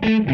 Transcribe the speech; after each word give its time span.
Thank 0.00 0.28
you. 0.28 0.31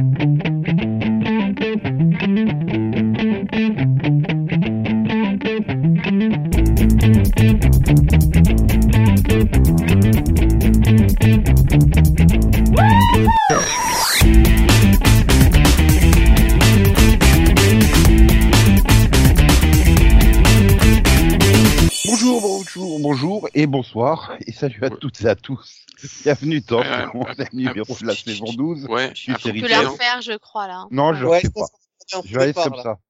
Bonsoir 23.98 24.36
et 24.46 24.52
salut 24.52 24.78
à 24.84 24.90
toutes 24.90 25.20
et 25.22 25.26
à 25.26 25.34
tous. 25.34 25.84
Bienvenue 26.22 26.60
dans 26.60 26.82
Euh, 26.82 27.06
onzième 27.14 27.48
numéro 27.52 27.96
de 27.96 28.06
la 28.06 28.14
saison 28.14 28.44
12. 28.52 28.86
Ouais, 28.86 29.12
suis 29.14 29.34
série 29.40 29.60
peu 29.60 29.66
Tu 29.66 29.74
peux 29.74 29.86
refaire, 29.88 30.22
je 30.22 30.36
crois, 30.36 30.68
là. 30.68 30.80
hein. 30.82 30.88
Non, 30.92 31.14
je 31.14 31.24
Ouais. 31.26 31.38
ne 31.42 31.42
je 31.42 31.48
refais 31.48 31.50
pas. 31.50 32.22
Je 32.24 32.38
la 32.38 32.46
laisse 32.46 32.54
comme 32.54 32.74
là. 32.76 32.82
ça. 32.84 33.00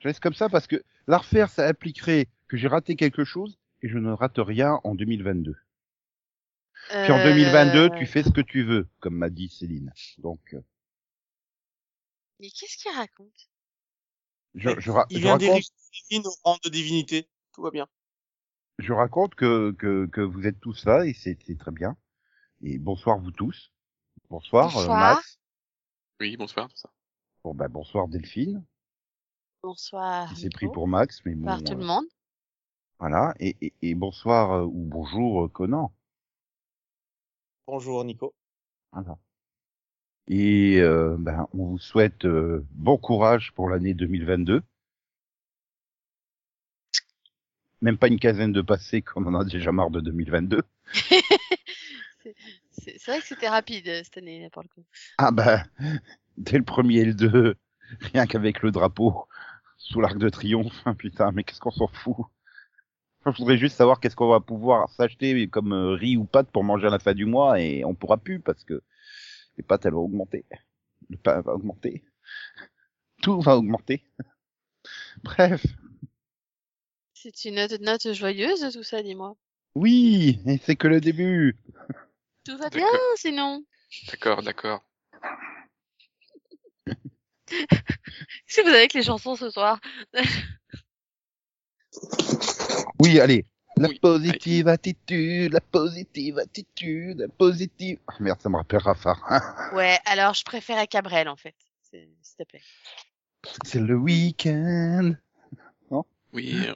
Je 0.00 0.08
la 0.08 0.10
laisse 0.10 0.20
comme 0.20 0.34
ça 0.34 0.48
parce 0.50 0.66
que 0.66 0.82
la 1.06 1.18
refaire, 1.18 1.48
ça 1.48 1.66
impliquerait 1.66 2.28
que 2.48 2.58
j'ai 2.58 2.68
raté 2.68 2.96
quelque 2.96 3.24
chose 3.24 3.58
et 3.80 3.88
je 3.88 3.96
ne 3.96 4.12
rate 4.12 4.36
rien 4.36 4.78
en 4.84 4.94
2022. 4.94 5.56
Puis 6.90 7.12
en 7.12 7.18
Euh, 7.18 7.24
2022, 7.24 7.90
tu 7.98 8.04
fais 8.06 8.22
ce 8.22 8.28
que 8.30 8.42
tu 8.42 8.62
veux, 8.62 8.86
comme 9.00 9.16
m'a 9.16 9.30
dit 9.30 9.48
Céline. 9.48 9.90
Donc, 10.18 10.40
euh, 10.52 10.60
Mais 12.40 12.50
qu'est-ce 12.50 12.76
qu'il 12.76 12.92
raconte? 12.92 13.48
Je, 14.54 14.68
je, 14.80 14.90
ra- 14.90 15.06
Il 15.08 15.16
je 15.16 15.22
vient 15.22 15.32
raconte, 15.32 16.26
au 16.26 16.30
rang 16.44 16.58
de 16.62 16.68
divinité. 16.68 17.26
Tout 17.54 17.62
va 17.62 17.70
bien. 17.70 17.88
Je 18.78 18.92
raconte 18.92 19.34
que, 19.34 19.72
que, 19.72 20.06
que 20.06 20.20
vous 20.20 20.46
êtes 20.46 20.60
tous 20.60 20.84
là 20.84 21.04
et 21.06 21.14
c'est 21.14 21.38
c'est 21.46 21.58
très 21.58 21.70
bien. 21.70 21.96
Et 22.62 22.78
bonsoir 22.78 23.18
vous 23.18 23.30
tous. 23.30 23.72
Bonsoir, 24.28 24.66
euh, 24.76 24.80
Bonsoir. 24.80 25.16
Max. 25.16 25.38
Oui, 26.20 26.36
bonsoir, 26.36 26.68
tout 26.68 26.76
ça. 26.76 26.90
Bon, 27.44 27.54
bah, 27.54 27.68
bonsoir 27.68 28.08
Delphine. 28.08 28.64
Bonsoir. 29.62 30.32
Nico. 30.34 30.48
pris 30.50 30.68
pour 30.68 30.88
Max, 30.88 31.22
mais 31.24 31.34
bon. 31.34 31.46
Bonsoir 31.46 31.64
tout 31.64 31.72
euh, 31.72 31.76
le 31.76 31.84
monde. 31.84 32.06
Voilà. 32.98 33.34
Et, 33.40 33.56
et, 33.60 33.74
et 33.82 33.94
bonsoir 33.94 34.52
euh, 34.52 34.64
ou 34.64 34.84
bonjour 34.84 35.44
euh, 35.44 35.48
Conan. 35.48 35.92
Bonjour 37.66 38.04
Nico. 38.04 38.34
Voilà. 38.92 39.18
Et 40.28 40.78
euh, 40.80 41.16
ben, 41.18 41.46
on 41.52 41.66
vous 41.66 41.78
souhaite 41.78 42.24
euh, 42.24 42.66
bon 42.72 42.96
courage 42.96 43.52
pour 43.52 43.68
l'année 43.68 43.94
2022. 43.94 44.62
Même 47.86 47.98
pas 47.98 48.08
une 48.08 48.18
quinzaine 48.18 48.50
de 48.50 48.62
passés 48.62 49.00
qu'on 49.00 49.24
en 49.26 49.34
a 49.38 49.44
déjà 49.44 49.70
marre 49.70 49.90
de 49.90 50.00
2022. 50.00 50.60
C'est 52.72 53.06
vrai 53.06 53.20
que 53.20 53.26
c'était 53.26 53.48
rapide 53.48 53.86
euh, 53.86 54.00
cette 54.02 54.16
année, 54.18 54.50
pour 54.52 54.64
le 54.64 54.68
coup. 54.68 54.84
Ah 55.18 55.30
ben, 55.30 55.64
dès 56.36 56.58
le 56.58 56.64
premier 56.64 56.96
et 56.96 57.04
le 57.04 57.14
deux, 57.14 57.54
rien 58.12 58.26
qu'avec 58.26 58.62
le 58.62 58.72
drapeau 58.72 59.28
sous 59.76 60.00
l'arc 60.00 60.18
de 60.18 60.28
triomphe, 60.28 60.82
hein, 60.84 60.96
putain, 60.96 61.30
mais 61.30 61.44
qu'est-ce 61.44 61.60
qu'on 61.60 61.70
s'en 61.70 61.86
fout? 61.86 62.16
Je 63.24 63.30
voudrais 63.38 63.56
juste 63.56 63.76
savoir 63.76 64.00
qu'est-ce 64.00 64.16
qu'on 64.16 64.30
va 64.30 64.40
pouvoir 64.40 64.90
s'acheter 64.90 65.46
comme 65.46 65.72
euh, 65.72 65.94
riz 65.94 66.16
ou 66.16 66.24
pâtes 66.24 66.50
pour 66.50 66.64
manger 66.64 66.88
à 66.88 66.90
la 66.90 66.98
fin 66.98 67.14
du 67.14 67.24
mois 67.24 67.60
et 67.60 67.84
on 67.84 67.94
pourra 67.94 68.16
plus 68.16 68.40
parce 68.40 68.64
que 68.64 68.82
les 69.58 69.62
pâtes 69.62 69.86
elles 69.86 69.92
vont 69.92 70.06
augmenter. 70.06 70.44
Le 71.08 71.18
pain 71.18 71.40
va 71.40 71.52
augmenter. 71.52 72.02
Tout 73.22 73.40
va 73.40 73.56
augmenter. 73.56 74.02
Bref, 75.22 75.64
C'est 77.34 77.48
une 77.48 77.56
note, 77.56 77.72
note 77.80 78.12
joyeuse, 78.12 78.72
tout 78.72 78.82
ça, 78.84 79.02
dis-moi. 79.02 79.34
oui, 79.74 80.38
et 80.46 80.58
c'est 80.64 80.76
que 80.76 80.86
le 80.88 81.00
début. 81.00 81.56
Tout 82.44 82.56
va 82.56 82.68
bien, 82.70 82.84
D'accord. 82.84 83.00
sinon. 83.16 83.64
D'accord, 84.08 84.42
d'accord. 84.42 84.84
Qu'est-ce 87.46 88.56
que 88.56 88.62
vous 88.62 88.68
avez 88.68 88.78
avec 88.78 88.94
les 88.94 89.02
chansons 89.02 89.34
ce 89.36 89.50
soir 89.50 89.80
Oui, 93.00 93.20
allez. 93.20 93.44
La 93.78 93.88
Oui, 93.88 93.98
positive 94.00 94.68
attitude, 94.68 95.52
la 95.52 95.60
positive 95.60 96.38
attitude, 96.38 97.20
la 97.20 97.28
positive... 97.28 97.98
Ah, 98.06 98.14
merde, 98.20 98.40
ça 98.40 98.48
me 98.48 98.56
rappelle 98.56 98.78
Rafar. 98.80 99.20
Ouais, 99.74 99.98
alors 100.06 100.32
je 100.32 100.44
préférais 100.44 100.86
Cabrel, 100.86 101.28
en 101.28 101.36
fait. 101.36 101.54
C'est- 101.82 102.08
S'il 102.22 102.36
te 102.36 102.44
plaît. 102.44 102.62
C'est 103.64 103.80
le 103.80 103.96
week-end. 103.96 105.12
Oui, 106.32 106.54
euh, 106.68 106.74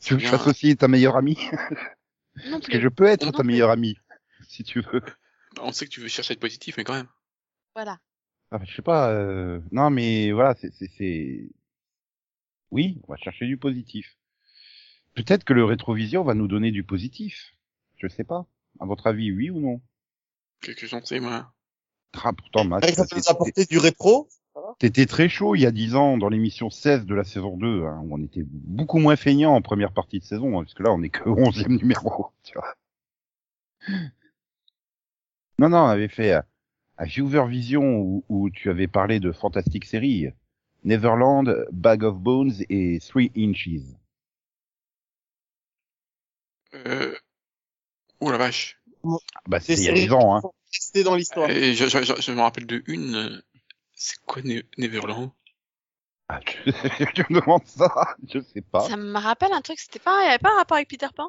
Tu 0.00 0.14
veux 0.14 0.20
que 0.20 0.24
je 0.26 0.30
fasse 0.30 0.46
aussi 0.46 0.76
ta 0.76 0.88
meilleure 0.88 1.16
amie 1.16 1.38
Non 2.46 2.50
Parce 2.58 2.68
que 2.68 2.80
je 2.80 2.88
peux 2.88 3.06
être 3.06 3.26
Non 3.26 3.32
ta 3.32 3.42
meilleure 3.42 3.70
amie, 3.70 3.96
si 4.48 4.64
tu 4.64 4.80
veux. 4.80 5.02
on 5.60 5.72
sait 5.72 5.86
que 5.86 5.90
tu 5.90 6.00
veux 6.00 6.08
chercher 6.08 6.32
à 6.32 6.34
être 6.34 6.40
positif, 6.40 6.76
mais 6.76 6.84
quand 6.84 6.94
même. 6.94 7.08
Voilà. 7.74 7.98
Ah, 8.50 8.60
je 8.64 8.74
sais 8.74 8.82
pas. 8.82 9.10
Euh... 9.10 9.60
Non, 9.72 9.90
mais 9.90 10.32
voilà, 10.32 10.54
c'est, 10.60 10.72
c'est, 10.74 10.90
c'est. 10.96 11.50
Oui, 12.70 13.00
on 13.06 13.12
va 13.12 13.18
chercher 13.18 13.46
du 13.46 13.56
positif. 13.56 14.16
Peut-être 15.14 15.44
que 15.44 15.52
le 15.52 15.64
rétrovision 15.64 16.22
va 16.22 16.34
nous 16.34 16.48
donner 16.48 16.70
du 16.70 16.84
positif. 16.84 17.54
Je 17.96 18.08
sais 18.08 18.24
pas. 18.24 18.46
À 18.80 18.86
votre 18.86 19.06
avis, 19.06 19.32
oui 19.32 19.50
ou 19.50 19.60
non? 19.60 19.80
Qu'est-ce 20.62 20.76
que 20.76 20.86
j'en 20.86 21.04
sais, 21.04 21.20
moi? 21.20 21.52
Ah, 22.14 22.32
pourtant, 22.32 22.64
Max, 22.64 22.92
Ça 22.94 23.04
peut 23.06 23.16
nous 23.16 23.28
apporter 23.28 23.64
du 23.64 23.78
rétro? 23.78 24.28
T'étais 24.78 25.06
très 25.06 25.28
chaud 25.28 25.54
il 25.54 25.60
y 25.60 25.66
a 25.66 25.70
10 25.70 25.94
ans 25.96 26.18
dans 26.18 26.28
l'émission 26.28 26.70
16 26.70 27.06
de 27.06 27.14
la 27.14 27.24
saison 27.24 27.56
2, 27.56 27.84
hein, 27.84 28.00
où 28.04 28.14
on 28.14 28.22
était 28.22 28.44
beaucoup 28.46 28.98
moins 28.98 29.16
feignant 29.16 29.54
en 29.54 29.62
première 29.62 29.92
partie 29.92 30.20
de 30.20 30.24
saison, 30.24 30.58
hein, 30.58 30.62
parce 30.62 30.74
que 30.74 30.82
là, 30.82 30.92
on 30.92 31.02
est 31.02 31.10
que 31.10 31.28
au 31.28 31.36
11e 31.36 31.78
numéro, 31.78 32.28
tu 32.44 32.54
vois. 32.54 32.74
Non, 35.58 35.68
non, 35.68 35.78
on 35.78 35.88
avait 35.88 36.08
fait 36.08 36.34
euh, 36.34 36.42
à 36.96 37.04
Viewer 37.04 37.48
Vision 37.48 37.98
où, 37.98 38.24
où 38.28 38.50
tu 38.50 38.70
avais 38.70 38.86
parlé 38.86 39.20
de 39.20 39.32
fantastique 39.32 39.84
séries. 39.84 40.28
Neverland, 40.84 41.66
Bag 41.72 42.04
of 42.04 42.18
Bones 42.18 42.52
et 42.68 43.00
Three 43.00 43.32
Inches. 43.36 43.82
Euh... 46.74 47.14
Oh 48.20 48.30
la 48.30 48.38
vache. 48.38 48.80
Bah, 49.46 49.60
c'est 49.60 49.74
il 49.74 49.80
y 49.80 49.88
a 49.88 49.94
séries 49.94 50.06
10 50.06 50.12
ans, 50.12 50.36
hein. 50.36 50.42
restées 50.72 51.02
dans 51.02 51.16
l'histoire. 51.16 51.50
Et 51.50 51.74
je, 51.74 51.86
je, 51.86 52.02
je, 52.02 52.20
je 52.20 52.32
me 52.32 52.40
rappelle 52.40 52.66
de 52.66 52.82
une. 52.86 53.42
C'est 53.98 54.16
quoi 54.24 54.40
Ne- 54.42 54.62
Neverland? 54.78 55.32
Ah, 56.28 56.40
tu, 56.40 56.58
tu 57.14 57.24
me 57.30 57.40
demandes 57.40 57.66
ça? 57.66 58.16
Je 58.28 58.40
sais 58.40 58.62
pas. 58.62 58.88
Ça 58.88 58.96
me 58.96 59.18
rappelle 59.18 59.52
un 59.52 59.60
truc, 59.60 59.78
c'était 59.78 59.98
pas, 59.98 60.22
il 60.22 60.24
y 60.24 60.28
avait 60.28 60.38
pas 60.38 60.52
un 60.54 60.56
rapport 60.56 60.76
avec 60.78 60.88
Peter 60.88 61.08
Pan? 61.14 61.28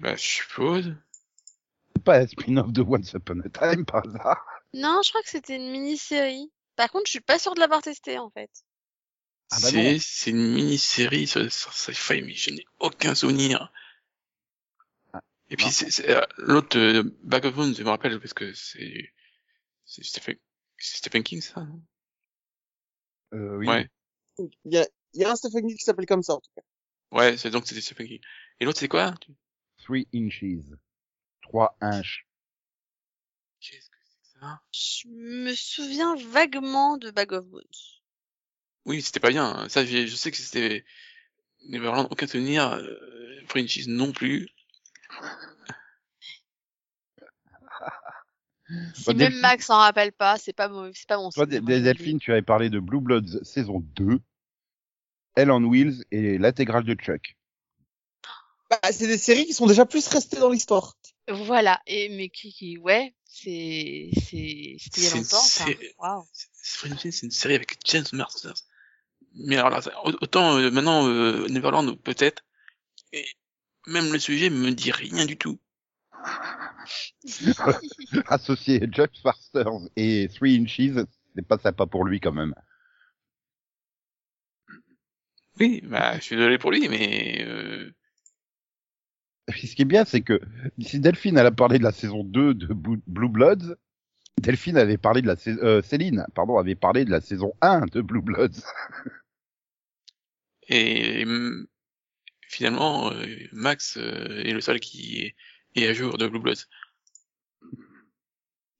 Bah, 0.00 0.16
je 0.16 0.20
suppose. 0.22 0.94
C'est 1.94 2.04
pas 2.04 2.18
un 2.18 2.26
spin-off 2.26 2.72
de 2.72 2.82
Once 2.82 3.12
Upon 3.14 3.40
a 3.40 3.48
Time, 3.48 3.84
par 3.86 4.06
hasard? 4.06 4.44
Non, 4.74 5.00
je 5.02 5.08
crois 5.10 5.22
que 5.22 5.30
c'était 5.30 5.56
une 5.56 5.70
mini-série. 5.70 6.52
Par 6.76 6.90
contre, 6.90 7.06
je 7.06 7.12
suis 7.12 7.20
pas 7.20 7.38
sûre 7.38 7.54
de 7.54 7.60
l'avoir 7.60 7.80
testé, 7.80 8.18
en 8.18 8.30
fait. 8.30 8.50
Ah 9.50 9.60
bah 9.60 9.68
c'est 9.70 9.98
c'est 10.00 10.30
une 10.30 10.52
mini-série 10.54 11.26
sur, 11.26 11.50
sur 11.52 11.72
sci-fi, 11.72 12.22
mais 12.22 12.34
je 12.34 12.50
n'ai 12.50 12.64
aucun 12.80 13.14
souvenir. 13.14 13.70
Ah, 15.12 15.22
Et 15.50 15.56
puis 15.56 15.70
c'est 15.70 15.90
c'est, 15.90 16.10
euh, 16.10 16.22
l'autre 16.38 16.78
euh, 16.78 17.02
Bag 17.22 17.44
of 17.46 17.54
Bones, 17.54 17.74
je 17.74 17.82
me 17.82 17.88
rappelle 17.90 18.18
parce 18.20 18.34
que 18.34 18.52
c'est 18.54 19.12
c'est 19.86 20.04
Stephen, 20.04 20.36
c'est 20.84 20.98
Stephen 20.98 21.22
King 21.22 21.40
ça. 21.40 21.66
Euh, 23.34 23.56
oui. 23.56 23.66
Ouais, 23.68 23.88
Il 24.38 24.72
y 24.72 24.78
a, 24.78 24.86
il 25.14 25.20
y 25.22 25.24
a 25.24 25.30
un 25.30 25.36
Stephen 25.36 25.66
King 25.66 25.76
qui 25.76 25.84
s'appelle 25.84 26.06
comme 26.06 26.22
ça, 26.22 26.34
en 26.34 26.40
tout 26.40 26.50
cas. 26.54 26.62
ouais, 27.12 27.36
c'est 27.36 27.50
donc 27.50 27.66
c'était 27.66 27.80
Stephen 27.80 28.06
King. 28.06 28.20
Et 28.60 28.64
l'autre 28.64 28.78
c'est 28.78 28.88
quoi? 28.88 29.14
Three 29.78 30.06
Inches. 30.14 30.64
3 31.42 31.76
inches. 31.80 32.26
Qu'est-ce 33.60 33.90
que 33.90 33.96
c'est 34.04 34.18
que 34.34 34.40
ça? 34.40 34.60
Je 34.72 35.08
me 35.08 35.54
souviens 35.54 36.14
vaguement 36.16 36.96
de 36.98 37.10
Bag 37.10 37.32
of 37.32 37.44
Bones. 37.46 37.62
Oui, 38.84 39.02
c'était 39.02 39.20
pas 39.20 39.30
bien. 39.30 39.44
hein. 39.46 39.68
Ça, 39.68 39.84
je 39.84 40.06
sais 40.14 40.30
que 40.30 40.36
c'était 40.36 40.84
Neverland, 41.66 42.08
aucun 42.10 42.26
souvenir. 42.26 42.72
Euh, 42.72 43.40
Frenchies 43.46 43.88
non 43.88 44.12
plus. 44.12 44.48
Si 48.94 49.04
Bah, 49.04 49.12
même 49.14 49.18
Delphine- 49.28 49.40
Max 49.40 49.66
s'en 49.66 49.76
rappelle 49.78 50.12
pas, 50.12 50.38
c'est 50.38 50.52
pas 50.52 50.68
mon, 50.68 50.90
c'est 50.94 51.06
pas 51.08 51.16
mon 51.18 51.30
Toi, 51.30 51.46
je 51.50 51.58
Delphine, 51.58 52.18
tu 52.18 52.32
avais 52.32 52.42
parlé 52.42 52.70
de 52.70 52.78
Blue 52.78 53.00
Bloods 53.00 53.42
saison 53.44 53.80
2, 53.96 54.20
Hell 55.36 55.50
on 55.50 55.62
Wheels 55.64 56.04
et 56.10 56.38
l'intégrale 56.38 56.84
de 56.84 56.94
Chuck. 56.94 57.36
Bah, 58.70 58.78
c'est 58.90 59.06
des 59.06 59.18
séries 59.18 59.46
qui 59.46 59.52
sont 59.52 59.66
déjà 59.66 59.84
plus 59.84 60.06
restées 60.08 60.38
dans 60.38 60.50
l'histoire. 60.50 60.96
Voilà. 61.28 61.80
Et, 61.86 62.08
mais 62.08 62.28
qui, 62.30 62.52
qui, 62.52 62.78
ouais, 62.78 63.14
c'est, 63.26 64.10
c'est, 64.14 64.76
c'était 64.78 65.00
il 65.00 65.04
y 65.04 65.06
a 65.06 65.10
C'est- 65.10 65.16
longtemps, 65.16 65.38
c'est- 66.32 67.10
c'est 67.10 67.22
une 67.26 67.30
série 67.30 67.54
avec 67.54 67.78
James 67.84 68.04
Masters. 68.12 68.54
Mais 69.34 69.56
alors 69.56 69.70
là, 69.70 69.80
autant 70.20 70.58
euh, 70.58 70.70
maintenant 70.70 71.06
euh, 71.08 71.46
Neverland 71.48 71.94
peut-être. 72.02 72.44
Et 73.12 73.26
même 73.86 74.12
le 74.12 74.18
sujet 74.18 74.50
me 74.50 74.70
dit 74.72 74.90
rien 74.90 75.24
du 75.26 75.36
tout. 75.36 75.58
Associé 78.26 78.86
Chuck 78.88 79.10
Masters 79.24 79.88
et 79.96 80.28
Three 80.34 80.58
Inches, 80.60 81.04
c'est 81.34 81.46
pas 81.46 81.58
sympa 81.58 81.86
pour 81.86 82.04
lui 82.04 82.20
quand 82.20 82.32
même. 82.32 82.54
Oui, 85.60 85.80
bah 85.84 86.16
je 86.16 86.22
suis 86.22 86.36
désolé 86.36 86.58
pour 86.58 86.72
lui, 86.72 86.88
mais 86.88 87.44
euh, 87.46 87.92
ce 89.50 89.74
qui 89.74 89.82
est 89.82 89.86
bien, 89.86 90.04
c'est 90.04 90.22
que 90.22 90.40
si 90.80 90.98
Delphine 90.98 91.36
elle 91.36 91.46
a 91.46 91.50
parlé 91.52 91.78
de 91.78 91.84
la 91.84 91.92
saison 91.92 92.24
2 92.24 92.54
de 92.54 92.72
Blue 92.72 93.28
Bloods, 93.28 93.76
Delphine 94.40 94.78
avait 94.78 94.96
parlé 94.98 95.20
de 95.22 95.26
la 95.26 95.36
sais- 95.36 95.62
euh, 95.62 95.82
Céline, 95.82 96.24
pardon, 96.34 96.58
avait 96.58 96.74
parlé 96.74 97.04
de 97.04 97.10
la 97.10 97.20
saison 97.20 97.52
1 97.60 97.86
de 97.86 98.00
Blue 98.00 98.22
Bloods. 98.22 98.62
Et 100.68 101.24
finalement, 102.48 103.12
euh, 103.12 103.26
Max 103.52 103.96
est 103.98 104.52
le 104.52 104.60
seul 104.60 104.80
qui 104.80 105.34
est 105.74 105.86
à 105.88 105.92
jour 105.94 106.16
de 106.18 106.26
Blue 106.26 106.40
Bloods. 106.40 106.64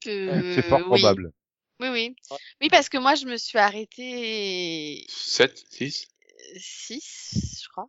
Que- 0.00 0.54
C'est 0.54 0.62
fort 0.68 0.80
Euh, 0.80 0.84
oui. 0.90 1.00
probable. 1.00 1.32
Oui, 1.80 1.88
oui. 1.88 2.16
Oui, 2.60 2.68
parce 2.70 2.88
que 2.88 2.98
moi, 2.98 3.14
je 3.14 3.26
me 3.26 3.36
suis 3.36 3.58
arrêtée 3.58 5.04
7, 5.08 5.64
6 5.70 6.08
6, 6.56 7.60
je 7.64 7.68
crois. 7.70 7.88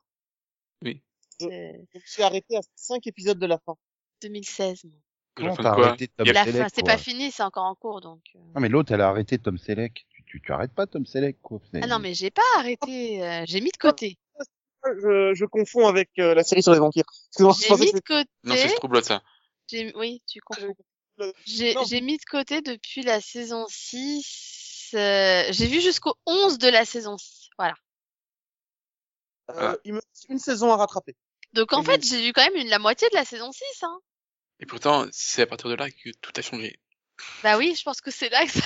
Oui. 0.83 1.01
C'est 1.39 1.73
Je 1.94 1.97
me 2.00 2.03
suis 2.05 2.23
arrêté 2.23 2.55
à 2.57 2.61
5 2.75 3.05
épisodes 3.07 3.38
de 3.39 3.45
la 3.45 3.59
fin. 3.59 3.75
2016. 4.21 4.85
moi. 4.85 4.94
Comment 5.35 5.55
t'as 5.55 5.71
arrêté 5.71 6.07
Tom 6.07 6.27
La 6.27 6.45
Selleck, 6.45 6.61
fin, 6.61 6.69
c'est 6.73 6.85
pas 6.85 6.97
fini, 6.97 7.31
c'est 7.31 7.44
encore 7.44 7.65
en 7.65 7.75
cours, 7.75 8.00
donc. 8.01 8.21
euh. 8.35 8.39
Non 8.55 8.61
mais 8.61 8.69
l'autre, 8.69 8.94
elle 8.94 9.01
a 9.01 9.09
arrêté 9.09 9.38
Tom 9.39 9.57
Selleck. 9.57 10.05
Tu, 10.11 10.23
tu, 10.23 10.41
tu 10.41 10.51
arrêtes 10.51 10.73
pas 10.73 10.85
Tom 10.88 11.05
Selleck, 11.05 11.41
quoi. 11.41 11.59
Ah 11.81 11.88
non, 11.88 12.00
mais 12.00 12.13
j'ai 12.13 12.29
pas 12.31 12.41
arrêté, 12.57 13.23
euh, 13.23 13.44
j'ai 13.47 13.59
mis 13.59 13.71
de 13.71 13.77
côté. 13.77 14.17
Je, 14.85 15.33
je 15.33 15.45
confonds 15.45 15.88
avec 15.88 16.09
euh, 16.19 16.33
la 16.33 16.44
série 16.44 16.62
sur 16.63 16.74
les 16.74 16.80
vampires. 16.80 17.06
Excuse-moi, 17.30 17.56
J'ai 17.77 17.85
mis 17.85 17.91
de 17.94 18.00
côté. 18.00 18.30
Non, 18.44 18.56
c'est 18.56 18.75
True 18.75 18.88
Blood, 18.89 19.03
ça. 19.06 19.21
j'ai- 19.69 19.94
Oui, 19.95 20.21
tu 20.27 20.39
comprends. 20.41 20.74
c'était- 21.45 21.75
J'ai 21.88 22.01
mis 22.01 22.18
de 22.18 22.24
côté 22.30 22.62
depuis 22.62 23.01
la 23.03 23.21
saison 23.21 23.65
6. 23.69 24.91
euh, 24.95 25.45
j'ai 25.51 25.68
vu 25.68 25.80
jusqu'au 25.81 26.15
11 26.25 26.57
de 26.57 26.68
la 26.68 26.85
saison 26.85 27.18
6. 27.18 27.50
Voilà. 27.57 27.75
Euh, 29.51 29.75
il 29.83 29.94
me 29.94 30.00
reste 30.00 30.25
une 30.30 30.39
saison 30.39 30.71
à 30.71 30.77
rattraper. 30.77 31.15
Donc 31.53 31.74
en 31.74 31.81
Et 31.81 31.86
fait, 31.86 32.03
j'ai 32.06 32.21
vu 32.21 32.33
quand 32.33 32.44
même 32.44 32.56
une, 32.56 32.69
la 32.69 32.79
moitié 32.79 33.07
de 33.09 33.15
la 33.15 33.25
saison 33.25 33.51
6. 33.51 33.63
Hein. 33.83 34.00
Et 34.59 34.65
pourtant, 34.65 35.06
c'est 35.12 35.41
à 35.44 35.47
partir 35.47 35.69
de 35.69 35.75
là 35.75 35.89
que 35.89 36.09
tout 36.21 36.31
a 36.36 36.41
changé. 36.41 36.79
Bah 37.44 37.57
oui, 37.57 37.75
je 37.77 37.83
pense 37.83 38.01
que 38.01 38.12
c'est 38.12 38.29
là 38.29 38.45
que 38.45 38.51
ça... 38.51 38.62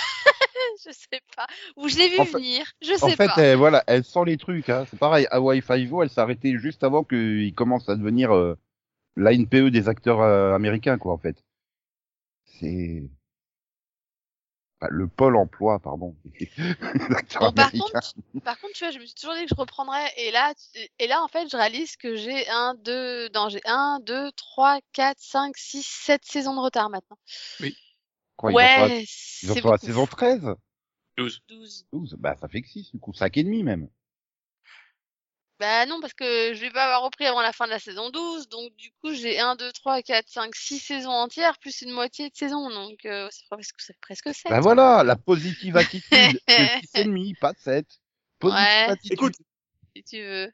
je 0.85 0.91
sais 0.91 1.21
pas. 1.35 1.47
Ou 1.75 1.87
je 1.87 1.97
l'ai 1.97 2.09
vu 2.09 2.19
En 2.19 2.25
fait- 2.25 2.37
venir. 2.37 2.65
Je 2.81 2.93
En 3.01 3.09
sais 3.09 3.15
fait, 3.15 3.27
pas. 3.27 3.35
elle, 3.37 3.57
voilà, 3.57 3.83
elle 3.87 4.03
sent 4.03 4.25
les 4.25 4.37
trucs. 4.37 4.69
Hein. 4.69 4.85
C'est 4.89 4.97
pareil, 4.99 5.27
Hawaii 5.31 5.61
Five-O, 5.61 6.03
elle 6.03 6.09
s'est 6.09 6.21
arrêtée 6.21 6.57
juste 6.57 6.83
avant 6.83 7.03
qu'il 7.03 7.53
commence 7.55 7.87
à 7.89 7.95
devenir 7.95 8.33
euh, 8.35 8.57
la 9.15 9.33
NPE 9.33 9.69
des 9.71 9.87
acteurs 9.89 10.21
euh, 10.21 10.53
américains, 10.53 10.97
quoi, 10.97 11.13
en 11.13 11.17
fait. 11.17 11.43
C'est 12.45 13.03
Enfin, 14.79 14.89
le 14.91 15.07
pôle 15.07 15.35
emploi, 15.37 15.79
pardon, 15.79 16.15
Bon, 17.39 17.51
par 17.51 17.71
contre, 17.71 18.13
par 18.43 18.59
contre, 18.59 18.73
tu 18.75 18.83
vois, 18.83 18.91
je 18.91 18.99
me 18.99 19.05
suis 19.05 19.15
toujours 19.15 19.33
dit 19.33 19.41
que 19.41 19.49
je 19.49 19.55
reprendrais. 19.59 20.05
Et 20.17 20.29
là, 20.29 20.53
tu- 20.53 20.87
et 20.99 21.07
là, 21.07 21.23
en 21.23 21.27
fait, 21.27 21.49
je 21.49 21.57
réalise 21.57 21.95
que 21.97 22.15
j'ai 22.15 22.47
un, 22.49 22.75
deux, 22.75 23.27
non, 23.29 23.49
j'ai 23.49 23.61
un, 23.65 23.99
deux, 24.01 24.31
trois, 24.33 24.77
quatre, 24.93 25.19
cinq, 25.19 25.57
six, 25.57 25.81
sept 25.83 26.23
saisons 26.25 26.53
de 26.55 26.59
retard 26.59 26.91
maintenant. 26.91 27.17
Quoi, 28.37 28.53
ouais, 28.53 29.03
ils 29.43 29.49
sont 29.49 29.67
à 29.67 29.71
la 29.71 29.77
saison 29.79 30.05
13 30.05 30.55
12. 31.17 31.41
12. 31.47 31.87
12 31.91 32.15
Bah, 32.19 32.35
ça 32.39 32.47
fait 32.47 32.61
que 32.61 32.67
6, 32.67 32.91
du 32.91 32.99
coup, 32.99 33.13
5 33.13 33.35
et 33.37 33.43
demi 33.43 33.63
même. 33.63 33.89
Bah 35.59 35.87
non, 35.87 35.99
parce 35.99 36.13
que 36.13 36.53
je 36.53 36.61
vais 36.61 36.69
pas 36.69 36.83
avoir 36.83 37.01
repris 37.01 37.25
avant 37.25 37.41
la 37.41 37.51
fin 37.51 37.65
de 37.65 37.71
la 37.71 37.79
saison 37.79 38.11
12. 38.11 38.47
Donc, 38.47 38.75
du 38.75 38.91
coup, 39.01 39.11
j'ai 39.11 39.39
1, 39.39 39.55
2, 39.55 39.71
3, 39.71 40.03
4, 40.03 40.29
5, 40.29 40.55
6 40.55 40.77
saisons 40.77 41.09
entières, 41.09 41.57
plus 41.57 41.81
une 41.81 41.91
moitié 41.91 42.29
de 42.29 42.35
saison. 42.35 42.69
Donc, 42.69 43.03
euh, 43.05 43.27
c'est 43.31 43.47
presque, 43.49 43.75
c'est 43.79 43.97
presque 43.99 44.35
7. 44.35 44.51
Bah 44.51 44.59
voilà, 44.59 45.03
la 45.03 45.15
positive 45.15 45.75
attitude. 45.75 46.11
c'est 46.47 46.69
6 46.81 46.99
et 46.99 47.03
demi, 47.05 47.33
pas 47.33 47.53
7. 47.57 47.87
Positive 48.37 48.63
Ouais. 48.63 48.91
attitude. 48.91 49.13
Écoute, 49.13 49.35
si 49.95 50.03
tu 50.03 50.21
veux. 50.21 50.51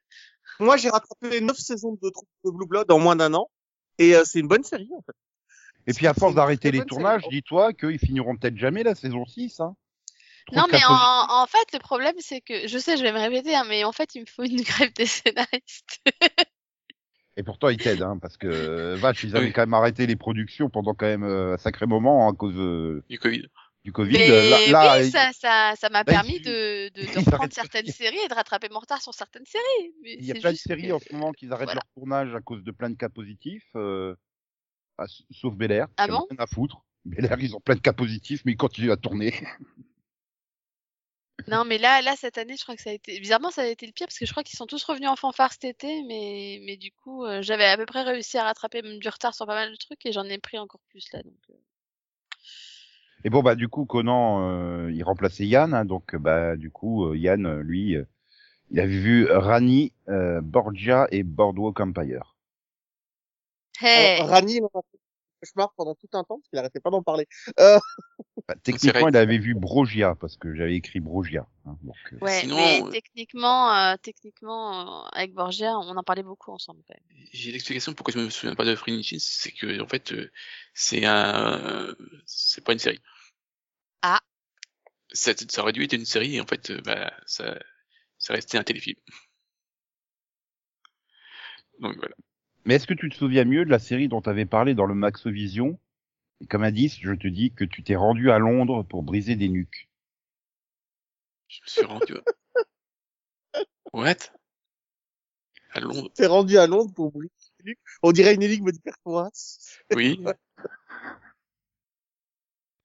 moi 0.59 0.77
j'ai 0.77 0.89
rattrapé 0.89 1.41
9 1.41 1.57
saisons 1.57 1.97
de, 2.01 2.09
de 2.45 2.50
Blue 2.50 2.65
Blood 2.65 2.89
en 2.89 3.00
moins 3.00 3.18
d'un 3.18 3.33
an. 3.33 3.50
Et 3.97 4.15
euh, 4.15 4.24
c'est 4.24 4.39
une 4.39 4.47
bonne 4.47 4.63
série 4.63 4.89
en 4.95 5.01
fait. 5.01 5.15
Et 5.88 5.94
puis 5.94 6.07
à 6.07 6.13
force 6.13 6.35
d'arrêter 6.35 6.71
les 6.71 6.85
tournages, 6.85 7.24
dis-toi 7.30 7.74
qu'ils 7.74 8.00
finiront 8.00 8.35
peut-être 8.38 8.57
jamais 8.57 8.83
la 8.83 8.95
saison 8.95 9.25
6. 9.25 9.59
Hein. 9.59 9.75
Non, 10.51 10.65
mais 10.71 10.83
en, 10.85 10.91
en 10.94 11.45
fait, 11.47 11.71
le 11.74 11.80
problème, 11.80 12.15
c'est 12.19 12.41
que, 12.41 12.68
je 12.68 12.77
sais, 12.77 12.97
je 12.97 13.03
vais 13.03 13.12
me 13.13 13.19
répéter, 13.19 13.56
hein, 13.56 13.63
mais 13.68 13.83
en 13.83 13.91
fait, 13.94 14.13
il 14.15 14.21
me 14.21 14.25
faut 14.25 14.44
une 14.44 14.62
grève 14.62 14.94
des 14.94 15.06
scénaristes. 15.06 16.01
Et 17.35 17.44
pourtant, 17.44 17.69
ils 17.69 17.77
t'aident, 17.77 18.03
hein, 18.03 18.19
parce 18.21 18.38
que, 18.38 18.47
euh, 18.47 18.95
vache, 18.95 19.24
ils 19.24 19.35
avaient 19.35 19.47
Oui. 19.47 19.53
quand 19.53 19.62
même 19.62 19.74
arrêté 19.74 20.06
les 20.06 20.15
productions 20.15 20.69
pendant 20.69 20.94
quand 20.94 21.07
même 21.07 21.24
euh, 21.24 21.53
un 21.56 21.57
sacré 21.57 21.85
moment 21.88 22.27
hein, 22.27 22.33
à 22.33 22.35
cause 22.35 22.56
euh, 22.57 23.03
Du 23.09 23.18
Covid. 23.18 23.47
du 23.83 23.91
Covid. 23.91 24.13
Mais 24.13 24.27
là, 24.50 24.68
là, 24.69 24.97
oui, 25.00 25.07
ils- 25.07 25.12
ça, 25.12 25.31
ça, 25.33 25.74
ça 25.75 25.89
m'a 25.89 26.03
permis 26.06 26.39
de, 26.41 26.89
de, 26.89 27.19
reprendre 27.31 27.51
certaines 27.51 27.88
séries 27.88 28.19
et 28.24 28.27
de 28.27 28.33
rattraper 28.35 28.69
mon 28.69 28.80
retard 28.80 29.01
sur 29.01 29.13
certaines 29.15 29.45
séries. 29.45 29.94
Mais 30.03 30.13
il 30.13 30.25
y 30.25 30.31
a 30.31 30.35
plein 30.35 30.51
de 30.51 30.57
séries 30.57 30.89
que- 30.89 30.94
en 30.94 31.00
ce 31.00 31.12
moment 31.12 31.31
qui 31.31 31.45
arrêtent 31.47 31.63
voilà. 31.63 31.74
leur 31.75 31.88
tournage 31.95 32.35
à 32.35 32.41
cause 32.41 32.63
de 32.63 32.71
plein 32.71 32.91
de 32.91 32.95
cas 32.97 33.09
positifs, 33.09 33.65
euh, 33.75 34.15
ah, 34.98 35.06
sauf 35.31 35.56
Bel 35.56 35.72
Air. 35.72 35.88
Ah 35.98 36.07
bon 36.07 36.25
rien 36.30 36.40
à 36.40 36.48
foutre. 36.48 36.84
Bel 37.06 37.25
Air, 37.25 37.40
ils 37.40 37.56
ont 37.56 37.60
plein 37.60 37.75
de 37.75 37.81
cas 37.81 37.94
positifs, 37.94 38.44
mais 38.45 38.54
ils 38.54 38.57
continuent 38.57 38.92
à 38.92 38.98
tourner. 38.98 39.34
Non, 41.48 41.66
mais 41.66 41.78
là, 41.78 42.01
là, 42.01 42.13
cette 42.16 42.38
année, 42.38 42.56
je 42.57 42.63
crois 42.63 42.75
que 42.75 42.81
ça 42.81 42.92
a 42.92 42.94
été, 42.94 43.19
bizarrement, 43.19 43.51
ça 43.51 43.63
a 43.63 43.66
été 43.66 43.86
le 43.86 43.92
pire 43.92 44.07
parce 44.07 44.18
que 44.18 44.25
je 44.25 44.31
crois 44.31 44.44
qu'ils 44.44 44.57
sont 44.57 44.68
tous 44.68 44.84
revenus 44.84 45.10
en 45.10 45.16
fanfare 45.16 45.51
cet 45.51 45.66
été, 45.66 46.04
mais, 46.07 46.62
mais 46.66 46.78
du 46.78 46.92
coup, 46.92 47.25
euh, 47.25 47.42
j'avais 47.42 47.66
à 47.66 47.75
peu 47.75 47.86
près 47.86 48.04
réussi 48.04 48.38
à 48.38 48.44
rattraper 48.44 48.81
même 48.81 49.00
du 49.00 49.10
retard 49.10 49.34
sur 49.34 49.45
pas 49.45 49.56
mal 49.56 49.72
de 49.72 49.75
trucs 49.75 50.06
et 50.06 50.12
j'en 50.12 50.24
ai 50.25 50.38
pris 50.38 50.57
encore 50.57 50.81
plus 50.90 51.12
là. 51.12 51.22
Donc, 51.24 51.34
euh. 51.50 51.54
Et 53.25 53.30
bon, 53.30 53.42
bah, 53.42 53.56
du 53.56 53.68
coup, 53.68 53.86
Conan, 53.86 54.48
euh, 54.48 54.92
il 54.92 55.04
remplaçait 55.04 55.45
Yann, 55.45 55.74
hein, 55.74 55.86
donc, 55.86 56.16
bah, 56.16 56.56
du 56.56 56.72
coup, 56.72 57.13
Yann, 57.13 57.60
lui, 57.62 57.95
il 58.72 58.80
avait 58.80 59.00
vu 59.00 59.25
Rani, 59.30 59.92
Borgia 60.07 61.07
et 61.12 61.24
Boardwalk 61.24 61.80
Empire. 61.80 62.32
Hey, 63.79 64.19
Alors, 64.19 64.29
Rani, 64.29 64.55
il 64.57 64.63
en 64.63 64.67
a 64.67 64.81
fait 64.81 64.97
un 64.97 65.39
cauchemar 65.41 65.73
pendant 65.75 65.95
tout 65.95 66.07
un 66.13 66.23
temps 66.23 66.39
parce 66.39 66.49
qu'il 66.49 66.59
arrêtait 66.59 66.79
pas 66.79 66.89
d'en 66.89 67.03
parler. 67.03 67.27
Euh, 67.59 67.79
Bah, 68.47 68.55
techniquement, 68.61 69.07
il 69.07 69.15
avait 69.15 69.37
vu 69.37 69.53
Brogia, 69.53 70.15
parce 70.15 70.35
que 70.35 70.53
j'avais 70.53 70.75
écrit 70.75 70.99
Brogia. 70.99 71.47
hein, 71.65 71.77
donc, 71.81 71.95
euh, 72.11 72.17
ouais, 72.19 72.41
sinon, 72.41 72.57
mais 72.57 72.81
euh, 72.81 72.89
techniquement, 72.91 73.73
euh, 73.73 73.95
techniquement, 74.01 75.05
euh, 75.05 75.09
avec 75.13 75.33
Borgia, 75.33 75.77
on 75.77 75.95
en 75.95 76.03
parlait 76.03 76.23
beaucoup 76.23 76.51
ensemble 76.51 76.81
quand 76.85 76.93
même. 76.93 77.25
J'ai 77.31 77.51
l'explication 77.51 77.93
pourquoi 77.93 78.13
je 78.13 78.19
me 78.19 78.29
souviens 78.29 78.55
pas 78.55 78.65
de 78.65 78.75
Free 78.75 79.01
c'est 79.19 79.51
que 79.53 79.81
en 79.81 79.87
fait 79.87 80.11
euh, 80.11 80.29
c'est 80.73 81.05
un 81.05 81.95
c'est 82.25 82.63
pas 82.63 82.73
une 82.73 82.79
série. 82.79 82.99
Ah. 84.01 84.19
Ça, 85.13 85.31
ça 85.49 85.61
aurait 85.61 85.71
dû 85.71 85.83
être 85.83 85.93
une 85.93 86.05
série 86.05 86.35
et 86.35 86.41
en 86.41 86.45
fait 86.45 86.69
euh, 86.69 86.81
bah 86.81 87.13
ça 87.25 87.57
ça 88.17 88.33
restait 88.33 88.57
un 88.57 88.63
téléfilm. 88.63 88.97
Donc 91.79 91.95
voilà. 91.95 92.15
Mais 92.65 92.75
est-ce 92.75 92.88
que 92.88 92.94
tu 92.94 93.10
te 93.10 93.15
souviens 93.15 93.45
mieux 93.45 93.65
de 93.65 93.69
la 93.69 93.80
série 93.80 94.07
dont 94.07 94.21
tu 94.21 94.30
avais 94.30 94.45
parlé 94.45 94.74
dans 94.74 94.86
le 94.86 94.95
Maxovision 94.95 95.77
Et 96.42 96.48
comme 96.48 96.63
indice, 96.63 96.98
je 97.00 97.13
te 97.13 97.27
dis 97.27 97.51
que 97.51 97.65
tu 97.65 97.83
t'es 97.83 97.95
rendu 97.95 98.31
à 98.31 98.39
Londres 98.39 98.83
pour 98.83 99.04
briser 99.04 99.36
des 99.36 99.50
nuques. 99.50 99.89
Je 101.47 101.59
me 101.61 101.68
suis 101.68 101.85
rendu. 101.85 102.14
What? 103.94 104.31
À 105.71 105.80
Londres. 105.80 106.11
t'es 106.14 106.28
rendu 106.28 106.57
à 106.57 106.68
Londres 106.68 106.94
pour 106.94 107.11
briser 107.11 107.31
les 107.59 107.71
nuques? 107.71 107.80
On 108.02 108.11
dirait 108.11 108.35
une 108.35 108.44
énigme 108.44 108.71
de 108.71 108.80
Perforas. 108.80 109.30
Oui. 109.95 110.19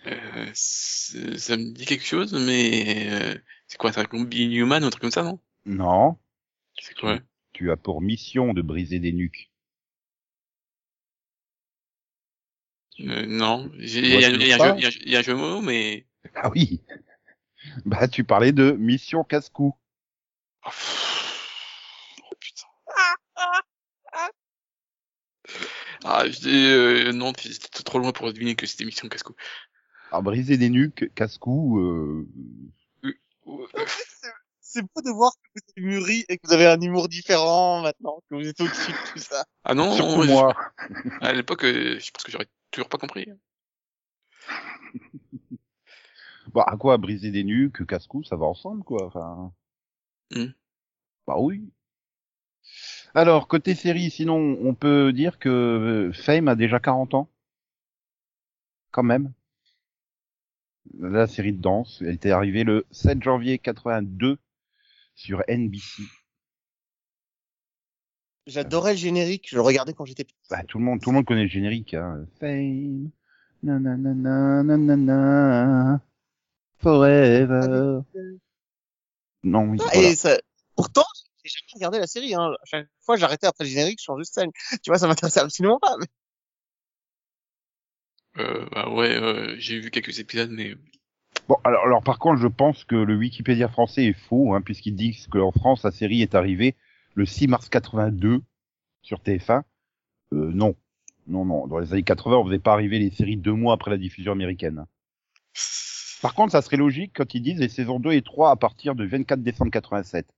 Euh, 0.07 0.47
ça 0.55 1.57
me 1.57 1.73
dit 1.73 1.85
quelque 1.85 2.05
chose, 2.05 2.33
mais 2.33 3.09
euh, 3.11 3.39
c'est 3.67 3.77
quoi, 3.77 3.93
c'est 3.93 4.01
un 4.01 4.05
combi 4.05 4.49
Newman 4.49 4.83
ou 4.83 4.87
un 4.87 4.91
truc 4.91 5.03
comme 5.03 5.11
ça, 5.11 5.23
non? 5.23 5.41
Non, 5.67 6.17
C'est 6.81 6.97
quoi? 6.97 7.19
Tu 7.53 7.71
as 7.71 7.77
pour 7.77 8.01
mission 8.01 8.55
de 8.55 8.63
briser 8.63 9.01
des 9.01 9.13
nuques. 9.13 9.48
Euh, 13.01 13.27
Non, 13.27 13.71
j'ai- 13.79 14.01
il 14.01 14.07
y, 14.09 14.49
y 14.49 14.53
a 14.53 14.55
un 14.57 14.59
pas 14.59 14.69
jeu- 14.69 14.75
il 14.77 14.83
y 14.83 14.85
a 14.85 14.89
un 14.89 14.91
jeu- 14.91 15.01
il 15.05 15.13
y 15.13 15.17
a 15.17 15.19
un 15.19 15.23
jeu 15.23 15.33
de 15.33 15.39
mots, 15.39 15.61
mais 15.61 16.07
Ah 16.35 16.51
oui 16.51 16.81
Bah, 17.85 18.09
tu 18.09 18.25
parlais 18.25 18.53
de 18.53 18.73
mission 18.73 19.25
casse-cou. 19.25 19.75
Oh, 20.65 20.71
oh, 20.71 22.35
putain. 22.41 22.67
Ah, 26.05 26.25
je 26.29 26.39
dis, 26.41 26.67
euh, 26.67 27.13
non, 27.13 27.33
c'était 27.37 27.83
trop 27.83 27.99
loin 27.99 28.13
pour 28.13 28.33
deviner 28.33 28.55
que 28.55 28.67
c'était 28.67 28.85
Mission 28.85 29.09
Casco. 29.09 29.35
Alors, 30.11 30.23
briser 30.23 30.57
des 30.57 30.71
nuques, 30.71 31.13
casse-cou, 31.15 31.79
euh... 31.81 32.29
C'est 34.61 34.83
beau 34.83 35.01
de 35.03 35.11
voir 35.11 35.33
que 35.33 35.49
vous 35.55 35.61
avez 35.77 35.87
mûri 35.87 36.25
et 36.29 36.37
que 36.37 36.47
vous 36.47 36.53
avez 36.53 36.67
un 36.67 36.79
humour 36.81 37.09
différent 37.09 37.81
maintenant, 37.81 38.21
que 38.29 38.35
vous 38.37 38.47
êtes 38.47 38.61
au-dessus 38.61 38.93
de 38.93 39.13
tout 39.13 39.19
ça. 39.19 39.45
Ah 39.65 39.75
non, 39.75 39.97
je- 39.97 40.27
moi. 40.31 40.55
à 41.23 41.33
l'époque, 41.33 41.65
euh, 41.65 41.99
je 41.99 42.11
pense 42.11 42.23
que 42.23 42.31
j'aurais 42.31 42.47
toujours 42.71 42.89
pas 42.89 42.99
compris. 42.99 43.29
Bah, 46.55 46.65
à 46.67 46.77
quoi 46.77 46.97
briser 46.97 47.31
des 47.31 47.45
nuques, 47.45 47.85
casse-cou, 47.85 48.25
ça 48.25 48.37
va 48.37 48.47
ensemble, 48.47 48.83
quoi. 48.83 49.07
Enfin... 49.07 49.53
Hmm. 50.31 50.53
Bah 51.27 51.37
oui. 51.39 51.71
Alors, 53.15 53.49
côté 53.49 53.75
série, 53.75 54.11
sinon, 54.11 54.59
on 54.63 54.75
peut 54.75 55.13
dire 55.13 55.39
que 55.39 55.49
euh, 55.49 56.13
Fame 56.13 56.49
a 56.49 56.55
déjà 56.55 56.81
40 56.81 57.15
ans. 57.15 57.29
Quand 58.91 59.03
même. 59.03 59.33
La 60.99 61.27
série 61.27 61.53
de 61.53 61.61
danse, 61.61 61.99
elle 62.01 62.15
était 62.15 62.31
arrivée 62.31 62.65
le 62.65 62.87
7 62.91 63.23
janvier 63.23 63.59
82 63.59 64.39
sur 65.15 65.43
NBC. 65.49 66.03
J'adorais 68.49 68.93
le 68.93 68.99
générique, 68.99 69.47
je 69.51 69.57
le 69.57 69.61
regardais 69.63 69.93
quand 69.93 70.07
j'étais 70.07 70.25
petit. 70.25 70.35
Bah, 70.49 70.65
tout 70.67 70.79
le 70.79 70.85
monde, 70.85 71.03
tout 71.03 71.11
le 71.11 71.17
monde 71.17 71.27
connaît 71.27 71.43
le 71.43 71.49
générique, 71.49 71.93
hein. 71.93 72.25
Fame, 72.41 73.11
Nanana, 73.63 74.63
nanana, 74.63 76.01
forever. 76.79 78.01
Non, 79.45 79.65
oui, 79.65 79.79
Ah, 79.83 79.91
voilà. 79.93 80.09
Et 80.09 80.15
ça... 80.15 80.39
pourtant, 80.77 81.05
j'ai 81.45 81.51
jamais 81.51 81.73
regardé 81.75 81.99
la 81.99 82.07
série. 82.07 82.35
Hein. 82.35 82.53
À 82.63 82.65
chaque 82.65 82.89
fois, 83.01 83.17
j'arrêtais 83.17 83.47
après 83.47 83.65
le 83.65 83.71
générique, 83.71 83.99
je 84.01 84.05
changeais 84.05 84.23
de 84.23 84.27
scène. 84.27 84.51
Tu 84.83 84.89
vois, 84.89 84.99
ça 84.99 85.07
m'intéressait 85.07 85.41
absolument 85.41 85.79
pas. 85.79 85.97
Mais... 85.99 86.07
Euh, 88.43 88.67
bah 88.73 88.89
ouais, 88.89 89.15
euh, 89.15 89.57
j'ai 89.59 89.79
vu 89.79 89.91
quelques 89.91 90.21
épisodes, 90.21 90.51
mais 90.51 90.75
Bon, 91.49 91.57
alors, 91.65 91.85
alors 91.85 92.03
par 92.03 92.19
contre, 92.19 92.41
je 92.41 92.47
pense 92.49 92.85
que 92.85 92.95
le 92.95 93.15
Wikipédia 93.17 93.69
français 93.69 94.07
est 94.07 94.19
faux, 94.29 94.55
hein, 94.55 94.63
puisqu'ils 94.63 94.97
disent 94.97 95.27
qu'en 95.27 95.53
France, 95.53 95.83
la 95.83 95.91
série 95.91 96.23
est 96.23 96.35
arrivée 96.35 96.77
le 97.19 97.27
6 97.27 97.49
mars 97.49 97.69
82 97.69 98.43
sur 99.03 99.19
TF1. 99.19 99.63
Euh, 100.33 100.53
non. 100.55 100.77
Non, 101.27 101.45
non. 101.45 101.67
Dans 101.67 101.81
les 101.81 101.93
années 101.93 102.05
80, 102.05 102.37
on 102.37 102.45
faisait 102.47 102.61
pas 102.61 102.73
arriver 102.73 103.01
les 103.01 103.11
séries 103.11 103.37
deux 103.37 103.53
mois 103.53 103.75
après 103.75 103.91
la 103.91 103.99
diffusion 103.99 104.33
américaine. 104.33 104.87
Par 106.23 106.35
contre, 106.35 106.53
ça 106.53 106.63
serait 106.63 106.77
logique 106.77 107.13
quand 107.17 107.35
ils 107.35 107.43
disent 107.43 107.59
les 107.59 107.69
saisons 107.69 107.99
2 107.99 108.13
et 108.13 108.23
3 108.23 108.53
à 108.53 108.57
partir 108.57 108.95
du 108.95 109.07
24 109.07 109.43
décembre 109.43 109.73
87. 109.73 110.33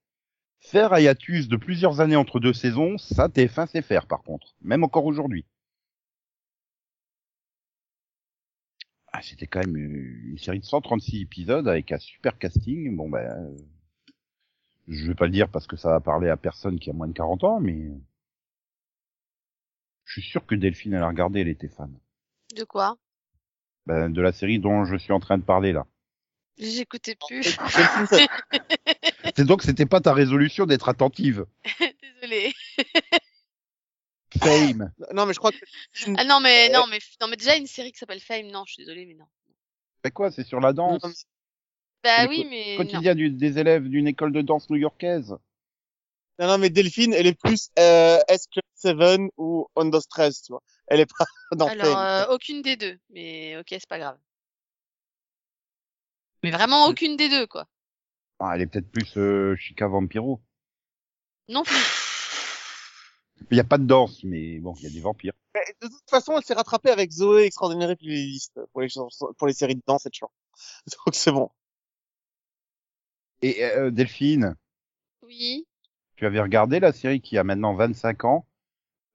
Faire 0.61 0.95
un 0.95 1.01
hiatus 1.01 1.49
de 1.49 1.57
plusieurs 1.57 2.01
années 2.01 2.17
entre 2.17 2.41
deux 2.41 2.53
saisons, 2.55 2.97
ça, 2.97 3.29
TF1 3.29 3.67
sait 3.67 3.83
faire, 3.83 4.07
par 4.07 4.23
contre. 4.23 4.55
Même 4.63 4.83
encore 4.83 5.05
aujourd'hui. 5.05 5.45
Ah, 9.13 9.21
c'était 9.23 9.47
quand 9.47 9.61
même 9.61 9.77
une 9.77 10.39
série 10.39 10.61
de 10.61 10.65
136 10.65 11.23
épisodes 11.23 11.69
avec 11.69 11.93
un 11.93 11.99
super 11.99 12.39
casting. 12.39 12.97
Bon, 12.97 13.11
ben, 13.11 13.19
euh, 13.19 13.57
je 14.89 15.07
vais 15.07 15.15
pas 15.15 15.27
le 15.27 15.33
dire 15.33 15.49
parce 15.49 15.67
que 15.67 15.77
ça 15.77 15.91
va 15.91 16.01
parler 16.01 16.29
à 16.29 16.37
personne 16.37 16.79
qui 16.79 16.91
a 16.91 16.93
moins 16.93 17.09
de 17.09 17.13
40 17.13 17.45
ans, 17.45 17.61
mais 17.61 17.91
je 20.05 20.21
suis 20.21 20.29
sûr 20.29 20.45
que 20.45 20.55
Delphine, 20.55 20.95
elle 20.95 21.03
a 21.03 21.09
regardé, 21.09 21.41
elle 21.41 21.49
était 21.49 21.69
fan. 21.69 21.93
De 22.57 22.65
quoi? 22.65 22.97
Ben, 23.87 24.11
de 24.11 24.21
la 24.21 24.33
série 24.33 24.59
dont 24.59 24.85
je 24.85 24.97
suis 24.97 25.13
en 25.13 25.21
train 25.21 25.39
de 25.39 25.45
parler 25.45 25.73
là. 25.73 25.87
J'écoutais 26.59 27.17
plus. 27.29 27.57
C'est 29.37 29.45
donc 29.45 29.63
c'était 29.63 29.87
pas 29.87 30.01
ta 30.01 30.13
résolution 30.13 30.67
d'être 30.67 30.89
attentive. 30.89 31.47
Désolée. 32.21 32.53
Fame. 34.39 34.93
Non, 35.15 35.27
mais 35.27 35.33
je 35.33 35.39
crois 35.39 35.53
que 35.53 35.59
Ah 36.17 36.25
non 36.25 36.41
mais 36.41 36.69
non 36.69 36.87
mais 36.89 36.99
non 37.21 37.29
mais 37.29 37.37
déjà 37.37 37.57
une 37.57 37.67
série 37.67 37.93
qui 37.93 37.99
s'appelle 37.99 38.21
Fame. 38.21 38.47
Non, 38.49 38.65
je 38.67 38.75
suis 38.75 38.83
désolée 38.85 39.07
mais 39.07 39.15
non. 39.15 39.27
C'est 40.05 40.11
quoi? 40.11 40.31
C'est 40.31 40.45
sur 40.45 40.61
la 40.61 40.73
danse? 40.73 41.27
Bah 42.03 42.27
oui 42.29 42.47
mais. 42.49 42.77
Quotidien 42.77 43.15
du- 43.15 43.31
des 43.31 43.59
élèves 43.59 43.89
d'une 43.89 44.07
école 44.07 44.33
de 44.33 44.43
danse 44.43 44.69
new-yorkaise. 44.71 45.37
Non, 46.39 46.47
non, 46.47 46.59
mais 46.59 46.71
Delphine, 46.71 47.13
elle 47.13 47.27
est 47.27 47.39
plus 47.39 47.71
euh, 47.79 48.19
S7 48.29 49.29
ou 49.37 49.67
Under 49.77 50.01
Stress, 50.01 50.43
tu 50.43 50.53
vois? 50.53 50.63
Elle 50.87 51.01
est 51.01 51.07
pas 51.19 51.25
dans 51.57 51.67
Alors 51.69 51.99
euh, 51.99 52.35
aucune 52.35 52.63
des 52.63 52.77
deux. 52.77 52.99
Mais 53.11 53.59
ok 53.59 53.67
c'est 53.71 53.87
pas 53.89 53.99
grave. 53.99 54.19
Mais 56.43 56.51
vraiment 56.51 56.87
aucune 56.87 57.17
des 57.17 57.29
deux 57.29 57.47
quoi. 57.47 57.67
Ah, 58.39 58.53
elle 58.55 58.63
est 58.63 58.67
peut-être 58.67 58.91
plus 58.91 59.17
euh, 59.19 59.55
Chica 59.57 59.87
Vampiro. 59.87 60.41
Non 61.49 61.63
plus. 61.63 61.77
Il 63.51 63.57
y 63.57 63.61
a 63.61 63.65
pas 63.65 63.79
de 63.79 63.85
danse, 63.85 64.23
mais 64.25 64.59
bon, 64.61 64.75
il 64.79 64.85
y 64.85 64.87
a 64.87 64.91
des 64.91 65.01
vampires. 65.01 65.33
Mais 65.55 65.61
de 65.83 65.89
toute 65.89 66.09
façon, 66.09 66.37
elle 66.39 66.45
s'est 66.45 66.55
rattrapée 66.55 66.91
avec 66.91 67.11
Zoé 67.11 67.45
Extraordinaire 67.45 67.97
Playlist 67.97 68.59
pour 68.73 68.81
les, 68.83 68.89
chansons- 68.89 69.33
pour 69.37 69.47
les 69.47 69.53
séries 69.53 69.75
de 69.75 69.83
danse, 69.87 70.03
cette 70.03 70.15
chanson. 70.15 70.33
Donc 71.07 71.15
c'est 71.15 71.33
bon. 71.33 71.51
Et 73.43 73.63
euh, 73.65 73.91
Delphine, 73.91 74.57
Oui. 75.23 75.67
tu 76.15 76.25
avais 76.25 76.41
regardé 76.41 76.79
la 76.79 76.93
série 76.93 77.21
qui 77.21 77.37
a 77.37 77.43
maintenant 77.43 77.75
25 77.75 78.25
ans, 78.25 78.47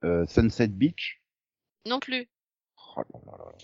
euh, 0.03 0.25
Sunset 0.27 0.67
Beach? 0.70 1.22
Non 1.86 2.00
plus. 2.01 2.27
Oh 2.96 3.01
là 3.13 3.20
là 3.25 3.38
là 3.38 3.46
là. 3.51 3.58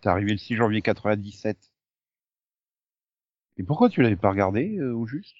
T'es 0.00 0.08
arrivé 0.08 0.32
le 0.32 0.38
6 0.38 0.56
janvier 0.56 0.82
97. 0.82 1.72
Et 3.58 3.62
pourquoi 3.62 3.90
tu 3.90 4.00
l'avais 4.00 4.16
pas 4.16 4.30
regardé 4.30 4.78
euh, 4.78 4.94
au 4.94 5.06
juste? 5.06 5.36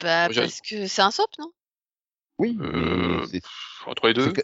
Bah 0.00 0.28
parce 0.34 0.60
que 0.62 0.86
c'est 0.86 1.02
un 1.02 1.10
soap 1.10 1.30
non? 1.38 1.52
Oui, 2.38 2.56
Euh, 2.60 3.20
mais 3.20 3.26
c'est 3.26 3.42
entre 3.86 4.08
les 4.08 4.14
deux. 4.14 4.24
c'est 4.24 4.32
que- 4.32 4.40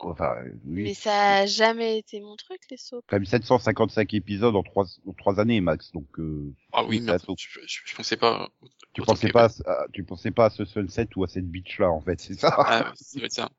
enfin, 0.00 0.34
oui, 0.64 0.82
Mais 0.84 0.94
ça 0.94 1.38
a 1.38 1.46
jamais 1.46 1.98
été 1.98 2.20
mon 2.20 2.36
truc 2.36 2.60
les 2.70 2.76
soaps. 2.76 3.04
quand 3.08 3.16
même 3.16 3.24
755 3.26 4.12
épisodes 4.14 4.54
en 4.56 4.62
trois, 4.62 4.84
en 5.06 5.12
trois 5.12 5.40
années 5.40 5.60
max, 5.60 5.92
donc 5.92 6.06
euh, 6.18 6.52
Ah 6.72 6.84
oui, 6.84 7.00
mais 7.00 7.12
ça 7.12 7.18
saute. 7.18 7.38
je, 7.40 7.60
je, 7.66 7.80
je 7.84 7.94
pensais 7.94 8.16
pas. 8.16 8.48
tu 8.92 9.02
pensais 9.02 9.28
pas, 9.28 9.48
à, 9.66 9.86
tu 9.92 10.04
pensais 10.04 10.30
pas 10.30 10.46
à 10.46 10.50
ce 10.50 10.64
sunset 10.64 11.08
ou 11.16 11.24
à 11.24 11.28
cette 11.28 11.48
beach 11.48 11.78
là 11.78 11.90
en 11.90 12.00
fait, 12.00 12.20
c'est 12.20 12.34
ça? 12.34 12.54
Ah, 12.58 12.92
être 13.16 13.32
ça. 13.32 13.50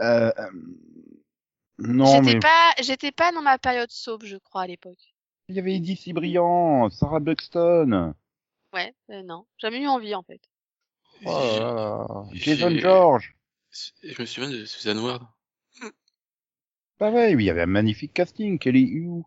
Euh, 0.00 0.32
euh, 0.38 0.50
Non, 1.78 2.20
mais 2.22 2.32
J'étais 2.32 2.40
pas 2.40 2.72
j'étais 2.82 3.12
pas 3.12 3.32
dans 3.32 3.42
ma 3.42 3.58
période 3.58 3.90
soap 3.90 4.24
je 4.24 4.36
crois 4.36 4.62
à 4.62 4.66
l'époque. 4.66 5.14
il 5.48 5.54
y 5.56 5.58
avait 5.58 5.74
Eddie 5.76 5.96
Cibrian, 5.96 6.90
Sarah 6.90 7.20
Buxton, 7.20 8.14
Ouais 8.72 8.94
euh, 9.10 9.22
non 9.22 9.46
jamais 9.58 9.80
eu 9.80 9.86
envie 9.86 10.14
en 10.14 10.22
fait. 10.22 10.40
oh 11.24 11.28
là 11.30 11.74
là, 11.74 12.24
J'ai- 12.32 12.56
Jason 12.56 12.76
George. 12.78 13.34
Je 13.72 14.20
me 14.20 14.26
souviens 14.26 14.50
de 14.50 14.64
Susan 14.64 14.98
Ward. 15.02 15.26
Bah 16.98 17.10
ouais, 17.10 17.34
oui, 17.34 17.44
il 17.44 17.46
y 17.46 17.50
avait 17.50 17.62
un 17.62 17.66
magnifique 17.66 18.14
casting, 18.14 18.58
Kelly 18.58 18.84
Hu. 18.84 19.22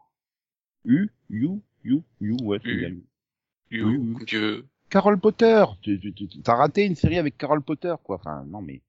Hu, 0.86 1.10
Hu, 1.30 1.62
Hu, 1.84 2.02
Hu, 2.22 2.38
ouais, 2.44 2.60
comme 2.60 4.26
tu 4.26 4.38
veux. 4.40 4.66
Carol 4.90 5.20
Potter, 5.20 5.66
tu, 5.82 6.00
tu, 6.00 6.14
tu- 6.14 6.42
t'as 6.42 6.56
raté 6.56 6.86
une 6.86 6.96
série 6.96 7.18
avec 7.18 7.38
Carol 7.38 7.62
Potter, 7.62 7.94
quoi. 8.04 8.16
Enfin, 8.18 8.46
non, 8.46 8.62
mais 8.62 8.82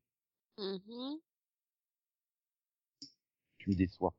Mhm. 0.59 1.21
tu 3.59 3.71
me 3.71 3.75
déçois. 3.75 4.15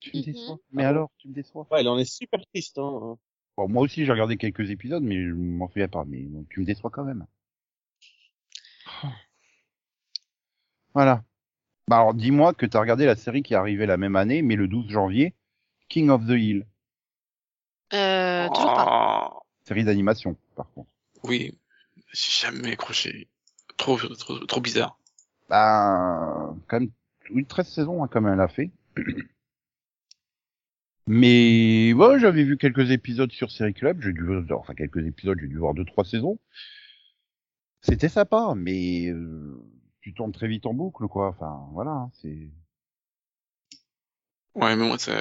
Tu 0.00 0.16
me 0.16 0.22
Mhm. 0.22 0.26
déçois. 0.32 0.58
Mais 0.72 0.84
Ah 0.84 0.92
bon? 0.92 0.96
alors, 0.96 1.10
tu 1.18 1.28
me 1.28 1.34
déçois. 1.34 1.66
Ouais, 1.70 1.80
elle 1.80 1.88
en 1.88 1.98
est 1.98 2.04
super 2.04 2.40
triste. 2.52 2.78
Hein. 2.78 3.18
Bon, 3.56 3.68
moi 3.68 3.82
aussi, 3.82 4.04
j'ai 4.04 4.12
regardé 4.12 4.36
quelques 4.36 4.70
épisodes, 4.70 5.02
mais 5.02 5.22
je 5.22 5.32
m'en 5.34 5.68
souviens 5.68 5.88
pas. 5.88 6.04
Mais 6.04 6.22
bon, 6.22 6.44
tu 6.50 6.60
me 6.60 6.64
déçois 6.64 6.90
quand 6.90 7.04
même. 7.04 7.26
Voilà. 10.94 11.22
Bah 11.88 11.96
alors, 11.96 12.14
dis-moi 12.14 12.54
que 12.54 12.66
t'as 12.66 12.80
regardé 12.80 13.06
la 13.06 13.16
série 13.16 13.42
qui 13.42 13.54
est 13.54 13.56
arrivée 13.56 13.86
la 13.86 13.96
même 13.96 14.16
année, 14.16 14.42
mais 14.42 14.56
le 14.56 14.68
12 14.68 14.90
janvier, 14.90 15.34
King 15.88 16.10
of 16.10 16.26
the 16.26 16.30
Hill. 16.30 16.66
Euh, 17.92 18.48
toujours 18.48 18.74
pas. 18.74 19.40
Série 19.64 19.84
d'animation, 19.84 20.36
par 20.56 20.70
contre. 20.72 20.88
Oui, 21.24 21.58
j'ai 22.12 22.46
jamais 22.46 22.72
accroché. 22.72 23.28
Trop, 23.76 23.98
trop, 23.98 24.38
trop 24.38 24.60
bizarre. 24.60 24.98
Bah, 25.48 26.54
quand 26.68 26.80
même, 26.80 26.90
oui, 27.32 27.44
13 27.44 27.68
saisons, 27.68 28.04
hein, 28.04 28.08
comme 28.08 28.28
elle 28.28 28.40
a 28.40 28.48
fait. 28.48 28.70
Mais, 31.06 31.92
ouais, 31.92 32.20
j'avais 32.20 32.44
vu 32.44 32.56
quelques 32.56 32.90
épisodes 32.92 33.32
sur 33.32 33.50
Série 33.50 33.74
Club, 33.74 34.00
j'ai 34.00 34.12
dû, 34.12 34.24
enfin, 34.52 34.74
quelques 34.74 35.04
épisodes, 35.04 35.38
j'ai 35.40 35.48
dû 35.48 35.58
voir 35.58 35.74
deux, 35.74 35.84
trois 35.84 36.04
saisons. 36.04 36.38
C'était 37.82 38.08
sympa, 38.08 38.52
mais, 38.56 39.08
euh, 39.08 39.60
tu 40.02 40.14
tournes 40.14 40.32
très 40.32 40.48
vite 40.48 40.66
en 40.66 40.74
boucle, 40.74 41.06
quoi. 41.08 41.28
Enfin, 41.30 41.68
voilà, 41.72 41.90
hein, 41.92 42.10
c'est, 42.22 42.50
Ouais, 44.54 44.74
mais 44.76 44.84
moi, 44.86 44.98
ça, 44.98 45.12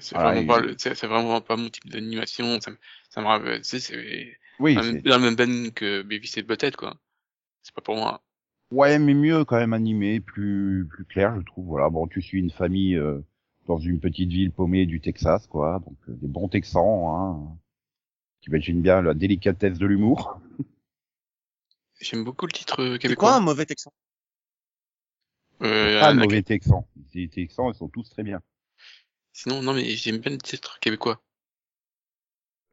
c'est 0.00 0.14
Ah, 0.14 0.20
vraiment 0.20 0.42
il- 0.42 0.46
pas, 0.46 0.60
le- 0.60 0.76
c'est 0.78 1.06
vraiment 1.06 1.40
pas 1.40 1.56
mon 1.56 1.68
type 1.68 1.88
d'animation. 1.90 2.60
Ça 2.60 2.70
me, 2.70 2.78
ça 3.10 3.20
me 3.20 3.26
rappelle, 3.26 3.60
tu 3.62 3.68
sais, 3.68 3.80
c'est 3.80 4.38
oui, 4.58 4.82
c'est, 4.82 5.02
la 5.04 5.18
même 5.18 5.34
veine 5.34 5.72
que 5.72 6.02
Baby 6.02 6.28
C'est 6.28 6.42
Butthead, 6.42 6.76
quoi. 6.76 6.96
C'est 7.62 7.74
pas 7.74 7.82
pour 7.82 7.96
moi. 7.96 8.24
ouais, 8.70 8.98
mais 8.98 9.14
mieux 9.14 9.44
quand 9.44 9.56
même 9.58 9.72
animé, 9.74 10.20
plus, 10.20 10.86
plus 10.90 11.04
clair, 11.04 11.36
je 11.38 11.44
trouve. 11.44 11.66
Voilà, 11.66 11.88
bon, 11.90 12.06
tu 12.06 12.22
suis 12.22 12.38
une 12.38 12.50
famille, 12.50 12.96
euh, 12.96 13.20
dans 13.66 13.78
une 13.78 14.00
petite 14.00 14.30
ville 14.30 14.52
paumée 14.52 14.86
du 14.86 15.00
Texas, 15.00 15.46
quoi. 15.46 15.80
Donc, 15.84 15.96
euh, 16.08 16.12
des 16.20 16.28
bons 16.28 16.48
Texans, 16.48 17.04
hein. 17.06 17.58
qui 18.40 18.50
imaginent 18.50 18.82
bien 18.82 19.02
la 19.02 19.14
délicatesse 19.14 19.78
de 19.78 19.86
l'humour. 19.86 20.40
J'aime 22.00 22.24
beaucoup 22.24 22.46
le 22.46 22.50
titre 22.52 22.82
euh, 22.82 22.98
C'est 22.98 22.98
québécois. 23.02 23.30
quoi 23.30 23.36
un 23.36 23.40
mauvais 23.40 23.66
Texan? 23.66 23.92
Euh, 25.62 26.00
la- 26.00 26.14
mauvais 26.14 26.42
Texans. 26.42 26.84
Les 27.14 27.28
Texans, 27.28 27.70
ils 27.72 27.76
sont 27.76 27.88
tous 27.88 28.08
très 28.10 28.22
bien. 28.22 28.40
Sinon, 29.32 29.62
non, 29.62 29.74
mais 29.74 29.84
j'aime 29.90 30.18
bien 30.18 30.32
le 30.32 30.38
titre 30.38 30.78
québécois. 30.80 31.20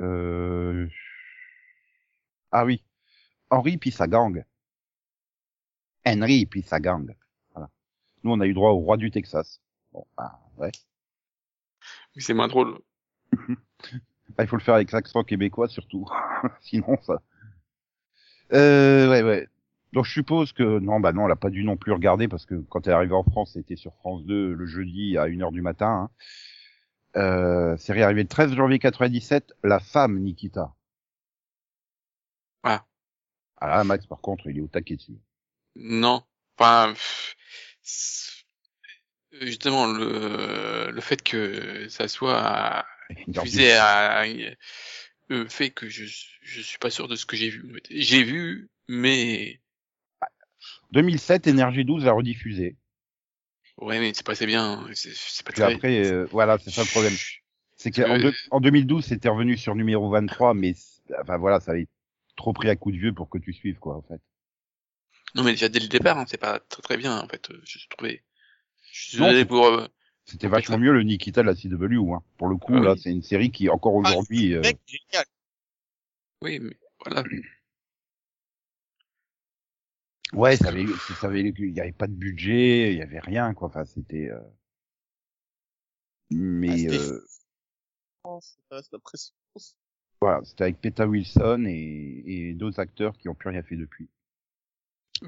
Euh... 0.01 0.87
Ah 2.51 2.65
oui. 2.65 2.83
Henri 3.49 3.77
puis 3.77 3.91
sa 3.91 4.07
gang. 4.07 4.43
Henry 6.05 6.45
puis 6.45 6.61
sa 6.61 6.79
gang. 6.79 7.15
Voilà. 7.53 7.69
Nous, 8.23 8.31
on 8.31 8.39
a 8.39 8.45
eu 8.45 8.53
droit 8.53 8.71
au 8.71 8.79
roi 8.79 8.97
du 8.97 9.11
Texas. 9.11 9.61
Bon, 9.91 10.05
bah, 10.17 10.39
ouais. 10.57 10.71
Mais 12.15 12.21
c'est 12.21 12.33
moins 12.33 12.47
drôle. 12.47 12.79
Bah, 14.29 14.43
il 14.43 14.47
faut 14.47 14.57
le 14.57 14.61
faire 14.63 14.73
avec 14.73 14.91
l'accent 14.91 15.23
québécois, 15.23 15.69
surtout. 15.69 16.05
Sinon, 16.61 16.97
ça... 17.03 17.21
Euh, 18.53 19.09
ouais, 19.09 19.21
ouais. 19.21 19.47
Donc, 19.95 20.03
je 20.03 20.11
suppose 20.11 20.51
que... 20.51 20.79
Non, 20.79 20.99
bah 20.99 21.13
non, 21.13 21.25
elle 21.25 21.31
a 21.31 21.37
pas 21.37 21.49
dû 21.49 21.63
non 21.63 21.77
plus 21.77 21.93
regarder, 21.93 22.27
parce 22.27 22.45
que 22.45 22.55
quand 22.69 22.85
elle 22.85 22.91
est 22.91 22.95
arrivée 22.95 23.13
en 23.13 23.23
France, 23.23 23.53
c'était 23.53 23.77
sur 23.77 23.95
France 23.95 24.25
2 24.25 24.53
le 24.53 24.65
jeudi 24.65 25.17
à 25.17 25.27
1h 25.27 25.53
du 25.53 25.61
matin. 25.61 26.09
Hein. 27.15 27.19
Euh, 27.21 27.77
série 27.77 28.03
arrivée 28.03 28.23
le 28.23 28.27
13 28.27 28.55
janvier 28.55 28.77
97, 28.77 29.53
La 29.63 29.79
femme 29.79 30.19
Nikita. 30.19 30.75
Ah. 32.63 32.85
Ah 33.55 33.67
là, 33.67 33.83
Max, 33.85 34.05
par 34.05 34.19
contre, 34.19 34.47
il 34.47 34.57
est 34.57 34.61
au 34.61 34.67
taquet 34.67 34.97
dessus. 34.97 35.17
Non. 35.77 36.23
Enfin, 36.57 36.93
Euh, 39.33 39.45
Justement, 39.45 39.87
le, 39.87 40.91
le 40.91 41.01
fait 41.01 41.23
que 41.23 41.87
ça 41.87 42.09
soit 42.09 42.85
diffusé 43.27 43.71
à, 43.73 44.23
euh, 45.31 45.47
fait 45.47 45.69
que 45.69 45.87
je, 45.87 46.03
je 46.41 46.61
suis 46.61 46.79
pas 46.79 46.89
sûr 46.89 47.07
de 47.07 47.15
ce 47.15 47.25
que 47.25 47.37
j'ai 47.37 47.49
vu. 47.49 47.81
J'ai 47.89 48.23
vu, 48.23 48.69
mais 48.89 49.61
2007, 50.95 51.47
Énergie 51.47 51.85
12 51.85 52.07
a 52.07 52.11
rediffusé. 52.13 52.75
ouais, 53.77 53.99
mais 53.99 54.13
c'est 54.13 54.25
pas 54.25 54.31
assez 54.31 54.45
bien. 54.47 54.85
C'est 54.93 55.13
c'est 55.13 55.45
pas 55.45 55.51
Puis 55.51 55.61
très. 55.61 55.73
après, 55.75 56.05
euh, 56.05 56.25
voilà, 56.31 56.57
c'est 56.57 56.71
ça 56.71 56.81
le 56.81 56.87
problème. 56.89 57.13
C'est 57.75 57.91
qu'en 57.91 58.03
Euh, 58.19 58.31
en 58.51 58.59
2012, 58.61 59.03
c'était 59.05 59.29
revenu 59.29 59.57
sur 59.57 59.75
numéro 59.75 60.09
23, 60.09 60.53
mais 60.53 60.73
enfin 61.21 61.37
voilà, 61.37 61.59
ça 61.59 61.71
avait 61.71 61.87
trop 62.37 62.53
pris 62.53 62.69
à 62.69 62.75
coup 62.75 62.91
de 62.91 62.97
vieux 62.97 63.13
pour 63.13 63.29
que 63.29 63.37
tu 63.37 63.53
suives 63.53 63.77
quoi 63.79 63.95
en 63.97 64.01
fait. 64.01 64.21
Non, 65.35 65.43
mais 65.43 65.51
déjà 65.51 65.67
dès 65.69 65.79
le 65.81 65.87
départ, 65.89 66.17
hein, 66.17 66.25
c'est 66.27 66.37
pas 66.39 66.59
très 66.59 66.81
très 66.81 66.97
bien 66.97 67.19
en 67.19 67.27
fait. 67.27 67.51
euh, 67.51 67.61
Je 67.65 67.79
trouvais. 67.89 68.23
Je 68.91 69.09
suis 69.09 69.17
désolé 69.17 69.43
pour. 69.45 69.65
euh, 69.65 69.85
C'était 70.23 70.47
vachement 70.47 70.77
mieux 70.77 70.93
le 70.93 71.03
Nikita 71.03 71.41
de 71.41 71.47
la 71.47 71.55
CW. 71.55 72.13
Hein. 72.13 72.23
Pour 72.37 72.47
le 72.47 72.55
coup, 72.55 72.73
Ah 72.77 72.79
là, 72.79 72.93
oui. 72.93 72.99
c'est 73.03 73.11
une 73.11 73.21
série 73.21 73.51
qui 73.51 73.67
encore 73.69 73.95
aujourd'hui. 73.95 74.53
euh, 74.53 74.61
Mec, 74.61 74.79
génial. 74.87 75.25
Oui, 76.41 76.59
mais 76.59 76.77
voilà. 77.03 77.23
Ouais, 80.33 80.57
ça 80.57 80.69
avait, 80.69 80.85
ça 81.19 81.27
avait, 81.27 81.41
il 81.41 81.69
y 81.73 81.79
avait 81.79 81.91
pas 81.91 82.07
de 82.07 82.13
budget, 82.13 82.91
il 82.93 82.97
y 82.97 83.01
avait 83.01 83.19
rien 83.19 83.53
quoi. 83.53 83.67
Enfin, 83.67 83.85
c'était. 83.85 84.29
euh, 84.29 84.39
Mais 86.31 86.69
Ah, 86.71 86.77
c'était- 86.77 86.97
euh, 86.99 87.27
impressionnant. 88.93 89.35
voilà, 90.21 90.41
c'était 90.43 90.63
avec 90.63 90.81
Peta 90.81 91.07
Wilson 91.07 91.65
et, 91.67 92.23
et 92.25 92.53
d'autres 92.53 92.79
acteurs 92.79 93.15
qui 93.17 93.29
ont 93.29 93.35
plus 93.35 93.49
rien 93.49 93.61
fait 93.63 93.75
depuis. 93.75 94.09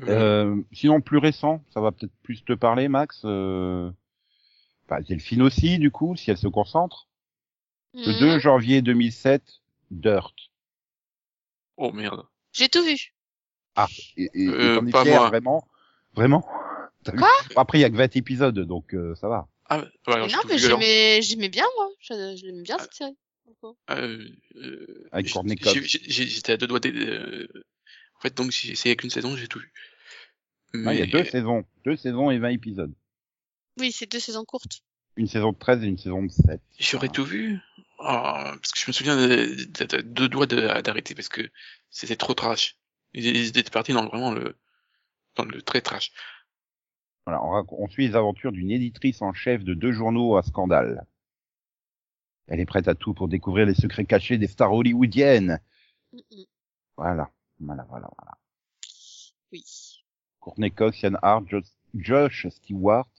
Euh, 0.04 0.62
sinon, 0.74 1.00
plus 1.00 1.18
récent, 1.18 1.64
ça 1.74 1.80
va 1.80 1.92
peut-être 1.92 2.14
plus 2.24 2.44
te 2.44 2.54
parler, 2.54 2.88
Max. 2.88 3.22
Euh... 3.24 3.92
Bah, 4.90 5.02
Delphine 5.02 5.42
aussi, 5.42 5.80
du 5.80 5.92
coup, 5.92 6.16
si 6.16 6.30
elle 6.32 6.38
se 6.38 6.48
concentre. 6.48 7.08
Le 7.94 8.12
Mhm. 8.14 8.20
2 8.20 8.40
janvier 8.40 8.82
2007, 8.82 9.44
Dirt. 9.92 10.34
Oh 11.78 11.92
merde. 11.92 12.26
J'ai 12.52 12.68
tout 12.70 12.84
vu. 12.84 13.14
Et, 14.18 14.24
et, 14.34 14.46
et 14.46 14.48
Euh, 14.50 14.82
pas 14.92 15.06
moi. 15.06 15.30
vraiment 15.30 15.68
Vraiment 16.14 16.42
Quoi 17.06 17.30
Après, 17.56 17.78
il 17.78 17.82
y 17.82 17.86
a 17.86 17.90
que 17.90 17.96
20 17.96 18.16
épisodes, 18.16 18.60
donc 18.60 18.94
euh, 18.94 19.16
ça 19.16 19.28
va. 19.30 19.48
Ah, 19.70 19.86
alors, 20.08 20.28
j'ai 20.30 20.36
non, 20.36 20.42
mais 20.50 20.58
j'aimais, 20.58 21.22
j'aimais 21.22 21.50
bien, 21.50 21.66
moi. 21.78 21.90
Je, 22.02 22.14
je 22.38 22.46
l'aimais 22.46 22.64
bien, 22.64 22.78
cette 22.80 22.94
série. 22.94 23.18
Euh, 23.92 24.28
euh, 24.56 25.08
Avec 25.12 25.32
Courtney 25.32 25.56
J'étais 25.86 26.54
à 26.54 26.58
deux 26.58 26.68
doigts. 26.68 26.80
des- 26.80 26.92
euh, 26.92 27.48
En 28.16 28.20
fait, 28.22 28.34
donc 28.36 28.52
j'ai 28.52 28.72
essayé 28.72 28.96
qu'une 28.96 29.10
saison, 29.10 29.36
j'ai 29.38 29.48
tout 29.48 29.60
vu. 29.60 29.72
Non, 30.74 30.92
il 30.92 31.00
y 31.00 31.02
a 31.02 31.06
deux 31.06 31.24
saisons. 31.24 31.64
Deux 31.86 31.96
saisons 31.96 32.30
et 32.32 32.40
20 32.40 32.50
épisodes. 32.50 32.94
Oui, 33.80 33.92
c'est 33.92 34.12
deux 34.12 34.20
saisons 34.20 34.44
courtes. 34.44 34.82
Une 35.16 35.28
saison 35.28 35.52
de 35.52 35.58
13 35.58 35.84
et 35.84 35.88
une 35.88 35.98
saison 35.98 36.24
de 36.24 36.30
7. 36.30 36.62
J'aurais 36.80 37.10
tout 37.10 37.24
vu. 37.24 37.58
Ah, 38.00 38.54
parce 38.62 38.72
que 38.74 38.80
je 38.80 38.86
me 38.88 38.92
souviens 38.94 39.16
de, 39.16 39.66
de- 39.66 39.86
de- 39.86 40.02
deux 40.02 40.28
doigts 40.30 40.46
de- 40.46 40.82
d'arrêter 40.82 41.16
parce 41.16 41.30
que 41.30 41.42
c'était 41.90 42.16
trop 42.16 42.34
trash. 42.34 42.76
Ils, 43.14 43.26
ils 43.26 43.48
étaient 43.48 43.70
partis 43.70 43.94
dans 43.94 44.06
vraiment 44.06 44.32
le, 44.32 44.58
dans 45.36 45.46
le 45.46 45.62
très 45.62 45.82
trash. 45.82 46.12
Voilà, 47.26 47.44
on, 47.44 47.66
on 47.72 47.88
suit 47.90 48.08
les 48.08 48.16
aventures 48.16 48.52
d'une 48.52 48.72
éditrice 48.72 49.22
en 49.22 49.34
chef 49.34 49.64
de 49.64 49.74
deux 49.74 49.92
journaux 49.92 50.38
à 50.38 50.44
scandale. 50.44 51.06
Elle 52.48 52.62
est 52.62 52.66
prête 52.66 52.88
à 52.88 52.96
tout 52.96 53.14
pour 53.14 53.28
découvrir 53.28 53.66
les 53.66 53.76
secrets 53.76 54.06
cachés 54.06 54.38
des 54.38 54.48
stars 54.48 54.74
hollywoodiennes. 54.74 55.60
Voilà, 56.96 57.30
voilà, 57.60 57.86
voilà, 57.90 58.10
voilà. 58.18 58.38
Oui. 59.52 59.64
Courtney 60.40 60.72
Cox, 60.72 61.02
Ian 61.02 61.16
Hart, 61.22 61.44
Josh, 61.50 61.66
Josh 61.94 62.48
Stewart, 62.48 63.10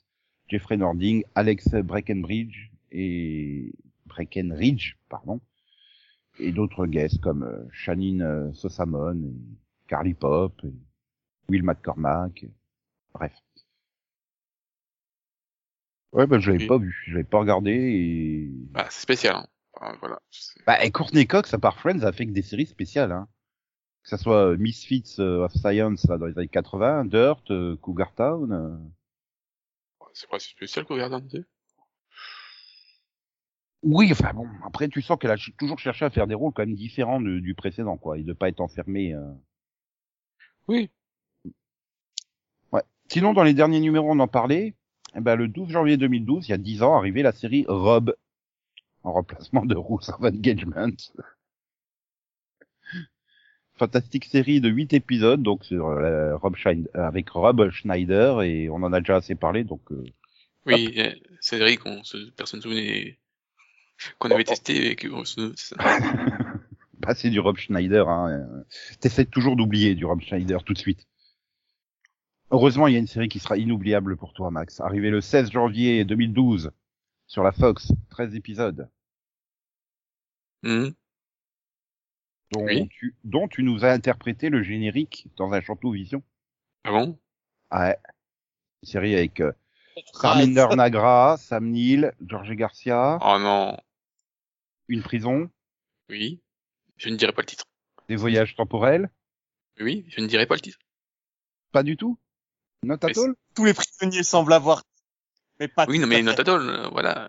Jeffrey 0.48 0.78
Nording, 0.78 1.24
Alex 1.34 1.68
Breckenbridge 1.74 2.70
et 2.90 3.74
Breckenridge, 4.06 4.94
pardon, 5.10 5.40
et 6.38 6.52
d'autres 6.52 6.86
guests 6.86 7.20
comme 7.20 7.42
euh, 7.42 7.68
Shannon 7.70 8.20
euh, 8.20 8.52
Sosamon, 8.54 9.22
et 9.22 9.67
Carly 9.88 10.14
Pop, 10.14 10.52
et 10.64 10.72
Will 11.48 11.62
McCormack, 11.64 12.44
et- 12.44 12.52
bref. 13.14 13.32
Ouais, 16.12 16.26
bah, 16.26 16.38
je 16.38 16.50
l'avais 16.50 16.62
Oui. 16.62 16.68
pas 16.68 16.78
vu, 16.78 16.96
je 17.06 17.12
l'avais 17.12 17.24
pas 17.24 17.38
regardé 17.40 17.70
et... 17.72 18.48
Bah, 18.70 18.86
c'est 18.90 19.02
spécial. 19.02 19.36
Hein. 19.36 19.46
Enfin, 19.74 19.96
voilà. 20.00 20.20
C'est- 20.30 20.64
Bah, 20.66 20.82
et 20.84 20.90
Courtney 20.90 21.26
Cox, 21.26 21.52
à 21.52 21.58
part 21.58 21.78
Friends, 21.78 22.00
a 22.02 22.12
fait 22.12 22.26
que 22.26 22.32
des 22.32 22.42
séries 22.42 22.66
spéciales, 22.66 23.12
hein. 23.12 23.28
Que 24.04 24.08
ça 24.10 24.16
soit 24.16 24.52
euh, 24.52 24.56
Misfits 24.56 25.16
euh, 25.18 25.44
of 25.44 25.52
Science, 25.52 26.06
là, 26.08 26.16
dans 26.16 26.26
les 26.26 26.38
années 26.38 26.48
80, 26.48 27.04
Dirt, 27.06 27.50
euh, 27.50 27.76
Cougar 27.76 28.14
Town, 28.14 28.52
euh, 28.52 28.76
C'est 30.14 30.28
pas 30.30 30.38
si 30.38 30.50
spécial 30.50 30.86
un 30.90 31.20
peu. 31.20 31.44
Oui, 33.82 34.08
enfin 34.10 34.32
bon, 34.34 34.48
après 34.66 34.88
tu 34.88 35.00
sens 35.02 35.18
qu'elle 35.20 35.30
a 35.30 35.36
toujours 35.56 35.78
cherché 35.78 36.04
à 36.04 36.10
faire 36.10 36.26
des 36.26 36.34
rôles 36.34 36.52
quand 36.52 36.62
même 36.66 36.74
différents 36.74 37.20
de- 37.20 37.38
du 37.38 37.54
précédent, 37.54 37.96
quoi, 37.96 38.18
et 38.18 38.24
de 38.24 38.32
pas 38.32 38.48
être 38.48 38.60
enfermée. 38.60 39.14
euh. 39.14 39.32
Oui. 40.68 40.90
Sinon, 43.10 43.32
dans 43.32 43.42
les 43.42 43.54
derniers 43.54 43.80
numéros, 43.80 44.10
on 44.12 44.18
en 44.20 44.28
parlait. 44.28 44.74
Eh 45.16 45.20
ben, 45.20 45.34
le 45.34 45.48
12 45.48 45.70
janvier 45.70 45.96
2012, 45.96 46.46
il 46.46 46.50
y 46.50 46.54
a 46.54 46.58
10 46.58 46.82
ans, 46.82 46.94
arrivait 46.94 47.22
la 47.22 47.32
série 47.32 47.64
Rob, 47.66 48.14
en 49.02 49.12
remplacement 49.14 49.64
de 49.64 49.74
Rules 49.74 50.10
of 50.10 50.20
Engagement. 50.22 50.92
Fantastique 53.76 54.26
série 54.26 54.60
de 54.60 54.68
8 54.68 54.92
épisodes, 54.92 55.42
donc 55.42 55.64
sur 55.64 55.86
euh, 55.86 56.36
Rob 56.36 56.54
Schneider, 56.56 56.90
avec 56.94 57.30
Rob 57.30 57.70
Schneider, 57.70 58.42
et 58.42 58.68
on 58.68 58.82
en 58.82 58.92
a 58.92 59.00
déjà 59.00 59.16
assez 59.16 59.34
parlé, 59.34 59.64
donc 59.64 59.80
euh, 59.90 60.04
Oui, 60.66 60.92
euh, 60.98 61.12
c'est 61.40 61.58
vrai 61.58 61.78
qu'on 61.78 62.04
se, 62.04 62.30
personne 62.32 62.58
ne 62.58 62.62
se 62.64 62.68
souvenait 62.68 63.18
qu'on 64.18 64.30
avait 64.30 64.44
testé 64.44 64.90
et 64.90 64.96
que 64.96 65.08
on 65.12 65.24
se- 65.24 65.54
c'est 65.56 65.76
ça. 65.76 65.98
Bah, 67.00 67.14
c'est 67.14 67.30
du 67.30 67.40
Rob 67.40 67.56
Schneider. 67.56 68.08
Hein. 68.08 68.46
T'essaies 69.00 69.24
toujours 69.26 69.56
d'oublier 69.56 69.94
du 69.94 70.04
Rob 70.04 70.20
Schneider 70.20 70.62
tout 70.64 70.72
de 70.74 70.78
suite. 70.78 71.06
Heureusement, 72.50 72.86
il 72.86 72.94
y 72.94 72.96
a 72.96 73.00
une 73.00 73.06
série 73.06 73.28
qui 73.28 73.38
sera 73.40 73.56
inoubliable 73.58 74.16
pour 74.16 74.32
toi, 74.32 74.50
Max. 74.50 74.80
Arrivé 74.80 75.10
le 75.10 75.20
16 75.20 75.50
janvier 75.50 76.04
2012 76.04 76.70
sur 77.26 77.42
la 77.42 77.52
Fox, 77.52 77.92
13 78.10 78.34
épisodes, 78.34 78.88
Mhm. 80.62 80.94
dont, 82.52 82.64
Oui. 82.64 82.88
tu, 82.88 83.14
dont 83.24 83.48
tu 83.48 83.62
nous 83.62 83.84
as 83.84 83.90
interprété 83.92 84.48
le 84.48 84.62
générique 84.62 85.28
dans 85.36 85.52
un 85.52 85.60
château 85.60 85.92
vision. 85.92 86.22
Ah 86.84 86.90
bon? 86.92 87.18
Ah 87.70 87.80
ouais. 87.88 87.98
Une 88.82 88.88
série 88.88 89.14
avec 89.14 89.40
euh, 89.40 89.52
Nagra, 90.74 91.36
Sam 91.36 91.68
Neill, 91.70 92.12
George 92.24 92.52
Garcia, 92.54 93.18
Oh 93.20 93.36
non. 93.38 93.76
une 94.88 95.02
prison, 95.02 95.50
Oui. 96.08 96.40
Je 96.98 97.08
ne 97.08 97.16
dirai 97.16 97.32
pas 97.32 97.42
le 97.42 97.46
titre. 97.46 97.64
des 98.08 98.16
voyages 98.16 98.54
temporels. 98.56 99.10
Oui, 99.80 100.04
je 100.08 100.20
ne 100.20 100.26
dirai 100.26 100.46
pas 100.46 100.54
le 100.56 100.60
titre. 100.60 100.78
Pas 101.72 101.82
du 101.82 101.96
tout. 101.96 102.18
Not 102.82 103.04
at 103.04 103.16
all. 103.18 103.34
Tous 103.54 103.64
les 103.64 103.74
prisonniers 103.74 104.22
semblent 104.22 104.52
avoir. 104.52 104.82
Mais 105.60 105.68
pas 105.68 105.86
Oui, 105.88 105.96
tout 105.96 106.02
non, 106.02 106.06
mais 106.08 106.16
fait. 106.16 106.22
Notadol, 106.22 106.68
euh, 106.68 106.88
voilà. 106.90 107.28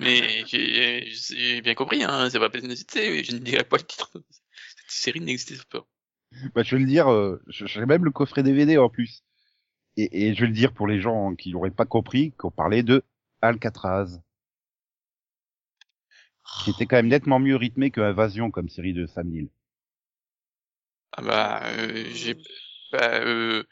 mais 0.00 0.44
j'ai 0.46 1.06
j'ai 1.06 1.60
bien 1.62 1.74
compris, 1.74 2.02
hein, 2.04 2.28
c'est 2.30 2.38
pas 2.38 2.50
citer, 2.76 3.24
je 3.24 3.32
ne 3.32 3.38
dirai 3.38 3.64
pas 3.64 3.76
le 3.78 3.82
titre. 3.84 4.10
Cette 4.12 4.90
série 4.90 5.20
n'existait 5.20 5.56
pas. 5.70 5.86
Bah, 6.54 6.62
je 6.62 6.76
vais 6.76 6.80
le 6.82 6.86
dire, 6.86 7.10
euh, 7.10 7.42
je- 7.48 7.66
j'ai 7.66 7.84
même 7.86 8.04
le 8.04 8.10
coffret 8.10 8.42
DVD 8.42 8.76
en 8.78 8.88
plus. 8.90 9.24
Et, 9.96 10.28
et 10.28 10.34
je 10.34 10.40
vais 10.42 10.46
le 10.46 10.52
dire 10.52 10.72
pour 10.74 10.86
les 10.86 11.00
gens 11.00 11.34
qui 11.34 11.52
n'auraient 11.52 11.70
pas 11.70 11.86
compris 11.86 12.32
qu'on 12.32 12.50
parlait 12.50 12.82
de 12.82 13.02
Alcatraz. 13.42 14.20
Qui 16.64 16.70
était 16.70 16.86
quand 16.86 16.96
même 16.96 17.08
nettement 17.08 17.38
mieux 17.38 17.56
rythmé 17.56 17.90
que 17.90 18.00
Invasion 18.00 18.50
comme 18.50 18.68
série 18.68 18.92
de 18.92 19.06
Sam 19.06 19.28
Neill. 19.28 19.48
Ah 21.12 21.22
bah, 21.22 21.62
euh, 21.66 22.04
j'ai, 22.12 22.34
bah, 22.92 23.20
euh, 23.20 23.64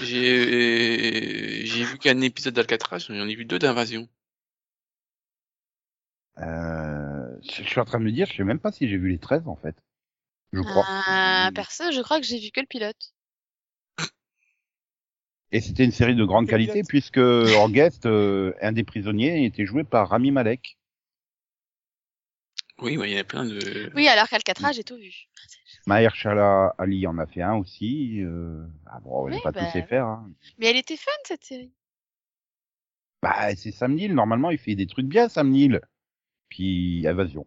j'ai, 0.00 1.66
j'ai 1.66 1.84
vu 1.84 1.98
qu'un 1.98 2.20
épisode 2.20 2.54
d'Alcatraz, 2.54 3.06
j'en 3.08 3.28
ai 3.28 3.34
vu 3.34 3.44
deux 3.44 3.58
d'invasion. 3.58 4.08
Euh, 6.38 7.36
je 7.42 7.62
je 7.62 7.68
suis 7.68 7.80
en 7.80 7.84
train 7.84 7.98
de 7.98 8.04
me 8.04 8.12
dire, 8.12 8.26
je 8.26 8.36
sais 8.36 8.44
même 8.44 8.58
pas 8.58 8.72
si 8.72 8.88
j'ai 8.88 8.96
vu 8.96 9.10
les 9.10 9.18
13 9.18 9.46
en 9.46 9.56
fait. 9.56 9.76
Je 10.52 10.60
crois. 10.60 10.84
Euh, 10.86 11.50
perso, 11.52 11.90
je 11.90 12.00
crois 12.00 12.20
que 12.20 12.26
j'ai 12.26 12.38
vu 12.38 12.50
que 12.50 12.60
le 12.60 12.66
pilote. 12.66 13.13
Et 15.54 15.60
c'était 15.60 15.84
une 15.84 15.92
série 15.92 16.16
de 16.16 16.24
grande 16.24 16.48
qualité 16.48 16.82
puisque 16.82 17.16
en 17.16 17.68
guest, 17.68 18.06
euh, 18.06 18.52
un 18.60 18.72
des 18.72 18.82
prisonniers 18.82 19.44
était 19.44 19.64
joué 19.64 19.84
par 19.84 20.08
Rami 20.08 20.32
Malek. 20.32 20.76
Oui, 22.80 22.96
ouais, 22.96 23.08
il 23.08 23.14
y 23.14 23.16
en 23.16 23.20
a 23.20 23.24
plein 23.24 23.44
de. 23.44 23.92
Oui, 23.94 24.08
alors 24.08 24.28
qu'Alcatraz, 24.28 24.72
j'ai 24.72 24.82
tout 24.82 24.96
vu. 24.96 25.14
Mahershala 25.86 26.74
Ali 26.76 27.06
en 27.06 27.18
a 27.18 27.26
fait 27.26 27.42
un 27.42 27.54
aussi. 27.54 28.20
Euh... 28.20 28.66
Ah 28.86 28.98
bon, 28.98 29.10
on 29.12 29.24
va 29.28 29.36
Oui, 29.36 29.40
pas 29.44 29.52
bah, 29.52 29.64
tous 29.66 29.76
les 29.78 29.84
faire. 29.84 30.06
Hein. 30.06 30.28
Mais 30.58 30.66
elle 30.66 30.76
était 30.76 30.96
fun, 30.96 31.12
cette 31.24 31.44
série. 31.44 31.70
Bah, 33.22 33.54
c'est 33.54 33.70
Sam 33.70 33.94
Neill. 33.94 34.12
Normalement, 34.12 34.50
il 34.50 34.58
fait 34.58 34.74
des 34.74 34.88
trucs 34.88 35.06
bien, 35.06 35.28
Sam 35.28 35.50
Neill. 35.50 35.80
Puis, 36.48 37.06
Invasion. 37.06 37.46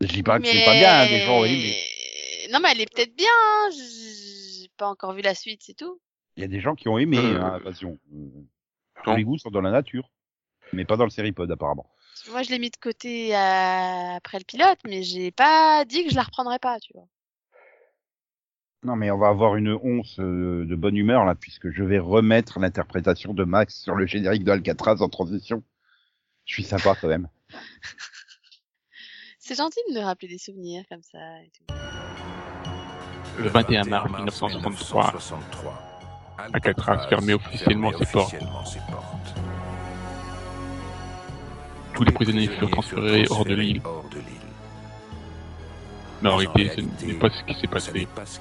Je 0.00 0.08
dis 0.08 0.24
pas 0.24 0.40
que 0.40 0.48
c'est 0.48 0.64
pas 0.64 0.72
bien, 0.72 1.06
des 1.06 1.20
gens, 1.20 1.42
oui, 1.42 1.62
mais... 1.62 2.52
Non, 2.52 2.58
mais 2.60 2.72
elle 2.72 2.80
est 2.80 2.92
peut-être 2.92 3.14
bien. 3.14 3.28
hein. 3.30 3.70
J'ai 3.70 4.68
pas 4.76 4.88
encore 4.88 5.12
vu 5.12 5.22
la 5.22 5.36
suite, 5.36 5.62
c'est 5.62 5.76
tout. 5.76 6.00
Il 6.36 6.42
y 6.42 6.44
a 6.44 6.48
des 6.48 6.60
gens 6.60 6.74
qui 6.74 6.88
ont 6.88 6.98
aimé 6.98 7.18
Euh, 7.18 7.40
hein, 7.40 7.54
Invasion. 7.54 7.98
Tous 9.04 9.14
les 9.16 9.24
goûts 9.24 9.38
sont 9.38 9.50
dans 9.50 9.60
la 9.60 9.70
nature, 9.70 10.10
mais 10.72 10.84
pas 10.84 10.96
dans 10.96 11.04
le 11.04 11.10
séripod 11.10 11.50
apparemment. 11.50 11.88
Moi, 12.30 12.42
je 12.42 12.50
l'ai 12.50 12.58
mis 12.58 12.70
de 12.70 12.76
côté 12.76 13.34
euh, 13.34 14.16
après 14.16 14.38
le 14.38 14.44
pilote, 14.44 14.78
mais 14.86 15.02
j'ai 15.02 15.30
pas 15.30 15.84
dit 15.84 16.04
que 16.04 16.10
je 16.10 16.16
la 16.16 16.22
reprendrais 16.22 16.58
pas, 16.58 16.80
tu 16.80 16.92
vois. 16.94 17.06
Non, 18.82 18.96
mais 18.96 19.10
on 19.10 19.18
va 19.18 19.28
avoir 19.28 19.56
une 19.56 19.72
once 19.82 20.18
euh, 20.20 20.64
de 20.66 20.74
bonne 20.76 20.96
humeur 20.96 21.24
là, 21.24 21.34
puisque 21.34 21.70
je 21.70 21.82
vais 21.82 21.98
remettre 21.98 22.58
l'interprétation 22.58 23.34
de 23.34 23.44
Max 23.44 23.82
sur 23.82 23.94
le 23.94 24.06
générique 24.06 24.44
de 24.44 24.50
Alcatraz 24.52 25.02
en 25.02 25.08
transition. 25.08 25.62
Je 26.44 26.54
suis 26.54 26.64
sympa 26.64 26.94
quand 27.00 27.08
même. 27.08 27.28
C'est 29.38 29.56
gentil 29.56 29.80
de 29.88 29.94
me 29.94 30.00
rappeler 30.04 30.28
des 30.28 30.38
souvenirs 30.38 30.84
comme 30.88 31.02
ça 31.02 31.18
et 31.42 31.50
tout. 31.50 31.64
Le 33.38 33.48
21 33.48 33.84
mars 33.84 34.10
1963, 34.10 35.95
Alcatraz 36.38 37.06
fermait 37.08 37.34
officiellement 37.34 37.92
ses 37.92 38.06
portes. 38.06 38.36
Tous 41.94 42.04
les 42.04 42.12
prisonniers 42.12 42.48
furent 42.48 42.70
transférés 42.70 43.26
hors 43.30 43.44
de 43.44 43.54
l'île. 43.54 43.82
Mais 46.22 46.28
en 46.28 46.36
réalité, 46.36 46.70
ce 46.76 47.06
n'est 47.06 47.14
pas 47.14 47.30
ce 47.30 47.42
qui 47.44 47.54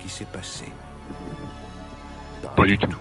s'est 0.10 0.26
passé. 0.26 0.66
pas 2.56 2.66
du 2.66 2.78
tout. 2.78 2.96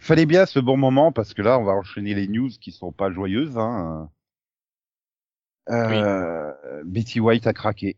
Fallait 0.00 0.26
bien 0.26 0.46
ce 0.46 0.58
bon 0.58 0.76
moment 0.76 1.12
parce 1.12 1.34
que 1.34 1.42
là, 1.42 1.58
on 1.58 1.64
va 1.64 1.72
enchaîner 1.72 2.14
les 2.14 2.26
news 2.26 2.50
qui 2.60 2.72
sont 2.72 2.92
pas 2.92 3.10
joyeuses. 3.10 3.56
Hein. 3.58 4.08
Euh, 5.70 6.52
Betty 6.84 7.20
White 7.20 7.46
a 7.46 7.52
craqué 7.52 7.96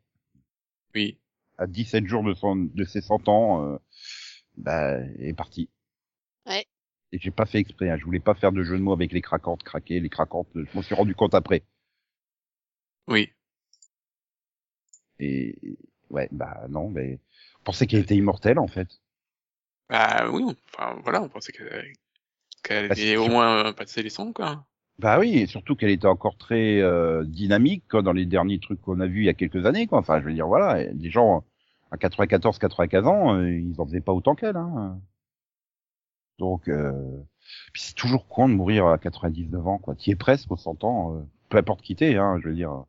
Oui. 0.94 1.18
à 1.58 1.66
17 1.66 2.06
jours 2.06 2.22
de, 2.22 2.34
son, 2.34 2.56
de 2.56 2.84
ses 2.84 3.00
100 3.00 3.28
ans. 3.28 3.64
Euh, 3.64 3.78
bah, 4.56 4.98
est 5.18 5.32
parti. 5.34 5.68
Ouais. 6.46 6.66
Et 7.12 7.18
j'ai 7.18 7.30
pas 7.30 7.46
fait 7.46 7.58
exprès. 7.58 7.90
Hein. 7.90 7.96
Je 7.98 8.04
voulais 8.04 8.20
pas 8.20 8.34
faire 8.34 8.52
de 8.52 8.62
jeu 8.62 8.76
de 8.76 8.82
mots 8.82 8.92
avec 8.92 9.12
les 9.12 9.22
craquantes, 9.22 9.62
craquer 9.62 9.98
les 10.00 10.08
craquantes. 10.10 10.48
Je 10.54 10.64
m'en 10.74 10.82
suis 10.82 10.94
rendu 10.94 11.14
compte 11.14 11.34
après. 11.34 11.64
Oui. 13.08 13.32
Et 15.18 15.56
ouais, 16.10 16.28
bah 16.32 16.66
non, 16.68 16.88
mais 16.90 17.18
je 17.58 17.64
pensais 17.64 17.86
qu'elle 17.86 18.00
était 18.02 18.16
immortelle 18.16 18.58
en 18.58 18.66
fait. 18.68 18.88
Bah 19.88 20.28
oui, 20.30 20.42
on- 20.44 20.56
enfin 20.72 21.00
voilà, 21.02 21.22
on 21.22 21.28
pensait 21.28 21.52
qu'elle 21.52 21.92
qu'elle 22.62 22.88
Bah, 22.88 22.94
allait 22.94 23.12
c'est 23.12 23.16
au 23.16 23.24
sûr. 23.24 23.32
moins 23.32 23.66
euh, 23.66 23.72
passer 23.72 24.02
les 24.02 24.10
sons, 24.10 24.32
quoi. 24.32 24.66
Bah 24.98 25.18
oui, 25.18 25.36
et 25.38 25.46
surtout 25.46 25.74
qu'elle 25.74 25.90
était 25.90 26.06
encore 26.06 26.36
très 26.36 26.80
euh, 26.80 27.24
dynamique 27.24 27.84
quoi, 27.90 28.02
dans 28.02 28.12
les 28.12 28.26
derniers 28.26 28.60
trucs 28.60 28.80
qu'on 28.80 29.00
a 29.00 29.06
vus 29.06 29.22
il 29.22 29.26
y 29.26 29.28
a 29.28 29.34
quelques 29.34 29.66
années. 29.66 29.86
Quoi. 29.86 29.98
Enfin, 29.98 30.20
je 30.20 30.26
veux 30.26 30.32
dire, 30.32 30.46
voilà, 30.46 30.84
des 30.92 31.10
gens 31.10 31.44
à 31.90 31.96
94, 31.98 32.58
95 32.58 33.06
ans, 33.06 33.34
euh, 33.36 33.50
ils 33.50 33.80
en 33.80 33.86
faisaient 33.86 34.00
pas 34.00 34.12
autant 34.12 34.34
qu'elle. 34.34 34.56
Hein. 34.56 35.00
Donc, 36.38 36.68
euh... 36.68 37.22
puis 37.72 37.82
c'est 37.82 37.94
toujours 37.94 38.26
con 38.28 38.48
de 38.48 38.54
mourir 38.54 38.86
à 38.86 38.98
99 38.98 39.66
ans. 39.66 39.78
quoi. 39.78 39.94
T'y 39.96 40.10
es 40.12 40.16
presque 40.16 40.50
aux 40.52 40.56
100 40.56 40.84
ans, 40.84 41.16
euh, 41.16 41.22
peu 41.48 41.58
importe 41.58 41.82
qui 41.82 41.96
t'es, 41.96 42.16
hein, 42.16 42.38
je 42.42 42.48
veux 42.48 42.54
dire. 42.54 42.84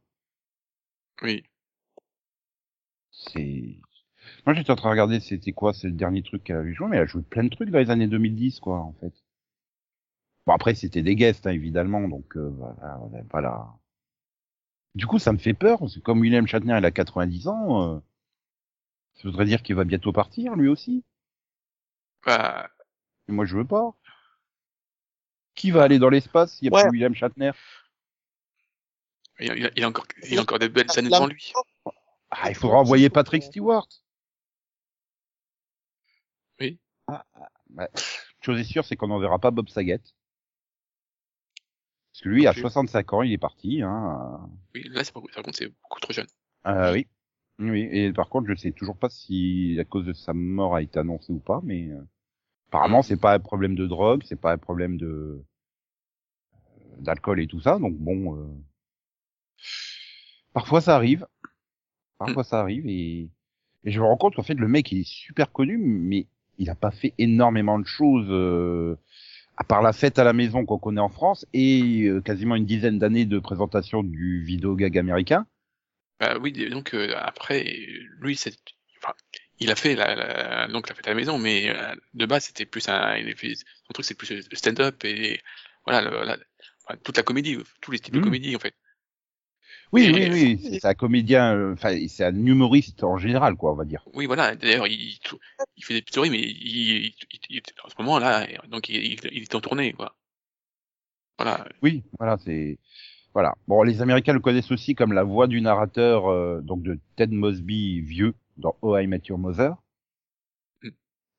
Oui. 1.21 1.43
C'est. 3.11 3.79
Moi, 4.45 4.53
j'étais 4.55 4.71
en 4.71 4.75
train 4.75 4.89
de 4.89 4.91
regarder, 4.91 5.19
c'était 5.19 5.51
quoi, 5.53 5.73
c'est 5.73 5.87
le 5.87 5.93
dernier 5.93 6.21
truc 6.23 6.43
qu'elle 6.43 6.57
avait 6.57 6.73
joué, 6.73 6.87
mais 6.87 6.97
elle 6.97 7.03
a 7.03 7.05
joué 7.07 7.21
plein 7.23 7.43
de 7.43 7.49
trucs 7.49 7.69
dans 7.69 7.79
les 7.79 7.89
années 7.89 8.07
2010, 8.07 8.59
quoi, 8.59 8.79
en 8.79 8.93
fait. 8.93 9.13
Bon, 10.45 10.53
après, 10.53 10.75
c'était 10.75 11.01
des 11.01 11.15
guests, 11.15 11.47
hein, 11.47 11.51
évidemment, 11.51 12.07
donc 12.07 12.37
euh, 12.37 12.49
voilà, 12.57 12.97
voilà, 12.99 13.23
voilà. 13.31 13.67
Du 14.93 15.07
coup, 15.07 15.19
ça 15.19 15.33
me 15.33 15.37
fait 15.37 15.53
peur, 15.53 15.79
parce 15.79 15.95
que 15.95 15.99
comme 15.99 16.19
William 16.21 16.47
Shatner, 16.47 16.77
il 16.77 16.85
a 16.85 16.91
90 16.91 17.47
ans, 17.47 17.95
euh, 17.95 17.99
ça 19.15 19.23
voudrait 19.23 19.45
dire 19.45 19.63
qu'il 19.63 19.75
va 19.75 19.83
bientôt 19.83 20.11
partir, 20.13 20.55
lui 20.55 20.67
aussi. 20.67 21.03
Bah, 22.25 22.69
Et 23.27 23.31
moi, 23.31 23.45
je 23.45 23.57
veux 23.57 23.65
pas. 23.65 23.95
Qui 25.55 25.71
va 25.71 25.83
aller 25.83 25.99
dans 25.99 26.09
l'espace? 26.09 26.55
S'il 26.55 26.69
n'y 26.69 26.75
a 26.75 26.77
Ouais. 26.77 26.83
plus 26.83 26.91
William 26.91 27.13
Shatner 27.15 27.51
il, 29.39 29.51
a- 29.51 29.55
il 29.55 29.65
a- 29.65 29.71
il 29.75 29.83
a 29.83 29.87
encore, 29.87 30.05
il 30.29 30.37
a 30.37 30.41
encore 30.41 30.59
des 30.59 30.69
belles 30.69 30.87
années 30.97 31.09
devant 31.09 31.27
lui. 31.27 31.51
Ah, 32.29 32.49
il 32.49 32.55
faudra 32.55 32.77
envoyer 32.77 33.09
Patrick 33.09 33.43
Stewart. 33.43 33.87
Oui. 36.59 36.79
Ah, 37.07 37.25
bah, 37.69 37.89
chose 38.41 38.59
est 38.59 38.63
sûre, 38.63 38.85
c'est 38.85 38.95
qu'on 38.95 39.07
n'enverra 39.07 39.39
pas 39.39 39.51
Bob 39.51 39.69
Saget. 39.69 40.01
Parce 42.15 42.23
que 42.23 42.29
lui, 42.29 42.47
à 42.47 42.51
Ok. 42.51 42.59
65 42.59 43.11
ans, 43.11 43.21
il 43.23 43.33
est 43.33 43.37
parti. 43.37 43.81
Hein. 43.81 44.39
Oui, 44.73 44.83
là, 44.89 45.03
c'est 45.03 45.13
pas, 45.13 45.19
par 45.19 45.43
contre, 45.43 45.57
c'est 45.57 45.67
beaucoup 45.67 45.99
trop 45.99 46.13
jeune. 46.13 46.27
Euh, 46.65 46.93
oui. 46.93 47.07
Oui. 47.59 47.89
Et 47.91 48.13
par 48.13 48.29
contre, 48.29 48.47
je 48.47 48.55
sais 48.55 48.71
toujours 48.71 48.95
pas 48.95 49.09
si 49.09 49.75
la 49.75 49.83
cause 49.83 50.05
de 50.05 50.13
sa 50.13 50.33
mort 50.33 50.75
a 50.75 50.81
été 50.81 50.97
annoncée 50.97 51.33
ou 51.33 51.39
pas, 51.39 51.59
mais 51.61 51.89
euh, 51.89 51.99
apparemment, 52.69 53.01
c'est 53.01 53.19
pas 53.19 53.33
un 53.33 53.39
problème 53.39 53.75
de 53.75 53.85
drogue, 53.85 54.23
c'est 54.23 54.39
pas 54.39 54.53
un 54.53 54.57
problème 54.57 54.95
de 54.95 55.07
euh, 55.07 55.45
d'alcool 56.99 57.41
et 57.41 57.47
tout 57.47 57.59
ça. 57.59 57.79
Donc 57.79 57.97
bon, 57.97 58.37
euh, 58.37 58.47
parfois 60.53 60.79
ça 60.79 60.95
arrive. 60.95 61.27
Parfois 62.17 62.45
ça 62.45 62.61
arrive 62.61 62.87
et... 62.87 63.29
et 63.83 63.91
je 63.91 63.99
me 63.99 64.05
rends 64.05 64.15
compte 64.15 64.35
qu'en 64.35 64.43
fait 64.43 64.53
le 64.53 64.69
mec 64.69 64.89
il 64.93 64.99
est 64.99 65.07
super 65.07 65.51
connu, 65.51 65.77
mais 65.77 66.27
il 66.57 66.69
a 66.69 66.75
pas 66.75 66.91
fait 66.91 67.13
énormément 67.17 67.77
de 67.77 67.85
choses 67.85 68.27
euh, 68.29 68.97
à 69.57 69.63
part 69.63 69.81
la 69.81 69.93
fête 69.93 70.19
à 70.19 70.23
la 70.23 70.33
maison 70.33 70.65
qu'on 70.65 70.77
connaît 70.79 71.01
en 71.01 71.09
France 71.09 71.45
et 71.53 72.03
euh, 72.07 72.21
quasiment 72.21 72.55
une 72.55 72.65
dizaine 72.65 72.99
d'années 72.99 73.25
de 73.25 73.39
présentation 73.39 74.03
du 74.03 74.43
vidéo 74.43 74.75
gag 74.75 74.97
américain. 74.97 75.45
Bah 76.19 76.37
oui, 76.41 76.51
donc 76.69 76.93
euh, 76.93 77.13
après, 77.17 77.63
lui, 78.19 78.35
c'est, 78.35 78.55
enfin, 79.01 79.13
il 79.59 79.69
a 79.71 79.75
fait 79.75 79.95
la, 79.95 80.15
la- 80.15 80.67
donc 80.67 80.87
la 80.89 80.95
fête 80.95 81.07
à 81.07 81.11
la 81.11 81.15
maison, 81.15 81.37
mais 81.37 81.69
euh, 81.69 81.93
de 82.13 82.25
base, 82.25 82.45
c'était 82.45 82.65
plus 82.65 82.87
un, 82.89 83.15
son 83.87 83.93
truc, 83.93 84.05
c'est 84.05 84.15
plus 84.17 84.31
le 84.31 84.55
stand-up 84.55 85.03
et 85.03 85.41
voilà, 85.85 86.09
le- 86.09 86.23
la- 86.25 86.37
enfin, 86.87 86.97
toute 87.03 87.17
la 87.17 87.23
comédie, 87.23 87.57
tous 87.81 87.91
les 87.91 87.97
styles 87.97 88.13
de 88.13 88.19
Mhm. 88.19 88.23
comédie 88.23 88.55
en 88.55 88.59
fait. 88.59 88.75
Oui, 89.91 90.11
oui, 90.13 90.29
oui, 90.31 90.59
c'est 90.79 90.85
un 90.85 90.93
comédien, 90.93 91.55
euh, 91.55 91.73
enfin 91.73 91.95
c'est 92.07 92.25
un 92.25 92.35
humoriste 92.35 93.03
en 93.03 93.17
général 93.17 93.55
quoi, 93.55 93.71
on 93.71 93.75
va 93.75 93.85
dire. 93.85 94.03
Oui, 94.13 94.25
voilà. 94.25 94.55
D'ailleurs, 94.55 94.87
il, 94.87 95.17
il 95.77 95.83
fait 95.83 95.93
des 96.01 96.05
stories, 96.07 96.29
mais 96.29 96.41
il, 96.41 97.13
il- 97.49 97.61
en 97.83 97.89
ce 97.89 97.95
moment 97.99 98.19
là, 98.19 98.45
donc 98.69 98.89
il, 98.89 99.13
est 99.25 99.55
en 99.55 99.61
tournée, 99.61 99.93
quoi. 99.93 100.15
Voilà. 101.37 101.65
Oui, 101.81 102.03
voilà, 102.17 102.37
c'est 102.43 102.77
voilà. 103.33 103.53
Bon, 103.67 103.83
les 103.83 104.01
Américains 104.01 104.33
le 104.33 104.39
connaissent 104.39 104.71
aussi 104.71 104.95
comme 104.95 105.13
la 105.13 105.23
voix 105.23 105.47
du 105.47 105.61
narrateur 105.61 106.27
euh, 106.31 106.61
donc 106.61 106.81
de 106.83 106.97
Ted 107.15 107.33
Mosby 107.35 108.01
vieux 108.01 108.33
dans 108.57 108.75
Oh 108.81 108.97
I 108.97 109.07
Met 109.07 109.23
Your 109.27 109.37
Mother. 109.37 109.75
Mm. 110.83 110.89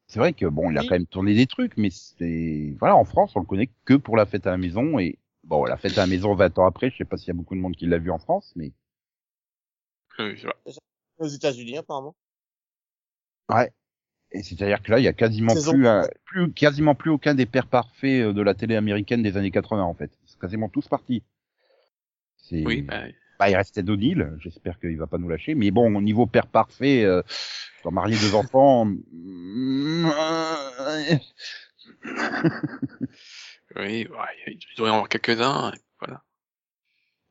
C'est 0.06 0.18
vrai 0.18 0.32
que 0.34 0.46
bon, 0.46 0.70
il 0.70 0.76
a 0.78 0.82
Oui. 0.82 0.86
quand 0.88 0.94
même 0.94 1.06
tourné 1.06 1.34
des 1.34 1.46
trucs, 1.46 1.76
mais 1.78 1.90
c'est 1.90 2.74
voilà, 2.78 2.96
en 2.96 3.04
France, 3.04 3.32
on 3.34 3.40
le 3.40 3.46
connaît 3.46 3.70
que 3.86 3.94
pour 3.94 4.16
la 4.16 4.26
fête 4.26 4.46
à 4.46 4.50
la 4.50 4.58
maison 4.58 4.98
et 4.98 5.18
bon, 5.46 5.64
la 5.64 5.76
fête 5.76 5.96
à 5.96 6.02
la 6.02 6.06
maison 6.06 6.34
20 6.34 6.58
ans 6.58 6.66
après, 6.66 6.90
je 6.90 6.96
sais 6.98 7.04
pas 7.04 7.16
s'il 7.16 7.28
y 7.28 7.30
a 7.30 7.34
beaucoup 7.34 7.54
de 7.54 7.60
monde 7.60 7.76
qui 7.76 7.86
l'a 7.86 7.98
vu 7.98 8.10
en 8.10 8.18
France, 8.18 8.52
mais 8.56 8.72
pas. 10.16 10.52
Aux 11.18 11.28
États-Unis, 11.28 11.78
apparemment. 11.78 12.14
ouais. 13.50 13.72
Et 14.32 14.42
c'est-à-dire 14.42 14.82
que 14.82 14.90
là, 14.90 14.98
il 14.98 15.04
y 15.04 15.08
a 15.08 15.12
quasiment 15.12 15.54
Saison. 15.54 15.72
plus, 15.72 15.86
un- 15.86 16.08
plus 16.24 16.52
quasiment 16.52 16.94
plus 16.94 17.10
aucun 17.10 17.34
des 17.34 17.46
pères 17.46 17.68
parfaits 17.68 18.22
euh, 18.26 18.32
de 18.32 18.42
la 18.42 18.54
télé 18.54 18.74
américaine 18.76 19.22
des 19.22 19.36
années 19.36 19.52
80 19.52 19.84
en 19.84 19.94
fait. 19.94 20.10
C'est 20.26 20.38
quasiment 20.38 20.68
tous 20.68 20.88
partis. 20.88 21.22
C'est 22.36 22.64
Oui, 22.64 22.82
bah, 22.82 23.04
Bah, 23.38 23.48
il 23.48 23.56
restait 23.56 23.88
O'Neill. 23.88 24.32
J'espère 24.40 24.78
qu'il 24.80 24.96
va 24.98 25.06
pas 25.06 25.18
nous 25.18 25.28
lâcher. 25.28 25.54
Mais 25.54 25.70
bon, 25.70 25.94
au 25.94 26.02
niveau 26.02 26.26
père 26.26 26.48
parfait, 26.48 27.04
euh, 27.04 27.22
dans 27.84 27.92
marier 27.92 28.16
deux 28.18 28.34
enfants. 28.34 28.90
euh, 33.76 33.86
oui, 33.86 34.06
ouais, 34.08 34.44
il 34.46 34.58
doit 34.76 34.88
y 34.88 34.90
en 34.90 34.94
avoir 34.94 35.08
quelques-uns. 35.08 35.72
Voilà. 36.00 36.22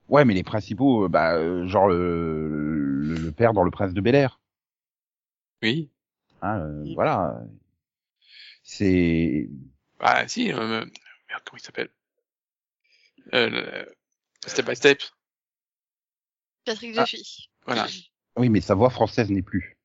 ouais, 0.09 0.25
mais 0.25 0.33
les 0.33 0.43
principaux, 0.43 1.05
euh, 1.05 1.07
bah, 1.07 1.35
euh, 1.35 1.67
genre 1.67 1.87
le, 1.87 2.99
le, 3.01 3.15
le 3.15 3.31
père 3.31 3.53
dans 3.53 3.63
Le 3.63 3.71
Prince 3.71 3.93
de 3.93 4.01
Bel 4.01 4.15
Air. 4.15 4.39
Oui. 5.61 5.89
Hein, 6.41 6.59
euh, 6.59 6.81
Oui. 6.83 6.95
voilà. 6.95 7.41
C'est. 8.63 9.49
Bah, 9.99 10.27
si, 10.27 10.51
euh, 10.51 10.57
merde, 11.29 11.41
comment 11.45 11.57
il 11.57 11.61
s'appelle? 11.63 11.89
Euh, 13.33 13.49
le- 13.49 13.95
Step 14.45 14.67
by 14.67 14.75
Step. 14.75 14.99
Patrick 16.65 16.95
Ah. 16.97 17.03
Duffy. 17.03 17.49
Voilà. 17.65 17.87
Oui, 18.37 18.49
mais 18.49 18.61
sa 18.61 18.75
voix 18.75 18.89
française 18.89 19.29
n'est 19.31 19.41
plus. 19.41 19.77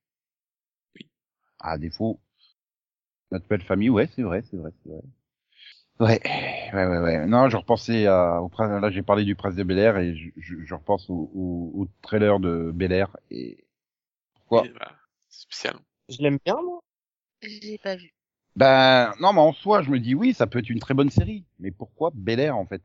Oui. 0.97 1.09
À 1.61 1.79
défaut. 1.79 2.21
Notre 3.31 3.47
belle 3.47 3.63
famille, 3.63 3.91
ouais, 3.91 4.09
c'est 4.15 4.23
vrai, 4.23 4.43
c'est 4.51 4.57
vrai, 4.57 4.73
c'est 4.83 4.91
vrai. 4.91 5.03
Ouais, 6.01 6.21
ouais, 6.73 6.87
ouais, 6.87 6.99
ouais. 6.99 7.27
Non, 7.27 7.49
je 7.49 7.57
repensais 7.57 8.07
à, 8.07 8.41
au 8.43 8.49
prince, 8.49 8.81
là, 8.83 8.91
j'ai 8.91 9.03
parlé 9.03 9.25
du 9.25 9.35
prince 9.37 9.55
de 9.55 9.63
Bel 9.63 9.79
Air 9.79 9.99
et 9.99 10.15
je, 10.17 10.31
je, 10.37 10.57
je 10.65 10.75
repense 10.75 11.09
au, 11.11 11.31
au, 11.35 11.73
au 11.83 11.89
trailer 12.03 12.41
de 12.41 12.71
Bel 12.75 12.93
Air 12.93 13.17
et 13.31 13.65
pourquoi? 14.35 14.71
Bah, 14.75 14.97
spécial. 15.29 15.79
Je 16.09 16.23
l'aime 16.23 16.39
bien, 16.45 16.61
moi. 16.63 16.81
J'ai 17.43 17.79
pas 17.79 17.97
vu. 17.97 18.15
Ben, 18.57 19.15
non, 19.21 19.33
mais 19.33 19.41
en 19.41 19.53
soi, 19.53 19.83
je 19.83 19.91
me 19.91 19.99
dis 19.99 20.15
oui, 20.15 20.35
ça 20.35 20.47
peut 20.47 20.59
être 20.59 20.71
une 20.71 20.81
très 20.81 20.95
bonne 20.95 21.11
série. 21.11 21.45
Mais 21.59 21.71
pourquoi 21.71 22.11
Bel 22.15 22.41
Air, 22.41 22.57
en 22.57 22.67
fait? 22.67 22.83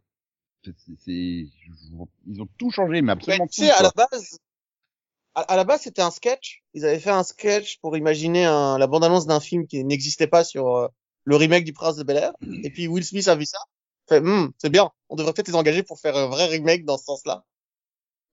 C'est, 0.63 0.75
c'est- 0.99 1.47
ils 2.28 2.41
ont 2.41 2.47
tout 2.58 2.71
changé, 2.71 3.01
mais 3.01 3.12
Mais 3.28 3.39
absolument 3.39 3.47
tu 3.49 3.56
tout. 3.58 3.63
sais, 3.65 3.71
à 3.71 3.82
la 3.82 3.91
base, 3.91 4.38
à, 5.36 5.41
à 5.41 5.56
la 5.56 5.63
base, 5.63 5.82
c'était 5.84 6.01
un 6.01 6.12
sketch. 6.12 6.63
Ils 6.73 6.86
avaient 6.86 6.99
fait 6.99 7.10
un 7.12 7.23
sketch 7.23 7.80
pour 7.82 7.97
imaginer 7.97 8.45
un, 8.45 8.78
la 8.78 8.88
bande-annonce 8.88 9.28
d'un 9.28 9.39
film 9.39 9.67
qui 9.67 9.84
n'existait 9.84 10.28
pas 10.28 10.43
sur 10.43 10.75
euh, 10.75 10.88
le 11.25 11.35
remake 11.35 11.65
du 11.65 11.73
Prince 11.73 11.97
de 11.97 12.03
Bel-Air. 12.03 12.33
Et 12.63 12.69
puis 12.69 12.88
Will 12.88 13.03
Smith 13.03 13.27
a 13.27 13.35
vu 13.35 13.45
ça. 13.45 13.57
Fait, 14.07 14.19
Hum, 14.19 14.51
c'est 14.57 14.69
bien. 14.69 14.91
On 15.09 15.15
devrait 15.15 15.33
peut-être 15.33 15.47
les 15.49 15.55
engager 15.55 15.83
pour 15.83 15.99
faire 15.99 16.15
un 16.15 16.27
vrai 16.27 16.45
remake 16.45 16.85
dans 16.85 16.97
ce 16.97 17.05
sens-là. 17.05 17.43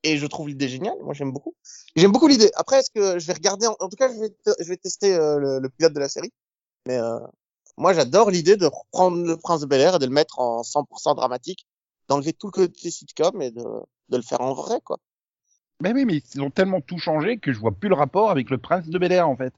Et 0.05 0.19
je 0.19 0.27
trouve 0.27 0.49
l'idée 0.49 0.69
géniale. 0.69 0.97
Moi, 1.03 1.15
j'aime 1.15 1.33
beaucoup. 1.33 1.55
J'aime 1.97 2.13
beaucoup 2.13 2.29
l'idée. 2.29 2.51
Après, 2.55 2.79
est-ce 2.79 2.91
que 2.91 3.19
je 3.19 3.27
vais 3.27 3.33
regarder, 3.33 3.67
en, 3.67 3.89
tout 3.89 3.97
cas, 3.97 4.09
je 4.13 4.65
vais, 4.69 4.77
tester 4.77 5.15
euh, 5.15 5.39
le, 5.39 5.59
le 5.61 5.69
pilote 5.69 5.93
de 5.93 6.01
la 6.01 6.09
série. 6.09 6.33
Mais 6.87 6.99
euh, 6.99 7.19
moi, 7.77 7.95
j'adore 7.95 8.31
l'idée 8.31 8.57
de 8.57 8.67
reprendre 8.67 9.25
le 9.25 9.37
Prince 9.37 9.61
de 9.61 9.67
Bel-Air 9.67 9.97
et 9.97 9.99
de 9.99 10.07
le 10.07 10.13
mettre 10.13 10.41
en 10.41 10.63
100% 10.63 11.15
dramatique, 11.15 11.67
d'enlever 12.09 12.33
tout 12.33 12.49
le 12.49 12.53
côté 12.53 12.91
sitcom 12.91 13.41
et 13.41 13.51
de, 13.51 13.63
de 13.63 14.17
le 14.17 14.23
faire 14.23 14.41
en 14.41 14.55
vrai, 14.55 14.81
quoi. 14.85 14.99
Mais 15.81 15.93
oui, 15.93 16.05
mais 16.05 16.23
ils 16.35 16.41
ont 16.41 16.51
tellement 16.51 16.81
tout 16.81 16.99
changé 16.99 17.39
que 17.39 17.53
je 17.53 17.59
vois 17.59 17.73
plus 17.73 17.89
le 17.89 17.97
rapport 17.97 18.31
avec 18.31 18.51
le 18.51 18.59
prince 18.59 18.87
de 18.87 18.99
Bel 18.99 19.11
Air 19.11 19.29
en 19.29 19.37
fait. 19.37 19.53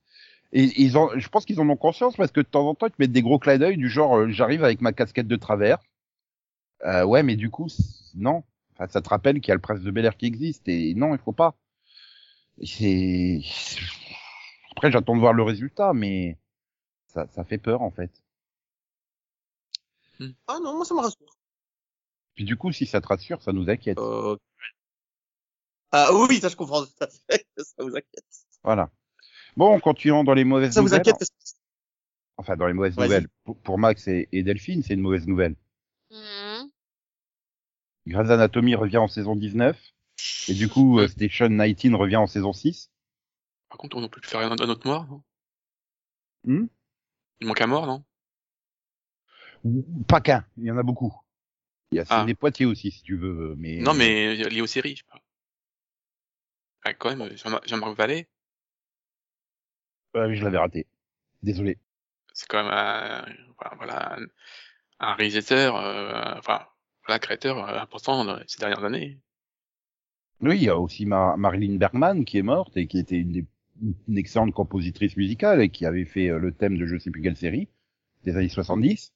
Et 0.54 0.70
ils 0.80 0.96
ont, 0.96 1.10
je 1.16 1.28
pense 1.28 1.44
qu'ils 1.44 1.60
en 1.60 1.68
ont 1.68 1.76
conscience 1.76 2.16
parce 2.16 2.30
que 2.30 2.40
de 2.40 2.46
temps 2.46 2.68
en 2.68 2.74
temps 2.74 2.86
ils 2.86 2.92
te 2.92 2.96
mettent 3.00 3.12
des 3.12 3.22
gros 3.22 3.40
clins 3.40 3.58
d'œil 3.58 3.76
du 3.76 3.90
genre 3.90 4.16
euh, 4.18 4.30
j'arrive 4.30 4.62
avec 4.62 4.80
ma 4.80 4.92
casquette 4.92 5.26
de 5.26 5.36
travers. 5.36 5.78
Euh, 6.84 7.04
ouais, 7.04 7.22
mais 7.24 7.36
du 7.36 7.50
coup 7.50 7.68
non. 8.14 8.44
Enfin, 8.74 8.88
ça 8.88 9.02
te 9.02 9.08
rappelle 9.08 9.40
qu'il 9.40 9.48
y 9.48 9.52
a 9.52 9.56
le 9.56 9.60
prince 9.60 9.80
de 9.80 9.90
Bel 9.90 10.04
Air 10.04 10.16
qui 10.16 10.26
existe 10.26 10.68
et 10.68 10.94
non, 10.94 11.12
il 11.14 11.18
faut 11.18 11.32
pas. 11.32 11.56
C'est 12.62 13.40
après 14.70 14.92
j'attends 14.92 15.16
de 15.16 15.20
voir 15.20 15.32
le 15.32 15.42
résultat, 15.42 15.92
mais 15.92 16.38
ça, 17.08 17.26
ça 17.28 17.44
fait 17.44 17.58
peur 17.58 17.82
en 17.82 17.90
fait. 17.90 18.10
Ah 20.46 20.58
non, 20.62 20.76
moi, 20.76 20.84
ça 20.84 20.94
me 20.94 21.00
rassure. 21.00 21.36
Puis 22.34 22.44
du 22.44 22.56
coup, 22.56 22.72
si 22.72 22.86
ça 22.86 23.00
te 23.00 23.08
rassure, 23.08 23.42
ça 23.42 23.52
nous 23.52 23.68
inquiète. 23.68 23.98
Euh... 23.98 24.36
Ah 25.90 26.10
oui, 26.12 26.38
ça 26.40 26.48
je 26.48 26.56
comprends 26.56 26.84
tout 26.84 26.92
à 27.00 27.08
fait. 27.08 27.46
Ça 27.56 27.82
vous 27.82 27.96
inquiète. 27.96 28.24
Voilà. 28.62 28.90
Bon, 29.56 29.78
continuons 29.80 30.24
dans 30.24 30.34
les 30.34 30.44
mauvaises 30.44 30.74
Ça 30.74 30.80
vous 30.80 30.86
nouvelles. 30.88 31.00
inquiète 31.00 31.16
parce 31.18 31.30
que 31.30 31.36
Enfin, 32.36 32.56
dans 32.56 32.66
les 32.66 32.72
mauvaises 32.72 32.96
nouvelles. 32.96 33.28
Pour, 33.44 33.56
pour 33.60 33.78
Max 33.78 34.08
et, 34.08 34.28
et 34.32 34.42
Delphine, 34.42 34.82
c'est 34.82 34.94
une 34.94 35.00
mauvaise 35.00 35.26
nouvelle. 35.28 35.54
Mhm. 36.10 36.68
Grey's 38.08 38.30
Anatomy 38.30 38.74
revient 38.74 38.96
en 38.98 39.08
saison 39.08 39.36
19. 39.36 39.80
Et 40.48 40.54
du 40.54 40.68
coup, 40.68 40.98
euh, 40.98 41.08
Station 41.08 41.48
19 41.48 41.98
revient 41.98 42.16
en 42.16 42.26
saison 42.26 42.52
6. 42.52 42.90
Par 43.68 43.78
contre, 43.78 43.96
on 43.96 44.08
peut 44.08 44.20
plus 44.20 44.28
faire 44.28 44.40
un, 44.40 44.50
un 44.52 44.68
autre 44.68 44.86
mort, 44.86 45.06
non? 45.06 45.22
Hmm? 46.44 46.66
Il 47.40 47.46
manque 47.46 47.60
un 47.60 47.66
mort, 47.66 47.86
non? 47.86 48.04
Pas 50.08 50.20
qu'un, 50.20 50.44
il 50.58 50.64
y 50.64 50.70
en 50.70 50.76
a 50.76 50.82
beaucoup. 50.82 51.14
Il 51.92 51.96
y 51.96 52.00
a 52.00 52.04
Ah. 52.10 52.24
des 52.24 52.34
Poitiers 52.34 52.66
aussi, 52.66 52.90
si 52.90 53.02
tu 53.02 53.16
veux. 53.16 53.54
Mais... 53.56 53.78
Non, 53.78 53.94
mais 53.94 54.34
lié 54.34 54.60
aux 54.60 54.66
séries, 54.66 54.96
je 54.96 55.02
sais 55.02 55.08
pas. 55.10 55.20
Ah, 56.84 56.92
quand 56.94 57.16
même, 57.16 57.34
Jean- 57.36 57.60
Jean-Marc 57.64 57.96
Vallée, 57.96 58.28
Ouais, 60.14 60.26
oui, 60.26 60.36
je 60.36 60.44
l'avais 60.44 60.56
raté. 60.58 60.86
Désolé. 61.42 61.78
c'est 62.32 62.46
quand 62.48 62.62
même 62.64 62.72
un, 62.72 63.24
voilà, 63.76 64.16
un, 64.18 64.26
un 65.00 65.14
réalisateur, 65.14 65.76
euh, 65.76 66.34
enfin, 66.38 66.66
voilà, 67.06 67.18
créateur 67.20 67.58
euh, 67.68 67.80
important 67.80 68.38
ces 68.48 68.58
dernières 68.60 68.84
années. 68.84 69.20
Oui, 70.40 70.56
il 70.58 70.62
y 70.62 70.68
a 70.68 70.78
aussi 70.78 71.06
Ma- 71.06 71.36
Marilyn 71.36 71.76
Bergman 71.76 72.24
qui 72.24 72.38
est 72.38 72.42
morte 72.42 72.76
et 72.76 72.86
qui 72.86 72.98
était 72.98 73.16
une, 73.18 73.32
des- 73.32 73.44
une 74.08 74.18
excellente 74.18 74.52
compositrice 74.52 75.16
musicale 75.16 75.60
et 75.60 75.70
qui 75.70 75.86
avait 75.86 76.04
fait 76.04 76.28
euh, 76.30 76.38
le 76.38 76.52
thème 76.52 76.78
de 76.78 76.86
je 76.86 76.98
sais 76.98 77.10
plus 77.10 77.22
quelle 77.22 77.36
série 77.36 77.68
des 78.24 78.36
années 78.36 78.48
70. 78.48 79.12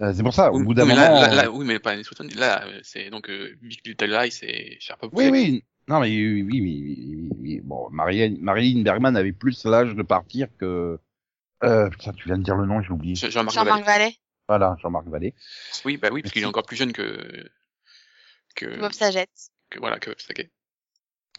Euh, 0.00 0.12
c'est 0.14 0.22
pour 0.24 0.34
ça, 0.34 0.52
au 0.52 0.58
Oui, 0.58 0.62
bout 0.62 0.74
d'un 0.74 0.86
moment. 0.86 1.10
là, 1.20 1.28
là, 1.28 1.30
là, 1.30 1.50
oui, 1.50 1.64
mais 1.64 1.78
pas 1.78 1.94
les 1.96 2.02
70. 2.04 2.36
Là, 2.36 2.66
c'est 2.82 3.10
donc 3.10 3.28
euh, 3.30 3.54
Big 3.62 3.80
Little 3.86 4.06
Lies 4.10 4.38
et 4.42 4.78
Sharp 4.80 5.02
Oui, 5.12 5.28
Object. 5.28 5.30
oui. 5.30 5.64
Non, 5.90 6.00
mais 6.00 6.06
oui, 6.08 6.42
oui, 6.42 6.60
oui, 6.60 6.60
oui, 6.62 7.16
oui, 7.20 7.30
oui. 7.40 7.60
Bon, 7.64 7.90
Marilyn, 7.90 8.36
Marilyn 8.40 8.82
Bergman 8.82 9.16
avait 9.16 9.32
plus 9.32 9.64
l'âge 9.64 9.94
de 9.94 10.02
partir 10.02 10.46
que. 10.56 10.98
Euh, 11.64 11.90
putain, 11.90 12.12
tu 12.12 12.26
viens 12.28 12.38
de 12.38 12.42
dire 12.44 12.56
le 12.56 12.64
nom, 12.64 12.80
j'ai 12.80 12.90
oublié. 12.92 13.16
Je- 13.16 13.28
Jean-Marc 13.28 13.54
Jean-Marc 13.54 13.84
Vallée. 13.84 13.98
Vallée, 14.04 14.16
Voilà, 14.48 14.76
Jean-Marc 14.80 15.06
Vallée. 15.08 15.34
Oui, 15.84 15.96
bah 15.96 16.08
oui, 16.12 16.22
parce 16.22 16.32
qu'il 16.32 16.42
est 16.42 16.46
encore 16.46 16.64
plus 16.64 16.76
jeune 16.76 16.92
que 16.92 17.50
que, 18.54 18.78
Bob 18.80 18.92
Sagette. 18.92 19.28
que 19.68 19.78
voilà 19.80 19.98
que 19.98 20.10
Saget. 20.18 20.50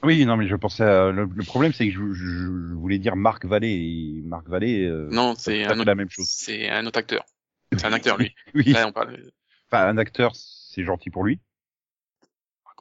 Oui, 0.04 0.26
non, 0.26 0.36
mais 0.38 0.48
je 0.48 0.56
pensais. 0.56 0.84
à- 0.84 1.12
Le, 1.12 1.26
le 1.26 1.44
problème, 1.44 1.72
c'est 1.74 1.88
que 1.88 1.94
je, 1.94 2.12
je- 2.14 2.26
je 2.70 2.74
voulais 2.74 3.00
dire 3.00 3.16
Marc 3.16 3.46
Vallée. 3.46 3.70
Et 4.18 4.22
Marc 4.24 4.48
Vallée. 4.50 4.84
euh, 4.86 5.08
Non, 5.12 5.34
c'est 5.38 5.64
un 5.64 5.76
la 5.76 5.96
même 5.96 6.10
chose. 6.10 6.28
c'est 6.30 6.70
un 6.70 6.86
autre 6.86 7.00
acteur. 7.00 7.24
C'est 7.78 7.86
un 7.86 7.94
acteur 7.94 8.18
lui. 8.18 8.36
Oui. 8.54 8.66
Là, 8.74 8.86
on 8.88 8.92
parle. 8.92 9.18
Enfin, 9.72 9.88
un 9.88 9.98
acteur, 9.98 10.36
c'est 10.36 10.84
gentil 10.84 11.10
pour 11.10 11.24
lui. 11.24 11.40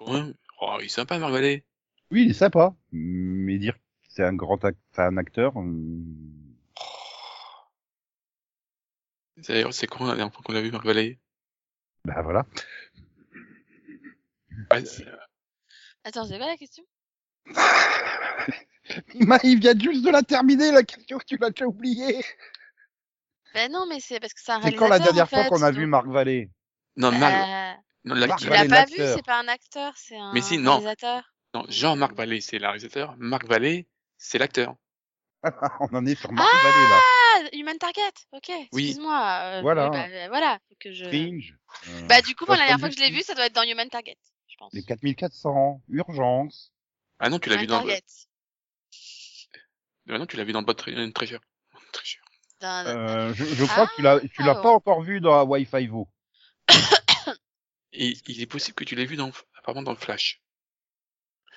Même. 0.09 0.35
Oh, 0.61 0.77
il 0.81 0.87
est 0.87 0.89
sympa, 0.89 1.19
Marc 1.19 1.33
Vallée. 1.33 1.65
Oui, 2.11 2.25
il 2.25 2.31
est 2.31 2.35
sympa. 2.35 2.75
Mais 2.93 3.59
dire 3.59 3.75
que 3.75 3.81
c'est 4.09 4.25
un 4.25 4.35
grand 4.35 4.63
ac- 4.65 4.77
enfin, 4.93 5.07
un 5.09 5.17
acteur. 5.17 5.57
hum, 5.57 6.05
D'ailleurs, 9.49 9.73
c'est 9.73 9.87
quand 9.87 10.05
la 10.07 10.15
dernière 10.17 10.33
fois 10.35 10.43
qu'on 10.45 10.53
l'a 10.53 10.61
vu, 10.61 10.71
Marc 10.71 10.85
Vallée 10.85 11.19
Ben 12.05 12.21
voilà. 12.23 12.45
Ouais, 14.71 14.85
c'est- 14.85 15.07
Attends, 16.05 16.25
c'est 16.27 16.37
quoi 16.39 16.47
la 16.47 16.57
question 16.57 16.85
Ma, 19.21 19.39
il 19.45 19.61
vient 19.61 19.79
juste 19.79 20.05
de 20.05 20.11
la 20.11 20.23
terminer, 20.23 20.73
la 20.73 20.83
question, 20.83 21.19
tu 21.27 21.37
l'as 21.39 21.51
déjà 21.51 21.67
oubliée. 21.67 22.23
Ben 23.55 23.71
non, 23.71 23.87
mais 23.89 24.01
c'est 24.01 24.21
parce 24.21 24.35
que 24.35 24.41
c'est 24.43 24.53
un 24.53 24.61
C'est 24.63 24.75
quand 24.75 24.89
la 24.89 24.99
dernière 24.99 25.25
en 25.25 25.27
fois 25.27 25.45
qu'on 25.49 25.63
a 25.63 25.71
donc- 25.71 25.79
vu 25.81 25.87
Marc 25.87 26.07
Vallée 26.07 26.51
Non, 26.97 27.13
Marc. 27.13 27.35
Euh, 27.35 27.73
Non, 27.77 27.83
Marc 28.05 28.41
tu 28.41 28.49
l'as 28.49 28.57
pas 28.67 28.85
vu, 28.87 28.97
l'acteur. 28.97 29.17
c'est 29.17 29.25
pas 29.27 29.39
un 29.41 29.49
acteur, 29.49 29.93
c'est 29.97 30.17
un 30.17 30.33
Mais 30.33 30.41
si, 30.41 30.59
non. 30.59 30.73
réalisateur. 30.73 31.23
Non, 31.55 31.65
Jean-Marc 31.69 32.15
Vallée, 32.15 32.41
c'est 32.41 32.59
le 32.59 32.67
réalisateur. 32.67 33.15
Marc 33.19 33.45
Vallée, 33.47 33.89
c'est 34.17 34.39
l'acteur. 34.39 34.75
On 35.81 35.95
en 35.97 36.07
est 36.07 36.15
sur 36.15 36.33
Marc 36.33 36.49
Vallée 36.63 36.89
là. 36.89 36.99
Ah, 37.35 37.41
Human 37.53 37.79
Target, 37.79 38.03
ok, 38.33 38.49
Oui. 38.73 38.85
excuse-moi. 38.89 39.41
euh, 39.43 39.61
Voilà. 39.63 39.89
bah, 39.91 40.07
euh, 40.09 40.29
voilà, 40.29 40.59
faut 40.69 40.75
que 40.81 40.93
je... 40.93 41.05
Fringe. 41.05 41.55
euh, 41.89 42.03
Bah 42.09 42.21
du 42.23 42.35
coup, 42.35 42.45
moi, 42.47 42.57
la 42.57 42.63
dernière 42.63 42.81
fois 42.81 42.89
que 42.89 42.95
je 42.97 43.01
l'ai 43.01 43.11
vu, 43.11 43.23
ça 43.23 43.35
doit 43.35 43.47
être 43.47 43.55
dans 43.55 43.63
Human 43.63 43.89
Target, 43.89 44.17
je 44.49 44.57
pense. 44.59 44.73
Les 44.73 44.83
4400, 44.83 45.81
Urgence. 45.89 46.73
Ah 47.19 47.29
non, 47.31 47.39
tu 47.39 47.49
l'as 47.51 47.57
vu 47.57 47.67
dans 47.67 47.81
le. 47.83 47.89
Target. 47.89 48.05
Ah 50.09 50.19
non, 50.19 50.27
tu 50.27 50.37
l'as 50.37 50.45
vu 50.45 50.53
dans 50.53 50.61
le 50.61 50.67
bot 50.67 50.73
Tre- 50.73 51.13
Treasure. 51.13 51.41
Treasure. 51.93 52.21
Dans- 52.61 52.87
Euh, 52.87 53.33
je, 53.35 53.45
je 53.45 53.65
crois 53.65 53.85
Ah, 53.85 53.87
que 53.87 53.95
tu 53.97 54.03
l'as, 54.03 54.21
tu 54.21 54.43
l'as 54.43 54.59
oh. 54.59 54.63
pas 54.63 54.71
encore 54.71 55.03
vu 55.03 55.21
dans 55.21 55.45
Wi-Fi 55.45 55.87
Vo. 55.87 56.09
Et 57.93 58.15
il 58.29 58.41
est 58.41 58.47
possible 58.47 58.75
que 58.75 58.85
tu 58.85 58.95
l'aies 58.95 59.07
vu 59.07 59.17
dans, 59.17 59.31
apparemment 59.59 59.83
dans 59.83 59.93
le 59.93 59.97
Flash. 59.99 60.43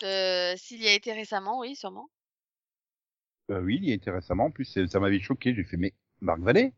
Euh, 0.03 0.55
S'il 0.57 0.81
y 0.81 0.87
a 0.87 0.93
été 0.93 1.13
récemment, 1.13 1.59
oui, 1.59 1.75
sûrement. 1.75 2.09
Euh, 3.51 3.61
oui, 3.61 3.77
il 3.81 3.89
y 3.89 3.91
a 3.91 3.95
été 3.95 4.09
récemment. 4.09 4.45
En 4.45 4.51
plus, 4.51 4.87
ça 4.87 4.99
m'avait 4.99 5.19
choqué. 5.19 5.53
J'ai 5.53 5.63
fait, 5.63 5.77
mais 5.77 5.93
Marc 6.21 6.39
Vallée 6.39 6.73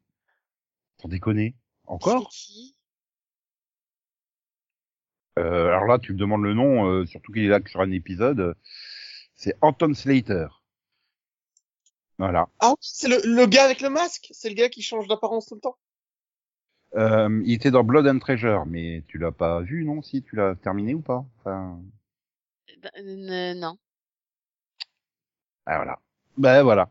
Pour 0.98 1.10
déconner 1.10 1.56
Encore? 1.86 2.32
C'est 2.32 2.38
qui? 2.38 2.76
Euh, 5.38 5.68
Alors 5.68 5.86
là, 5.86 6.00
tu 6.00 6.14
me 6.14 6.18
demandes 6.18 6.44
le 6.44 6.54
nom, 6.54 6.90
euh, 6.90 7.06
surtout 7.06 7.32
qu'il 7.32 7.44
est 7.44 7.50
là 7.50 7.60
que 7.60 7.70
sur 7.70 7.82
un 7.82 7.92
épisode. 7.92 8.56
C'est 9.36 9.58
Anton 9.62 9.94
Slater. 9.94 10.48
Voilà. 12.18 12.48
Ah 12.60 12.70
oui, 12.72 12.78
c'est 12.80 13.10
le, 13.10 13.22
le 13.24 13.46
gars 13.46 13.66
avec 13.66 13.82
le 13.82 13.90
masque. 13.90 14.28
C'est 14.32 14.50
le 14.50 14.56
gars 14.56 14.70
qui 14.70 14.82
change 14.82 15.08
d'apparence 15.08 15.48
tout 15.48 15.56
le 15.56 15.62
temps. 15.62 15.78
Euh, 16.96 17.42
il 17.46 17.54
était 17.54 17.72
dans 17.72 17.84
Blood 17.84 18.08
and 18.08 18.20
Treasure, 18.20 18.66
mais 18.66 19.04
tu 19.08 19.18
l'as 19.18 19.32
pas 19.32 19.62
vu, 19.62 19.84
non 19.84 20.02
Si 20.02 20.24
tu 20.24 20.36
l'as 20.36 20.56
terminé 20.56 20.94
ou 20.94 21.02
pas? 21.02 21.26
Enfin, 21.40 21.82
Ben, 22.82 22.92
euh, 22.98 23.54
Non. 23.54 23.78
ah, 25.66 25.76
voilà. 25.78 26.00
Ben 26.38 26.64
voilà. 26.64 26.90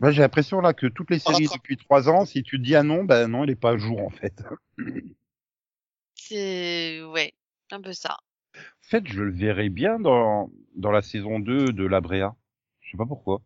Ben, 0.00 0.10
j'ai 0.10 0.22
l'impression 0.22 0.60
là 0.60 0.72
que 0.72 0.86
toutes 0.86 1.10
les 1.10 1.18
séries 1.18 1.46
depuis 1.52 1.76
trois 1.76 2.08
ans, 2.08 2.24
si 2.24 2.42
tu 2.42 2.58
dis 2.58 2.74
un 2.74 2.82
nom, 2.82 3.04
ben 3.04 3.28
non, 3.28 3.44
il 3.44 3.50
est 3.50 3.56
pas 3.56 3.70
à 3.72 3.76
jour 3.76 4.00
en 4.04 4.10
fait. 4.10 4.42
C'est... 6.14 7.02
Ouais, 7.04 7.34
un 7.70 7.80
peu 7.80 7.92
ça. 7.92 8.16
En 8.56 8.88
fait, 8.88 9.06
je 9.06 9.22
le 9.22 9.30
verrais 9.32 9.68
bien 9.68 10.00
dans, 10.00 10.50
dans 10.74 10.90
la 10.90 11.02
saison 11.02 11.38
2 11.38 11.72
de 11.72 11.84
La 11.86 12.00
Brea. 12.00 12.34
Je 12.80 12.90
sais 12.90 12.96
pas 12.96 13.06
pourquoi. 13.06 13.42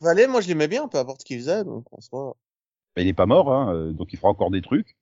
Valé, 0.00 0.26
moi 0.26 0.40
je 0.40 0.48
l'aimais 0.48 0.68
bien, 0.68 0.86
peu 0.88 0.98
importe 0.98 1.20
ce 1.20 1.24
qu'il 1.26 1.38
faisait, 1.38 1.64
donc 1.64 1.84
en 1.92 2.00
soi. 2.00 2.36
Ben, 2.94 3.02
il 3.02 3.08
est 3.08 3.14
pas 3.14 3.26
mort, 3.26 3.52
hein, 3.52 3.74
euh, 3.74 3.92
donc 3.92 4.12
il 4.12 4.16
fera 4.16 4.28
encore 4.28 4.50
des 4.50 4.62
trucs, 4.62 4.96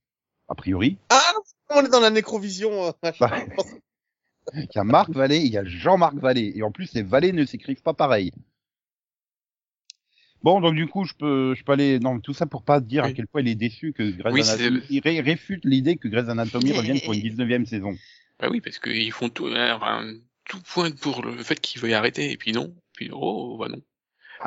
a 0.48 0.54
priori. 0.54 0.98
Ah, 1.10 1.32
on 1.70 1.84
est 1.84 1.88
dans 1.90 2.00
la 2.00 2.10
nécrovision. 2.10 2.86
euh, 2.86 2.92
machin. 3.02 3.26
Bah, 3.56 3.62
Il 4.54 4.68
y 4.74 4.78
a 4.78 4.84
Marc 4.84 5.10
Vallée, 5.10 5.38
il 5.38 5.52
y 5.52 5.58
a 5.58 5.64
Jean-Marc 5.64 6.14
Vallée. 6.14 6.52
Et 6.54 6.62
en 6.62 6.70
plus, 6.70 6.94
les 6.94 7.02
Vallées 7.02 7.32
ne 7.32 7.44
s'écrivent 7.44 7.82
pas 7.82 7.94
pareil. 7.94 8.30
Bon, 10.42 10.60
donc 10.60 10.76
du 10.76 10.86
coup, 10.86 11.04
je 11.04 11.14
peux, 11.14 11.54
je 11.56 11.64
peux 11.64 11.72
aller, 11.72 11.98
non, 11.98 12.20
tout 12.20 12.32
ça 12.32 12.46
pour 12.46 12.62
pas 12.62 12.80
dire 12.80 13.02
à 13.02 13.12
quel 13.12 13.26
point 13.26 13.40
il 13.40 13.48
est 13.48 13.56
déçu 13.56 13.92
que 13.92 14.04
Grey's 14.08 14.32
Oui, 14.32 14.42
Anatomy, 14.42 14.82
il 14.88 15.00
ré- 15.00 15.20
réfute 15.20 15.64
l'idée 15.64 15.96
que 15.96 16.06
Grey's 16.06 16.28
Anatomy 16.28 16.70
revienne 16.72 17.00
pour 17.00 17.12
une 17.14 17.20
19e 17.22 17.64
saison. 17.66 17.96
Bah 18.38 18.48
oui, 18.48 18.60
parce 18.60 18.78
qu'ils 18.78 19.10
font 19.10 19.30
tout, 19.30 19.46
hein, 19.48 19.74
enfin, 19.74 20.14
tout 20.44 20.60
pointe 20.62 20.96
pour 21.00 21.22
le 21.24 21.42
fait 21.42 21.58
qu'il 21.58 21.80
veuille 21.80 21.94
arrêter, 21.94 22.30
et 22.30 22.36
puis 22.36 22.52
non. 22.52 22.72
Puis 22.92 23.10
oh, 23.12 23.56
bah 23.58 23.68
non. 23.68 23.82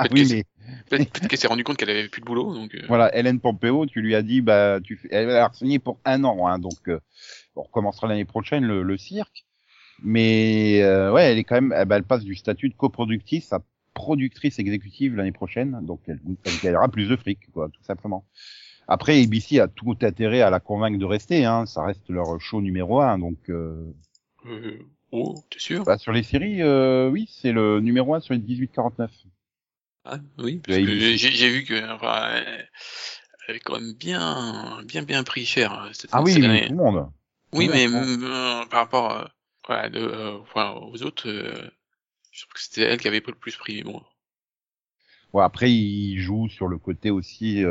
Ah 0.02 0.04
Peut-être 0.08 0.14
oui, 0.14 0.28
mais, 0.30 0.44
Peut-être 0.90 1.28
qu'elle 1.28 1.40
s'est 1.40 1.48
rendue 1.48 1.64
compte 1.64 1.78
qu'elle 1.78 1.90
avait 1.90 2.08
plus 2.08 2.22
de 2.22 2.26
boulot, 2.26 2.54
donc. 2.54 2.74
euh, 2.74 2.82
Voilà, 2.88 3.16
Hélène 3.18 3.40
Pompeo, 3.40 3.86
tu 3.86 4.02
lui 4.02 4.16
as 4.16 4.22
dit, 4.22 4.42
bah, 4.42 4.80
tu 4.84 4.96
fais, 4.96 5.10
elle 5.12 5.28
va 5.28 5.52
signer 5.54 5.80
pour 5.80 6.00
un 6.06 6.24
an, 6.24 6.48
hein, 6.48 6.58
donc 6.60 6.88
euh, 6.88 7.00
on 7.56 7.64
recommencera 7.64 8.08
l'année 8.08 8.26
prochaine 8.26 8.64
le, 8.66 8.82
le 8.84 8.98
cirque. 8.98 9.46
Mais 10.02 10.82
euh, 10.82 11.12
ouais, 11.12 11.32
elle 11.32 11.38
est 11.38 11.44
quand 11.44 11.56
même, 11.56 11.76
eh 11.78 11.84
ben, 11.86 11.98
elle 11.98 12.04
passe 12.04 12.24
du 12.24 12.36
statut 12.36 12.70
de 12.70 12.76
coproductrice 12.76 13.52
à 13.52 13.60
productrice 13.94 14.58
exécutive 14.60 15.16
l'année 15.16 15.34
prochaine, 15.34 15.78
donc 15.84 16.00
elle, 16.08 16.22
elle 16.46 16.54
gagnera 16.64 16.88
plus 16.88 17.10
de 17.10 17.16
fric, 17.18 17.40
quoi, 17.52 17.68
tout 17.68 17.84
simplement. 17.84 18.24
Après, 18.88 19.22
ABC 19.22 19.60
a 19.60 19.68
tout 19.68 19.98
intérêt 20.02 20.42
à 20.42 20.50
la 20.50 20.60
convaincre 20.62 20.98
de 20.98 21.06
rester, 21.06 21.44
hein, 21.46 21.66
ça 21.66 21.84
reste 21.84 22.10
leur 22.10 22.40
show 22.40 22.62
numéro 22.62 23.02
un, 23.02 23.20
donc 23.20 23.38
euh, 23.50 23.94
euh, 24.46 24.80
Oh, 25.12 25.36
t'es 25.50 25.60
sûr? 25.60 25.84
bah, 25.84 25.98
sur 25.98 26.12
les 26.14 26.24
séries, 26.24 26.62
euh, 26.62 27.10
oui, 27.10 27.28
c'est 27.30 27.52
le 27.52 27.82
numéro 27.82 28.14
un 28.16 28.20
sur 28.20 28.34
les 28.34 28.40
18-49. 28.40 29.10
Ah, 30.06 30.18
oui, 30.38 30.60
parce 30.66 30.78
Ouais, 30.78 30.84
que 30.84 30.90
il- 30.92 31.18
j'ai 31.18 31.50
vu 31.50 31.64
que, 31.66 31.92
enfin, 31.94 32.30
elle 32.32 32.68
avait 33.48 33.60
quand 33.60 33.80
même 33.80 33.94
bien, 33.94 34.82
bien, 34.86 35.04
bien 35.04 35.24
pris 35.24 35.46
cher 35.46 35.74
euh, 35.84 35.90
cette, 35.94 36.14
Ah 36.14 36.22
oui, 36.22 36.44
année. 36.44 36.68
tout 36.68 36.74
le 36.74 36.78
monde. 36.78 37.10
Oui, 37.54 37.68
mais 37.72 37.88
euh, 37.88 38.66
par 38.66 38.80
rapport 38.82 39.12
euh, 39.12 39.26
voilà, 39.68 39.90
de, 39.90 40.00
euh, 40.00 40.38
enfin, 40.40 40.72
aux 40.72 41.02
autres, 41.04 41.28
euh, 41.30 41.70
je 42.32 42.42
trouve 42.44 42.54
que 42.54 42.62
c'était 42.62 42.84
elle 42.84 43.00
qui 43.00 43.08
avait 43.08 43.22
pas 43.22 43.32
le 43.32 43.38
plus 43.38 43.56
pris. 43.56 43.84
Bon, 43.84 44.02
Ouais, 45.34 45.44
après, 45.44 45.72
il 45.72 46.20
joue 46.20 46.48
sur 46.50 46.68
le 46.68 46.78
côté 46.78 47.12
aussi, 47.12 47.64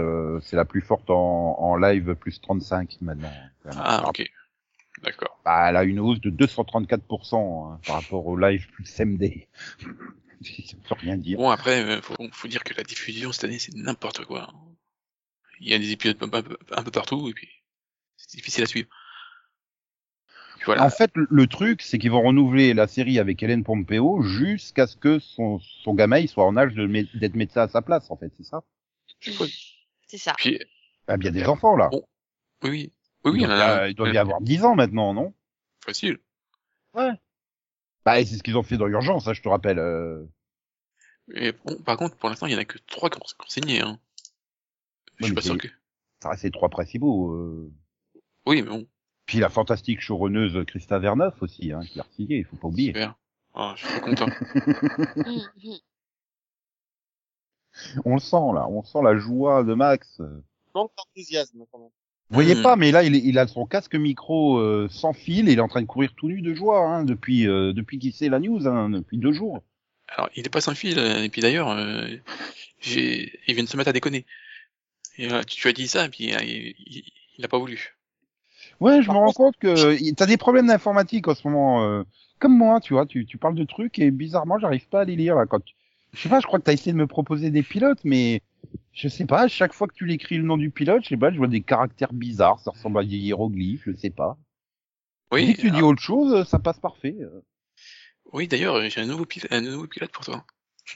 c'est 0.43 0.57
la 0.57 0.65
plus 0.65 0.81
forte 0.81 1.11
en, 1.11 1.57
en 1.59 1.77
live, 1.77 2.15
plus 2.15 2.41
35 2.41 2.99
maintenant. 3.01 3.33
ah, 3.71 4.05
ok, 4.09 4.31
d'accord. 5.03 5.39
Bah, 5.45 5.69
elle 5.69 5.77
a 5.77 5.85
une 5.85 5.99
hausse 5.99 6.21
de 6.21 6.31
234% 6.31 7.73
hein, 7.73 7.81
par 7.87 7.97
rapport 7.97 8.27
au 8.27 8.37
live 8.37 8.69
plus 8.73 9.01
MD. 9.01 9.49
Ça 10.67 10.77
peut 10.89 10.95
rien 11.01 11.17
dire. 11.17 11.39
Bon, 11.39 11.51
après, 11.51 11.83
euh, 11.85 12.01
faut, 12.01 12.15
faut 12.33 12.49
dire 12.49 12.65
que 12.65 12.75
la 12.75 12.85
diffusion 12.85 13.33
cette 13.33 13.45
année, 13.45 13.59
c'est 13.59 13.75
n'importe 13.75 14.25
quoi. 14.25 14.53
Il 15.61 15.69
y 15.69 15.75
a 15.75 15.79
des 15.79 15.91
épisodes 15.93 16.17
un 16.23 16.29
peu, 16.29 16.57
un 16.71 16.83
peu 16.83 16.91
partout, 16.91 17.29
et 17.29 17.33
puis 17.33 17.49
c'est 18.17 18.37
difficile 18.37 18.65
à 18.65 18.67
suivre. 18.67 18.89
Voilà. 20.67 20.85
En 20.85 20.91
fait, 20.91 21.11
le- 21.15 21.47
truc, 21.47 21.83
c'est 21.83 21.99
qu'ils 21.99 22.11
vont 22.11 22.23
renouveler 22.23 22.75
la 22.75 22.87
série 22.87 23.19
avec 23.19 23.43
Hélène 23.43 23.65
Pompeo 23.65 24.23
jusqu'à 24.23 24.87
ce 24.87 24.97
que 24.97 25.19
son, 25.19 25.61
son 25.61 25.95
gamin 25.95 26.19
il 26.19 26.29
soit 26.29 26.45
en 26.45 26.57
âge 26.57 26.75
d'être 26.75 27.37
médecin 27.37 27.63
à 27.63 27.69
sa 27.69 27.81
place, 27.81 28.11
en 28.11 28.17
fait, 28.17 28.33
c'est 28.37 28.45
ça? 28.45 28.63
C'est 29.21 30.19
ça. 30.19 30.35
Puis, 30.37 30.59
Ah, 31.07 31.17
bien 31.17 31.31
des 31.31 31.45
enfants, 31.45 31.77
là. 31.77 31.89
Bon, 31.91 32.03
oui, 32.65 32.71
oui, 32.71 32.93
oui, 33.25 33.31
oui, 33.33 33.33
il 33.33 33.37
il 33.37 33.43
y 33.43 33.47
en 33.47 33.49
doit, 33.49 33.65
a. 33.65 33.89
il 33.89 33.95
doit 33.95 34.09
y 34.11 34.19
avoir 34.19 34.41
10 34.41 34.65
ans 34.65 34.75
maintenant, 34.75 35.15
non? 35.15 35.33
Facile. 35.85 36.19
Bah, 38.09 38.21
et 38.21 38.25
c'est 38.25 38.37
ce 38.39 38.43
qu'ils 38.43 38.57
ont 38.57 38.63
fait 38.63 38.79
dans 38.79 38.87
l'urgence, 38.87 39.27
ça, 39.27 39.35
je 39.35 39.43
te 39.43 39.49
rappelle. 39.51 39.79
euh. 39.79 40.25
Et 41.35 41.53
bon, 41.53 41.77
par 41.83 41.99
contre, 41.99 42.17
pour 42.17 42.31
l'instant, 42.31 42.47
il 42.47 42.53
y 42.55 42.57
en 42.57 42.59
a 42.59 42.65
que 42.65 42.79
trois 42.87 43.11
qui 43.11 43.19
ont, 43.19 43.21
qui 43.21 43.35
ont 43.39 43.49
signé. 43.49 43.83
Hein. 43.83 44.01
Je 45.19 45.27
suis 45.27 45.35
pas 45.35 45.43
sûr 45.43 45.53
c'est- 45.61 45.69
que. 45.69 45.75
Ça 46.23 46.31
reste 46.31 46.45
les 46.45 46.51
trois 46.51 46.71
principaux. 46.71 47.33
euh. 47.35 47.71
Oui, 48.47 48.63
mais 48.63 48.69
bon, 48.71 48.89
Puis 49.27 49.41
la 49.41 49.51
fantastique 49.51 50.01
showrunneuse 50.01 50.65
Christa 50.67 50.99
Verneuf 50.99 51.35
aussi, 51.43 51.71
hein, 51.71 51.81
qui 51.85 52.01
a 52.01 52.07
signé, 52.17 52.39
il 52.39 52.45
faut 52.47 52.57
pas 52.57 52.69
oublier. 52.69 52.89
super. 52.95 53.15
Ah, 53.55 53.75
je 53.77 53.85
suis 53.87 54.01
trop 54.01 54.07
content. 54.09 54.27
On 58.07 58.15
le 58.15 58.21
sent, 58.21 58.37
là, 58.55 58.67
on 58.69 58.83
sent 58.83 59.03
la 59.05 59.17
joie 59.19 59.63
de 59.65 59.75
Max. 59.75 60.21
Manque 60.75 60.93
d'enthousiasme, 60.97 61.65
quand 61.71 61.79
même. 61.79 61.91
Vous 62.31 62.35
voyez 62.35 62.55
Mhm. 62.55 62.63
pas, 62.63 62.77
mais 62.77 62.91
là, 62.91 63.03
il, 63.03 63.39
a 63.39 63.47
son 63.47 63.67
casque 63.67 63.95
micro 63.95 64.59
euh, 64.59 64.89
sans 64.91 65.13
fil 65.13 65.49
et 65.49 65.53
il 65.53 65.59
est 65.59 65.63
en 65.63 65.69
train 65.69 65.83
de 65.83 65.87
courir 65.87 66.15
tout 66.15 66.29
nu 66.29 66.41
de 66.43 66.55
joie 66.55 66.81
hein, 66.87 67.05
depuis 67.05 67.47
euh, 67.47 67.73
depuis 67.73 67.99
qu'il 67.99 68.13
sait 68.13 68.29
la 68.29 68.39
news, 68.41 68.67
hein, 68.67 68.91
depuis 68.91 69.19
deux 69.19 69.33
jours. 69.33 69.63
Alors, 70.09 70.29
il 70.37 70.45
est 70.47 70.51
pas 70.51 70.61
sans 70.61 70.75
fil, 70.75 70.99
euh, 70.99 71.23
et 71.25 71.29
puis 71.31 71.41
d'ailleurs, 71.43 71.69
euh, 71.71 72.07
j'ai, 72.81 73.41
il 73.47 73.55
vient 73.55 73.65
de 73.65 73.69
se 73.69 73.77
mettre 73.77 73.91
à 73.91 73.93
déconner. 73.93 74.27
Et, 75.19 75.33
euh, 75.33 75.43
tu, 75.45 75.57
tu 75.57 75.69
as 75.69 75.73
dit 75.75 75.89
ça, 75.89 76.07
et 76.07 76.11
puis 76.11 76.25
il, 76.27 76.75
il, 76.87 77.05
il 77.39 77.45
a 77.45 77.49
pas 77.49 77.59
voulu. 77.59 77.97
Ouais, 78.81 79.03
je 79.03 79.09
Par 79.09 79.17
me 79.17 79.17
rends 79.19 79.33
compte 79.33 79.57
que 79.59 80.13
t'as 80.15 80.27
des 80.27 80.37
problèmes 80.37 80.67
d'informatique 80.69 81.29
en 81.29 81.35
ce 81.35 81.47
moment. 81.49 81.85
euh, 81.85 82.03
comme 82.39 82.57
moi, 82.57 82.81
tu 82.81 82.93
vois, 82.95 83.07
tu, 83.07 83.27
tu 83.27 83.39
parles 83.39 83.55
de 83.57 83.65
trucs 83.65 83.99
et 83.99 84.11
bizarrement, 84.11 84.59
j'arrive 84.59 84.89
pas 84.89 85.01
à 85.03 85.05
les 85.05 85.17
lire 85.17 85.35
là. 85.37 85.47
Quand 85.47 85.61
tu- 85.61 85.75
je 86.13 86.21
sais 86.23 86.29
pas, 86.29 86.41
je 86.41 86.47
crois 86.47 86.59
que 86.59 86.65
t'as 86.65 86.73
essayé 86.73 86.93
de 86.93 86.97
me 86.99 87.07
proposer 87.07 87.51
des 87.51 87.63
pilotes, 87.63 88.01
mais 88.05 88.43
je 88.99 89.09
sais 89.09 89.27
pas. 89.27 89.43
à 89.43 89.49
Chaque 89.49 89.73
fois 89.73 89.87
que 89.87 89.95
tu 89.95 90.05
l'écris 90.05 90.37
le 90.37 90.43
nom 90.43 90.57
du 90.57 90.71
pilote, 90.71 91.05
je 91.05 91.11
sais 91.11 91.17
pas, 91.17 91.31
je 91.31 91.39
vois 91.39 91.47
des 91.47 91.63
caractères 91.63 92.13
bizarres, 92.13 92.59
ça 92.59 92.73
ressemble 92.73 92.99
à 92.99 93.05
des 93.05 93.17
hiéroglyphes, 93.17 93.85
je 93.87 93.97
sais 93.97 94.11
pas. 94.11 94.37
Oui, 95.31 95.47
Dès 95.47 95.55
que 95.55 95.61
tu 95.61 95.71
dis 95.71 95.83
autre 95.83 96.03
chose, 96.03 96.47
ça 96.49 96.59
passe 96.59 96.81
parfait. 96.81 97.17
oui, 98.33 98.49
d'ailleurs, 98.49 98.81
j'ai 98.91 99.01
un 99.01 99.07
nouveau 99.07 99.25
pilote, 99.25 99.53
un 99.53 99.61
nouveau 99.61 99.87
pilote 99.87 100.11
pour 100.11 100.25
toi. 100.25 100.45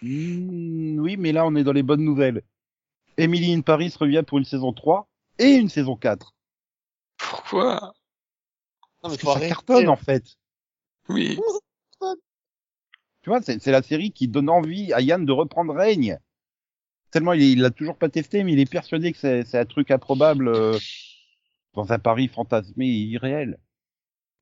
Hmm, 0.00 0.98
oui, 0.98 1.16
mais 1.16 1.32
là, 1.32 1.46
on 1.46 1.54
est 1.54 1.64
dans 1.64 1.72
les 1.72 1.82
bonnes 1.82 2.04
nouvelles. 2.04 2.42
Emily 3.18 3.52
in 3.52 3.60
Paris 3.60 3.94
revient 3.98 4.22
pour 4.26 4.38
une 4.38 4.44
saison 4.44 4.72
3 4.72 5.08
et 5.38 5.52
une 5.54 5.68
saison 5.68 5.96
4. 5.96 6.34
Pourquoi? 7.18 7.94
Non, 9.04 9.10
mais 9.10 9.16
Parce 9.16 9.18
que 9.18 9.40
ça 9.40 9.48
cartonne, 9.48 9.88
en 9.88 9.96
fait. 9.96 10.24
Oui. 11.08 11.38
Tu 13.22 13.30
vois, 13.30 13.42
c'est 13.42 13.62
c'est 13.62 13.70
la 13.70 13.82
série 13.82 14.10
qui 14.10 14.26
donne 14.28 14.48
envie 14.48 14.92
à 14.92 15.00
Yann 15.00 15.24
de 15.24 15.32
reprendre 15.32 15.74
règne. 15.74 16.18
Tellement 17.12 17.34
il 17.34 17.60
l'a 17.60 17.70
toujours 17.70 17.96
pas 17.96 18.08
testé, 18.08 18.42
mais 18.42 18.54
il 18.54 18.58
est 18.58 18.70
persuadé 18.70 19.12
que 19.12 19.18
c'est 19.18 19.54
un 19.58 19.64
truc 19.64 19.90
improbable 19.90 20.48
euh, 20.48 20.78
dans 21.74 21.92
un 21.92 21.98
Paris 21.98 22.28
fantasmé 22.28 22.86
et 22.86 23.02
irréel. 23.02 23.58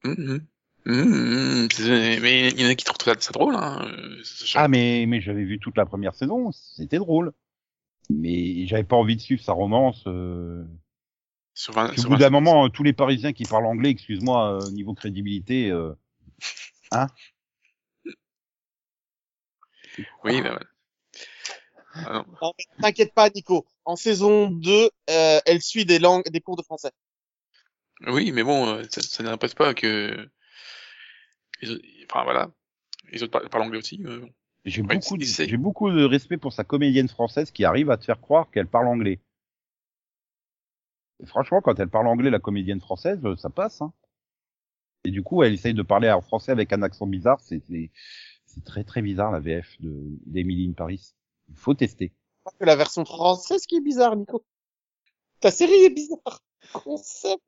Mhm. 0.04 1.68
C'est- 1.72 2.20
Mais 2.20 2.48
il 2.48 2.61
y 2.61 2.64
en 2.64 2.70
a 2.70 2.74
qui 2.74 2.85
trouvent 2.85 3.04
ça, 3.04 3.14
ça 3.20 3.33
drôle, 3.33 3.56
hein. 3.56 3.87
euh, 3.87 4.22
Ah, 4.54 4.68
mais, 4.68 5.04
mais 5.06 5.20
j'avais 5.20 5.44
vu 5.44 5.59
toute 5.59 5.76
la 5.76 5.85
première 5.85 6.14
saison, 6.14 6.52
c'était 6.52 6.98
drôle. 6.98 7.33
Mais 8.09 8.66
j'avais 8.66 8.85
pas 8.85 8.96
envie 8.96 9.16
de 9.16 9.20
suivre 9.20 9.42
sa 9.42 9.52
romance. 9.52 10.04
Euh... 10.06 10.64
Sur 11.54 11.76
Au 11.76 12.09
bout 12.09 12.16
d'un 12.16 12.30
moment, 12.30 12.64
euh, 12.64 12.68
tous 12.68 12.83
les 12.83 12.92
Parisiens 12.92 13.33
qui 13.33 13.44
parlent 13.44 13.66
anglais, 13.66 13.90
excuse-moi, 13.90 14.62
euh, 14.62 14.70
niveau 14.70 14.94
crédibilité, 14.94 15.70
euh, 15.70 15.92
Oui, 20.24 20.40
bah. 20.42 20.59
Ah 21.94 22.24
T'inquiète 22.81 23.12
pas, 23.14 23.29
Nico. 23.31 23.66
En 23.85 23.96
saison 23.96 24.50
2, 24.50 24.90
euh, 25.11 25.40
elle 25.44 25.61
suit 25.61 25.85
des 25.85 25.98
langues, 25.98 26.29
des 26.31 26.40
cours 26.40 26.57
de 26.57 26.62
français. 26.62 26.90
Oui, 28.07 28.33
mais 28.33 28.42
bon, 28.42 28.66
euh, 28.66 28.83
ça, 28.90 29.03
ça 29.03 29.22
n'empêche 29.22 29.55
pas 29.55 29.74
que 29.74 30.29
enfin 32.11 32.24
voilà, 32.24 32.50
les 33.12 33.22
autres 33.22 33.46
parlent, 33.48 33.64
anglais 33.64 33.79
aussi. 33.79 34.00
euh. 34.07 34.24
j'ai 34.64 34.83
Ouais, 34.83 34.94
beaucoup, 34.94 35.16
de- 35.18 35.57
beaucoup 35.57 35.90
de 35.90 36.05
respect 36.05 36.38
pour 36.38 36.53
sa 36.53 36.64
comédienne 36.64 37.09
française 37.09 37.50
qui 37.50 37.64
arrive 37.64 37.90
à 37.90 37.98
te 37.98 38.05
faire 38.05 38.20
croire 38.20 38.50
qu'elle 38.50 38.66
parle 38.68 38.88
anglais. 38.88 39.20
Et 41.22 41.26
franchement, 41.26 41.61
quand 41.61 41.79
elle 41.79 41.90
parle 41.90 42.07
anglais, 42.07 42.31
la 42.31 42.38
comédienne 42.38 42.81
française, 42.81 43.20
euh, 43.24 43.37
ça 43.37 43.50
passe. 43.50 43.83
Hein. 43.83 43.92
Et 45.05 45.11
du 45.11 45.22
coup, 45.22 45.42
elle 45.42 45.53
essaye 45.53 45.74
de 45.74 45.83
parler 45.83 46.11
en 46.11 46.22
français 46.22 46.53
avec 46.53 46.72
un 46.72 46.83
accent 46.83 47.07
bizarre. 47.07 47.40
C'est 47.40 47.61
c'est- 47.66 47.90
c'est 48.46 48.64
très 48.64 48.85
très 48.85 49.03
bizarre 49.03 49.31
la 49.31 49.40
VF 49.40 49.76
de 49.81 49.92
d'Emily 50.26 50.68
in 50.68 50.72
Paris. 50.72 51.12
Il 51.50 51.56
faut 51.56 51.74
tester. 51.74 52.12
La 52.60 52.76
version 52.76 53.04
française 53.04 53.66
qui 53.66 53.76
est 53.76 53.80
bizarre, 53.80 54.16
Nico. 54.16 54.44
Ta 55.40 55.50
série 55.50 55.84
est 55.84 55.90
bizarre. 55.90 56.40
Concept. 56.72 57.42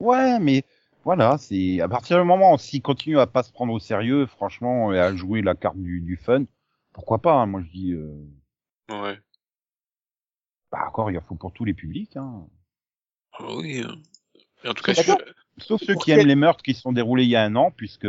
Ouais, 0.00 0.38
mais 0.40 0.64
voilà, 1.04 1.38
c'est 1.38 1.80
à 1.80 1.88
partir 1.88 2.18
du 2.18 2.24
moment 2.24 2.54
où 2.54 2.58
s'il 2.58 2.82
continue 2.82 3.18
à 3.18 3.26
pas 3.26 3.42
se 3.42 3.52
prendre 3.52 3.72
au 3.72 3.78
sérieux, 3.78 4.26
franchement, 4.26 4.92
et 4.92 4.98
à 4.98 5.14
jouer 5.14 5.42
la 5.42 5.54
carte 5.54 5.76
du, 5.78 6.00
du 6.00 6.16
fun, 6.16 6.44
pourquoi 6.92 7.20
pas 7.20 7.34
hein, 7.34 7.46
Moi, 7.46 7.62
je 7.62 7.70
dis, 7.70 7.92
euh, 7.92 8.12
Ouais. 8.90 9.18
bah 10.70 10.84
encore, 10.88 11.10
il 11.10 11.18
en 11.18 11.22
faut 11.22 11.34
pour 11.36 11.52
tous 11.52 11.64
les 11.64 11.74
publics. 11.74 12.16
Hein. 12.16 12.46
Ah 13.32 13.44
bah 13.44 13.54
oui. 13.56 13.82
Et 14.62 14.68
en 14.68 14.74
tout 14.74 14.82
cas, 14.82 14.92
je. 14.94 15.12
Sauf 15.58 15.82
ceux 15.82 15.94
qui 15.94 16.10
aiment 16.10 16.26
les 16.26 16.34
meurtres 16.34 16.62
qui 16.62 16.74
se 16.74 16.80
sont 16.80 16.92
déroulés 16.92 17.24
il 17.24 17.30
y 17.30 17.36
a 17.36 17.42
un 17.44 17.54
an, 17.56 17.70
puisque 17.70 18.08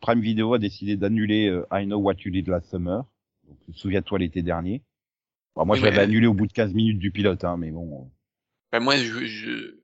Prime 0.00 0.20
Video 0.20 0.52
a 0.54 0.58
décidé 0.58 0.96
d'annuler 0.96 1.48
euh, 1.48 1.66
I 1.72 1.86
Know 1.86 1.98
What 1.98 2.16
You 2.24 2.30
Did 2.30 2.48
Last 2.48 2.70
Summer. 2.70 3.04
Donc, 3.50 3.76
souviens-toi 3.76 4.18
l'été 4.18 4.42
dernier. 4.42 4.82
Bon, 5.54 5.64
moi, 5.66 5.74
Oui, 5.74 5.80
je 5.80 5.84
l'avais 5.84 6.00
annulé 6.02 6.26
au 6.26 6.34
bout 6.34 6.46
de 6.46 6.52
15 6.52 6.72
minutes 6.74 6.98
du 6.98 7.10
pilote, 7.10 7.44
hein, 7.44 7.56
mais 7.56 7.70
bon. 7.70 8.10
bah 8.72 8.80
moi, 8.80 8.96
je, 8.96 9.24
je... 9.26 9.80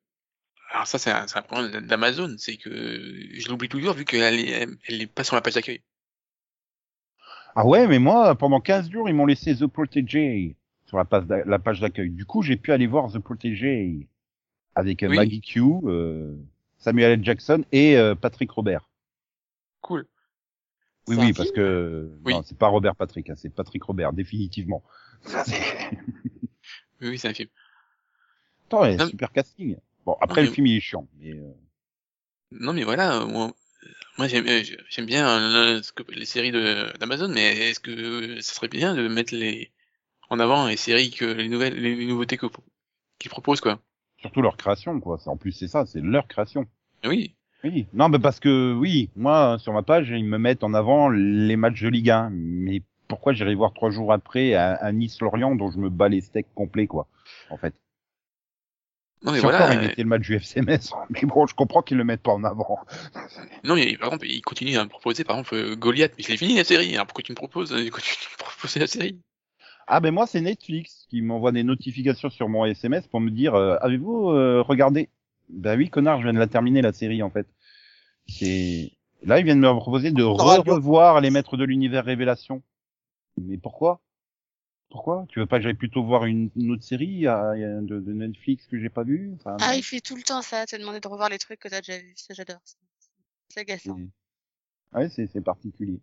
alors 0.70 0.86
ça, 0.86 0.98
c'est 0.98 1.10
un, 1.10 1.26
un 1.34 1.42
problème 1.42 1.86
d'Amazon, 1.86 2.36
c'est 2.38 2.56
que 2.56 2.70
je 2.70 3.48
l'oublie 3.48 3.68
toujours 3.68 3.94
vu 3.94 4.04
qu'elle 4.04 4.38
elle 4.88 5.02
est 5.02 5.06
pas 5.06 5.24
sur 5.24 5.34
la 5.36 5.42
page 5.42 5.54
d'accueil. 5.54 5.82
Ah 7.54 7.66
ouais, 7.66 7.86
mais 7.86 7.98
moi, 7.98 8.34
pendant 8.36 8.60
15 8.60 8.90
jours, 8.90 9.08
ils 9.08 9.14
m'ont 9.14 9.26
laissé 9.26 9.56
The 9.56 9.66
Protégé 9.66 10.56
sur 10.84 10.98
la 10.98 11.04
page 11.58 11.80
d'accueil. 11.80 12.10
Du 12.10 12.26
coup, 12.26 12.42
j'ai 12.42 12.56
pu 12.56 12.70
aller 12.72 12.86
voir 12.86 13.10
The 13.10 13.18
Protégé 13.18 14.08
avec 14.74 15.02
euh, 15.02 15.08
Oui. 15.08 15.16
Maggie 15.16 15.40
Q, 15.40 15.62
euh, 15.84 16.36
Samuel 16.78 17.12
L. 17.12 17.24
Jackson 17.24 17.64
et 17.72 17.96
euh, 17.96 18.14
Patrick 18.14 18.50
Robert. 18.50 18.88
Cool. 19.80 20.06
Oui, 21.08 21.16
oui, 21.16 21.32
parce 21.32 21.50
que 21.52 22.10
Oui. 22.24 22.32
non, 22.34 22.42
c'est 22.44 22.58
pas 22.58 22.68
Robert 22.68 22.96
Patrick, 22.96 23.30
hein, 23.30 23.34
c'est 23.36 23.50
Patrick 23.50 23.82
Robert, 23.84 24.12
définitivement. 24.12 24.82
Ça, 25.22 25.44
c'est- 25.44 25.52
Oui, 27.00 27.08
oui, 27.10 27.18
c'est 27.18 27.28
un 27.28 27.34
film. 27.34 27.48
Attends, 28.66 28.82
ouais, 28.82 28.96
Non, 28.96 29.06
super 29.08 29.30
casting. 29.32 29.76
Bon, 30.04 30.16
après 30.20 30.42
Non, 30.42 30.48
le 30.48 30.54
film 30.54 30.66
il 30.66 30.76
est 30.76 30.80
chiant, 30.80 31.06
mais 31.18 31.32
euh, 31.32 31.52
Non, 32.52 32.72
mais 32.72 32.84
voilà, 32.84 33.20
euh, 33.22 33.26
moi, 33.26 33.52
moi 34.18 34.28
j'aime, 34.28 34.46
euh, 34.48 34.62
j'aime 34.88 35.06
bien 35.06 35.28
euh, 35.28 35.82
ce 35.82 35.92
que- 35.92 36.10
les 36.12 36.24
séries 36.26 36.52
de 36.52 36.92
d'Amazon, 36.98 37.28
mais 37.28 37.56
est-ce 37.70 37.80
que 37.80 38.40
ça 38.40 38.54
serait 38.54 38.68
bien 38.68 38.94
de 38.94 39.06
mettre 39.08 39.34
les, 39.34 39.72
en 40.30 40.40
avant 40.40 40.66
les 40.66 40.76
séries 40.76 41.10
que 41.10 41.24
les 41.24 41.48
nouvelles, 41.48 41.74
les, 41.74 41.94
les 41.94 42.06
nouveautés 42.06 42.36
que 42.38 42.46
qu'ils 43.18 43.30
proposent 43.30 43.60
quoi? 43.60 43.80
Surtout 44.18 44.42
leur 44.42 44.56
création, 44.56 44.98
quoi. 45.00 45.18
C'est- 45.18 45.28
En 45.30 45.36
plus, 45.36 45.52
c'est 45.52 45.68
ça, 45.68 45.86
c'est 45.86 46.00
leur 46.00 46.26
création. 46.26 46.66
Oui. 47.04 47.34
Oui. 47.64 47.86
Non, 47.92 48.08
mais 48.08 48.18
parce 48.18 48.38
que, 48.40 48.74
oui, 48.74 49.10
moi, 49.16 49.56
sur 49.58 49.72
ma 49.72 49.82
page, 49.82 50.10
ils 50.10 50.24
me 50.24 50.38
mettent 50.38 50.64
en 50.64 50.74
avant 50.74 51.08
les 51.08 51.56
matchs 51.56 51.82
de 51.82 51.88
Ligue 51.88 52.10
1. 52.10 52.30
Mais 52.32 52.82
pourquoi 53.08 53.32
j'irai 53.32 53.54
voir 53.54 53.72
trois 53.72 53.90
jours 53.90 54.12
après 54.12 54.54
à, 54.54 54.74
à 54.74 54.92
Nice-Lorient, 54.92 55.56
dont 55.56 55.70
je 55.70 55.78
me 55.78 55.88
bats 55.88 56.08
les 56.08 56.20
steaks 56.20 56.52
complets, 56.54 56.86
quoi. 56.86 57.06
En 57.50 57.56
fait? 57.56 57.74
Non 59.22 59.32
mais 59.32 59.38
Si 59.38 59.44
voilà. 59.44 59.58
encore, 59.58 59.72
ils 59.72 59.78
euh, 59.78 59.88
mettaient 59.88 60.02
le 60.02 60.08
match 60.08 60.22
du 60.22 60.34
FCMS. 60.34 60.92
Mais 61.10 61.22
bon, 61.22 61.46
je 61.46 61.54
comprends 61.54 61.82
qu'ils 61.82 61.96
le 61.96 62.04
mettent 62.04 62.22
pas 62.22 62.32
en 62.32 62.44
avant. 62.44 62.78
Non 63.64 63.74
mais 63.74 63.96
par 63.96 64.08
exemple, 64.08 64.26
ils 64.28 64.42
continuent 64.42 64.76
à 64.76 64.84
me 64.84 64.88
proposer 64.88 65.24
par 65.24 65.38
exemple 65.38 65.54
euh, 65.56 65.74
Goliath, 65.74 66.12
mais 66.16 66.22
je 66.22 66.28
l'ai 66.28 66.36
fini 66.36 66.54
la 66.56 66.62
série. 66.62 66.94
Alors 66.94 67.06
pourquoi 67.06 67.24
tu 67.24 67.32
me 67.32 67.36
proposes, 67.36 67.72
euh, 67.72 67.82
pourquoi 67.82 68.00
tu 68.02 68.10
me 68.32 68.38
proposes 68.38 68.76
la 68.76 68.86
série? 68.86 69.18
Ah, 69.88 70.00
ben 70.00 70.12
moi, 70.12 70.26
c'est 70.26 70.40
Netflix 70.40 71.06
qui 71.08 71.22
m'envoie 71.22 71.52
des 71.52 71.62
notifications 71.62 72.30
sur 72.30 72.48
mon 72.48 72.64
SMS 72.64 73.06
pour 73.06 73.20
me 73.20 73.30
dire, 73.30 73.54
euh, 73.54 73.76
avez-vous 73.80 74.30
euh, 74.30 74.62
regardé 74.62 75.08
Ben 75.48 75.78
oui, 75.78 75.88
connard, 75.90 76.18
je 76.18 76.24
viens 76.24 76.32
de 76.32 76.38
la 76.38 76.46
terminer, 76.46 76.82
la 76.82 76.92
série, 76.92 77.22
en 77.22 77.30
fait. 77.30 77.46
C'est... 78.28 78.92
Là, 79.22 79.38
ils 79.40 79.44
viennent 79.44 79.60
me 79.60 79.72
proposer 79.74 80.10
de 80.10 80.22
revoir 80.22 81.20
les 81.20 81.30
maîtres 81.30 81.56
de 81.56 81.64
l'univers 81.64 82.04
Révélation. 82.04 82.62
Mais 83.38 83.56
pourquoi? 83.56 84.00
Pourquoi? 84.90 85.26
Tu 85.28 85.40
veux 85.40 85.46
pas 85.46 85.58
que 85.58 85.64
j'aille 85.64 85.74
plutôt 85.74 86.04
voir 86.04 86.24
une, 86.26 86.50
une 86.56 86.70
autre 86.70 86.84
série 86.84 87.26
euh, 87.26 87.80
de, 87.80 88.00
de 88.00 88.12
Netflix 88.12 88.66
que 88.66 88.78
j'ai 88.78 88.88
pas 88.88 89.02
vue? 89.04 89.32
Enfin, 89.36 89.56
Ah, 89.60 89.74
il 89.74 89.82
fait 89.82 90.00
tout 90.00 90.16
le 90.16 90.22
temps 90.22 90.42
ça, 90.42 90.64
te 90.64 90.76
demander 90.76 91.00
de 91.00 91.08
revoir 91.08 91.28
les 91.28 91.38
trucs 91.38 91.58
que 91.58 91.68
t'as 91.68 91.80
déjà 91.80 91.98
vus. 91.98 92.14
Ça, 92.16 92.34
j'adore. 92.34 92.60
ça. 92.64 92.76
C'est 93.48 93.60
agaçant. 93.60 93.98
Ah 94.92 95.00
Ouais, 95.00 95.08
c'est, 95.08 95.26
c'est 95.26 95.40
particulier. 95.40 96.00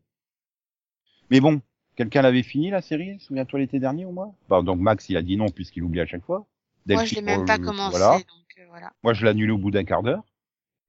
Mais 1.30 1.40
bon, 1.40 1.62
quelqu'un 1.96 2.22
l'avait 2.22 2.44
fini 2.44 2.70
la 2.70 2.82
série? 2.82 3.20
Souviens-toi 3.20 3.60
l'été 3.60 3.80
dernier 3.80 4.06
au 4.06 4.12
moins? 4.12 4.36
Bah, 4.50 4.62
Donc 4.62 4.80
Max, 4.80 5.10
il 5.10 5.18
a 5.18 5.22
dit 5.22 5.38
non 5.38 5.50
puisqu'il 5.50 5.84
oublie 5.84 6.02
à 6.02 6.06
chaque 6.06 6.26
fois. 6.26 6.46
Moi, 6.88 7.06
je 7.06 7.16
l'ai 7.16 7.22
même 7.22 7.46
pas 7.46 7.60
commencé, 7.60 7.92
Voilà. 7.92 8.18
donc 8.18 8.58
euh, 8.60 8.66
voilà. 8.68 8.92
Moi, 9.04 9.14
je 9.14 9.24
l'ai 9.24 9.30
annulé 9.32 9.52
au 9.52 9.58
bout 9.58 9.72
d'un 9.72 9.84
quart 9.84 10.04
d'heure. 10.04 10.24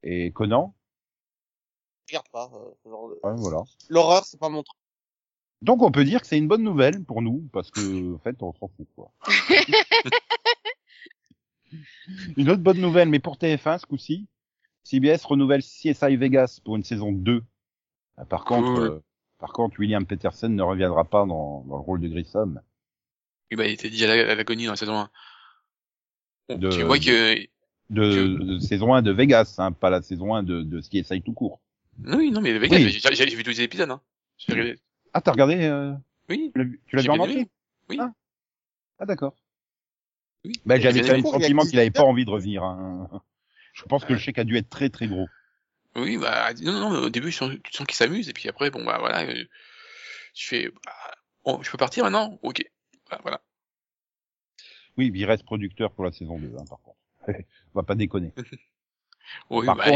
Et 0.03 0.33
Conan, 0.33 0.75
Je 2.07 2.13
regarde 2.15 2.29
pas. 2.31 2.51
euh, 2.55 2.71
ce 2.83 2.89
genre 2.89 3.05
ouais, 3.05 3.17
voilà. 3.37 3.63
L'horreur, 3.89 4.25
c'est 4.25 4.39
pas 4.39 4.49
mon 4.49 4.63
truc. 4.63 4.79
Donc, 5.63 5.83
on 5.83 5.91
peut 5.91 6.05
dire 6.05 6.21
que 6.21 6.27
c'est 6.27 6.37
une 6.37 6.49
bonne 6.49 6.63
nouvelle 6.63 7.03
pour 7.05 7.23
nous, 7.23 7.49
parce 7.53 7.71
que, 7.71 8.15
en 8.15 8.19
fait, 8.19 8.43
on 8.43 8.53
s'en 8.53 8.69
fout, 8.69 8.87
quoi. 8.95 9.13
une 12.37 12.51
autre 12.51 12.63
bonne 12.63 12.81
nouvelle, 12.81 13.09
mais 13.09 13.19
pour 13.21 13.37
TF1, 13.39 13.79
ce 13.79 13.87
coup-ci, 13.87 14.29
CBS 14.83 15.25
renouvelle 15.25 15.63
CSI 15.63 16.17
Vegas 16.17 16.61
pour 16.65 16.77
une 16.77 16.85
saison 16.85 17.13
2. 17.13 17.43
Ah, 18.17 18.25
Par 18.27 18.45
contre, 18.45 18.75
Cool. 18.75 18.89
euh, 18.89 19.01
par 19.39 19.53
contre, 19.53 19.79
William 19.79 20.05
Peterson 20.07 20.49
ne 20.51 20.63
reviendra 20.63 21.05
pas 21.05 21.25
dans, 21.27 21.63
dans 21.63 21.77
le 21.77 21.83
rôle 21.83 22.01
de 22.01 22.09
Grissom. 22.09 22.61
Oui, 23.51 23.57
bah, 23.57 23.67
il 23.67 23.73
était 23.73 23.91
dit 23.91 24.05
à 24.05 24.09
la- 24.15 24.33
à 24.33 24.35
l'agonie 24.35 24.67
dans 24.67 24.73
la 24.73 24.77
saison 24.77 24.99
1. 24.99 25.11
De- 26.49 26.71
Tu 26.71 26.83
vois 26.83 26.99
que 26.99 27.37
De, 27.91 28.01
Que- 28.01 28.43
de 28.45 28.59
saison 28.59 28.95
1 28.95 29.03
de 29.03 29.13
Vegas, 29.13 29.57
hein, 29.59 29.73
pas 29.73 29.91
la 29.91 30.03
saison 30.03 30.35
1 30.35 30.43
de, 30.43 30.63
de 30.63 30.81
CSI 30.81 31.23
tout 31.23 31.33
court. 31.33 31.61
oui, 32.07 32.31
non 32.31 32.41
mais 32.41 32.57
Vegas, 32.59 32.77
Oui. 32.77 33.01
j'ai 33.13 33.27
vu 33.37 33.43
tous 33.45 33.51
les 33.51 33.61
épisodes. 33.63 33.91
Hein. 33.91 34.01
Regardé- 34.49 34.79
Ah, 35.13 35.21
t'as 35.21 35.33
regardé, 35.33 35.65
euh, 35.65 35.93
Oui. 36.29 36.51
tu 36.53 36.59
l'as 36.59 36.65
vu, 36.65 36.81
tu 36.87 36.97
l'as 36.97 37.03
vu 37.03 37.11
en 37.11 37.19
entier. 37.19 37.47
Oui. 37.89 37.99
Ah, 38.01 38.13
Ah, 38.99 39.07
d'accord. 39.07 39.35
Oui. 40.45 40.53
Bah, 40.67 40.79
j'avais 40.79 41.01
quand 41.03 41.09
même 41.13 41.23
le 41.23 41.29
sentiment 41.31 41.63
qu'il 41.65 41.79
avait 41.79 41.91
pas 41.91 42.03
envie 42.05 42.25
de 42.25 42.31
revenir. 42.31 42.63
hein. 42.65 43.09
Je 43.73 43.83
pense 43.85 44.05
que 44.05 44.13
le 44.13 44.19
chèque 44.19 44.39
a 44.39 44.45
dû 44.45 44.57
être 44.57 44.69
très 44.71 44.89
très 44.89 45.07
gros. 45.09 45.27
Oui, 45.97 46.17
bah 46.17 46.53
non, 46.63 46.73
non, 46.73 46.91
non, 46.91 46.99
au 47.03 47.11
début, 47.11 47.29
tu 47.29 47.33
sens, 47.37 47.53
qu'il 47.63 47.95
s'amuse, 47.95 48.29
et 48.29 48.33
puis 48.33 48.49
après, 48.49 48.71
bon, 48.71 48.85
bah 48.85 48.97
voilà, 48.99 49.23
euh, 49.29 49.45
tu 50.35 50.47
fais, 50.49 50.71
bah, 50.85 51.59
je 51.63 51.71
peux 51.71 51.79
partir 51.79 52.05
maintenant? 52.05 52.39
Ok. 52.43 52.65
Bah, 53.11 53.19
voilà. 53.23 53.41
Oui, 54.97 55.11
il 55.15 55.25
reste 55.25 55.45
producteur 55.45 55.93
pour 55.93 56.05
la 56.05 56.13
saison 56.13 56.39
2, 56.39 56.53
hein, 56.59 56.65
par 56.69 56.81
contre. 56.81 56.99
On 57.75 57.79
va 57.79 57.83
pas 57.83 57.95
déconner. 57.95 58.33
Oui, 59.49 59.65
par 59.65 59.77
bah, 59.77 59.85
contre, 59.85 59.95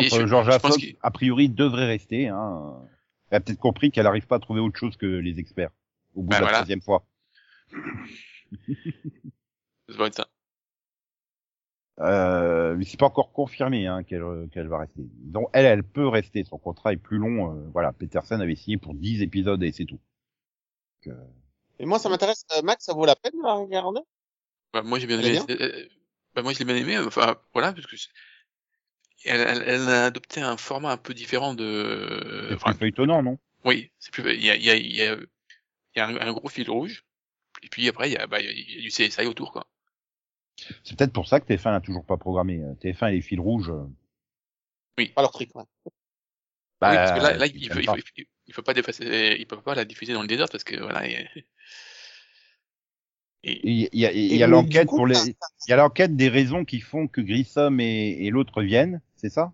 Afox, 0.54 0.78
qu'il- 0.78 0.96
a 1.02 1.10
priori, 1.10 1.50
devrait 1.50 1.84
rester. 1.84 2.28
Hein. 2.28 2.80
Elle 3.28 3.36
a 3.36 3.40
peut-être 3.40 3.58
compris 3.58 3.90
qu'elle 3.90 4.04
n'arrive 4.04 4.26
pas 4.26 4.36
à 4.36 4.38
trouver 4.38 4.60
autre 4.60 4.78
chose 4.78 4.96
que 4.96 5.04
les 5.04 5.38
experts 5.38 5.68
au 6.14 6.22
bout 6.22 6.28
Bah, 6.30 6.36
de 6.36 6.40
la 6.40 6.46
voilà. 6.46 6.56
troisième 6.58 6.80
fois. 6.80 7.04
être 9.88 10.14
ça. 10.14 10.26
Euh, 12.00 12.76
mais 12.76 12.84
c'est 12.84 12.98
pas 12.98 13.06
encore 13.06 13.32
confirmé 13.32 13.86
hein, 13.86 14.04
qu'elle 14.04 14.22
qu'elle 14.52 14.68
va 14.68 14.78
rester. 14.78 15.02
Donc 15.20 15.48
elle, 15.52 15.66
elle 15.66 15.82
peut 15.82 16.08
rester. 16.08 16.44
Son 16.44 16.56
contrat 16.56 16.92
est 16.92 16.96
plus 16.96 17.18
long. 17.18 17.54
euh, 17.54 17.68
voilà, 17.72 17.92
Peterson 17.92 18.40
avait 18.40 18.54
signé 18.54 18.78
pour 18.78 18.94
10 18.94 19.22
épisodes 19.22 19.62
et 19.62 19.72
c'est 19.72 19.84
tout. 19.84 20.00
Et 21.78 21.86
moi, 21.86 21.98
ça 21.98 22.08
m'intéresse. 22.08 22.44
Euh, 22.56 22.62
Max, 22.62 22.84
ça 22.84 22.94
vaut 22.94 23.06
la 23.06 23.16
peine 23.16 23.32
de 23.38 23.42
la 23.42 23.54
regarder? 23.54 24.00
Bah, 24.72 24.82
moi, 24.82 24.98
j'ai 24.98 25.06
bien 25.06 25.18
aimé, 25.20 25.38
euh, 25.50 25.88
bah, 26.34 26.42
moi, 26.42 26.52
je 26.52 26.58
l'ai 26.58 26.64
bien 26.64 26.76
aimé, 26.76 26.98
enfin, 26.98 27.36
voilà, 27.52 27.72
parce 27.72 27.86
que 27.86 27.96
c'est- 27.96 28.08
elle, 29.24 29.40
elle, 29.40 29.62
elle 29.66 29.88
a 29.88 30.06
adopté 30.06 30.40
un 30.40 30.56
format 30.56 30.92
un 30.92 30.96
peu 30.96 31.14
différent 31.14 31.54
de, 31.54 32.48
C'est 32.50 32.54
enfin, 32.56 32.74
plus 32.74 32.88
étonnant, 32.88 33.22
non? 33.22 33.38
oui, 33.64 33.90
c'est 33.98 34.12
plus, 34.12 34.34
il 34.34 34.44
y 34.44 34.50
a, 34.50 34.56
il 34.56 34.64
y 34.64 34.70
a, 34.70 34.76
il 34.76 34.92
y 34.96 35.02
a, 35.02 35.14
il 35.16 35.26
y 35.98 36.00
a 36.00 36.06
un, 36.08 36.16
un 36.28 36.32
gros 36.32 36.48
fil 36.48 36.70
rouge, 36.70 37.04
et 37.62 37.68
puis 37.68 37.88
après, 37.88 38.10
il 38.10 38.14
y 38.14 38.18
a, 38.18 38.26
bah, 38.28 38.40
il 38.40 38.46
y 38.46 38.48
a, 38.48 38.52
il 38.52 38.82
du 38.82 38.90
CSI 38.90 39.26
autour, 39.26 39.52
quoi. 39.52 39.68
C'est 40.82 40.96
peut-être 40.98 41.12
pour 41.12 41.28
ça 41.28 41.38
que 41.38 41.46
TF1 41.46 41.70
n'a 41.70 41.80
toujours 41.80 42.04
pas 42.04 42.16
programmé. 42.16 42.60
Euh, 42.64 42.74
TF1 42.80 43.08
et 43.08 43.12
les 43.12 43.20
fils 43.20 43.38
rouges. 43.38 43.70
euh, 43.70 43.84
Pas 45.14 45.22
leur 45.22 45.30
truc, 45.32 45.50
ouais. 45.54 45.64
bah, 46.80 46.90
oui, 46.90 46.98
parce 46.98 47.12
que 47.12 47.18
là, 47.20 47.36
là, 47.36 47.46
il, 47.46 47.70
faut, 47.70 47.80
il, 47.80 47.88
faut, 47.88 47.96
il, 48.16 48.26
il 48.46 48.54
faut 48.54 48.62
pas 48.62 48.74
dépasser, 48.74 49.36
il 49.38 49.46
peut 49.46 49.60
pas 49.60 49.74
la 49.74 49.84
diffuser 49.84 50.12
dans 50.12 50.22
le 50.22 50.28
désert 50.28 50.48
parce 50.50 50.64
que 50.64 50.76
voilà. 50.76 51.06
Et- 51.08 51.28
Il 53.64 53.88
y 53.92 54.06
a, 54.06 54.12
y 54.12 54.42
a 54.42 54.46
du 54.46 54.52
l'enquête 54.52 54.88
pour 54.88 55.06
les, 55.06 55.16
il 55.16 55.70
y 55.70 55.72
a 55.72 55.76
l'enquête 55.76 56.16
des 56.16 56.28
raisons 56.28 56.64
qui 56.64 56.80
font 56.80 57.08
que 57.08 57.20
Grissom 57.20 57.80
et, 57.80 58.26
et 58.26 58.30
l'autre 58.30 58.62
viennent, 58.62 59.00
c'est 59.16 59.30
ça? 59.30 59.52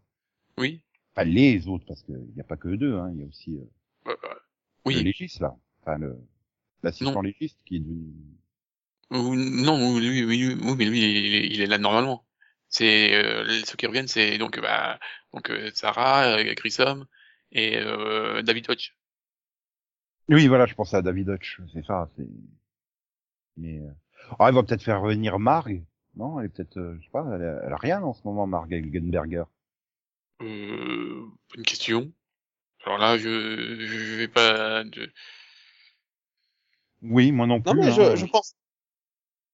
Oui, 0.58 0.80
Enfin 1.16 1.24
les 1.28 1.68
autres, 1.68 1.84
parce 1.86 2.02
qu'il 2.02 2.18
n'y 2.34 2.40
a 2.40 2.44
pas 2.44 2.56
que 2.56 2.68
eux 2.68 2.76
deux, 2.76 2.96
hein. 2.96 3.10
il 3.14 3.20
y 3.20 3.22
a 3.22 3.26
aussi 3.26 3.56
euh, 3.56 4.10
euh, 4.10 4.16
euh, 4.22 4.90
le 4.90 5.00
légiste 5.00 5.40
là, 5.40 5.54
enfin 5.80 5.98
le 5.98 6.16
l'assistant 6.82 7.22
légiste 7.22 7.58
qui 7.64 7.76
est 7.76 7.80
devenu. 7.80 8.12
non, 9.10 9.94
oui, 9.94 10.08
oui, 10.08 10.24
oui, 10.24 10.58
oui, 10.60 10.74
mais 10.76 10.84
lui, 10.84 10.98
il 10.98 11.34
est, 11.34 11.46
il 11.46 11.60
est 11.60 11.66
là 11.66 11.78
normalement. 11.78 12.26
C'est 12.68 13.14
euh, 13.14 13.62
ceux 13.64 13.76
qui 13.76 13.86
reviennent, 13.86 14.08
c'est 14.08 14.38
donc 14.38 14.60
bah 14.60 14.98
donc 15.32 15.50
euh, 15.50 15.70
Sarah, 15.74 16.38
euh, 16.38 16.54
Grissom 16.54 17.06
et 17.52 17.76
euh, 17.78 18.42
David 18.42 18.68
Hodge. 18.68 18.90
Oui, 20.28 20.48
voilà, 20.48 20.66
je 20.66 20.74
pensais 20.74 20.96
à 20.96 21.02
David 21.02 21.28
Hutch, 21.28 21.60
c'est 21.72 21.84
ça. 21.84 22.10
C'est. 22.16 22.26
Mais 23.56 23.78
euh... 23.78 23.90
ah, 24.38 24.48
il 24.50 24.54
va 24.54 24.62
peut-être 24.62 24.82
faire 24.82 25.00
revenir 25.00 25.38
Marg. 25.38 25.84
Non, 26.16 26.38
elle 26.38 26.46
est 26.46 26.48
peut-être, 26.48 26.76
euh, 26.78 26.96
je 27.00 27.04
sais 27.04 27.10
pas, 27.10 27.24
elle 27.34 27.42
a, 27.42 27.60
elle 27.66 27.72
a 27.72 27.76
rien 27.76 28.02
en 28.02 28.12
ce 28.14 28.22
moment, 28.24 28.46
Marg 28.46 28.72
Elgenberger. 28.72 29.44
Euh, 30.42 31.24
une 31.56 31.62
question? 31.64 32.12
Alors 32.84 32.98
là, 32.98 33.16
je 33.18 33.76
je 33.80 34.14
vais 34.16 34.28
pas. 34.28 34.84
de- 34.84 35.10
Oui, 37.02 37.32
moi 37.32 37.46
non 37.46 37.60
plus. 37.60 37.74
Non, 37.74 37.82
mais 37.82 37.90
hein. 37.90 38.14
je, 38.14 38.16
je 38.16 38.26
pense. 38.26 38.54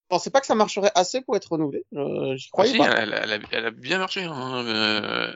Je 0.03 0.17
pensais 0.17 0.31
pas 0.31 0.41
que 0.41 0.47
ça 0.47 0.57
marcherait 0.57 0.91
assez 0.97 1.21
pour 1.21 1.37
être 1.37 1.53
renouvelé. 1.53 1.85
Je, 1.93 2.35
j'y 2.37 2.49
Ah, 2.49 2.51
croyais 2.53 2.73
si, 2.73 2.79
pas. 2.79 2.89
elle, 2.99 3.15
elle, 3.15 3.33
a, 3.33 3.39
elle 3.53 3.67
a 3.67 3.71
bien 3.71 3.99
marché. 3.99 4.25
Hein, 4.25 4.65
euh, 4.67 5.33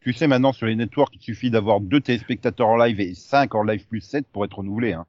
Tu 0.00 0.12
sais 0.12 0.26
maintenant 0.26 0.52
sur 0.52 0.66
les 0.66 0.76
networks, 0.76 1.14
il 1.16 1.22
suffit 1.22 1.50
d'avoir 1.50 1.80
deux 1.80 2.00
téléspectateurs 2.00 2.68
en 2.68 2.76
live 2.76 3.00
et 3.00 3.14
cinq 3.14 3.54
en 3.54 3.62
live 3.62 3.86
plus 3.86 4.00
7 4.02 4.28
pour 4.28 4.44
être 4.44 4.58
renouvelé. 4.58 4.92
Hein. 4.92 5.06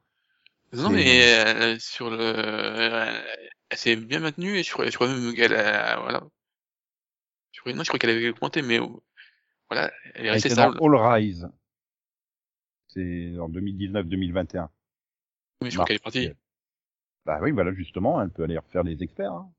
Non, 0.72 0.88
mais 0.90 1.34
euh, 1.34 1.78
sur 1.78 2.10
le, 2.10 2.18
euh, 2.20 3.20
elle 3.68 3.76
s'est 3.78 3.96
bien 3.96 4.20
maintenue 4.20 4.56
et 4.56 4.62
je 4.62 4.72
crois, 4.72 4.88
je 4.88 4.94
crois 4.94 5.08
même 5.08 5.34
qu'elle 5.34 5.54
a, 5.54 6.00
voilà. 6.00 6.22
Je 7.52 7.60
crois, 7.60 7.72
non, 7.74 7.82
je 7.82 7.88
crois 7.88 7.98
qu'elle 7.98 8.10
avait 8.10 8.30
augmenté, 8.30 8.62
mais 8.62 8.78
voilà, 9.68 9.92
elle 10.14 10.26
est 10.26 10.30
restée 10.30 10.48
stable. 10.50 10.78
All 10.82 10.94
Rise. 10.96 11.48
C'est 12.88 13.38
en 13.38 13.48
2019-2021. 13.50 14.68
Mais 15.62 15.70
je 15.70 15.76
crois 15.76 15.86
qu'elle 15.86 15.96
est 15.96 15.98
partie. 16.02 16.30
Bah 17.24 17.38
oui, 17.40 17.52
voilà, 17.52 17.72
justement, 17.72 18.20
elle 18.20 18.30
peut 18.30 18.42
aller 18.42 18.58
refaire 18.58 18.82
les 18.82 19.02
experts. 19.02 19.32
Hein. 19.32 19.52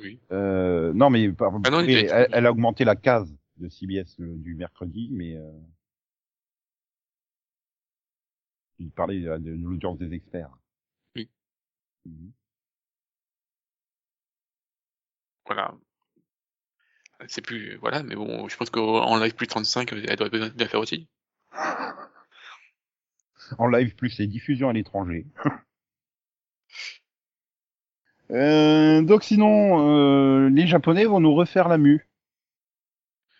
Oui. 0.00 0.20
Euh, 0.32 0.92
non, 0.92 1.08
mais 1.08 1.32
par- 1.32 1.52
Ah 1.64 1.70
non, 1.70 1.78
oui, 1.78 1.84
il 1.88 1.98
était- 1.98 2.10
elle, 2.12 2.28
elle 2.32 2.46
a 2.46 2.50
augmenté 2.50 2.84
la 2.84 2.96
case 2.96 3.34
de 3.56 3.68
CBS 3.68 4.16
euh, 4.20 4.34
du 4.36 4.54
mercredi, 4.56 5.08
mais 5.12 5.36
euh, 5.36 5.50
il 8.78 8.90
parlait 8.90 9.26
euh, 9.26 9.38
de, 9.38 9.56
de 9.56 9.64
l'audience 9.64 9.98
des 9.98 10.12
experts. 10.14 10.50
Oui. 11.16 11.28
Mhm. 12.06 12.32
Voilà. 15.46 15.74
C'est 17.26 17.40
plus, 17.44 17.74
voilà, 17.78 18.04
mais 18.04 18.14
bon, 18.14 18.46
je 18.48 18.56
pense 18.56 18.70
qu'en 18.70 19.16
live 19.18 19.34
plus 19.34 19.48
35, 19.48 19.92
elle 19.92 20.14
doit 20.16 20.28
bien 20.28 20.68
faire 20.68 20.78
aussi. 20.80 21.08
En 23.58 23.66
live 23.66 23.96
plus 23.96 24.16
les 24.18 24.26
diffusions 24.28 24.68
à 24.68 24.72
l'étranger. 24.72 25.26
Euh, 28.30 29.02
donc 29.02 29.22
sinon, 29.22 29.80
euh, 29.88 30.48
les 30.50 30.66
Japonais 30.66 31.04
vont 31.06 31.20
nous 31.20 31.34
refaire 31.34 31.68
la 31.68 31.78
mue. 31.78 32.06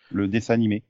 Le 0.09 0.27
dessin 0.27 0.55
animé. 0.55 0.83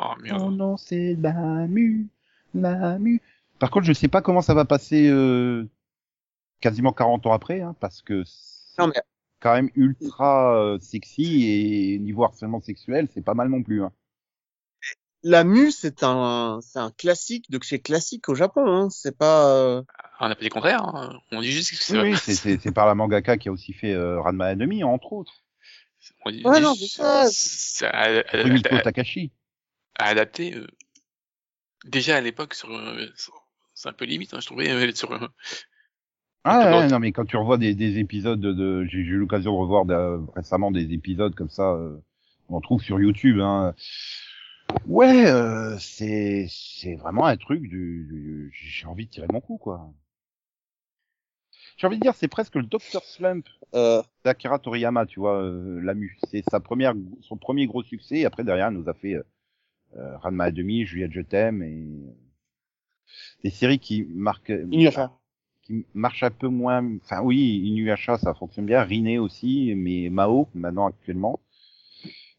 Oh 0.00 0.14
Oh 0.30 0.50
merde. 0.50 0.50
non, 0.50 0.76
c'est 0.76 1.14
la 1.16 1.66
mue, 1.66 2.08
la 2.54 2.98
mue. 2.98 3.20
Par 3.58 3.70
contre, 3.70 3.86
je 3.86 3.92
sais 3.92 4.08
pas 4.08 4.22
comment 4.22 4.42
ça 4.42 4.54
va 4.54 4.64
passer 4.64 5.08
euh, 5.08 5.68
quasiment 6.60 6.92
40 6.92 7.26
ans 7.26 7.32
après, 7.32 7.60
hein, 7.60 7.74
parce 7.80 8.02
que 8.02 8.22
c'est 8.24 8.86
mais- 8.86 8.92
quand 9.40 9.54
même 9.54 9.70
ultra 9.74 10.56
euh, 10.56 10.78
sexy 10.80 11.44
et 11.94 11.98
niveau 11.98 12.24
harcèlement 12.24 12.60
sexuel, 12.60 13.08
c'est 13.12 13.22
pas 13.24 13.34
mal 13.34 13.48
non 13.48 13.62
plus. 13.62 13.82
Hein. 13.82 13.92
La 15.24 15.42
mue, 15.42 15.72
c'est 15.72 16.04
un, 16.04 16.60
c'est 16.62 16.78
un 16.78 16.92
classique 16.92 17.50
de 17.50 17.58
chez 17.62 17.80
classique 17.80 18.28
au 18.28 18.36
Japon. 18.36 18.64
Hein. 18.66 18.88
C'est 18.90 19.16
pas. 19.18 19.50
euh, 19.52 19.82
On 20.20 20.28
n'a 20.28 20.36
pas 20.36 20.40
dit 20.40 20.46
le 20.48 20.52
contraire. 20.52 20.82
hein. 20.84 21.18
On 21.32 21.40
dit 21.40 21.50
juste 21.50 21.70
que 21.70 21.76
c'est 21.76 22.00
Oui, 22.00 22.16
c'est- 22.16 22.36
c'est 22.36 22.60
c'est 22.60 22.70
par 22.72 22.86
la 22.86 22.94
mangaka 22.94 23.36
qui 23.36 23.48
a 23.48 23.52
aussi 23.52 23.72
fait 23.72 23.92
euh, 23.92 24.20
Ranma 24.20 24.46
Academy, 24.46 24.84
entre 24.84 25.12
autres. 25.12 25.42
on 26.24 26.30
dit- 26.30 26.42
Ouais, 26.44 26.60
non, 26.60 26.74
c'est 26.76 26.86
ça. 26.86 27.26
c'est 27.30 27.86
à- 27.86 27.90
à- 27.90 28.36
à- 28.36 28.42
Rumiko 28.44 28.76
à- 28.76 28.80
Takashi. 28.80 29.32
à 29.98 30.04
adapter. 30.06 30.54
euh, 30.54 30.68
déjà 31.84 32.16
à 32.16 32.20
l'époque, 32.20 32.54
sur, 32.54 32.70
euh, 32.70 33.06
sur- 33.16 33.37
c'est 33.78 33.88
un 33.88 33.92
peu 33.92 34.04
limite, 34.04 34.34
hein, 34.34 34.40
je 34.40 34.46
trouvais, 34.46 34.70
euh, 34.70 34.92
sur, 34.94 35.12
euh, 35.12 35.28
Ah 36.44 36.78
ouais, 36.78 36.88
non 36.88 36.98
mais 36.98 37.12
quand 37.12 37.24
tu 37.24 37.36
revois 37.36 37.58
des, 37.58 37.74
des 37.74 37.98
épisodes 37.98 38.40
de, 38.40 38.52
de- 38.52 38.84
j'ai 38.84 39.04
j'ai 39.04 39.10
eu 39.10 39.16
l'occasion 39.18 39.52
de 39.52 39.58
revoir 39.58 39.84
de- 39.84 40.20
récemment 40.34 40.70
des 40.70 40.92
épisodes 40.92 41.34
comme 41.34 41.50
ça, 41.50 41.72
euh, 41.72 41.98
on 42.48 42.60
trouve 42.60 42.82
sur 42.82 42.98
YouTube. 43.00 43.38
Hein. 43.40 43.74
Ouais, 44.86 45.26
euh, 45.30 45.78
c'est 45.78 46.46
c'est 46.50 46.96
vraiment 46.96 47.26
un 47.26 47.36
truc 47.36 47.62
du, 47.62 48.06
du- 48.10 48.50
j'ai 48.52 48.86
envie 48.86 49.06
de 49.06 49.10
tirer 49.10 49.28
mon 49.32 49.40
coup 49.40 49.56
quoi. 49.56 49.92
J'ai 51.76 51.86
envie 51.86 51.96
de 51.96 52.02
dire 52.02 52.14
c'est 52.14 52.28
presque 52.28 52.54
le 52.56 52.62
Dr 52.64 53.02
Slump 53.04 53.46
euh, 53.74 54.02
d'Akira 54.24 54.58
Toriyama, 54.58 55.06
tu 55.06 55.20
vois, 55.20 55.42
euh, 55.42 55.80
la 55.82 55.94
mu. 55.94 56.18
C'est 56.30 56.42
sa 56.50 56.60
première, 56.60 56.94
son 57.22 57.36
premier 57.36 57.66
gros 57.66 57.82
succès. 57.82 58.18
Et 58.18 58.24
après 58.26 58.44
derrière, 58.44 58.70
il 58.70 58.78
nous 58.78 58.88
a 58.88 58.94
fait 58.94 59.14
euh, 59.14 59.22
euh, 59.98 60.18
Ranma 60.18 60.44
à 60.46 60.50
demi, 60.52 60.86
Juliette 60.86 61.12
je 61.12 61.22
t'aime 61.22 61.62
et 61.62 61.74
euh, 61.74 62.14
des 63.44 63.50
séries 63.50 63.78
qui 63.78 64.04
marquent, 64.10 64.52
Inuyasha. 64.70 65.12
qui 65.62 65.84
marchent 65.94 66.22
un 66.22 66.30
peu 66.30 66.48
moins. 66.48 66.84
Enfin 67.04 67.20
oui, 67.22 67.60
Inuyasha 67.64 68.18
ça 68.18 68.34
fonctionne 68.34 68.66
bien, 68.66 68.82
Rinne 68.82 69.18
aussi, 69.18 69.74
mais 69.76 70.08
Mao 70.10 70.48
maintenant 70.54 70.86
actuellement. 70.86 71.40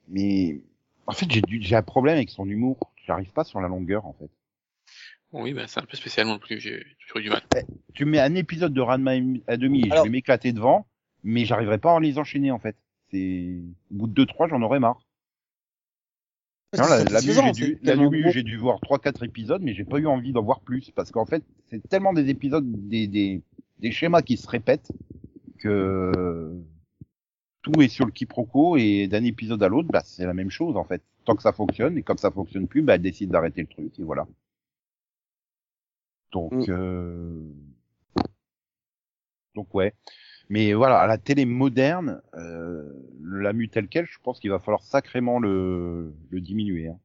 Mais 0.08 0.62
en 1.08 1.12
fait 1.14 1.30
j'ai 1.32 1.42
du- 1.42 1.62
j'ai 1.62 1.76
un 1.76 1.82
problème 1.84 2.16
avec 2.16 2.30
son 2.30 2.48
humour. 2.48 2.78
J'arrive 3.06 3.32
pas 3.32 3.44
sur 3.44 3.60
la 3.62 3.68
longueur 3.68 4.06
en 4.06 4.14
fait. 4.14 4.30
oui, 5.32 5.54
bah, 5.54 5.66
c'est 5.68 5.80
un 5.80 5.86
peu 5.86 5.98
spécial 5.98 6.28
non 6.28 6.40
plus, 6.40 6.60
j'ai 6.60 6.84
toujours 7.02 7.20
eu 7.20 7.24
du 7.24 7.30
mal. 7.30 7.42
Tu 7.94 8.06
mets 8.06 8.20
un 8.20 8.34
épisode 8.36 8.74
de 8.74 8.82
Ranma 8.82 9.12
à 9.48 9.58
demi, 9.58 9.82
et 9.88 9.92
Alors- 9.92 10.04
je 10.06 10.10
vais 10.10 10.12
m'éclater 10.12 10.52
devant, 10.54 10.88
mais 11.24 11.46
j'arriverai 11.46 11.78
pas 11.78 11.96
à 11.96 12.00
les 12.00 12.18
enchaîner 12.18 12.52
en 12.52 12.60
fait. 12.60 12.76
C'est 13.12 13.60
au 13.92 13.96
bout 13.96 14.08
de 14.08 14.14
deux 14.14 14.26
trois, 14.26 14.48
j'en 14.48 14.62
aurais 14.62 14.80
marre. 14.80 15.02
Non, 16.78 16.84
satisfaisant, 16.84 17.44
Mu, 18.12 18.32
j'ai 18.32 18.44
dû, 18.44 18.52
dû 18.52 18.58
voir 18.58 18.80
trois 18.80 19.00
quatre 19.00 19.24
épisodes, 19.24 19.62
mais 19.62 19.74
j'ai 19.74 19.86
pas 19.86 19.98
eu 19.98 20.06
envie 20.08 20.34
d'en 20.34 20.44
voir 20.44 20.62
plus 20.62 20.92
parce 20.92 21.12
qu'en 21.12 21.26
fait, 21.26 21.44
c'est 21.70 21.82
tellement 21.90 22.14
des 22.14 22.30
épisodes, 22.30 22.66
des, 22.88 23.08
des, 23.08 23.42
des 23.80 23.92
schémas 23.92 24.22
qui 24.22 24.38
se 24.38 24.48
répètent 24.48 24.92
que 25.58 26.54
tout 27.62 27.82
est 27.82 27.88
sur 27.90 28.06
le 28.06 28.12
quiproquo 28.12 28.78
et 28.78 29.08
d'un 29.08 29.24
épisode 29.24 29.62
à 29.64 29.68
l'autre, 29.68 29.90
bah, 29.92 30.02
c'est 30.06 30.26
la 30.26 30.34
même 30.34 30.50
chose 30.52 30.78
en 30.78 30.84
fait. 30.84 31.02
Tant 31.26 31.36
que 31.36 31.42
ça 31.42 31.54
fonctionne 31.54 31.98
et 31.98 32.04
comme 32.04 32.18
ça 32.18 32.32
fonctionne 32.32 32.68
plus, 32.68 32.82
bah, 32.82 32.96
elle 32.96 33.02
décide 33.02 33.32
d'arrêter 33.32 33.62
le 33.62 33.68
truc 33.68 34.00
et 34.00 34.04
voilà. 34.04 34.28
Donc, 36.32 36.54
Mm. 36.54 36.66
euh... 36.70 37.44
donc 39.56 39.74
ouais. 39.74 39.94
Mais 40.50 40.74
voilà, 40.74 41.00
à 41.00 41.08
la 41.08 41.18
télé 41.18 41.46
moderne, 41.46 42.22
euh, 42.34 42.92
la 43.24 43.54
mu 43.54 43.70
tel 43.70 43.88
quel, 43.88 44.06
je 44.06 44.18
pense 44.24 44.40
qu'il 44.40 44.50
va 44.50 44.60
falloir 44.60 44.84
sacrément 44.84 45.40
le, 45.40 46.14
le 46.30 46.42
diminuer. 46.42 46.90
Hein. 46.90 47.00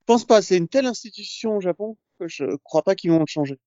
Je 0.00 0.04
pense 0.06 0.24
pas. 0.24 0.42
C'est 0.42 0.56
une 0.56 0.68
telle 0.68 0.86
institution 0.86 1.56
au 1.56 1.60
Japon 1.60 1.96
que 2.18 2.28
je 2.28 2.56
crois 2.64 2.82
pas 2.82 2.94
qu'ils 2.94 3.10
vont 3.10 3.20
le 3.20 3.26
changer. 3.26 3.58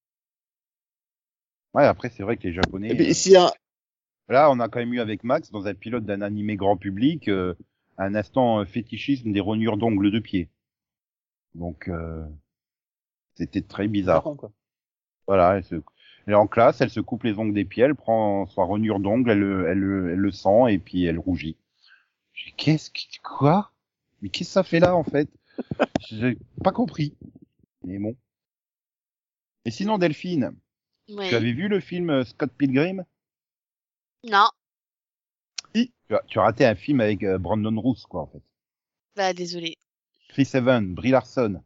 Ouais, 1.73 1.85
après 1.85 2.09
c'est 2.09 2.23
vrai 2.23 2.37
que 2.37 2.43
les 2.43 2.53
Japonais. 2.53 2.89
Et 2.89 2.95
puis, 2.95 3.05
euh, 3.05 3.31
y 3.31 3.35
a, 3.35 3.53
Là, 4.27 4.49
on 4.49 4.59
a 4.59 4.69
quand 4.69 4.79
même 4.79 4.93
eu 4.93 4.99
avec 4.99 5.23
Max 5.23 5.51
dans 5.51 5.67
un 5.67 5.73
pilote 5.75 6.05
d'un 6.05 6.21
animé 6.21 6.55
grand 6.55 6.77
public 6.77 7.27
euh, 7.27 7.53
un 7.97 8.15
instant 8.15 8.59
euh, 8.59 8.65
fétichisme 8.65 9.31
des 9.31 9.39
rognures 9.39 9.77
d'ongles 9.77 10.11
de 10.11 10.19
pied. 10.19 10.49
Donc 11.53 11.87
euh, 11.87 12.25
c'était 13.35 13.61
très 13.61 13.87
bizarre. 13.87 14.23
Quoi. 14.23 14.51
Voilà, 15.27 15.61
elle, 16.27 16.33
est 16.33 16.35
en 16.35 16.47
classe, 16.47 16.81
elle 16.81 16.89
se 16.89 16.99
coupe 16.99 17.23
les 17.23 17.37
ongles 17.37 17.53
des 17.53 17.65
pieds, 17.65 17.83
elle 17.83 17.95
prend 17.95 18.47
sa 18.47 18.63
rognure 18.63 18.99
d'ongle, 18.99 19.31
elle, 19.31 19.39
le- 19.39 19.67
elle, 19.67 19.77
le- 19.79 20.11
elle 20.11 20.19
le 20.19 20.31
sent 20.31 20.71
et 20.71 20.79
puis 20.79 21.05
elle 21.05 21.19
rougit. 21.19 21.57
Qu'est-ce 22.57 22.89
que 22.89 22.99
quoi? 23.23 23.71
Mais 24.21 24.29
qu'est-ce 24.29 24.49
que 24.49 24.53
ça 24.53 24.63
fait 24.63 24.79
là 24.79 24.95
en 24.95 25.03
fait? 25.03 25.29
J'ai 26.09 26.37
pas 26.63 26.71
compris. 26.71 27.15
Mais 27.83 27.97
bon. 27.99 28.15
Et 29.65 29.71
sinon 29.71 29.97
Delphine, 29.97 30.51
Oui. 31.09 31.29
tu 31.29 31.35
avais 31.35 31.53
vu 31.53 31.67
le 31.67 31.79
film 31.79 32.09
euh, 32.09 32.23
Scott 32.25 32.51
Pilgrim? 32.57 33.05
Non. 34.23 34.47
tu 35.73 35.91
as, 36.15 36.21
tu 36.27 36.39
as 36.39 36.43
raté 36.43 36.65
un 36.65 36.75
film 36.75 36.99
avec 37.01 37.23
euh, 37.23 37.37
Brandon 37.37 37.79
Roos 37.79 37.95
quoi 38.09 38.21
en 38.23 38.27
fait. 38.27 38.41
Bah, 39.15 39.33
désolé. 39.33 39.77
Chris 40.29 40.49
Evans, 40.53 40.93
Brie 40.93 41.11
Larson, 41.11 41.61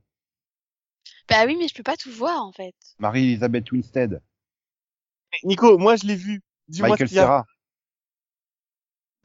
Bah 1.27 1.45
oui, 1.47 1.55
mais 1.57 1.67
je 1.67 1.73
peux 1.73 1.83
pas 1.83 1.97
tout 1.97 2.11
voir, 2.11 2.43
en 2.45 2.51
fait. 2.51 2.75
Marie-Elisabeth 2.99 3.71
Winstead, 3.71 4.21
Nico, 5.43 5.77
moi 5.77 5.95
je 5.95 6.05
l'ai 6.05 6.15
vu. 6.15 6.41
Dis-moi 6.67 6.89
ce 6.89 6.91
Michael 6.93 7.07
qu'il 7.07 7.17
y 7.17 7.19
a. 7.19 7.23
Cera. 7.23 7.45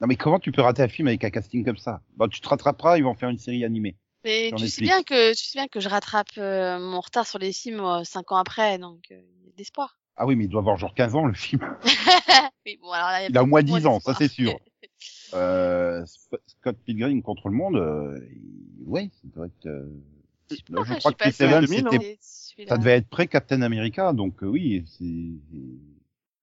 Non 0.00 0.06
mais 0.06 0.16
comment 0.16 0.38
tu 0.38 0.52
peux 0.52 0.62
rater 0.62 0.82
un 0.82 0.88
film 0.88 1.08
avec 1.08 1.24
un 1.24 1.30
casting 1.30 1.64
comme 1.64 1.76
ça? 1.76 2.02
Bon, 2.16 2.28
tu 2.28 2.40
te 2.40 2.48
rattraperas, 2.48 2.98
ils 2.98 3.04
vont 3.04 3.14
faire 3.14 3.28
une 3.30 3.38
série 3.38 3.64
animée. 3.64 3.96
Mais 4.24 4.50
tu 4.56 4.68
sais 4.68 4.82
bien 4.82 5.02
que 5.02 5.34
tu 5.34 5.44
sais 5.44 5.58
bien 5.58 5.68
que 5.68 5.80
je 5.80 5.88
rattrape 5.88 6.28
euh, 6.38 6.78
mon 6.78 7.00
retard 7.00 7.26
sur 7.26 7.38
les 7.38 7.52
films 7.52 7.80
euh, 7.80 8.04
cinq 8.04 8.32
ans 8.32 8.36
après, 8.36 8.78
donc 8.78 9.02
euh, 9.10 9.20
il 9.40 9.46
y 9.46 9.48
a 9.48 9.52
de 9.52 9.58
l'espoir. 9.58 9.98
Ah 10.16 10.26
oui, 10.26 10.36
mais 10.36 10.44
il 10.44 10.48
doit 10.48 10.60
avoir 10.60 10.76
genre 10.76 10.94
15 10.94 11.14
ans 11.16 11.26
le 11.26 11.34
film. 11.34 11.60
oui, 12.66 12.78
bon, 12.80 12.90
alors, 12.92 13.08
là, 13.08 13.26
Il 13.28 13.36
a 13.36 13.42
au 13.42 13.46
moins 13.46 13.62
beaucoup 13.62 13.78
10 13.78 13.86
ans, 13.86 14.00
ça 14.00 14.12
d'espoir. 14.14 14.16
c'est 14.18 14.28
sûr. 14.28 14.58
Euh, 15.34 16.04
Scott 16.46 16.76
Pilgrim 16.86 17.20
contre 17.20 17.48
le 17.48 17.56
monde, 17.56 17.76
euh, 17.76 18.18
ouais, 18.86 19.10
ça 19.12 19.28
doit 19.34 19.46
être. 19.46 19.66
euh, 19.66 19.88
je 20.50 20.94
crois 20.98 21.12
que 21.12 21.18
Chris 21.18 21.30
passée 21.30 21.44
à 21.44 21.48
Evans, 21.48 21.64
2000, 21.64 21.88
c'était, 21.90 22.18
celui-là. 22.20 22.68
ça 22.68 22.78
devait 22.78 22.92
être 22.92 23.08
pré 23.08 23.26
Captain 23.26 23.62
America, 23.62 24.12
donc 24.12 24.42
euh, 24.42 24.46
oui, 24.46 24.84
c'est. 24.86 25.04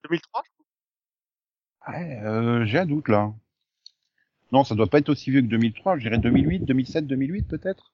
2003 0.04 0.44
Ouais, 1.88 2.20
euh, 2.24 2.66
j'ai 2.66 2.80
un 2.80 2.86
doute 2.86 3.08
là. 3.08 3.34
Non, 4.52 4.64
ça 4.64 4.76
doit 4.76 4.88
pas 4.88 5.00
être 5.00 5.10
aussi 5.10 5.32
vieux 5.32 5.42
que 5.42 5.48
2003, 5.48 5.98
je 5.98 6.02
dirais 6.04 6.18
2008, 6.18 6.60
2007, 6.66 7.08
2008 7.08 7.44
peut-être. 7.48 7.94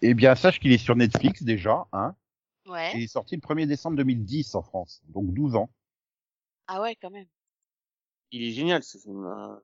Eh 0.00 0.14
bien, 0.14 0.34
sache 0.34 0.58
qu'il 0.58 0.72
est 0.72 0.78
sur 0.78 0.96
Netflix 0.96 1.42
déjà, 1.42 1.86
hein. 1.92 2.16
Ouais. 2.66 2.92
Et 2.94 2.98
il 2.98 3.02
est 3.04 3.08
sorti 3.08 3.34
le 3.36 3.40
1er 3.40 3.66
décembre 3.66 3.96
2010 3.96 4.54
en 4.54 4.62
France, 4.62 5.02
donc 5.08 5.32
12 5.34 5.54
ans. 5.56 5.70
Ah 6.66 6.80
ouais, 6.80 6.96
quand 7.00 7.10
même. 7.10 7.26
Il 8.30 8.42
est 8.42 8.52
génial 8.52 8.82
ce 8.82 8.98
film. 8.98 9.24
euh. 9.26 9.56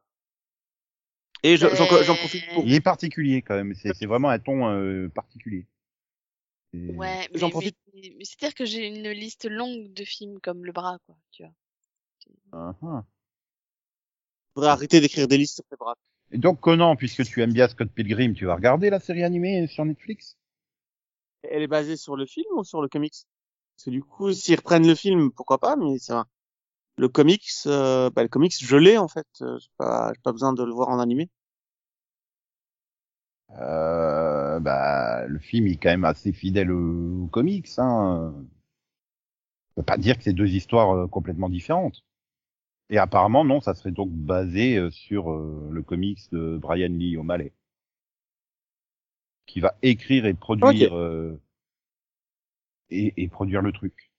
Et 1.43 1.57
je- 1.57 1.69
j'en 1.69 2.15
profite 2.17 2.45
pour. 2.53 2.65
Il 2.67 2.75
est 2.75 2.81
particulier 2.81 3.43
quand 3.43 3.55
même, 3.55 3.75
c'est 3.75 3.95
c'est 3.95 4.07
vraiment 4.07 4.29
un 4.29 4.39
ton 4.39 4.69
euh, 4.69 5.09
particulier. 5.09 5.67
Ouais, 6.75 7.29
mais, 7.33 7.39
J'en 7.39 7.47
mais- 7.47 7.53
profite. 7.53 7.77
mais- 7.95 8.15
mais 8.19 8.25
c'est-à-dire 8.25 8.55
que 8.55 8.65
j'ai 8.65 8.87
une 8.87 9.09
liste 9.11 9.47
longue 9.49 9.93
de 9.93 10.05
films 10.05 10.39
comme 10.41 10.65
le 10.65 10.73
bras, 10.73 10.99
quoi, 11.07 11.17
tu 11.31 11.43
vois. 11.43 11.53
Ah, 12.53 12.75
ah. 12.83 13.05
faudrait 14.55 14.71
arrêter 14.71 15.01
d'écrire 15.01 15.29
des 15.29 15.39
listes 15.39 15.55
sur 15.55 15.65
tes 15.65 15.77
bras. 15.77 15.95
Et 16.31 16.39
donc 16.39 16.61
Conan, 16.61 16.97
puisque 16.97 17.25
tu 17.25 17.43
aimes 17.43 17.53
bien 17.53 17.69
Scott 17.69 17.89
Pilgrim, 17.91 18.35
tu 18.35 18.45
vas 18.45 18.55
regarder 18.57 18.91
la 18.91 19.01
série 19.01 19.23
animée 19.25 19.67
sur 19.67 19.85
Netflix? 19.85 20.37
Elle 21.43 21.63
est 21.63 21.69
basée 21.69 21.97
sur 21.97 22.17
le 22.17 22.27
film 22.27 22.47
ou 22.57 22.65
sur 22.65 22.83
le 22.83 22.89
comics? 22.89 23.15
Parce 23.77 23.85
que 23.87 23.91
du 23.91 24.03
coup, 24.03 24.33
s'ils 24.33 24.57
reprennent 24.57 24.87
le 24.87 24.95
film, 24.95 25.31
pourquoi 25.31 25.59
pas, 25.59 25.77
mais 25.77 25.99
ça. 25.99 26.27
Le 26.97 27.09
comics, 27.09 27.49
euh, 27.67 28.11
bah, 28.11 28.23
le 28.25 28.29
comics, 28.29 28.55
je 28.61 28.77
l'ai 28.77 28.99
en 28.99 29.09
fait. 29.09 29.27
Euh, 29.43 29.59
J'ai 29.59 29.71
pas, 29.77 30.13
j'ai 30.15 30.21
pas 30.23 30.33
besoin 30.33 30.53
de 30.53 30.65
le 30.65 30.73
voir 30.73 30.89
en 30.89 30.99
animé. 30.99 31.31
Euh, 33.53 34.61
bah, 34.61 35.27
le 35.27 35.39
film 35.39 35.67
est 35.67 35.77
quand 35.77 35.91
même 35.91 36.05
assez 36.05 36.33
fidèle 36.33 36.71
au, 36.71 37.25
au 37.25 37.27
comics. 37.29 37.69
Hein. 37.79 38.35
On 39.71 39.81
peut 39.81 39.83
pas 39.87 39.97
dire 39.97 40.19
que 40.19 40.25
c'est 40.25 40.35
deux 40.35 40.51
histoires 40.51 40.91
euh, 40.95 41.07
complètement 41.07 41.49
différentes. 41.49 42.05
Et 42.91 42.99
apparemment, 42.99 43.45
non, 43.45 43.61
ça 43.61 43.75
serait 43.75 43.93
donc 43.93 44.11
basé 44.13 44.77
euh, 44.77 44.91
sur 44.91 45.33
euh, 45.33 45.69
le 45.73 45.83
comics 45.83 46.21
de 46.33 46.59
Brian 46.59 46.89
Lee 46.91 47.17
O'Malley, 47.17 47.53
qui 49.47 49.59
va 49.59 49.75
écrire 49.83 50.27
et 50.27 50.35
produire 50.35 50.97
euh, 50.97 51.41
et, 52.91 53.15
et 53.17 53.29
produire 53.29 53.63
le 53.63 53.73
truc. 53.73 54.11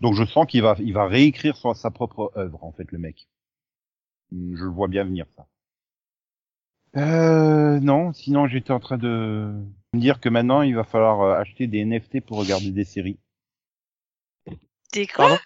Donc 0.00 0.14
je 0.14 0.24
sens 0.24 0.46
qu'il 0.46 0.62
va, 0.62 0.76
il 0.78 0.92
va 0.92 1.08
réécrire 1.08 1.56
son- 1.56 1.74
sa 1.74 1.90
propre 1.90 2.30
œuvre 2.36 2.62
en 2.62 2.70
fait, 2.70 2.92
le 2.92 2.98
mec. 2.98 3.28
Je 4.32 4.64
le 4.64 4.70
vois 4.70 4.88
bien 4.88 5.04
venir 5.04 5.24
ça. 5.34 5.46
Euh, 6.96 7.80
non, 7.80 8.12
sinon 8.12 8.46
j'étais 8.46 8.70
en 8.72 8.80
train 8.80 8.98
de 8.98 9.52
me 9.92 9.98
dire 10.00 10.20
que 10.20 10.28
maintenant 10.28 10.62
il 10.62 10.74
va 10.76 10.84
falloir 10.84 11.20
euh, 11.22 11.34
acheter 11.40 11.66
des 11.66 11.84
NFT 11.84 12.20
pour 12.20 12.38
regarder 12.38 12.70
des 12.70 12.84
séries. 12.84 13.18
T'es 14.92 15.06
quoi? 15.06 15.26
Pardon? 15.28 15.42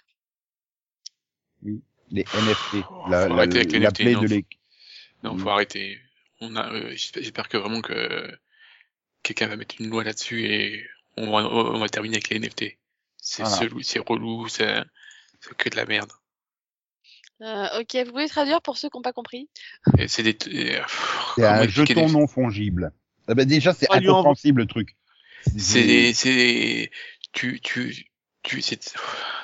Oui, 1.63 1.81
les 2.11 2.23
NFT. 2.23 2.85
Oh, 2.89 3.03
La, 3.09 3.23
faut 3.27 3.29
la, 3.29 3.35
arrêter 3.35 3.57
avec 3.57 3.71
les 3.71 3.79
la 3.79 3.89
NFT, 3.89 3.99
non, 4.13 4.21
de 4.21 4.27
faut- 4.27 4.35
Non, 5.23 5.33
Mm. 5.35 5.39
faut 5.39 5.49
arrêter. 5.49 5.97
On 6.41 6.55
a, 6.55 6.71
euh, 6.71 6.91
j'espère 6.95 7.49
que 7.49 7.57
vraiment 7.57 7.81
que 7.81 8.31
quelqu'un 9.23 9.47
va 9.47 9.55
mettre 9.57 9.75
une 9.81 9.89
loi 9.89 10.03
là-dessus 10.03 10.45
et 10.45 10.85
on 11.17 11.31
va, 11.31 11.37
on 11.49 11.79
va 11.79 11.89
terminer 11.89 12.15
avec 12.17 12.29
les 12.29 12.37
NFT. 12.39 12.77
C'est 13.17 13.43
relou, 14.07 14.47
c'est 14.47 14.83
c'est 15.41 15.55
que 15.57 15.69
de 15.69 15.75
la 15.75 15.85
merde. 15.85 16.11
Euh, 17.41 17.79
ok, 17.79 17.95
vous 18.05 18.11
pouvez 18.11 18.27
traduire 18.27 18.61
pour 18.61 18.77
ceux 18.77 18.89
qui 18.89 18.97
n'ont 18.97 19.01
pas 19.01 19.13
compris. 19.13 19.49
Et 19.97 20.07
C'est 20.07 20.23
des. 20.23 20.31
euh, 20.75 20.81
pff, 20.81 21.31
C'est 21.35 21.41
comment 21.41 21.47
un 21.53 21.61
expliquer 21.63 21.93
jeton 21.93 22.05
des- 22.07 22.11
non 22.13 22.27
fongible. 22.27 22.91
Ah 23.27 23.33
bah 23.35 23.45
déjà, 23.45 23.73
c'est 23.73 23.87
Ah, 23.89 23.99
lui, 23.99 24.09
en- 24.09 24.13
incompréhensible 24.15 24.61
le 24.61 24.67
truc. 24.67 24.97
C'est 25.57 26.13
c'est 26.13 26.91
tu 27.31 27.61
tu 27.61 28.07
tu 28.43 28.61
c'est 28.61 28.93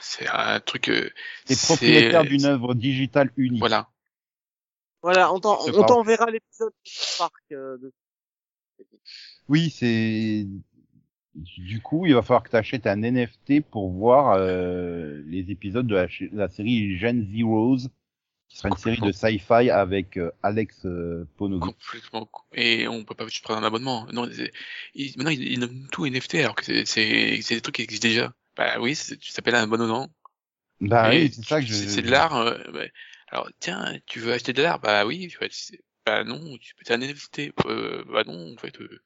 c'est 0.02 0.28
un 0.28 0.60
truc. 0.60 0.90
euh, 0.90 1.10
T'es 1.46 1.56
c'est- 1.56 1.68
propriétaire 1.68 2.24
d'une 2.26 2.46
œuvre 2.46 2.74
digitale 2.74 3.32
unique. 3.38 3.60
Voilà. 3.60 3.88
Voilà, 5.02 5.32
on 5.32 5.40
t'en- 5.40 5.64
t'enverra 5.86 6.30
l'épisode 6.32 6.74
euh, 7.52 7.78
de- 7.78 7.94
Oui, 9.48 9.70
c'est 9.70 10.48
du 11.36 11.82
coup, 11.82 12.06
il 12.06 12.14
va 12.14 12.22
falloir 12.22 12.44
que 12.44 12.50
tu 12.50 12.56
achètes 12.56 12.88
un 12.88 13.02
NFT 13.04 13.62
pour 13.62 13.90
voir 13.92 14.38
euh, 14.38 15.22
les 15.28 15.52
épisodes 15.52 15.88
de 15.88 15.96
la, 15.96 16.50
série 16.50 16.98
Gen 16.98 17.26
Zeroes, 17.32 17.90
qui 18.48 18.58
sera 18.58 18.70
une 18.70 18.78
série 18.78 19.02
de 19.02 19.12
sci-fi 19.12 19.70
avec 19.70 20.18
euh, 20.18 20.32
Alex 20.44 20.86
euh, 20.86 21.28
complètement 21.38 22.26
co- 22.26 22.44
et 22.54 22.88
on 22.88 23.04
peut 23.04 23.16
pas 23.16 23.26
juste 23.28 23.44
prendre 23.44 23.62
un 23.62 23.68
abonnement. 23.68 24.08
Non 24.12 24.30
ils- 24.94 25.14
maintenant 25.18 25.32
ils, 25.32 25.54
ils 25.54 25.60
nomment 25.60 25.88
tout 25.92 26.06
NFT 26.06 26.36
alors 26.36 26.56
que 26.56 26.86
c'est 26.86 27.40
des 27.50 27.62
trucs 27.62 27.76
qui 27.76 27.82
existent 27.82 28.08
déjà. 28.08 28.34
Bah 28.56 28.80
oui 28.80 28.98
tu 29.20 29.34
t'appelles 29.34 29.56
un 29.56 29.64
abonnement. 29.64 30.10
Bah 30.82 31.10
oui, 31.10 31.32
c'est 31.34 31.44
ça 31.44 31.62
que 31.62 31.68
je. 31.68 31.74
c'est 31.74 32.02
de 32.02 32.10
l'art 32.10 32.36
euh, 32.36 32.58
ouais. 32.74 32.92
alors 33.30 33.50
tiens 33.60 33.98
tu 34.06 34.20
veux 34.20 34.34
acheter 34.34 34.54
de 34.54 34.62
l'art? 34.62 34.80
Bah 34.80 35.06
oui 35.06 35.28
tu 35.28 35.38
vas 35.40 35.48
bah 36.06 36.24
non 36.24 36.58
tu 36.58 36.74
c'est 36.84 36.94
un 36.94 37.02
NFT 37.02 37.52
euh, 37.66 38.04
bah 38.12 38.24
non 38.26 38.54
en 38.54 38.58
fait 38.58 38.80
euh, 38.82 39.02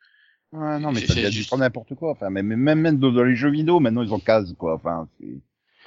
Ouais, 0.52 0.80
non, 0.80 0.92
mais 0.92 1.02
ça 1.06 1.14
devient 1.14 1.30
du 1.30 1.38
juste- 1.38 1.56
n'importe 1.56 1.94
quoi. 1.96 2.12
Enfin, 2.12 2.30
même, 2.30 2.48
même, 2.48 2.80
même 2.80 2.98
dans, 2.98 3.24
les 3.24 3.36
jeux 3.36 3.52
vidéo, 3.52 3.80
maintenant, 3.80 4.02
ils 4.02 4.14
ont 4.14 4.20
case, 4.20 4.56
quoi. 4.58 4.76
Enfin, 4.76 5.08
c'est... 5.20 5.28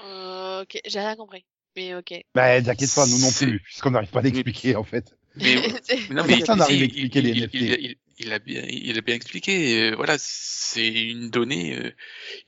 Euh, 0.04 0.62
ok, 0.62 0.80
j'ai 0.86 1.00
rien 1.00 1.16
compris. 1.16 1.44
Mais 1.76 1.94
ok. 1.94 2.14
Bah, 2.34 2.60
t'inquiète 2.62 2.94
pas, 2.94 3.06
nous 3.06 3.18
non 3.18 3.32
plus, 3.32 3.60
puisqu'on 3.60 3.90
n'arrive 3.90 4.10
pas 4.10 4.20
à 4.20 4.22
l'expliquer, 4.22 4.76
en 4.76 4.84
fait. 4.84 5.16
mais 5.36 5.54
non, 6.10 6.24
mais 6.28 6.36
personne 6.36 6.56
si, 6.56 6.58
n'arrive 6.58 6.82
à 6.82 6.84
il- 6.84 6.84
expliquer 6.84 7.18
il, 7.20 7.24
les 7.24 7.30
il, 7.32 7.42
NFT. 7.44 7.54
il, 7.54 7.62
il- 7.86 7.96
il 8.18 8.32
a 8.32 8.38
bien, 8.38 8.62
il 8.68 8.98
a 8.98 9.00
bien 9.00 9.14
expliqué. 9.16 9.90
euh, 9.90 9.96
voilà, 9.96 10.14
c'est 10.18 10.92
une 11.10 11.30
donnée, 11.30 11.76
euh, 11.76 11.90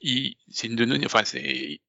il- 0.02 0.36
c'est 0.50 0.68
une 0.68 0.76
donnée, 0.76 1.00
enfin 1.06 1.22
c'est, 1.24 1.80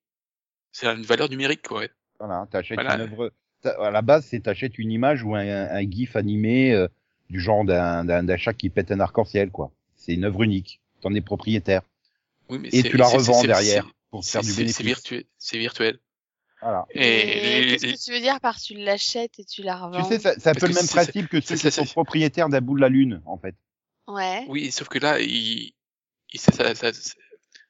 c'est 0.71 0.87
une 0.87 1.03
valeur 1.03 1.29
numérique 1.29 1.61
quoi. 1.67 1.79
ouais. 1.81 1.89
Voilà, 2.19 2.47
t'achètes 2.49 2.75
Voilà. 2.79 2.95
une 2.95 3.01
œuvre. 3.01 3.31
À 3.63 3.91
la 3.91 4.01
base, 4.01 4.25
c'est 4.25 4.39
t'achètes 4.39 4.79
une 4.79 4.91
image 4.91 5.23
ou 5.23 5.35
un, 5.35 5.41
un 5.45 5.81
gif 5.91 6.15
animé 6.15 6.71
euh, 6.73 6.87
du 7.29 7.39
genre 7.41 7.65
d'un, 7.65 8.05
d'un 8.05 8.37
chat 8.37 8.53
qui 8.53 8.69
pète 8.69 8.91
un 8.91 8.99
arc-en-ciel, 9.01 9.51
quoi. 9.51 9.71
C'est 10.05 10.13
une 10.13 10.23
œuvre 10.25 10.43
unique. 10.43 10.81
T'en 11.01 11.13
es 11.15 11.21
propriétaire. 11.21 11.81
Oui, 12.49 12.59
mais 12.59 12.69
Et 12.71 12.83
tu 12.83 12.95
la 12.95 13.07
revends 13.07 13.41
derrière 13.43 13.85
pour 14.11 14.23
c'est- 14.23 14.33
faire 14.33 14.41
du 14.43 14.53
bénéfice. 14.53 14.77
C'est 14.77 14.83
virtuel, 14.83 15.23
c'est 15.39 15.57
virtuel. 15.57 15.99
Voilà. 16.61 16.85
Et, 16.91 17.75
qu'est-ce 17.79 17.85
que 17.93 18.05
tu 18.05 18.11
veux 18.11 18.19
dire 18.21 18.39
par 18.39 18.59
tu 18.59 18.75
l'achètes 18.75 19.39
et 19.39 19.45
tu 19.45 19.63
la 19.63 19.75
Tu 19.77 19.81
revends 19.83 20.03
sais, 20.09 20.19
ça- 20.19 20.33
c'est 20.37 20.49
un 20.49 20.53
Parce 20.53 20.59
peu 20.59 20.67
que 20.67 20.73
le 20.73 20.79
même 20.79 20.87
principe 20.87 21.27
que 21.27 21.41
ceux 21.41 21.55
c'est- 21.57 21.69
qui 21.69 21.75
sont 21.75 21.85
propriétaires 21.85 22.49
d'un 22.49 22.61
bout 22.61 22.75
de 22.75 22.81
la 22.81 22.89
lune, 22.89 23.21
en 23.25 23.37
fait. 23.37 23.55
Ouais. 24.07 24.45
oui, 24.47 24.71
sauf 24.71 24.87
que 24.87 24.99
là, 24.99 25.19
il, 25.19 25.73
il 26.31 26.39
ça, 26.39 26.51
ça, 26.51 26.73
ça, 26.75 26.91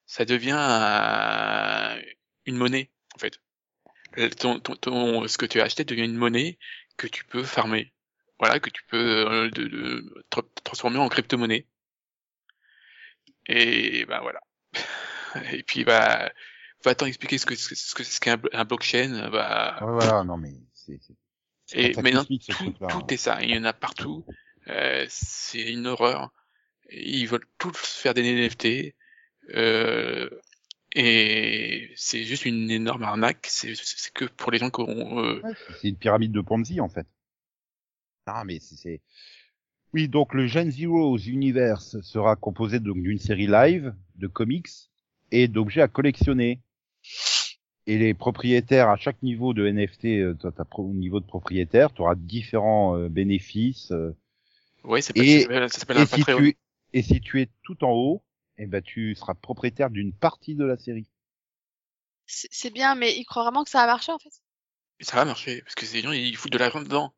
ça 0.05 0.25
devient 0.25 0.51
un- 0.57 1.97
une 2.45 2.57
monnaie 2.57 2.89
en 3.15 3.19
fait. 3.19 3.39
Le- 4.17 4.29
Ton, 4.29 4.59
ton, 4.59 4.75
ton, 4.75 5.27
ce 5.29 5.37
que 5.37 5.45
tu 5.45 5.61
as 5.61 5.63
acheté 5.63 5.83
devient 5.85 6.03
une 6.03 6.15
monnaie 6.17 6.57
que 6.97 7.07
tu 7.07 7.23
peux 7.25 7.43
farmer. 7.43 7.91
Voilà, 8.39 8.59
que 8.59 8.69
tu 8.69 8.83
peux 8.89 8.97
euh, 9.31 9.49
de, 9.49 9.63
de- 9.67 10.23
tra- 10.31 10.45
transformer 10.65 10.97
en 10.99 11.07
crypto-monnaie. 11.09 11.65
Et 13.47 14.05
ben 14.05 14.19
voilà. 14.21 14.41
Et 15.53 15.63
puis 15.63 15.83
bah, 15.83 16.31
va-t'en 16.83 17.05
expliquer 17.05 17.37
ce 17.37 17.45
que 17.45 17.55
ce 17.55 17.69
que 17.69 17.75
ce 17.75 17.93
que- 17.95 18.03
ce 18.03 18.19
qu'est 18.19 18.31
un, 18.31 18.37
blo- 18.37 18.49
un 18.53 18.65
blockchain. 18.65 19.29
Bah, 19.31 19.77
Ouais, 19.81 19.91
voilà, 19.91 20.23
non, 20.23 20.37
mais 20.37 20.53
c'est. 20.73 20.99
c'est- 21.01 21.13
c'est 21.67 21.79
et 21.97 22.01
maintenant 22.01 22.23
tout, 22.25 22.37
truc-là, 22.37 22.87
hein. 22.91 22.99
tout 22.99 23.13
est 23.13 23.17
ça. 23.17 23.41
Il 23.41 23.49
y 23.49 23.57
en 23.57 23.63
a 23.63 23.73
partout. 23.73 24.23
Euh, 24.67 25.05
c'est 25.09 25.71
une 25.73 25.87
horreur. 25.87 26.31
Ils 26.91 27.25
veulent 27.27 27.47
tous 27.57 27.75
faire 27.77 28.13
des 28.13 28.23
NFT. 28.23 28.93
Euh, 29.55 30.29
et 30.93 31.91
c'est 31.95 32.23
juste 32.23 32.45
une 32.45 32.69
énorme 32.71 33.03
arnaque. 33.03 33.47
C'est 33.49 33.73
c'est 33.75 34.13
que 34.13 34.25
pour 34.25 34.51
les 34.51 34.57
gens 34.59 34.69
qui 34.69 34.81
ont. 34.81 35.19
euh, 35.23 35.41
Ouais, 35.41 35.53
c'est 35.81 35.89
une 35.89 35.97
pyramide 35.97 36.31
de 36.31 36.41
Ponzi 36.41 36.79
en 36.79 36.89
fait. 36.89 37.07
Ah 38.27 38.43
mais 38.45 38.59
c'est- 38.59 38.75
c'est 38.75 39.01
oui 39.95 40.09
donc 40.09 40.33
le 40.33 40.45
Gen 40.45 40.69
Zeroes 40.69 41.17
Universe 41.25 42.01
sera 42.01 42.35
composé 42.35 42.81
donc 42.81 42.97
d'une 43.01 43.17
série 43.17 43.47
live 43.47 43.95
de 44.15 44.27
comics 44.27 44.67
et 45.31 45.47
d'objets 45.47 45.81
à 45.81 45.87
collectionner. 45.87 46.59
Et 47.87 47.97
les 47.97 48.13
propriétaires 48.13 48.89
à 48.89 48.97
chaque 48.97 49.21
niveau 49.23 49.53
de 49.53 49.65
NFT, 49.65 50.05
euh, 50.19 50.33
toi, 50.33 50.51
t'as 50.51 50.65
pro- 50.65 50.91
niveau 50.93 51.19
de 51.21 51.25
propriétaire, 51.25 51.93
tu 51.93 52.01
auras 52.01 52.15
différents 52.15 52.97
euh, 52.97 53.07
bénéfices. 53.09 53.91
euh, 53.91 54.11
Ouais, 54.83 55.01
c'est 55.01 55.15
Et- 55.17 55.41
ça 55.41 55.47
s'appelle- 55.47 55.69
ça 55.71 55.79
s'appelle 55.79 55.97
et 55.97 56.01
un 56.01 56.05
si 56.05 56.19
Patreon. 56.23 56.37
tu 56.39 56.47
es 56.49 56.57
et 56.93 57.01
si 57.01 57.21
tu 57.21 57.41
es 57.41 57.49
tout 57.63 57.83
en 57.85 57.91
haut, 57.91 58.21
eh 58.57 58.65
ben 58.65 58.81
tu 58.81 59.15
seras 59.15 59.33
propriétaire 59.33 59.89
d'une 59.89 60.11
partie 60.13 60.55
de 60.55 60.65
la 60.65 60.77
série. 60.77 61.07
C'est 62.25 62.73
bien, 62.73 62.95
mais 62.95 63.15
il 63.17 63.23
croit 63.25 63.43
vraiment 63.43 63.63
que 63.63 63.69
ça 63.69 63.81
a 63.81 63.85
marché 63.87 64.11
en 64.11 64.19
fait. 64.19 64.41
Ça 65.01 65.15
va 65.15 65.25
marcher 65.25 65.61
parce 65.61 65.75
que 65.75 65.85
ces 65.85 66.01
gens 66.01 66.11
ils 66.11 66.35
foutent 66.35 66.51
de 66.53 66.57
l'argent 66.57 66.81
dedans. 66.81 67.13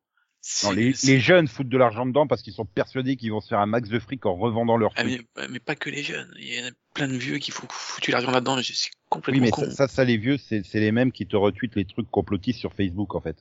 Non, 0.64 0.70
les, 0.70 0.94
les 1.04 1.20
jeunes 1.20 1.46
foutent 1.46 1.68
de 1.68 1.76
l'argent 1.76 2.06
dedans 2.06 2.26
parce 2.26 2.42
qu'ils 2.42 2.52
sont 2.54 2.64
persuadés 2.64 3.16
qu'ils 3.16 3.30
vont 3.32 3.40
se 3.40 3.48
faire 3.48 3.58
un 3.60 3.66
max 3.66 3.88
de 3.88 3.98
fric 3.98 4.24
en 4.24 4.34
revendant 4.34 4.76
leur 4.76 4.92
Ah, 4.96 5.04
mais, 5.04 5.20
mais 5.50 5.58
pas 5.60 5.74
que 5.76 5.90
les 5.90 6.02
jeunes. 6.02 6.32
Il 6.38 6.54
y 6.54 6.62
en 6.62 6.68
a 6.68 6.70
plein 6.94 7.08
de 7.08 7.16
vieux 7.16 7.38
qui 7.38 7.50
font 7.50 7.66
foutu 7.70 8.10
l'argent 8.12 8.30
là-dedans. 8.30 8.56
C'est 8.62 8.72
Oui, 8.72 8.90
complètement 9.10 9.42
mais 9.42 9.50
con. 9.50 9.64
ça, 9.66 9.70
ça, 9.72 9.88
ça, 9.88 10.04
les 10.04 10.16
vieux, 10.16 10.38
c'est 10.38 10.62
les 10.74 10.92
mêmes 10.92 11.12
qui 11.12 11.26
te 11.26 11.36
retweetent 11.36 11.76
les 11.76 11.84
trucs 11.84 12.10
complotistes 12.10 12.58
sur 12.60 12.72
Facebook, 12.72 13.14
en 13.14 13.20
fait. 13.20 13.36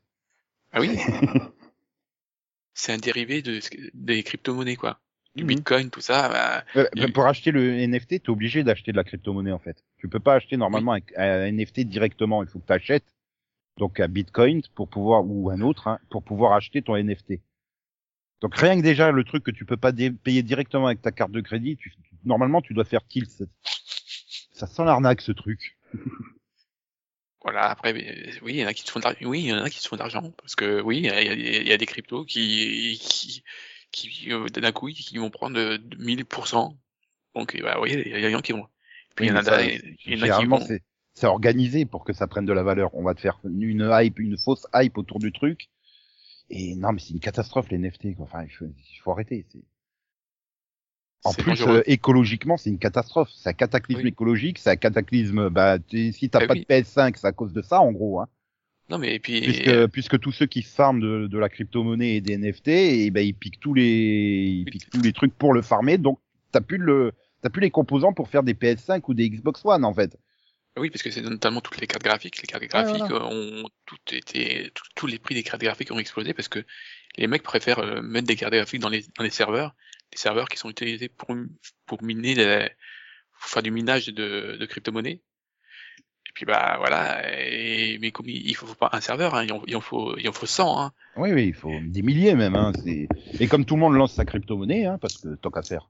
Ah 0.73 0.81
oui. 0.81 0.97
c'est 2.73 2.93
un 2.93 2.97
dérivé 2.97 3.41
de 3.41 3.59
des 3.93 4.23
crypto-monnaies 4.23 4.75
quoi. 4.75 4.99
Du 5.35 5.43
Mhm. 5.43 5.49
Bitcoin, 5.49 5.89
tout 5.91 6.01
ça. 6.01 6.63
Bah, 6.75 6.85
Pour 7.13 7.27
acheter 7.27 7.51
le 7.51 7.85
NFT, 7.87 8.23
t'es 8.23 8.29
obligé 8.29 8.63
d'acheter 8.63 8.91
de 8.91 8.97
la 8.97 9.03
crypto-monnaie, 9.03 9.51
en 9.51 9.59
fait. 9.59 9.83
Tu 9.99 10.09
peux 10.09 10.19
pas 10.19 10.33
acheter 10.33 10.57
normalement 10.57 10.93
un, 10.93 10.99
un 11.15 11.51
NFT 11.51 11.81
directement. 11.81 12.41
Il 12.43 12.49
faut 12.49 12.57
que 12.59 12.65
tu 12.65 12.73
achètes 12.73 13.05
donc 13.77 13.99
un 13.99 14.07
Bitcoin 14.07 14.61
pour 14.75 14.87
pouvoir 14.87 15.23
ou 15.25 15.49
un 15.49 15.61
autre 15.61 15.87
hein, 15.87 15.99
pour 16.09 16.23
pouvoir 16.23 16.53
acheter 16.53 16.81
ton 16.81 16.95
NFT. 16.95 17.39
Donc 18.41 18.55
rien 18.55 18.77
que 18.77 18.83
déjà 18.83 19.11
le 19.11 19.23
truc 19.23 19.43
que 19.43 19.51
tu 19.51 19.65
peux 19.65 19.77
pas 19.77 19.91
payer 19.91 20.43
directement 20.43 20.87
avec 20.87 21.01
ta 21.01 21.11
carte 21.11 21.31
de 21.31 21.41
crédit, 21.41 21.77
tu, 21.77 21.93
normalement 22.25 22.61
tu 22.61 22.73
dois 22.73 22.85
faire 22.85 23.05
tilt. 23.07 23.43
Ça 24.51 24.67
sent 24.67 24.85
l'arnaque 24.85 25.21
ce 25.21 25.31
truc. 25.31 25.77
Voilà, 27.43 27.69
après, 27.69 27.93
oui, 28.41 28.55
il 28.55 28.55
y 28.57 28.65
en 28.65 28.67
a 28.67 28.73
qui 28.73 28.81
se 28.81 28.91
font 28.91 28.99
de. 28.99 29.25
Oui, 29.25 29.43
il 29.43 29.45
y 29.45 29.53
en 29.53 29.63
a 29.63 29.69
qui 29.69 29.79
se 29.79 29.87
font 29.87 29.95
de 29.95 30.01
l'argent. 30.01 30.31
Parce 30.31 30.53
que, 30.53 30.81
oui, 30.81 30.97
il 30.97 31.05
y 31.05 31.09
a, 31.09 31.21
il 31.21 31.65
y 31.65 31.71
a 31.71 31.77
des 31.77 31.85
cryptos 31.85 32.25
qui, 32.25 32.99
qui, 33.01 33.41
qui 33.89 34.33
euh, 34.33 34.49
d'un 34.49 34.73
coup, 34.73 34.89
qui 34.89 35.17
vont 35.17 35.29
prendre 35.29 35.55
de, 35.55 35.77
de 35.77 35.95
1000%. 35.95 36.75
Donc, 37.35 37.61
bah, 37.61 37.79
oui, 37.79 37.93
il 37.93 38.11
y 38.11 38.15
a 38.15 38.19
des 38.19 38.31
gens 38.31 38.41
qui 38.41 38.51
vont. 38.51 38.67
Puis, 39.15 39.27
il 39.27 39.29
y 39.29 39.31
en 39.31 39.37
a, 39.37 39.43
ça, 39.43 39.63
y 39.63 39.77
en 40.17 40.21
a 40.23 40.39
qui 40.39 40.45
vont. 40.45 40.59
C'est 41.17 41.25
organisé 41.27 41.85
pour 41.85 42.03
que 42.05 42.13
ça 42.13 42.27
prenne 42.27 42.45
de 42.45 42.53
la 42.53 42.61
valeur. 42.61 42.91
On 42.93 43.01
va 43.03 43.15
te 43.15 43.21
faire 43.21 43.39
une 43.43 43.89
hype, 43.91 44.19
une 44.19 44.37
fausse 44.37 44.67
hype 44.75 44.97
autour 44.99 45.17
du 45.17 45.31
truc. 45.31 45.69
Et 46.51 46.75
non, 46.75 46.93
mais 46.93 46.99
c'est 46.99 47.13
une 47.13 47.19
catastrophe 47.19 47.69
les 47.71 47.77
NFT. 47.79 48.15
Quoi. 48.15 48.25
Enfin, 48.25 48.43
il 48.43 48.49
faut, 48.51 48.65
il 48.65 48.97
faut 49.03 49.11
arrêter. 49.11 49.43
c'est- 49.51 49.63
En 51.23 51.33
plus, 51.33 51.59
euh, 51.67 51.81
écologiquement, 51.87 52.55
c'est 52.57 52.69
une 52.69 52.77
catastrophe. 52.77 53.29
C'est 53.33 53.49
un 53.49 53.53
cataclysme 53.53 54.03
Oui. 54.03 54.09
écologique. 54.09 54.59
C'est 54.59 54.69
un 54.69 54.75
cataclysme. 54.75 55.49
Bah, 55.49 55.77
si 55.89 56.29
t'as 56.29 56.39
Ah 56.43 56.47
pas 56.47 56.53
oui. 56.53 56.61
de 56.61 56.65
PS5, 56.65 57.17
c'est 57.17 57.27
à 57.27 57.31
cause 57.31 57.51
de 57.51 57.61
ça, 57.63 57.81
en 57.81 57.91
gros. 57.91 58.21
Hein. 58.21 58.27
Non, 58.89 58.99
mais 58.99 59.15
et 59.15 59.19
puis, 59.19 59.41
Puisque, 59.41 59.87
puisque 59.87 60.19
tous 60.19 60.31
ceux 60.31 60.45
qui 60.45 60.61
farment 60.61 61.01
de, 61.01 61.27
de 61.27 61.37
la 61.39 61.49
crypto-monnaie 61.49 62.15
et 62.17 62.21
des 62.21 62.37
NFT, 62.37 62.67
et 62.69 63.09
ben 63.11 63.25
ils 63.25 63.33
piquent 63.33 63.59
tous 63.59 63.73
les, 63.73 63.83
ils 64.59 64.63
Oui. 64.65 64.71
piquent 64.71 64.89
tous 64.91 65.01
les 65.01 65.11
trucs 65.13 65.33
pour 65.35 65.51
le 65.53 65.61
farmer. 65.63 65.97
Donc, 65.97 66.19
t'as 66.51 66.61
plus 66.61 66.77
le, 66.77 67.11
t'as 67.41 67.49
plus 67.49 67.61
les 67.61 67.71
composants 67.71 68.13
pour 68.13 68.29
faire 68.29 68.43
des 68.43 68.53
PS5 68.53 69.01
ou 69.09 69.13
des 69.15 69.29
Xbox 69.29 69.65
One, 69.65 69.83
en 69.83 69.93
fait. 69.95 70.15
Oui, 70.79 70.89
parce 70.89 71.01
que 71.03 71.11
c'est 71.11 71.21
notamment 71.21 71.61
toutes 71.61 71.79
les 71.79 71.87
cartes 71.87 72.03
graphiques. 72.03 72.41
Les 72.41 72.47
cartes 72.47 72.63
graphiques 72.65 73.03
ont 73.11 73.69
tout 73.85 73.97
été, 74.11 74.71
tout- 74.73 74.83
tous 74.95 75.07
les 75.07 75.19
prix 75.19 75.35
des 75.35 75.43
cartes 75.43 75.61
graphiques 75.61 75.91
ont 75.91 75.99
explosé 75.99 76.33
parce 76.33 76.47
que 76.47 76.63
les 77.17 77.27
mecs 77.27 77.43
préfèrent 77.43 77.79
euh, 77.79 78.01
mettre 78.01 78.27
des 78.27 78.35
cartes 78.35 78.53
graphiques 78.53 78.81
dans 78.81 78.89
les, 78.89 79.03
dans 79.17 79.23
les 79.23 79.29
serveurs, 79.29 79.75
des 80.11 80.17
serveurs 80.17 80.47
qui 80.49 80.57
sont 80.57 80.69
utilisés 80.69 81.09
pour, 81.09 81.35
pour 81.85 82.03
miner 82.03 82.35
les, 82.35 82.69
pour 83.39 83.49
faire 83.49 83.63
du 83.63 83.71
minage 83.71 84.07
de, 84.07 84.57
de 84.59 84.65
crypto-monnaies. 84.65 85.21
Et 86.27 86.31
puis 86.33 86.45
bah 86.45 86.75
voilà, 86.77 87.23
et, 87.41 87.97
mais 87.99 88.11
comme 88.11 88.29
il 88.29 88.47
il 88.47 88.55
faut 88.55 88.67
pas 88.75 88.89
un 88.91 89.01
serveur, 89.01 89.33
hein, 89.33 89.43
il, 89.45 89.53
en, 89.53 89.63
il 89.65 89.75
en 89.75 89.81
faut 89.81 90.15
il 90.17 90.27
en 90.29 90.33
faut 90.33 90.45
100. 90.45 90.79
Hein. 90.81 90.91
Oui, 91.15 91.31
oui, 91.33 91.47
il 91.47 91.53
faut 91.53 91.71
des 91.81 92.01
milliers 92.03 92.35
même. 92.35 92.55
Hein. 92.55 92.73
Et 93.39 93.47
comme 93.47 93.65
tout 93.65 93.75
le 93.75 93.79
monde 93.81 93.95
lance 93.95 94.13
sa 94.13 94.25
crypto-monnaie, 94.25 94.85
hein, 94.85 94.97
parce 95.01 95.17
que 95.17 95.35
tant 95.35 95.49
qu'à 95.49 95.63
faire. 95.63 95.89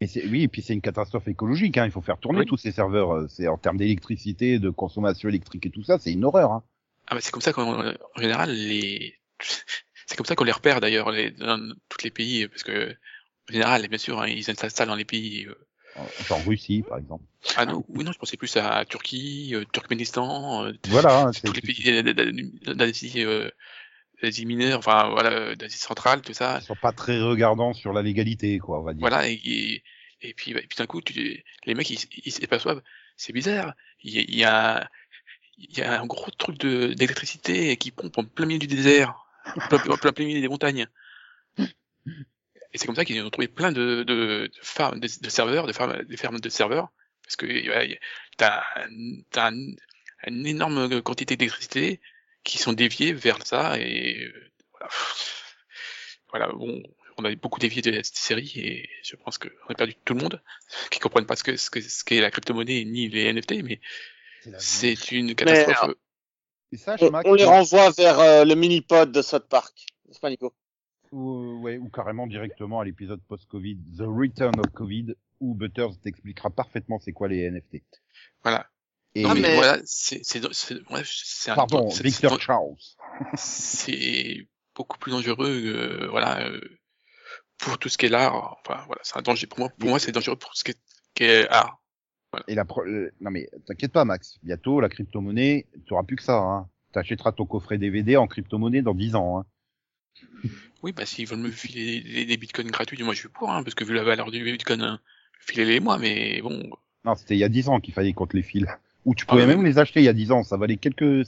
Et 0.00 0.08
oui, 0.28 0.42
et 0.42 0.48
puis 0.48 0.60
c'est 0.62 0.74
une 0.74 0.80
catastrophe 0.80 1.28
écologique. 1.28 1.78
Hein, 1.78 1.86
il 1.86 1.92
faut 1.92 2.00
faire 2.02 2.18
tourner 2.18 2.40
Oui. 2.40 2.46
tous 2.46 2.56
ces 2.56 2.72
serveurs. 2.72 3.12
euh, 3.14 3.26
C'est 3.28 3.48
en 3.48 3.56
termes 3.56 3.76
d'électricité, 3.76 4.58
de 4.58 4.70
consommation 4.70 5.28
électrique 5.28 5.66
et 5.66 5.70
tout 5.70 5.82
ça, 5.84 5.98
c'est 5.98 6.12
une 6.12 6.24
horreur. 6.24 6.52
Hein. 6.52 6.62
Ah 7.06 7.14
bah 7.14 7.20
c'est 7.20 7.30
comme 7.32 7.42
ça 7.42 7.52
qu'en 7.52 7.86
en 7.86 8.20
général 8.20 8.50
les 8.50 9.18
c'est 10.06 10.16
comme 10.16 10.24
ça 10.26 10.34
qu'on 10.34 10.44
les 10.44 10.52
repère 10.52 10.80
d'ailleurs 10.80 11.10
les, 11.10 11.30
dans 11.32 11.58
tous 11.90 12.02
les 12.02 12.10
pays 12.10 12.48
parce 12.48 12.62
que 12.62 12.92
en 12.92 13.52
général 13.52 13.86
bien 13.88 13.98
sûr 13.98 14.22
hein, 14.22 14.26
ils 14.26 14.42
s'installent 14.42 14.88
dans 14.88 14.94
les 14.94 15.04
pays 15.04 15.46
euh, 15.46 15.54
genre 16.26 16.44
Russie 16.46 16.82
par 16.82 16.96
exemple. 16.98 17.24
Ah 17.56 17.66
non, 17.66 17.84
oui, 17.88 18.04
non, 18.04 18.12
je 18.12 18.18
pensais 18.18 18.38
plus 18.38 18.56
à 18.56 18.84
Turquie, 18.86 19.54
euh, 19.54 19.64
Turkménistan, 19.70 20.64
euh, 20.64 20.72
Voilà, 20.88 21.26
hein, 21.26 21.30
tous 21.44 21.52
les 21.52 21.60
pays 21.60 22.02
d'A- 22.02 22.74
d'Asie, 22.74 23.22
euh, 23.22 23.50
d'Asie 24.24 24.46
mineure, 24.46 24.78
enfin 24.78 25.10
voilà, 25.10 25.54
d'Asie 25.54 25.78
centrale, 25.78 26.22
tout 26.22 26.32
ça. 26.32 26.58
ils 26.62 26.64
sont 26.64 26.74
pas 26.74 26.92
très 26.92 27.20
regardants 27.20 27.72
sur 27.74 27.92
la 27.92 28.02
légalité, 28.02 28.58
quoi, 28.58 28.80
on 28.80 28.82
va 28.82 28.92
dire. 28.94 29.00
Voilà, 29.00 29.28
et, 29.28 29.34
et, 29.44 29.82
et 30.22 30.34
puis, 30.34 30.54
bah, 30.54 30.60
puis 30.68 30.76
d'un 30.78 30.86
coup, 30.86 31.00
tu, 31.02 31.44
les 31.66 31.74
mecs, 31.74 31.90
ils, 31.90 32.32
s'aperçoivent, 32.32 32.82
c'est 33.16 33.32
bizarre, 33.32 33.74
il 34.02 34.14
y, 34.14 34.18
a- 34.18 34.22
il 34.26 34.34
y 34.36 34.44
a, 34.44 34.90
il 35.58 35.78
y 35.78 35.82
a 35.82 36.00
un 36.00 36.06
gros 36.06 36.30
truc 36.30 36.58
d'électricité 36.58 37.76
qui 37.76 37.90
pompe 37.90 38.16
en 38.18 38.24
plein 38.24 38.46
milieu 38.46 38.58
du 38.58 38.66
désert, 38.66 39.14
en 39.56 39.60
plein, 39.96 40.12
milieu 40.24 40.40
des 40.40 40.48
montagnes. 40.48 40.86
Et 42.72 42.78
c'est 42.78 42.86
comme 42.86 42.96
ça 42.96 43.04
qu'ils 43.04 43.22
ont 43.22 43.30
trouvé 43.30 43.46
plein 43.48 43.70
de, 43.70 44.02
de, 44.02 44.48
de 44.48 44.50
farms, 44.62 44.98
de, 44.98 45.08
de 45.22 45.28
serveurs, 45.28 45.66
de 45.66 45.72
fermes, 45.72 46.02
des 46.04 46.16
fermes 46.16 46.40
de 46.40 46.48
serveurs, 46.48 46.88
parce 47.22 47.36
que 47.36 47.46
a- 47.70 47.96
t'as, 48.36 48.62
un- 49.36 49.72
une 50.26 50.46
énorme 50.46 51.02
quantité 51.02 51.36
d'électricité 51.36 52.00
qui 52.44 52.58
sont 52.58 52.72
déviées 52.72 53.12
vers 53.12 53.44
ça, 53.46 53.78
et 53.78 54.24
euh, 54.24 54.52
voilà. 54.72 54.88
Voilà, 56.28 56.48
bon, 56.52 56.82
on 57.16 57.24
a 57.24 57.34
beaucoup 57.36 57.60
dévié 57.60 57.80
de 57.80 57.92
cette 58.02 58.16
série 58.16 58.52
et 58.56 58.88
je 59.04 59.14
pense 59.14 59.38
qu'on 59.38 59.48
a 59.68 59.74
perdu 59.74 59.94
tout 60.04 60.14
le 60.14 60.20
monde 60.20 60.42
qui 60.90 60.98
comprennent 60.98 61.26
pas 61.26 61.36
ce 61.36 61.44
que 61.44 61.56
ce 61.56 61.70
que 61.70 61.80
ce 61.80 62.02
qu'est 62.02 62.20
la 62.20 62.32
crypto-monnaie 62.32 62.84
ni 62.84 63.08
les 63.08 63.32
NFT, 63.32 63.62
mais 63.62 63.80
C'est 64.58 65.12
une 65.12 65.34
catastrophe. 65.34 65.94
Et 66.72 66.76
ça, 66.76 66.96
On, 67.00 67.12
on 67.24 67.34
les 67.34 67.44
renvoie 67.44 67.90
vers 67.92 68.18
euh, 68.18 68.44
le 68.44 68.54
mini-pod 68.56 69.12
de 69.12 69.22
South 69.22 69.46
Park. 69.48 69.86
N'est-ce 70.08 70.18
pas, 70.18 70.28
Nico 70.28 70.52
ou, 71.12 71.60
ouais, 71.62 71.78
ou 71.78 71.88
carrément 71.88 72.26
directement 72.26 72.80
à 72.80 72.84
l'épisode 72.84 73.22
post-Covid, 73.28 73.76
The 73.96 74.02
Return 74.02 74.58
of 74.58 74.72
Covid, 74.72 75.14
où 75.38 75.54
Butters 75.54 76.00
t'expliquera 76.02 76.50
parfaitement 76.50 76.98
c'est 76.98 77.12
quoi 77.12 77.28
les 77.28 77.48
NFT. 77.48 77.82
Voilà. 78.42 78.68
Et 79.16 79.22
non 79.22 79.34
mais, 79.34 79.40
mais- 79.42 79.54
voilà, 79.56 79.78
c'est 79.84 80.20
un- 81.50 81.54
pardon, 81.54 81.88
Victor 81.88 82.34
c'est- 82.34 82.40
Charles. 82.40 82.74
c'est 83.36 84.48
beaucoup 84.74 84.98
plus 84.98 85.12
dangereux 85.12 85.62
euh, 85.66 86.08
voilà 86.10 86.46
euh, 86.48 86.60
pour 87.58 87.78
tout 87.78 87.88
ce 87.88 87.96
qui 87.98 88.06
est 88.06 88.08
l'art. 88.08 88.56
Enfin 88.64 88.82
voilà, 88.86 89.00
c'est 89.04 89.16
un 89.16 89.22
danger 89.22 89.46
pour 89.46 89.58
moi. 89.60 89.68
Pour 89.78 89.88
moi, 89.88 89.98
c'est 89.98 90.12
dangereux 90.12 90.36
pour 90.36 90.54
ce 90.56 90.64
qui 90.64 90.72
est, 90.72 90.78
qui 91.14 91.24
est 91.24 91.48
art. 91.48 91.80
Et 92.48 92.56
la 92.56 92.64
pro- 92.64 92.84
euh, 92.84 93.12
non 93.20 93.30
mais 93.30 93.48
t'inquiète 93.66 93.92
pas, 93.92 94.04
Max. 94.04 94.38
Bientôt, 94.42 94.80
la 94.80 94.88
crypto-monnaie, 94.88 95.66
tu 95.86 95.92
auras 95.92 96.02
plus 96.02 96.16
que 96.16 96.22
ça. 96.24 96.38
Hein. 96.38 96.68
T'achèteras 96.92 97.30
ton 97.32 97.46
coffret 97.46 97.78
DVD 97.78 98.16
en 98.16 98.26
crypto-monnaie 98.26 98.82
dans 98.82 98.94
10 98.94 99.14
ans. 99.14 99.38
Hein. 99.38 99.44
Oui, 100.82 100.92
bah 100.92 101.06
s'ils 101.06 101.26
veulent 101.28 101.38
me 101.38 101.50
filer 101.50 102.00
des, 102.00 102.24
des 102.24 102.36
bitcoins 102.36 102.70
gratuits, 102.70 103.00
moi 103.04 103.14
je 103.14 103.20
suis 103.20 103.28
pour, 103.28 103.50
hein, 103.50 103.62
parce 103.62 103.74
que 103.74 103.84
vu 103.84 103.94
la 103.94 104.02
valeur 104.04 104.30
du 104.30 104.42
bitcoin, 104.44 104.82
hein, 104.82 105.00
filez-les 105.40 105.80
moi, 105.80 105.98
mais 105.98 106.40
bon, 106.42 106.68
Non, 107.04 107.14
c'était 107.14 107.34
il 107.36 107.38
y 107.38 107.44
a 107.44 107.48
10 107.48 107.68
ans 107.68 107.80
qu'il 107.80 107.94
fallait 107.94 108.12
qu'on 108.12 108.26
te 108.26 108.36
les 108.36 108.42
file. 108.42 108.66
Ou 109.04 109.14
tu 109.14 109.24
Ah 109.28 109.32
pouvais 109.32 109.42
oui. 109.42 109.48
même 109.48 109.64
les 109.64 109.78
acheter 109.78 110.00
il 110.00 110.04
y 110.04 110.08
a 110.08 110.12
10 110.12 110.30
ans. 110.32 110.42
Ça 110.44 110.56
valait 110.56 110.76
quelques, 110.76 111.24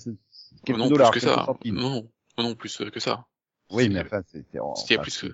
quelques 0.64 0.78
non 0.78 0.88
dollars, 0.88 1.10
plus 1.10 1.20
que 1.20 1.26
quelques 1.26 1.38
ça. 1.38 1.44
centimes. 1.44 1.76
Non, 1.76 2.10
non 2.38 2.54
plus 2.54 2.80
euh, 2.80 2.90
que 2.90 3.00
ça. 3.00 3.26
Oui, 3.70 3.88
mais 3.88 4.00
enfin, 4.00 4.22
c'était. 4.26 4.58
en- 4.60 4.74
C'était 4.74 4.98
plus 4.98 5.18
que. 5.20 5.26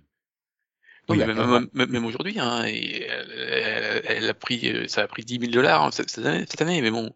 Oui, 1.08 1.18
même, 1.18 1.34
15 1.36 1.38
ans. 1.40 1.60
même, 1.74 1.90
même- 1.90 2.04
aujourd'hui, 2.04 2.38
hein, 2.38 2.64
et 2.66 3.02
elle, 3.02 3.30
elle- 3.32 4.02
elle 4.04 4.30
a 4.30 4.34
pris, 4.34 4.68
euh, 4.72 4.86
ça 4.88 5.02
a 5.02 5.08
pris 5.08 5.24
10 5.24 5.38
000 5.40 5.52
dollars 5.52 5.92
cette, 5.92 6.10
cette 6.10 6.24
année, 6.24 6.44
cette 6.48 6.62
année, 6.62 6.80
mais 6.80 6.90
bon, 6.92 7.12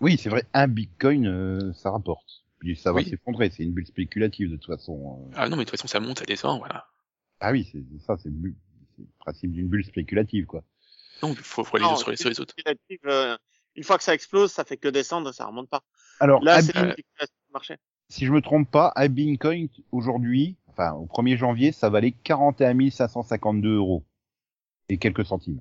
Oui, 0.00 0.16
c'est 0.18 0.30
vrai, 0.30 0.44
un 0.54 0.66
bitcoin, 0.66 1.26
euh, 1.26 1.72
ça 1.74 1.90
rapporte. 1.90 2.42
Puis 2.58 2.74
ça 2.76 2.90
va 2.92 3.00
Oui. 3.00 3.08
s'effondrer, 3.08 3.50
c'est 3.50 3.62
une 3.64 3.72
bulle 3.72 3.86
spéculative 3.86 4.50
de 4.50 4.56
toute 4.56 4.74
façon. 4.74 5.26
euh. 5.30 5.34
ah 5.36 5.48
non, 5.50 5.56
mais 5.56 5.64
de 5.64 5.68
toute 5.70 5.78
façon, 5.78 5.88
ça 5.88 6.00
monte, 6.00 6.20
ça 6.20 6.24
descend, 6.24 6.58
voilà. 6.58 6.86
Ah 7.40 7.52
oui, 7.52 7.68
c'est 7.70 7.82
ça, 8.06 8.16
c'est 8.22 8.30
le 8.30 8.54
principe 9.18 9.52
d'une 9.52 9.68
bulle 9.68 9.84
spéculative, 9.84 10.46
quoi. 10.46 10.64
Donc, 11.20 11.36
il 11.38 11.42
faut, 11.44 11.64
faut 11.64 11.76
aller 11.76 11.84
Non, 11.84 11.96
sur 11.96 12.10
les, 12.10 12.16
sur 12.16 12.30
les 12.30 12.40
autres. 12.40 12.52
Spéculative, 12.52 12.98
euh, 13.06 13.36
Une 13.76 13.84
fois 13.84 13.98
que 13.98 14.04
ça 14.04 14.14
explose, 14.14 14.52
ça 14.52 14.64
fait 14.64 14.76
que 14.76 14.88
descendre, 14.88 15.32
ça 15.32 15.46
remonte 15.46 15.68
pas. 15.68 15.82
Alors, 16.18 16.42
Là, 16.42 16.60
c'est 16.60 16.74
marché. 17.52 17.76
si 18.08 18.26
je 18.26 18.32
me 18.32 18.40
trompe 18.40 18.70
pas, 18.70 18.92
un 18.96 19.08
Bitcoin 19.08 19.68
aujourd'hui, 19.92 20.56
enfin 20.68 20.92
au 20.92 21.06
1er 21.06 21.36
janvier, 21.36 21.72
ça 21.72 21.88
valait 21.88 22.12
41 22.12 22.90
552 22.90 23.76
euros 23.76 24.04
et 24.88 24.98
quelques 24.98 25.24
centimes. 25.24 25.60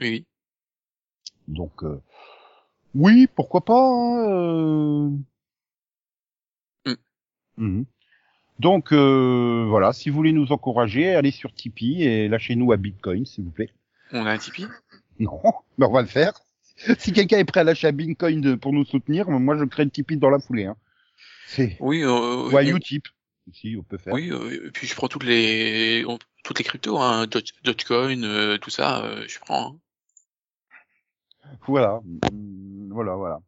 Oui, 0.00 0.08
oui. 0.10 0.26
Donc, 1.48 1.82
euh, 1.84 2.00
oui, 2.94 3.26
pourquoi 3.34 3.64
pas. 3.64 3.80
hein, 3.80 4.28
euh. 4.28 5.10
Mm. 6.86 6.94
Mhm. 7.56 7.84
Donc 8.60 8.92
euh, 8.92 9.66
voilà, 9.68 9.92
si 9.92 10.10
vous 10.10 10.16
voulez 10.16 10.32
nous 10.32 10.52
encourager, 10.52 11.14
allez 11.14 11.32
sur 11.32 11.52
Tipeee 11.52 12.02
et 12.04 12.28
lâchez-nous 12.28 12.70
à 12.72 12.76
Bitcoin, 12.76 13.26
s'il 13.26 13.44
vous 13.44 13.50
plaît. 13.50 13.70
On 14.12 14.24
a 14.26 14.32
un 14.32 14.38
Tipeee? 14.38 14.66
Non, 15.20 15.40
mais 15.78 15.86
on 15.86 15.92
va 15.92 16.02
le 16.02 16.08
faire. 16.08 16.32
Si 16.98 17.12
quelqu'un 17.12 17.38
est 17.38 17.44
prêt 17.44 17.60
à 17.60 17.64
lâcher 17.64 17.86
un 17.88 17.92
Bitcoin 17.92 18.40
de- 18.40 18.54
pour 18.56 18.72
nous 18.72 18.84
soutenir, 18.84 19.30
moi 19.30 19.56
je 19.56 19.64
crée 19.64 19.84
le 19.84 19.90
Tipeee 19.90 20.16
dans 20.16 20.30
la 20.30 20.40
foulée. 20.40 20.64
Hein. 20.64 20.76
Oui, 21.78 22.02
euh, 22.02 22.48
ou 22.48 22.50
oui, 22.52 22.68
Utip. 22.70 23.06
Si, 23.52 23.76
on 23.78 23.82
peut 23.82 23.98
faire. 23.98 24.14
oui, 24.14 24.30
euh, 24.32 24.66
et 24.68 24.70
puis 24.70 24.86
je 24.88 24.94
prends 24.96 25.06
toutes 25.06 25.22
les, 25.24 26.04
toutes 26.42 26.58
les 26.58 26.64
cryptos, 26.64 26.98
hein, 26.98 27.26
Doge- 27.26 27.52
Dogecoin, 27.62 28.22
euh, 28.24 28.58
tout 28.58 28.70
ça, 28.70 29.04
euh, 29.04 29.24
je 29.28 29.38
prends. 29.38 29.76
hein. 31.44 31.56
Voilà, 31.68 32.00
Mm, 32.32 32.90
voilà, 32.92 33.14
voilà. 33.14 33.40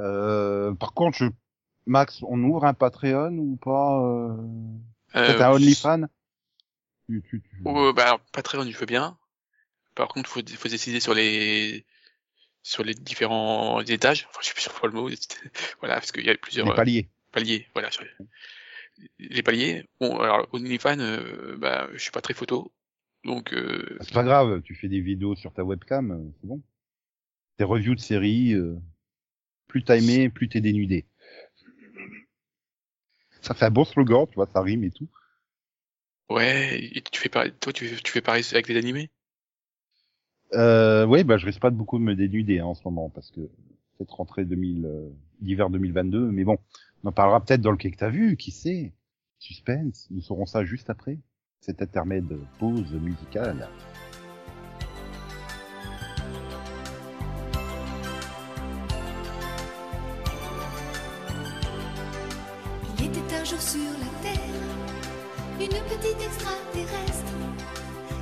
Euh, 0.00 0.74
par 0.74 0.92
contre, 0.94 1.18
je... 1.18 1.26
Max, 1.86 2.20
on 2.22 2.42
ouvre 2.42 2.64
un 2.64 2.74
Patreon 2.74 3.32
ou 3.38 3.56
pas 3.56 4.00
euh... 4.02 4.36
Peut-être 5.12 5.40
Euh, 5.40 5.44
un 5.46 5.52
OnlyFans? 5.54 6.02
Tu, 7.08 7.22
tu, 7.28 7.42
tu- 7.42 7.62
Euh, 7.68 7.92
bah, 7.92 8.04
alors, 8.06 8.20
Patreon, 8.32 8.64
je 8.70 8.76
veux 8.78 8.86
bien. 8.86 9.16
Par 10.00 10.08
contre, 10.08 10.30
faut, 10.30 10.40
faut 10.56 10.68
décider 10.68 10.98
sur 10.98 11.12
les, 11.12 11.84
sur 12.62 12.82
les 12.84 12.94
différents 12.94 13.82
étages. 13.82 14.26
Enfin, 14.30 14.40
je 14.42 14.48
sais 14.48 14.54
plus 14.54 14.62
sur 14.62 14.72
quoi 14.72 14.88
le 14.88 14.94
mot. 14.94 15.10
voilà, 15.80 15.94
parce 15.96 16.10
qu'il 16.10 16.24
y 16.24 16.30
a 16.30 16.36
plusieurs 16.38 16.64
Les 16.64 16.72
euh, 16.72 16.74
paliers. 16.74 17.08
paliers. 17.32 17.66
Voilà, 17.74 17.90
les, 19.18 19.42
paliers. 19.42 19.84
Bon, 20.00 20.18
alors, 20.18 20.48
OnlyFans, 20.52 21.00
euh, 21.00 21.56
bah, 21.58 21.88
je 21.92 21.98
suis 21.98 22.10
pas 22.10 22.22
très 22.22 22.32
photo. 22.32 22.72
Donc, 23.24 23.52
euh, 23.52 23.98
C'est 24.00 24.14
pas 24.14 24.24
grave, 24.24 24.62
tu 24.62 24.74
fais 24.74 24.88
des 24.88 25.02
vidéos 25.02 25.36
sur 25.36 25.52
ta 25.52 25.64
webcam, 25.64 26.12
euh, 26.12 26.32
c'est 26.40 26.46
bon. 26.46 26.62
Des 27.58 27.64
reviews 27.64 27.94
de 27.94 28.00
séries, 28.00 28.54
euh, 28.54 28.78
plus 29.66 29.84
t'as 29.84 29.98
aimé, 29.98 30.30
plus 30.30 30.48
t'es 30.48 30.62
dénudé. 30.62 31.04
Ça 33.42 33.52
fait 33.52 33.66
un 33.66 33.70
bon 33.70 33.84
slogan, 33.84 34.26
tu 34.26 34.36
vois, 34.36 34.46
ça 34.46 34.62
rime 34.62 34.84
et 34.84 34.90
tout. 34.90 35.08
ouais, 36.30 36.82
et 36.94 37.02
tu 37.02 37.20
fais 37.20 37.28
pareil, 37.28 37.52
toi, 37.60 37.72
tu, 37.72 37.90
tu 38.02 38.12
fais 38.12 38.22
pareil 38.22 38.44
avec 38.52 38.68
les 38.68 38.76
animés? 38.78 39.10
Euh, 40.54 41.06
ouais, 41.06 41.24
bah 41.24 41.36
je 41.36 41.46
risque 41.46 41.60
pas 41.60 41.70
de 41.70 41.76
beaucoup 41.76 41.98
me 41.98 42.14
dénuder 42.14 42.58
hein, 42.58 42.66
en 42.66 42.74
ce 42.74 42.82
moment 42.84 43.08
parce 43.08 43.30
que 43.30 43.40
cette 43.98 44.10
rentrée 44.10 44.44
2000, 44.44 44.84
euh, 44.84 45.08
d'hiver 45.40 45.70
2022, 45.70 46.30
mais 46.30 46.44
bon, 46.44 46.58
on 47.04 47.08
en 47.08 47.12
parlera 47.12 47.44
peut-être 47.44 47.60
dans 47.60 47.70
le 47.70 47.76
quai 47.76 47.90
que 47.90 47.98
t'as 47.98 48.10
vu, 48.10 48.36
qui 48.36 48.50
sait? 48.50 48.92
Suspense, 49.38 50.08
nous 50.10 50.20
saurons 50.20 50.46
ça 50.46 50.64
juste 50.64 50.90
après. 50.90 51.18
Cet 51.60 51.82
intermède 51.82 52.26
pause 52.58 52.92
musicale. 52.94 53.68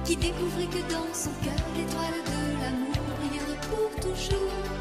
Qui 0.08 0.16
découvrit 0.16 0.66
que 0.68 0.80
dans 0.90 1.12
son 1.12 1.30
cœur 1.44 1.52
l'étoile 1.76 2.14
de 2.24 2.62
l'amour 2.62 2.94
brillerait 3.18 3.60
pour 3.68 4.00
toujours. 4.00 4.77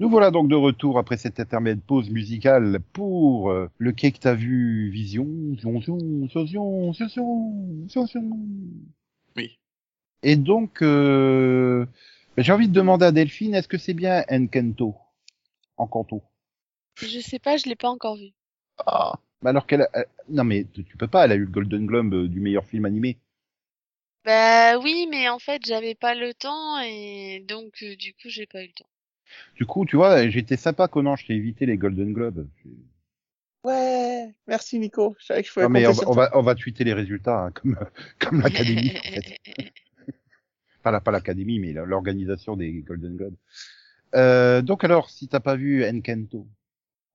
Nous 0.00 0.08
voilà 0.08 0.30
donc 0.30 0.48
de 0.48 0.54
retour 0.54 0.98
après 0.98 1.18
cette 1.18 1.40
intermède 1.40 1.82
pause 1.82 2.08
musicale 2.08 2.80
pour 2.94 3.50
euh, 3.50 3.68
le 3.76 3.92
quai 3.92 4.12
que 4.12 4.18
t'as 4.18 4.32
vu 4.32 4.88
Vision, 4.88 5.26
Vision, 5.26 5.98
Vision, 6.34 6.90
Vision, 6.90 7.84
Vision. 7.86 8.30
Oui. 9.36 9.58
Et 10.22 10.36
donc, 10.36 10.80
euh, 10.80 11.84
ben, 12.34 12.42
j'ai 12.42 12.50
envie 12.50 12.68
de 12.68 12.72
demander 12.72 13.04
à 13.04 13.12
Delphine, 13.12 13.54
est-ce 13.54 13.68
que 13.68 13.76
c'est 13.76 13.92
bien 13.92 14.24
Encanto? 14.30 14.96
En 15.76 15.86
canto 15.86 16.22
Je 16.96 17.20
sais 17.20 17.38
pas, 17.38 17.58
je 17.58 17.68
l'ai 17.68 17.76
pas 17.76 17.90
encore 17.90 18.16
vu. 18.16 18.30
Ah, 18.86 19.12
bah 19.42 19.50
alors 19.50 19.66
qu'elle 19.66 19.82
a... 19.82 20.06
Non 20.30 20.44
mais 20.44 20.64
tu 20.72 20.96
peux 20.96 21.08
pas, 21.08 21.26
elle 21.26 21.32
a 21.32 21.34
eu 21.34 21.44
le 21.44 21.50
Golden 21.50 21.84
Globe 21.84 22.14
euh, 22.14 22.26
du 22.26 22.40
meilleur 22.40 22.64
film 22.64 22.86
animé. 22.86 23.18
Bah 24.24 24.78
oui, 24.78 25.06
mais 25.10 25.28
en 25.28 25.38
fait, 25.38 25.60
j'avais 25.66 25.94
pas 25.94 26.14
le 26.14 26.32
temps 26.32 26.78
et 26.80 27.44
donc 27.46 27.82
euh, 27.82 27.96
du 27.96 28.14
coup, 28.14 28.30
j'ai 28.30 28.46
pas 28.46 28.62
eu 28.62 28.68
le 28.68 28.72
temps. 28.72 28.88
Du 29.56 29.66
coup, 29.66 29.84
tu 29.84 29.96
vois, 29.96 30.28
j'étais 30.28 30.56
sympa 30.56 30.88
Conan, 30.88 31.16
je 31.16 31.26
t'ai 31.26 31.34
évité 31.34 31.66
les 31.66 31.76
Golden 31.76 32.12
Globes. 32.12 32.48
Ouais, 33.64 34.34
merci 34.46 34.78
Nico. 34.78 35.14
Je 35.18 35.26
savais 35.26 35.42
que 35.42 35.48
je 35.48 35.52
pouvais 35.52 35.66
Non 35.66 35.70
mais 35.70 35.86
on 35.86 35.92
on 36.08 36.12
va, 36.12 36.30
on 36.36 36.40
va 36.42 36.54
tweeter 36.54 36.82
les 36.84 36.94
résultats 36.94 37.44
hein, 37.46 37.50
comme 37.52 37.76
comme 38.18 38.40
l'académie 38.40 38.90
en 38.96 39.02
fait. 39.02 39.38
Pas 40.82 40.90
la, 40.90 41.02
pas 41.02 41.10
l'académie, 41.10 41.58
mais 41.58 41.74
l'organisation 41.74 42.56
des 42.56 42.72
Golden 42.72 43.14
Globes. 43.14 43.36
Euh, 44.14 44.62
donc 44.62 44.82
alors, 44.82 45.10
si 45.10 45.28
t'as 45.28 45.38
pas 45.40 45.54
vu 45.54 45.84
Encanto, 45.84 46.46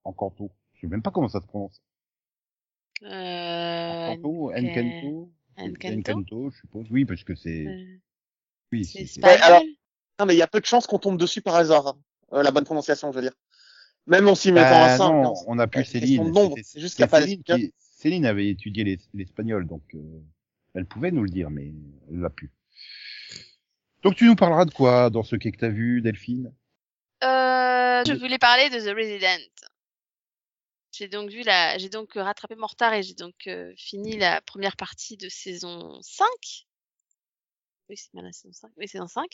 Encanto, 0.04 0.52
je 0.76 0.82
sais 0.82 0.88
même 0.88 1.02
pas 1.02 1.10
comment 1.10 1.28
ça 1.30 1.42
se 1.42 1.48
prononce. 1.48 1.82
Euh, 3.02 3.08
Encanto, 4.12 4.52
Enca- 4.52 4.70
Encanto, 4.80 5.32
Encanto 5.58 6.12
Encanto, 6.12 6.50
je 6.52 6.58
suppose. 6.60 6.86
Oui, 6.92 7.06
parce 7.06 7.24
que 7.24 7.34
c'est, 7.34 7.66
Euh, 7.66 7.98
oui, 8.72 8.86
C'est 8.86 9.24
alors- 9.24 9.64
Non, 10.20 10.28
mais 10.28 10.36
il 10.36 10.38
y 10.38 10.44
a 10.44 10.48
peu 10.48 10.60
de 10.60 10.66
chances 10.68 10.86
qu'on 10.86 11.00
tombe 11.00 11.18
dessus 11.20 11.42
par 11.42 11.56
hasard. 11.56 11.98
Euh, 12.34 12.44
la 12.44 12.52
bonne 12.52 12.64
prononciation, 12.66 13.12
je 13.12 13.16
veux 13.18 13.22
dire. 13.22 13.34
Même 14.08 14.28
en 14.28 14.36
s'y 14.36 14.52
mettant 14.52 14.70
Bah, 14.70 14.94
un 14.94 14.98
5. 14.98 15.22
non, 15.22 15.34
on 15.48 15.58
a 15.60 15.68
plus 15.68 15.86
Céline. 15.86 16.32
c'est 16.64 16.80
juste 16.80 16.96
qu'il 16.96 17.04
a 17.04 17.08
pas 17.08 17.22
Céline, 17.22 17.44
qui- 17.44 17.74
Céline 17.80 18.26
avait 18.26 18.50
étudié 18.50 18.84
l'es- 18.84 19.00
l'espagnol, 19.14 19.66
donc 19.68 19.84
euh, 19.96 20.00
elle 20.76 20.86
pouvait 20.86 21.12
nous 21.12 21.24
le 21.24 21.30
dire, 21.30 21.50
mais 21.50 21.72
elle 22.12 22.20
l'a 22.20 22.30
pu. 22.30 22.52
Donc 24.04 24.16
tu 24.16 24.26
nous 24.26 24.36
parleras 24.36 24.66
de 24.66 24.72
quoi 24.72 25.10
dans 25.10 25.24
ce 25.24 25.36
qu'est 25.36 25.52
que 25.52 25.58
t'as 25.58 25.70
vu, 25.70 26.02
Delphine? 26.02 26.54
Euh, 27.24 28.04
je 28.06 28.14
voulais 28.14 28.38
parler 28.38 28.70
de 28.70 28.78
The 28.80 28.96
Resident. 28.96 29.44
J'ai 30.92 31.08
donc 31.08 31.30
vu 31.30 31.42
la, 31.42 31.78
j'ai 31.78 31.90
donc 31.90 32.14
rattrapé 32.14 32.56
mon 32.56 32.68
retard 32.68 32.94
et 32.94 33.02
j'ai 33.04 33.16
donc 33.16 33.48
euh, 33.48 33.74
fini 33.76 34.18
la 34.18 34.42
première 34.42 34.78
partie 34.78 35.18
de 35.18 35.28
saison 35.30 36.00
5. 36.02 36.26
Oui, 37.90 37.98
c'est 37.98 38.12
bien 38.14 38.24
la 38.24 38.32
saison 38.32 38.52
5. 38.54 38.72
Oui, 38.78 38.88
saison 38.88 39.08
5. 39.08 39.30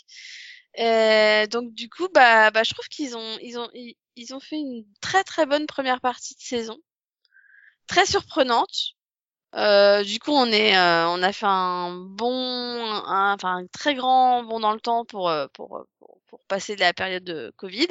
Euh, 0.80 1.48
donc 1.48 1.74
du 1.74 1.90
coup, 1.90 2.08
bah, 2.14 2.52
bah, 2.52 2.64
je 2.64 2.74
trouve 2.74 2.88
qu'ils 2.90 3.16
ont, 3.18 3.38
ils 3.42 3.58
ont, 3.60 3.70
ils, 3.74 3.96
ils 4.16 4.34
ont 4.36 4.40
fait 4.40 4.58
une 4.58 4.86
très 5.02 5.24
très 5.24 5.46
bonne 5.46 5.68
première 5.68 6.02
partie 6.02 6.36
de 6.36 6.42
saison, 6.42 6.78
très 7.88 8.06
surprenante. 8.06 8.94
Euh, 9.56 10.04
du 10.04 10.20
coup, 10.20 10.32
on 10.32 10.48
est, 10.48 10.78
euh, 10.78 11.08
on 11.10 11.24
a 11.24 11.34
fait 11.34 11.48
un 11.48 11.92
bon, 11.96 12.32
un- 12.34 13.34
enfin 13.36 13.58
un 13.58 13.68
très 13.68 13.96
grand 13.96 14.44
bond 14.44 14.60
dans 14.62 14.74
le 14.74 14.82
temps 14.82 15.06
pour, 15.06 15.30
euh, 15.30 15.48
pour, 15.54 15.78
euh, 15.78 15.84
pour, 16.00 16.22
pour 16.28 16.42
passer 16.48 16.76
de 16.76 16.82
la 16.82 16.94
période 16.94 17.24
de 17.24 17.54
Covid. 17.58 17.88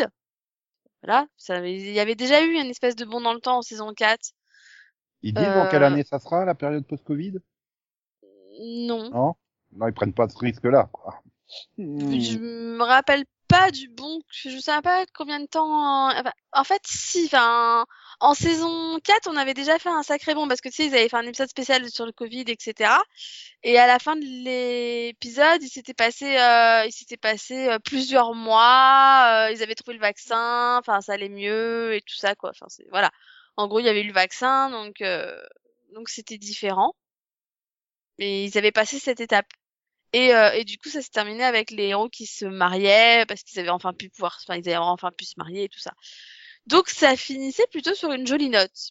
Voilà, 1.02 1.26
ça 1.36 1.66
il 1.66 1.92
y 1.92 2.00
avait 2.00 2.14
déjà 2.14 2.42
eu 2.42 2.54
une 2.54 2.70
espèce 2.70 2.96
de 2.96 3.04
bond 3.04 3.20
dans 3.20 3.34
le 3.34 3.40
temps 3.40 3.58
en 3.58 3.62
saison 3.62 3.92
4. 3.94 4.32
Ils 5.22 5.32
disent 5.32 5.54
dans 5.54 5.66
quelle 5.66 5.82
Euh, 5.82 5.82
année 5.82 6.04
ça 6.04 6.18
sera, 6.18 6.44
la 6.44 6.54
période 6.54 6.86
post-Covid? 6.86 7.38
Non, 8.88 9.04
Non? 9.12 9.36
Non, 9.72 9.88
ils 9.88 9.94
prennent 9.94 10.12
pas 10.12 10.28
ce 10.28 10.38
risque-là, 10.38 10.88
quoi. 10.92 11.22
Hmm. 11.78 12.20
je 12.20 12.38
me 12.38 12.82
rappelle 12.84 13.24
pas 13.48 13.72
du 13.72 13.88
bon, 13.88 14.20
je 14.28 14.56
sais 14.58 14.80
pas 14.82 15.04
combien 15.12 15.40
de 15.40 15.46
temps. 15.46 16.08
enfin, 16.10 16.32
en 16.52 16.62
fait, 16.62 16.82
si, 16.86 17.24
enfin, 17.26 17.84
en 18.20 18.34
saison 18.34 19.00
4, 19.02 19.28
on 19.28 19.36
avait 19.36 19.54
déjà 19.54 19.78
fait 19.80 19.88
un 19.88 20.04
sacré 20.04 20.34
bond 20.34 20.46
parce 20.46 20.60
que 20.60 20.68
tu 20.68 20.76
sais, 20.76 20.86
ils 20.86 20.94
avaient 20.94 21.08
fait 21.08 21.16
un 21.16 21.26
épisode 21.26 21.48
spécial 21.48 21.90
sur 21.90 22.06
le 22.06 22.12
Covid, 22.12 22.44
etc. 22.46 22.92
Et 23.64 23.76
à 23.78 23.88
la 23.88 23.98
fin 23.98 24.14
de 24.14 24.24
l'épisode, 24.44 25.62
il 25.62 25.68
s'était 25.68 25.94
passé, 25.94 26.38
euh, 26.38 26.84
il 26.86 26.92
s'était 26.92 27.16
passé 27.16 27.68
euh, 27.68 27.78
plusieurs 27.80 28.34
mois. 28.34 29.46
euh, 29.48 29.52
ils 29.52 29.62
avaient 29.64 29.74
trouvé 29.74 29.94
le 29.94 30.00
vaccin, 30.00 30.78
enfin, 30.78 31.00
ça 31.00 31.14
allait 31.14 31.28
mieux 31.28 31.94
et 31.94 32.02
tout 32.02 32.14
ça, 32.16 32.36
quoi. 32.36 32.50
Enfin, 32.50 32.66
c'est 32.68 32.86
voilà. 32.90 33.10
En 33.56 33.66
gros, 33.68 33.80
il 33.80 33.86
y 33.86 33.88
avait 33.88 34.02
eu 34.02 34.06
le 34.06 34.12
vaccin, 34.12 34.70
donc 34.70 35.00
euh, 35.02 35.36
donc 35.94 36.08
c'était 36.08 36.38
différent. 36.38 36.94
Mais 38.18 38.44
ils 38.44 38.58
avaient 38.58 38.72
passé 38.72 38.98
cette 38.98 39.20
étape. 39.20 39.46
Et, 40.12 40.34
euh, 40.34 40.52
et 40.52 40.64
du 40.64 40.76
coup, 40.78 40.88
ça 40.88 41.02
s'est 41.02 41.10
terminé 41.10 41.44
avec 41.44 41.70
les 41.70 41.84
héros 41.88 42.08
qui 42.08 42.26
se 42.26 42.44
mariaient 42.44 43.24
parce 43.26 43.42
qu'ils 43.42 43.60
avaient 43.60 43.70
enfin 43.70 43.92
pu 43.92 44.08
pouvoir, 44.10 44.38
enfin, 44.42 44.58
ils 44.58 44.68
avaient 44.68 44.76
enfin 44.76 45.10
pu 45.12 45.24
se 45.24 45.34
marier 45.36 45.64
et 45.64 45.68
tout 45.68 45.78
ça. 45.78 45.92
Donc, 46.66 46.88
ça 46.88 47.16
finissait 47.16 47.66
plutôt 47.70 47.94
sur 47.94 48.12
une 48.12 48.26
jolie 48.26 48.48
note. 48.48 48.90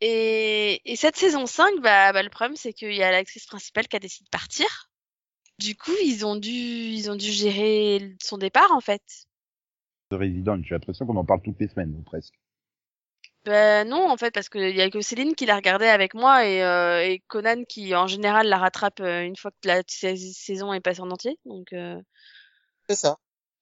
Et, 0.00 0.80
et 0.90 0.96
cette 0.96 1.16
saison 1.16 1.46
5, 1.46 1.80
bah, 1.80 2.12
bah, 2.12 2.22
le 2.22 2.30
problème, 2.30 2.56
c'est 2.56 2.72
qu'il 2.72 2.94
y 2.94 3.02
a 3.02 3.12
l'actrice 3.12 3.46
principale 3.46 3.86
qui 3.86 3.96
a 3.96 4.00
décidé 4.00 4.24
de 4.24 4.30
partir. 4.30 4.90
Du 5.58 5.76
coup, 5.76 5.94
ils 6.02 6.26
ont 6.26 6.34
dû, 6.34 6.50
ils 6.50 7.10
ont 7.10 7.14
dû 7.14 7.30
gérer 7.30 8.16
son 8.20 8.36
départ, 8.36 8.72
en 8.72 8.80
fait. 8.80 9.02
The 10.10 10.14
Resident, 10.14 10.62
j'ai 10.64 10.74
l'impression 10.74 11.06
qu'on 11.06 11.16
en 11.16 11.24
parle 11.24 11.42
toutes 11.42 11.60
les 11.60 11.68
semaines, 11.68 11.94
ou 11.96 12.02
presque. 12.02 12.34
Ben 13.44 13.88
non, 13.88 14.08
en 14.08 14.16
fait, 14.16 14.30
parce 14.32 14.48
qu'il 14.48 14.76
y 14.76 14.80
a 14.80 14.88
que 14.90 15.00
Céline 15.00 15.34
qui 15.34 15.46
l'a 15.46 15.56
regardé 15.56 15.86
avec 15.86 16.14
moi 16.14 16.46
et, 16.46 16.62
euh, 16.62 17.04
et 17.04 17.20
Conan 17.26 17.64
qui, 17.68 17.94
en 17.94 18.06
général, 18.06 18.46
la 18.48 18.58
rattrape 18.58 19.00
euh, 19.00 19.22
une 19.24 19.34
fois 19.36 19.50
que 19.50 19.66
la 19.68 19.82
sa- 19.88 20.14
saison 20.16 20.72
est 20.72 20.80
passée 20.80 21.00
en 21.00 21.10
entier. 21.10 21.38
Donc, 21.44 21.72
euh, 21.72 22.00
C'est 22.88 22.94
ça. 22.94 23.16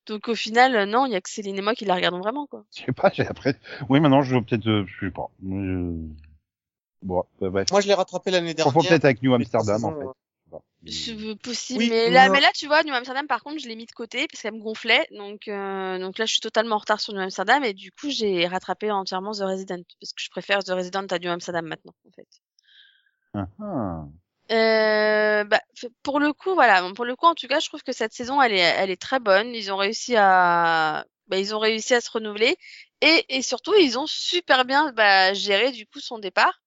donc 0.07 0.29
au 0.29 0.35
final, 0.35 0.77
euh, 0.77 0.85
non, 0.87 1.07
il 1.07 1.13
y 1.13 1.17
a 1.17 1.21
que 1.23 1.31
Céline 1.31 1.57
et 1.57 1.63
moi 1.63 1.75
qui 1.75 1.87
la 1.87 1.95
regardons 1.95 2.21
vraiment, 2.21 2.47
quoi. 2.47 2.65
Je 2.77 2.83
sais 2.85 2.93
pas, 2.93 3.11
j'ai 3.15 3.27
après. 3.27 3.57
Oui, 3.89 4.01
maintenant, 4.01 4.23
je 4.23 4.35
veux 4.35 4.43
peut-être, 4.43 4.67
euh, 4.69 4.85
je 4.87 5.07
sais 5.07 5.11
pas. 5.13 5.31
Bon, 5.41 7.25
ouais, 7.41 7.49
bref. 7.51 7.71
Moi, 7.71 7.81
je 7.81 7.89
l'ai 7.89 7.95
rattrapé 7.95 8.31
l'année 8.31 8.51
On 8.51 8.55
dernière. 8.55 8.75
confond 8.75 8.87
peut-être 8.87 9.05
avec 9.07 9.23
New 9.23 9.33
Amsterdam, 9.33 9.85
en 9.87 9.93
fait. 9.99 10.07
Je 10.85 11.35
possible, 11.35 11.81
Oui, 11.81 11.91
mais 11.91 12.11
là, 12.11 12.31
mais 12.31 12.41
là, 12.41 12.51
tu 12.55 12.67
vois, 12.67 12.83
New 12.83 12.95
Amsterdam, 12.95 13.27
par 13.27 13.43
contre, 13.43 13.59
je 13.59 13.69
l'ai 13.69 13.77
mis 13.77 13.85
de 13.85 13.93
côté 13.93 14.27
parce 14.27 14.41
qu'elle 14.41 14.55
me 14.55 14.63
gonflait. 14.63 15.07
Donc, 15.11 15.47
euh, 15.47 15.99
donc 15.99 16.17
là, 16.17 16.25
je 16.25 16.33
suis 16.33 16.41
totalement 16.41 16.77
en 16.77 16.79
retard 16.79 17.01
sur 17.01 17.13
New 17.13 17.21
Amsterdam 17.21 17.63
et 17.65 17.75
du 17.75 17.93
coup, 17.93 18.09
j'ai 18.09 18.47
rattrapé 18.47 18.91
entièrement 18.91 19.33
The 19.33 19.41
Resident 19.43 19.83
parce 20.01 20.13
que 20.13 20.23
je 20.23 20.31
préfère 20.31 20.65
The 20.65 20.71
Resident 20.71 21.07
à 21.07 21.19
New 21.19 21.31
Amsterdam 21.31 21.67
maintenant, 21.67 21.93
en 22.09 22.11
fait. 22.13 22.29
Euh, 24.51 25.45
bah, 25.45 25.61
pour 26.03 26.19
le 26.19 26.33
coup, 26.33 26.55
voilà, 26.55 26.81
bon, 26.83 26.95
pour 26.95 27.05
le 27.05 27.15
coup, 27.15 27.27
en 27.27 27.35
tout 27.35 27.47
cas, 27.47 27.61
je 27.61 27.69
trouve 27.69 27.83
que 27.83 27.93
cette 27.93 28.15
saison, 28.15 28.41
elle 28.41 28.53
est, 28.53 28.59
elle 28.59 28.91
est 28.91 29.01
très 29.01 29.21
bonne. 29.21 29.55
Ils 29.55 29.71
ont 29.73 29.77
réussi 29.77 30.17
à, 30.17 31.05
bah, 31.29 31.39
ils 31.39 31.55
ont 31.55 31.59
réussi 31.59 31.95
à 31.95 32.01
se 32.01 32.11
renouveler 32.11 32.57
et, 33.03 33.25
et 33.29 33.43
surtout, 33.43 33.75
ils 33.75 33.99
ont 33.99 34.07
super 34.07 34.65
bien 34.65 34.93
bah, 34.93 35.35
géré 35.35 35.73
du 35.73 35.87
coup 35.87 36.01
son 36.01 36.19
départ. 36.19 36.61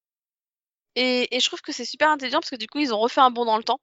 Et, 0.95 1.35
et 1.35 1.39
je 1.39 1.47
trouve 1.47 1.61
que 1.61 1.71
c'est 1.71 1.85
super 1.85 2.09
intelligent 2.09 2.39
parce 2.39 2.51
que 2.51 2.55
du 2.55 2.67
coup, 2.67 2.79
ils 2.79 2.93
ont 2.93 2.99
refait 2.99 3.21
un 3.21 3.31
bond 3.31 3.45
dans 3.45 3.57
le 3.57 3.63
temps, 3.63 3.79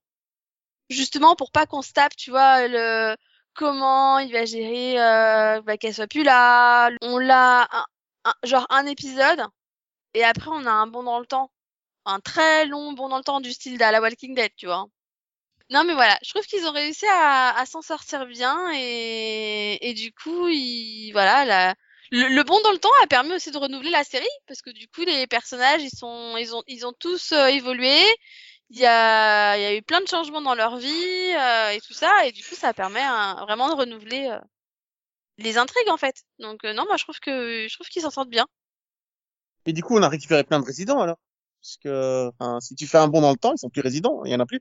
justement 0.90 1.36
pour 1.36 1.52
pas 1.52 1.66
qu'on 1.66 1.82
se 1.82 1.92
tape, 1.92 2.16
tu 2.16 2.30
vois, 2.30 2.68
le 2.68 3.16
comment 3.54 4.18
il 4.20 4.32
va 4.32 4.44
gérer, 4.44 5.00
euh, 5.00 5.62
bah, 5.62 5.76
qu'elle 5.78 5.94
soit 5.94 6.06
plus 6.08 6.22
là. 6.24 6.90
On 7.02 7.18
l'a, 7.18 7.68
un- 8.24 8.34
genre 8.44 8.66
un 8.70 8.86
épisode 8.86 9.42
et 10.14 10.24
après, 10.24 10.50
on 10.52 10.66
a 10.66 10.70
un 10.72 10.86
bond 10.88 11.02
dans 11.04 11.20
le 11.20 11.26
temps 11.26 11.52
un 12.06 12.20
très 12.20 12.66
long 12.66 12.92
bond 12.94 13.08
dans 13.10 13.18
le 13.18 13.24
temps 13.24 13.40
du 13.40 13.52
style 13.52 13.74
de 13.74 13.80
la 13.80 14.00
Walking 14.00 14.34
Dead, 14.34 14.52
tu 14.56 14.66
vois. 14.66 14.86
Non, 15.70 15.84
mais 15.84 15.94
voilà, 15.94 16.18
je 16.24 16.30
trouve 16.30 16.44
qu'ils 16.46 16.66
ont 16.66 16.72
réussi 16.72 17.06
à, 17.06 17.56
à 17.58 17.64
s'en 17.66 17.80
sortir 17.82 18.26
bien 18.26 18.72
et, 18.74 19.78
et 19.88 19.94
du 19.94 20.12
coup, 20.12 20.48
voilà, 21.12 21.74
le, 22.10 22.28
le 22.28 22.42
bond 22.42 22.60
dans 22.62 22.72
le 22.72 22.78
temps 22.78 22.90
a 23.02 23.06
permis 23.06 23.32
aussi 23.34 23.52
de 23.52 23.58
renouveler 23.58 23.90
la 23.90 24.02
série 24.04 24.26
parce 24.48 24.62
que 24.62 24.70
du 24.70 24.88
coup, 24.88 25.02
les 25.02 25.26
personnages, 25.28 25.82
ils 25.82 25.96
sont, 25.96 26.36
ils 26.38 26.54
ont, 26.56 26.62
ils 26.66 26.86
ont 26.86 26.92
tous 26.92 27.32
euh, 27.32 27.46
évolué. 27.46 27.96
Il 28.70 28.78
y 28.78 28.86
a, 28.86 29.56
y 29.58 29.64
a 29.64 29.74
eu 29.76 29.82
plein 29.82 30.00
de 30.00 30.08
changements 30.08 30.40
dans 30.40 30.54
leur 30.54 30.76
vie 30.78 30.88
euh, 31.36 31.70
et 31.72 31.80
tout 31.80 31.92
ça 31.92 32.26
et 32.26 32.32
du 32.32 32.42
coup, 32.44 32.54
ça 32.54 32.72
permet 32.74 33.02
hein, 33.02 33.36
vraiment 33.46 33.68
de 33.68 33.74
renouveler 33.74 34.28
euh, 34.30 34.38
les 35.38 35.58
intrigues 35.58 35.88
en 35.88 35.96
fait. 35.96 36.22
Donc 36.38 36.64
euh, 36.64 36.72
non, 36.72 36.84
moi 36.86 36.96
je 36.96 37.04
trouve 37.04 37.18
que 37.20 37.66
je 37.68 37.74
trouve 37.74 37.88
qu'ils 37.88 38.02
s'en 38.02 38.10
sortent 38.10 38.30
bien. 38.30 38.46
Et 39.66 39.72
du 39.72 39.82
coup, 39.82 39.96
on 39.96 40.02
a 40.02 40.08
récupéré 40.08 40.44
plein 40.44 40.60
de 40.60 40.66
résidents, 40.66 41.00
alors. 41.00 41.18
Parce 41.62 41.76
que, 41.78 42.28
enfin, 42.38 42.60
si 42.60 42.74
tu 42.74 42.86
fais 42.86 42.98
un 42.98 43.08
bond 43.08 43.20
dans 43.22 43.30
le 43.30 43.36
temps, 43.38 43.52
ils 43.54 43.58
sont 43.58 43.70
plus 43.70 43.82
résidents. 43.82 44.22
Il 44.24 44.32
y 44.32 44.34
en 44.34 44.40
a 44.40 44.46
plus. 44.46 44.60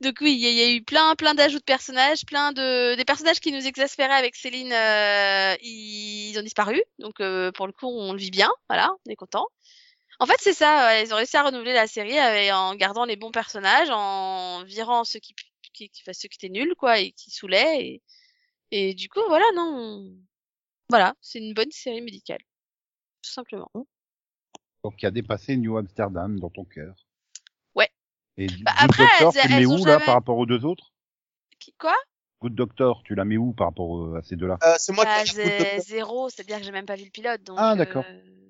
Donc 0.00 0.16
oui, 0.20 0.32
il 0.34 0.40
y, 0.40 0.46
a- 0.46 0.50
il 0.50 0.56
y 0.56 0.62
a 0.62 0.70
eu 0.76 0.82
plein, 0.82 1.14
plein 1.16 1.34
d'ajouts 1.34 1.58
de 1.58 1.64
personnages, 1.64 2.24
plein 2.26 2.52
de 2.52 2.94
des 2.96 3.04
personnages 3.04 3.40
qui 3.40 3.52
nous 3.52 3.66
exaspéraient 3.66 4.14
avec 4.14 4.34
Céline, 4.36 4.72
euh, 4.72 5.54
ils 5.62 6.36
ont 6.38 6.42
disparu. 6.42 6.82
Donc 6.98 7.20
euh, 7.20 7.52
pour 7.52 7.66
le 7.66 7.72
coup, 7.72 7.86
on 7.88 8.12
le 8.12 8.18
vit 8.18 8.30
bien, 8.30 8.50
voilà, 8.68 8.90
on 9.06 9.10
est 9.10 9.16
content. 9.16 9.46
En 10.22 10.26
fait, 10.26 10.36
c'est 10.38 10.52
ça, 10.52 10.86
ouais, 10.86 11.02
ils 11.04 11.12
ont 11.12 11.16
réussi 11.16 11.36
à 11.36 11.42
renouveler 11.42 11.72
la 11.72 11.88
série 11.88 12.16
avec- 12.16 12.52
en 12.52 12.76
gardant 12.76 13.04
les 13.04 13.16
bons 13.16 13.32
personnages, 13.32 13.90
en 13.90 14.62
virant 14.62 15.02
ceux 15.02 15.18
qui, 15.18 15.34
qui, 15.72 15.88
qui 15.88 16.02
enfin, 16.04 16.12
ceux 16.12 16.28
qui 16.28 16.36
étaient 16.36 16.48
nuls, 16.52 16.76
quoi, 16.78 17.00
et 17.00 17.10
qui 17.10 17.32
saoulaient. 17.32 17.84
Et, 17.84 18.02
et 18.70 18.94
du 18.94 19.08
coup, 19.08 19.18
voilà, 19.26 19.44
non, 19.56 20.14
voilà, 20.88 21.14
c'est 21.20 21.40
une 21.40 21.54
bonne 21.54 21.72
série 21.72 22.02
médicale, 22.02 22.38
tout 23.20 23.32
simplement. 23.32 23.68
Donc, 24.84 24.94
qui 24.94 25.06
a 25.06 25.10
dépassé 25.10 25.56
New 25.56 25.76
Amsterdam 25.76 26.38
dans 26.38 26.50
ton 26.50 26.64
cœur. 26.64 26.94
Ouais. 27.74 27.90
Et 28.36 28.46
Bah, 28.46 28.74
Good 28.78 28.90
après, 28.90 29.04
Doctor, 29.08 29.32
elles- 29.34 29.42
tu 29.42 29.48
le 29.48 29.58
mets 29.58 29.66
où, 29.66 29.84
là, 29.84 29.98
par 29.98 30.14
rapport 30.14 30.38
aux 30.38 30.46
deux 30.46 30.64
autres? 30.64 30.92
Qui- 31.58 31.74
Quoi? 31.80 31.96
Good 32.42 32.54
Doctor, 32.54 33.02
tu 33.04 33.16
la 33.16 33.24
mets 33.24 33.38
où 33.38 33.52
par 33.54 33.66
rapport 33.66 33.98
euh, 33.98 34.18
à 34.18 34.22
ces 34.22 34.36
deux-là? 34.36 34.58
Euh, 34.62 34.76
c'est 34.78 34.92
moi 34.92 35.04
bah, 35.04 35.24
qui. 35.24 35.80
Zéro, 35.80 36.30
c'est-à-dire 36.30 36.58
que 36.58 36.64
j'ai 36.64 36.70
même 36.70 36.86
pas 36.86 36.94
vu 36.94 37.06
le 37.06 37.10
pilote. 37.10 37.42
Donc, 37.42 37.56
Ah, 37.58 37.74
d'accord. 37.74 38.04
euh, 38.06 38.41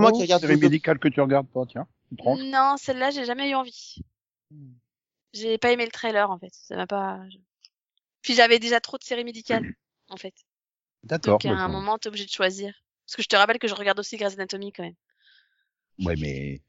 moi 0.00 0.12
qui 0.12 0.22
regarde 0.22 0.42
série 0.42 0.56
médicale 0.56 0.98
que 0.98 1.08
tu 1.08 1.20
regardes 1.20 1.48
pas, 1.48 1.64
tiens. 1.66 1.86
Non, 2.22 2.76
celle-là, 2.78 3.10
j'ai 3.10 3.24
jamais 3.24 3.50
eu 3.50 3.54
envie. 3.54 3.96
J'ai 5.32 5.58
pas 5.58 5.72
aimé 5.72 5.84
le 5.84 5.90
trailer, 5.90 6.30
en 6.30 6.38
fait. 6.38 6.52
Ça 6.52 6.76
m'a 6.76 6.86
pas. 6.86 7.20
Puis 8.22 8.34
j'avais 8.34 8.58
déjà 8.58 8.80
trop 8.80 8.98
de 8.98 9.04
séries 9.04 9.24
médicales, 9.24 9.64
en 10.08 10.16
fait. 10.16 10.34
D'accord. 11.02 11.38
Donc 11.38 11.46
à 11.46 11.52
un 11.52 11.68
moment, 11.68 11.98
t'es 11.98 12.08
obligé 12.08 12.24
de 12.24 12.30
choisir. 12.30 12.74
Parce 13.06 13.16
que 13.16 13.22
je 13.22 13.28
te 13.28 13.36
rappelle 13.36 13.58
que 13.58 13.68
je 13.68 13.74
regarde 13.74 13.98
aussi 14.00 14.16
Grey's 14.16 14.34
Anatomy 14.34 14.72
quand 14.72 14.82
même. 14.82 14.96
Ouais, 16.00 16.16
mais 16.16 16.60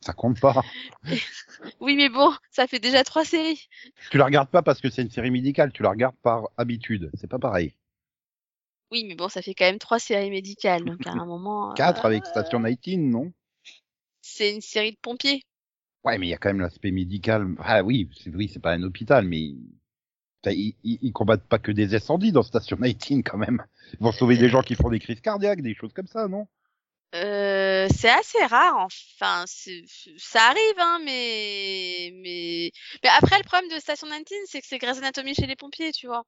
ça 0.00 0.12
compte 0.12 0.40
pas. 0.40 0.62
Oui, 1.80 1.96
mais 1.96 2.08
bon, 2.08 2.32
ça 2.50 2.66
fait 2.66 2.78
déjà 2.78 3.04
trois 3.04 3.24
séries. 3.24 3.68
Tu 4.10 4.18
la 4.18 4.24
regardes 4.24 4.48
pas 4.48 4.62
parce 4.62 4.80
que 4.80 4.90
c'est 4.90 5.02
une 5.02 5.10
série 5.10 5.30
médicale, 5.30 5.72
tu 5.72 5.82
la 5.82 5.90
regardes 5.90 6.16
par 6.16 6.48
habitude. 6.56 7.10
C'est 7.14 7.28
pas 7.28 7.38
pareil. 7.38 7.74
Oui, 8.90 9.04
mais 9.04 9.14
bon, 9.14 9.28
ça 9.28 9.42
fait 9.42 9.54
quand 9.54 9.64
même 9.64 9.78
trois 9.78 9.98
séries 9.98 10.30
médicales, 10.30 10.84
donc 10.84 11.06
à 11.06 11.12
un 11.12 11.24
moment. 11.26 11.74
Quatre 11.74 12.04
euh, 12.04 12.08
avec 12.08 12.24
Station 12.26 12.60
19, 12.60 13.10
non? 13.10 13.32
C'est 14.22 14.54
une 14.54 14.60
série 14.60 14.92
de 14.92 14.98
pompiers. 15.00 15.42
Ouais, 16.04 16.18
mais 16.18 16.26
il 16.26 16.30
y 16.30 16.34
a 16.34 16.38
quand 16.38 16.50
même 16.50 16.60
l'aspect 16.60 16.92
médical. 16.92 17.48
Ah 17.58 17.82
oui, 17.82 18.08
c'est 18.16 18.34
oui, 18.34 18.48
c'est 18.52 18.60
pas 18.60 18.72
un 18.72 18.82
hôpital, 18.82 19.26
mais 19.26 19.40
ils, 19.40 20.74
ils, 20.84 20.98
ils 21.02 21.12
combattent 21.12 21.48
pas 21.48 21.58
que 21.58 21.72
des 21.72 21.94
incendies 21.94 22.32
dans 22.32 22.42
Station 22.42 22.76
19 22.76 23.22
quand 23.24 23.38
même. 23.38 23.64
Ils 23.94 24.00
vont 24.00 24.12
sauver 24.12 24.36
des 24.36 24.48
gens 24.48 24.62
qui 24.62 24.74
font 24.74 24.90
des 24.90 25.00
crises 25.00 25.20
cardiaques, 25.20 25.62
des 25.62 25.74
choses 25.74 25.92
comme 25.92 26.06
ça, 26.06 26.28
non? 26.28 26.46
Euh, 27.14 27.88
c'est 27.96 28.10
assez 28.10 28.44
rare, 28.44 28.76
enfin, 28.78 29.44
ça 29.46 30.42
arrive, 30.42 30.78
hein, 30.78 31.00
mais, 31.04 32.10
mais, 32.14 32.70
mais 33.02 33.08
après, 33.08 33.38
le 33.38 33.44
problème 33.44 33.70
de 33.70 33.80
Station 33.80 34.06
19, 34.06 34.24
c'est 34.46 34.60
que 34.60 34.66
c'est 34.66 34.78
Grey's 34.78 34.98
Anatomy 34.98 35.34
chez 35.34 35.46
les 35.46 35.56
pompiers, 35.56 35.92
tu 35.92 36.08
vois. 36.08 36.24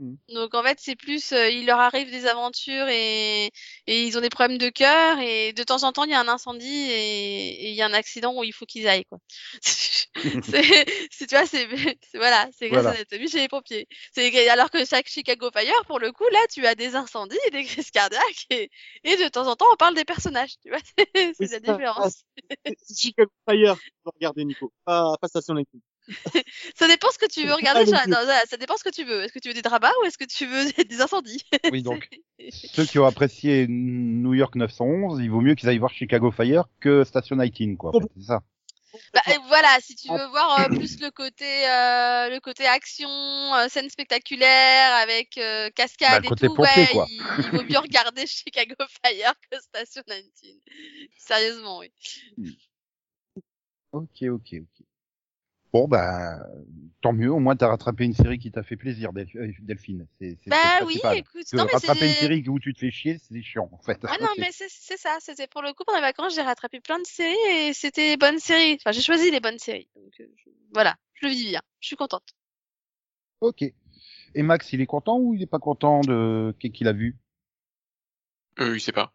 Mm. 0.00 0.14
Donc, 0.34 0.54
en 0.54 0.62
fait, 0.62 0.78
c'est 0.80 0.96
plus, 0.96 1.32
euh, 1.32 1.50
il 1.50 1.66
leur 1.66 1.78
arrive 1.78 2.10
des 2.10 2.26
aventures 2.26 2.88
et, 2.88 3.50
et 3.86 4.04
ils 4.04 4.16
ont 4.16 4.22
des 4.22 4.30
problèmes 4.30 4.58
de 4.58 4.70
cœur 4.70 5.18
et 5.18 5.52
de 5.52 5.62
temps 5.62 5.84
en 5.84 5.92
temps, 5.92 6.04
il 6.04 6.10
y 6.10 6.14
a 6.14 6.20
un 6.20 6.28
incendie 6.28 6.90
et, 6.90 7.68
il 7.68 7.74
y 7.74 7.82
a 7.82 7.86
un 7.86 7.92
accident 7.92 8.34
où 8.34 8.42
il 8.42 8.52
faut 8.52 8.64
qu'ils 8.64 8.88
aillent, 8.88 9.04
quoi. 9.04 9.18
c'est, 9.62 11.26
tu 11.26 11.36
vois, 11.36 11.46
c'est, 11.46 11.68
voilà, 12.14 12.48
c'est 12.52 12.68
Grey's 12.68 12.82
Voilà. 12.82 12.96
Anatomy 12.96 13.28
chez 13.28 13.40
les 13.40 13.48
pompiers. 13.48 13.86
C'est, 14.12 14.48
alors 14.48 14.70
que 14.70 14.84
chaque 14.86 15.06
Chicago 15.06 15.50
Fire, 15.52 15.84
pour 15.86 15.98
le 15.98 16.12
coup, 16.12 16.28
là, 16.32 16.40
tu 16.50 16.66
as 16.66 16.74
des 16.74 16.96
incendies 16.96 17.38
et 17.46 17.50
des 17.50 17.64
crises 17.64 17.90
cardiaques 17.90 18.46
et, 18.50 18.70
et 19.04 19.16
de 19.16 19.28
temps 19.28 19.46
en 19.46 19.56
temps, 19.56 19.66
on 19.70 19.76
parle 19.76 19.94
des 19.94 20.04
personnages, 20.04 20.54
tu 20.62 20.70
vois. 20.70 20.80
C'est 21.14 21.34
Oui, 21.38 21.48
la 21.50 21.60
différence. 21.60 22.24
C'est 22.64 22.96
Chicago 22.98 23.30
Fire 23.46 23.76
regarder, 24.04 24.44
Nico. 24.44 24.72
Pas, 24.84 25.16
pas 25.20 25.28
Station 25.28 25.54
19. 25.54 25.82
Ça 26.76 26.88
dépend 26.88 27.08
ce 27.12 27.18
que 27.18 27.26
tu 27.26 27.44
veux 27.44 27.54
regarder. 27.54 27.82
Ah, 27.82 27.86
sur- 27.86 28.08
non, 28.08 28.26
ça, 28.26 28.42
ça 28.48 28.56
dépend 28.56 28.76
ce 28.76 28.84
que 28.84 28.90
tu 28.90 29.04
veux. 29.04 29.22
Est-ce 29.22 29.32
que 29.32 29.38
tu 29.38 29.48
veux 29.48 29.54
des 29.54 29.62
dramas 29.62 29.92
ou 30.02 30.06
est-ce 30.06 30.18
que 30.18 30.24
tu 30.24 30.46
veux 30.46 30.64
des 30.84 31.00
incendies? 31.00 31.44
Oui, 31.70 31.82
donc 31.82 32.08
ceux 32.50 32.84
qui 32.84 32.98
ont 32.98 33.06
apprécié 33.06 33.66
New 33.68 34.34
York 34.34 34.54
911, 34.56 35.20
il 35.20 35.30
vaut 35.30 35.40
mieux 35.40 35.54
qu'ils 35.54 35.68
aillent 35.68 35.78
voir 35.78 35.92
Chicago 35.92 36.30
Fire 36.30 36.64
que 36.80 37.04
Station 37.04 37.36
19, 37.36 37.76
quoi. 37.76 37.90
en 37.90 38.00
fait, 38.00 38.08
C'est 38.16 38.24
ça. 38.24 38.42
Bah, 39.14 39.20
euh, 39.28 39.38
voilà, 39.46 39.68
si 39.80 39.94
tu 39.94 40.08
veux 40.08 40.26
voir 40.26 40.60
euh, 40.62 40.68
plus 40.68 40.98
le 41.00 41.10
côté, 41.10 41.44
euh, 41.68 42.28
le 42.28 42.40
côté 42.40 42.66
action, 42.66 43.08
euh, 43.08 43.68
scène 43.68 43.88
spectaculaire 43.88 44.94
avec 44.94 45.38
euh, 45.38 45.70
cascade 45.70 46.12
Bah, 46.12 46.18
le 46.30 46.34
et 46.34 46.38
tout, 46.40 46.48
pompier, 46.48 46.62
ouais, 46.62 46.92
quoi. 46.92 47.06
Il, 47.08 47.44
il 47.44 47.50
vaut 47.50 47.62
mieux 47.62 47.78
regarder 47.78 48.26
Chicago 48.26 48.74
Fire 49.04 49.34
que 49.50 49.60
Station 49.60 50.02
19. 50.08 50.56
Sérieusement, 51.18 51.78
oui. 51.78 51.92
Ok, 53.92 54.22
ok, 54.30 54.48
ok. 54.62 54.79
Bon, 55.72 55.86
bah, 55.86 56.44
tant 57.00 57.12
mieux. 57.12 57.30
Au 57.30 57.38
moins, 57.38 57.54
t'as 57.56 57.68
rattrapé 57.68 58.04
une 58.04 58.14
série 58.14 58.38
qui 58.38 58.50
t'a 58.50 58.62
fait 58.62 58.76
plaisir, 58.76 59.10
euh, 59.16 59.52
Delphine. 59.60 60.06
C'est, 60.18 60.36
c'est 60.42 60.50
Bah 60.50 60.58
oui, 60.84 60.94
principal. 60.96 61.16
écoute, 61.18 61.52
non 61.52 61.64
mais 61.64 61.72
rattraper 61.72 62.06
une 62.06 62.14
série 62.14 62.48
où 62.48 62.58
tu 62.58 62.74
te 62.74 62.80
fais 62.80 62.90
chier, 62.90 63.18
c'est 63.18 63.42
chiant, 63.42 63.68
en 63.72 63.78
fait. 63.78 63.98
Ah 64.04 64.16
non, 64.20 64.28
mais 64.38 64.50
c'est 64.52 64.96
ça. 64.96 65.16
C'était 65.20 65.46
pour 65.46 65.62
le 65.62 65.72
coup 65.72 65.84
pendant 65.84 65.98
les 65.98 66.02
vacances, 66.02 66.34
j'ai 66.34 66.42
rattrapé 66.42 66.80
plein 66.80 66.98
de 66.98 67.06
séries 67.06 67.36
et 67.52 67.72
c'était 67.72 68.10
les 68.10 68.16
bonnes 68.16 68.38
séries. 68.38 68.74
Enfin, 68.80 68.92
j'ai 68.92 69.02
choisi 69.02 69.30
les 69.30 69.40
bonnes 69.40 69.58
séries. 69.58 69.88
Donc 69.94 70.12
euh, 70.20 70.26
je- 70.44 70.50
voilà, 70.72 70.96
je 71.14 71.26
le 71.26 71.32
vis 71.32 71.48
bien. 71.50 71.62
Je 71.80 71.86
suis 71.88 71.96
contente. 71.96 72.34
Ok. 73.40 73.62
Et 74.34 74.42
Max, 74.42 74.72
il 74.72 74.80
est 74.80 74.86
content 74.86 75.18
ou 75.18 75.34
il 75.34 75.42
est 75.42 75.46
pas 75.46 75.58
content 75.58 76.00
de 76.00 76.54
qu'est-ce 76.58 76.72
qu'il 76.72 76.88
a 76.88 76.92
vu? 76.92 77.16
Euh, 78.60 78.76
il 78.76 78.80
sait 78.80 78.92
pas. 78.92 79.12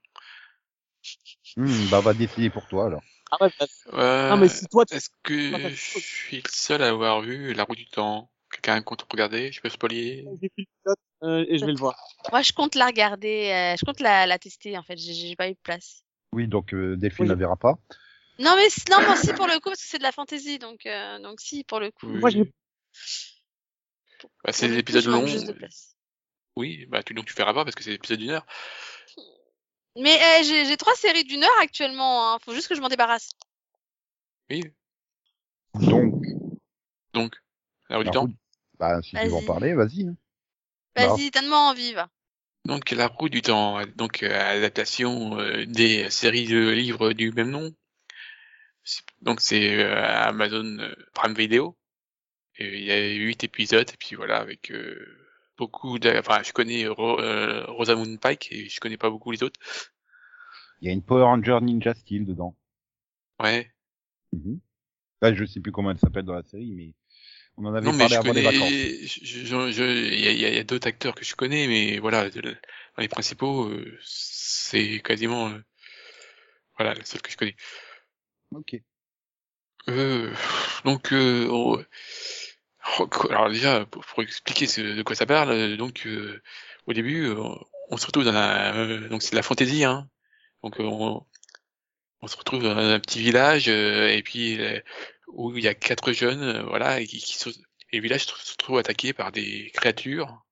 Hmm, 1.58 1.88
Bah, 1.90 2.00
on 2.00 2.02
va 2.04 2.14
décider 2.14 2.50
pour 2.50 2.68
toi 2.68 2.88
alors. 2.88 3.04
Ah 3.40 3.46
ouais, 3.46 3.50
Euh, 3.94 4.30
non, 4.30 4.38
mais 4.38 4.50
si 4.50 4.66
toi, 4.68 4.86
tu... 4.86 4.96
Est-ce 4.96 5.10
que 5.24 5.70
je 5.70 5.76
suis 5.76 6.38
le 6.38 6.50
seul 6.52 6.82
à 6.82 6.90
avoir 6.90 7.22
vu 7.22 7.54
La 7.54 7.64
roue 7.64 7.76
du 7.76 7.86
temps? 7.88 8.30
Quelqu'un 8.52 8.82
compte 8.82 9.06
regarder? 9.12 9.52
Je 9.52 9.62
peux 9.62 9.70
spoiler? 9.70 10.26
J'ai 10.42 10.50
fait 10.50 10.54
le 10.58 10.66
pilote, 10.66 11.00
euh, 11.24 11.46
et 11.48 11.58
je 11.58 11.66
vais 11.66 11.72
le 11.74 11.78
voir. 11.78 11.96
Moi, 12.32 12.42
je 12.42 12.54
compte 12.54 12.76
la 12.76 12.88
regarder. 12.88 13.52
euh, 13.52 13.76
je 13.80 13.86
compte 13.86 14.00
la, 14.00 14.26
la 14.26 14.40
tester 14.40 14.78
en 14.78 14.84
fait. 14.84 14.98
J'ai- 14.98 15.14
J'ai 15.14 15.36
pas 15.36 15.50
eu 15.50 15.54
de 15.54 15.60
place. 15.62 16.04
Oui, 16.32 16.48
donc 16.48 16.74
euh, 16.74 16.96
Delphine 16.98 17.24
Oui. 17.26 17.30
la 17.30 17.36
verra 17.36 17.56
pas. 17.56 17.78
Non 18.38 18.54
mais 18.58 18.68
non, 18.92 18.98
moi 19.06 19.16
si 19.16 19.32
pour 19.34 19.48
le 19.48 19.54
coup 19.62 19.70
parce 19.70 19.82
que 19.82 19.88
c'est 19.88 19.98
de 19.98 20.04
la 20.04 20.12
fantasy 20.12 20.60
donc 20.60 20.86
euh, 20.86 21.20
donc 21.20 21.40
si 21.40 21.64
pour 21.64 21.80
le 21.80 21.90
coup. 21.92 22.08
Oui. 22.08 22.20
Moi, 22.20 22.30
je 22.32 22.38
l'ai- 22.40 22.54
Bah, 24.44 24.52
c'est 24.52 24.68
pour 24.68 24.70
des 24.70 24.76
le 24.76 24.76
coup, 24.76 24.80
épisodes 24.82 25.04
je 25.04 25.10
manque 25.10 25.22
longs. 25.22 25.28
juste 25.32 25.48
de 25.48 25.54
place. 25.54 25.96
Oui, 26.58 26.86
bah 26.88 27.02
tu, 27.04 27.14
donc 27.14 27.26
tu 27.26 27.34
feras 27.34 27.54
pas 27.54 27.64
parce 27.64 27.76
que 27.76 27.84
c'est 27.84 27.92
des 27.92 27.96
épisodes 27.96 28.20
d'une 28.20 28.32
heure. 28.32 28.46
Mais 29.98 30.18
eh, 30.40 30.44
j'ai 30.44 30.66
j'ai 30.66 30.78
trois 30.78 30.96
séries 30.96 31.24
d'une 31.24 31.44
heure 31.44 31.60
actuellement. 31.62 32.34
Hein. 32.34 32.38
Faut 32.44 32.54
juste 32.54 32.68
que 32.68 32.76
je 32.76 32.82
m'en 32.82 32.90
débarrasse. 32.90 33.30
Oui. 34.50 34.64
Donc, 35.76 36.24
Donc, 37.14 37.36
La 37.90 37.98
roue 37.98 38.04
du 38.04 38.12
temps? 38.12 38.28
bah, 38.80 39.02
si 39.02 39.12
tu 39.12 39.28
veux 39.28 39.34
en 39.34 39.42
parler, 39.44 39.74
vas-y. 39.74 40.08
hein. 40.08 40.16
Bah. 40.96 41.08
Vas-y, 41.08 41.32
donne-moi 41.32 41.58
envie, 41.58 41.94
va. 41.94 42.10
Donc 42.66 42.92
La 42.92 43.08
roue 43.08 43.30
du 43.30 43.42
temps, 43.42 43.82
donc 43.96 44.24
euh, 44.24 44.58
adaptation 44.58 45.40
euh, 45.40 45.66
des 45.66 46.10
séries 46.10 46.48
de 46.48 46.70
livres 46.70 47.14
du 47.14 47.32
même 47.32 47.52
nom. 47.52 47.72
Donc 49.22 49.42
c'est 49.42 49.76
euh, 49.84 49.96
Amazon 50.04 50.78
euh, 50.80 50.94
Prime 51.14 51.34
Video. 51.34 51.78
Et 52.58 52.78
il 52.78 52.84
y 52.86 52.92
a 52.92 53.10
huit 53.14 53.44
épisodes 53.44 53.90
et 53.90 53.98
puis 53.98 54.16
voilà 54.16 54.38
avec 54.38 54.72
euh, 54.72 55.25
beaucoup 55.58 56.00
de... 56.00 56.10
Enfin, 56.20 56.42
je 56.44 56.52
connais 56.54 56.88
Ro- 56.88 57.20
euh, 57.20 57.66
Rosamund 57.68 58.20
Pike 58.20 58.50
et 58.52 58.70
je 58.70 58.80
connais 58.80 58.98
pas 58.98 59.10
beaucoup 59.10 59.32
les 59.32 59.44
autres. 59.44 59.60
Il 60.82 60.88
y 60.88 60.92
a 60.92 60.94
une 60.94 61.02
Power 61.02 61.24
Ranger 61.24 61.60
Ninja 61.62 61.94
Steel 61.94 62.26
dedans. 62.26 62.56
Ouais. 63.40 63.72
Mhm. 64.34 64.60
Là, 65.22 65.34
je 65.34 65.46
sais 65.46 65.60
plus 65.60 65.72
comment 65.72 65.92
elle 65.92 66.00
s'appelle 66.00 66.26
dans 66.26 66.34
la 66.34 66.44
série, 66.44 66.72
mais 66.72 66.94
on 67.58 67.66
en 67.66 67.74
avait 67.74 67.88
Non 67.88 67.98
parlé 67.98 68.16
avant 68.16 68.34
les 68.34 68.44
vacances. 68.44 68.60
connais, 68.60 69.08
je- 69.08 69.72
je- 69.72 70.14
il 70.14 70.20
y 70.20 70.28
a, 70.28 70.32
y 70.32 70.46
a- 70.46 70.50
il 70.50 70.56
y 70.56 70.60
a 70.60 70.64
d'autres 70.64 70.88
acteurs 70.88 71.16
que 71.16 71.24
je 71.26 71.36
connais, 71.36 71.68
mais 71.68 72.00
voilà, 72.00 72.30
dans 72.30 72.42
les 72.98 73.08
principaux, 73.08 73.66
euh, 73.70 73.98
c'est 74.04 75.02
quasiment, 75.02 75.50
euh, 75.50 75.60
voilà, 76.78 76.94
la 76.94 77.06
seule 77.06 77.22
que 77.22 77.32
je 77.32 77.38
connais. 77.38 77.56
Ok. 78.52 78.82
Euh, 79.88 80.34
donc, 80.84 81.14
euh, 81.14 81.48
oh, 81.50 81.78
oh, 81.80 81.84
alors 83.30 83.50
déjà, 83.50 83.86
pour, 83.86 84.04
expliquer 84.22 84.66
de 84.66 85.02
quoi 85.04 85.16
ça 85.16 85.26
parle, 85.26 85.52
euh, 85.52 85.78
donc 85.78 86.06
euh, 86.06 86.42
au 86.88 86.94
début, 86.94 87.26
euh, 87.28 87.44
on 87.90 87.98
se 87.98 88.06
retrouve 88.06 88.26
dans 88.26 88.32
la, 88.32 88.76
euh, 88.76 89.10
donc 89.10 89.24
c'est 89.24 89.32
de 89.32 89.36
la 89.36 89.44
fantaisie, 89.44 89.84
hein. 89.84 90.10
Donc 90.64 90.80
euh, 90.80 90.84
on, 90.84 91.26
on 92.22 92.28
se 92.28 92.38
retrouve 92.38 92.64
dans 92.64 92.78
un 92.78 93.00
petit 93.00 93.20
village 93.20 93.68
et 93.68 94.22
puis 94.24 94.60
où 95.28 95.56
il 95.58 95.64
y 95.64 95.68
a 95.68 95.76
quatre 95.76 96.12
jeunes, 96.14 96.64
voilà, 96.68 97.00
et 97.02 97.08
qui, 97.08 97.20
se, 97.20 97.50
et 97.92 97.98
le 97.98 98.02
village 98.02 98.26
se, 98.26 98.56
trouve 98.58 98.78
attaqué 98.80 99.14
par 99.14 99.32
des 99.32 99.72
créatures 99.74 100.44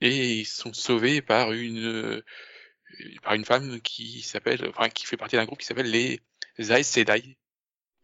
et 0.00 0.40
ils 0.40 0.46
sont 0.46 0.72
sauvés 0.72 1.22
par 1.22 1.52
une 1.52 2.22
par 3.22 3.34
une 3.34 3.44
femme 3.44 3.80
qui 3.80 4.22
s'appelle, 4.22 4.68
enfin 4.68 4.88
qui 4.90 5.06
fait 5.06 5.16
partie 5.16 5.36
d'un 5.36 5.44
groupe 5.46 5.58
qui 5.60 5.66
s'appelle 5.66 5.90
les 5.90 6.20
Aes 6.58 6.82
Sedai. 6.82 7.38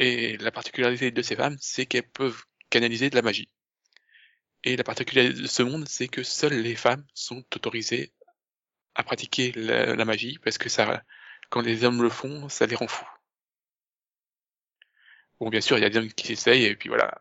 Et 0.01 0.36
la 0.39 0.53
particularité 0.53 1.11
de 1.11 1.22
ces 1.22 1.36
femmes, 1.36 1.57
c'est 1.61 1.86
qu'elles 1.86 2.09
peuvent 2.09 2.45
canaliser 2.71 3.11
de 3.11 3.16
la 3.16 3.23
magie. 3.23 3.49
Et 4.64 4.77
la 4.77 4.85
particularité 4.85 5.41
de 5.41 5.47
ce 5.47 5.62
monde, 5.62 5.89
c'est 5.89 6.09
que 6.09 6.23
seules 6.23 6.61
les 6.61 6.77
femmes 6.77 7.05
sont 7.14 7.45
autorisées 7.55 8.12
à 8.95 9.05
pratiquer 9.05 9.53
la, 9.53 10.05
magie, 10.05 10.39
parce 10.43 10.59
que 10.59 10.69
ça, 10.69 11.05
quand 11.51 11.61
les 11.61 11.85
hommes 11.85 12.03
le 12.03 12.11
font, 12.11 12.49
ça 12.49 12.66
les 12.66 12.75
rend 12.75 12.89
fous. 12.89 13.09
Bon, 15.41 15.49
bien 15.51 15.61
sûr, 15.61 15.79
il 15.79 15.83
y 15.83 15.85
a 15.85 15.91
des 15.91 15.99
hommes 15.99 16.12
qui 16.12 16.33
essayent, 16.33 16.64
et 16.64 16.75
puis 16.75 16.89
voilà. 16.89 17.21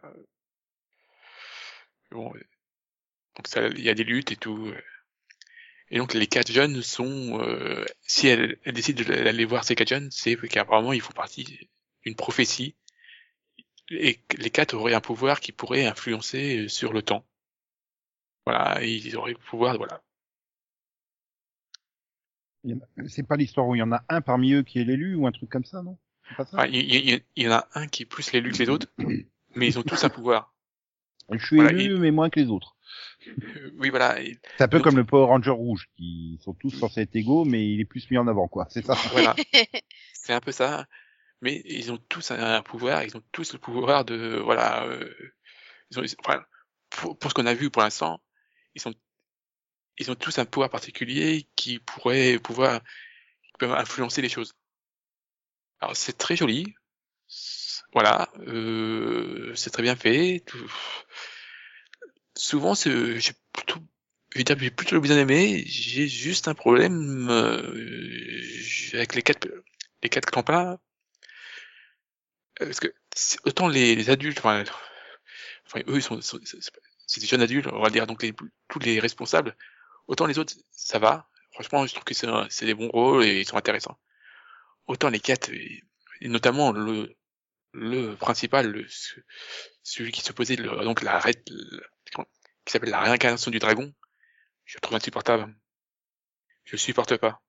Bon, 2.11 2.33
donc 3.35 3.47
ça, 3.47 3.67
il 3.67 3.81
y 3.81 3.89
a 3.89 3.93
des 3.93 4.03
luttes 4.03 4.31
et 4.31 4.35
tout. 4.35 4.73
Et 5.89 5.97
donc 5.99 6.13
les 6.13 6.27
quatre 6.27 6.51
jeunes 6.51 6.81
sont, 6.81 7.39
euh, 7.41 7.85
si 8.01 8.27
elles, 8.27 8.57
elles 8.63 8.73
décident 8.73 9.03
d'aller 9.03 9.45
voir 9.45 9.63
ces 9.63 9.75
quatre 9.75 9.89
jeunes, 9.89 10.09
c'est 10.11 10.35
qu'apparemment 10.35 10.93
ils 10.93 11.01
font 11.01 11.13
partie 11.13 11.69
d'une 12.03 12.15
prophétie 12.15 12.75
et 13.89 14.19
les 14.37 14.49
quatre 14.49 14.73
auraient 14.75 14.93
un 14.93 15.01
pouvoir 15.01 15.39
qui 15.39 15.51
pourrait 15.51 15.85
influencer 15.85 16.65
euh, 16.65 16.67
sur 16.67 16.93
le 16.93 17.01
temps. 17.01 17.25
Voilà, 18.45 18.83
ils 18.83 19.15
auraient 19.17 19.33
le 19.33 19.37
pouvoir, 19.37 19.77
voilà. 19.77 20.01
C'est 23.07 23.23
pas 23.25 23.37
l'histoire 23.37 23.67
où 23.67 23.75
il 23.75 23.79
y 23.79 23.81
en 23.83 23.91
a 23.91 24.03
un 24.09 24.21
parmi 24.21 24.53
eux 24.53 24.63
qui 24.63 24.79
est 24.79 24.83
l'élu 24.83 25.15
ou 25.15 25.25
un 25.27 25.31
truc 25.31 25.49
comme 25.49 25.63
ça, 25.63 25.81
non? 25.83 25.97
Pas 26.35 26.45
ça? 26.45 26.67
Il, 26.67 26.75
il- 26.75 27.21
il 27.35 27.43
y 27.43 27.47
en 27.47 27.51
a 27.53 27.67
un 27.75 27.87
qui 27.87 28.03
est 28.03 28.05
plus 28.05 28.31
l'élu 28.33 28.51
que 28.51 28.57
les 28.57 28.69
autres, 28.69 28.87
mais 29.55 29.67
ils 29.67 29.79
ont 29.79 29.83
tous 29.83 30.03
un 30.03 30.09
pouvoir. 30.09 30.53
Je 31.31 31.45
suis 31.45 31.55
Voilà, 31.57 31.71
élu, 31.77 31.97
mais 31.97 32.11
moins 32.11 32.29
que 32.29 32.39
les 32.39 32.47
autres. 32.47 32.75
Euh, 33.27 33.71
oui, 33.79 33.89
voilà, 33.89 34.21
et- 34.21 34.37
C'est 34.57 34.63
un 34.63 34.67
peu 34.67 34.77
Donc- 34.77 34.85
comme 34.85 34.95
le 34.97 35.05
Power 35.05 35.25
Ranger 35.27 35.51
rouge, 35.51 35.89
qui 35.97 36.39
sont 36.41 36.53
tous 36.53 36.71
censés 36.71 37.01
être 37.01 37.15
égaux, 37.15 37.45
mais 37.45 37.65
il 37.69 37.79
est 37.81 37.85
plus 37.85 38.09
mis 38.11 38.17
en 38.17 38.27
avant, 38.27 38.47
quoi. 38.47 38.67
C'est 38.69 38.85
ça? 38.85 38.95
voilà. 39.11 39.35
C'est 40.13 40.33
un 40.33 40.39
peu 40.41 40.51
ça. 40.51 40.85
Mais 41.41 41.61
ils 41.65 41.91
ont 41.91 41.97
tous 41.97 42.31
un, 42.31 42.61
pouvoir, 42.63 43.03
ils 43.03 43.15
ont 43.17 43.23
tous 43.31 43.53
le 43.53 43.59
pouvoir 43.59 44.05
de, 44.05 44.39
voilà, 44.43 44.85
euh, 44.85 45.13
ils 45.91 45.99
ont, 45.99 46.03
enfin, 46.25 46.43
pour, 46.89 47.17
pour 47.19 47.31
ce 47.31 47.35
qu'on 47.35 47.45
a 47.47 47.53
vu 47.55 47.69
pour 47.71 47.81
l'instant, 47.83 48.21
ils 48.75 48.81
sont, 48.81 48.93
ils 49.99 50.09
ont 50.09 50.15
tous 50.15 50.39
un 50.39 50.45
pouvoir 50.45 50.71
particulier 50.71 51.47
qui 51.55 51.77
pourrait 51.79 52.39
pouvoir, 52.39 52.81
qui 53.43 53.51
peut 53.59 53.71
influencer 53.73 54.21
les 54.21 54.29
choses. 54.29 54.53
Alors 55.79 55.95
c'est 55.95 56.15
très 56.19 56.35
joli. 56.35 56.75
Voilà, 57.93 58.29
euh, 58.47 59.53
c'est 59.55 59.69
très 59.71 59.83
bien 59.83 59.95
fait. 59.95 60.41
Tout- 60.45 60.69
Souvent, 62.37 62.75
j'ai 62.75 63.33
plutôt, 63.51 63.79
je 64.35 64.43
que 64.43 64.59
j'ai 64.59 64.71
plutôt 64.71 65.01
bien 65.01 65.17
aimé. 65.17 65.63
J'ai 65.65 66.07
juste 66.07 66.47
un 66.47 66.53
problème 66.53 67.27
euh, 67.29 67.73
avec 68.93 69.15
les 69.15 69.23
quatre, 69.23 69.47
les 70.03 70.09
quatre 70.09 70.29
clampins. 70.29 70.77
Euh, 72.61 72.65
Parce 72.65 72.79
que 72.79 72.87
autant 73.45 73.67
les, 73.67 74.09
adultes, 74.09 74.39
enfin, 74.39 74.63
eux, 75.75 75.95
ils 75.97 76.01
sont, 76.01 76.19
c'est 76.21 77.19
des 77.19 77.27
jeunes 77.27 77.41
adultes, 77.41 77.67
on 77.67 77.81
va 77.81 77.89
dire, 77.89 78.07
donc 78.07 78.25
tous 78.67 78.79
les 78.79 78.99
responsables. 78.99 79.55
Autant 80.07 80.25
les 80.25 80.39
autres, 80.39 80.53
ça 80.71 80.99
va. 80.99 81.29
Franchement, 81.51 81.85
je 81.85 81.93
trouve 81.93 82.03
que 82.05 82.13
c'est 82.13 82.65
des 82.65 82.73
bons 82.73 82.89
rôles 82.89 83.25
et 83.25 83.41
ils 83.41 83.47
sont 83.47 83.57
intéressants. 83.57 83.97
Autant 84.87 85.09
les 85.09 85.19
quatre, 85.19 85.49
et, 85.51 85.83
notamment 86.21 86.71
le, 86.71 87.15
le 87.73 88.15
principal, 88.15 88.85
celui 89.83 90.11
qui 90.11 90.21
s'opposait, 90.21 90.55
le- 90.55 90.83
donc 90.83 91.01
la, 91.01 91.21
qui 91.21 92.71
s'appelle 92.71 92.89
la 92.89 93.01
réincarnation 93.01 93.51
du 93.51 93.59
dragon, 93.59 93.93
je 94.65 94.77
le 94.77 94.81
trouve 94.81 94.95
insupportable. 94.97 95.53
Je 96.65 96.73
le 96.73 96.77
supporte 96.77 97.17
pas. 97.17 97.41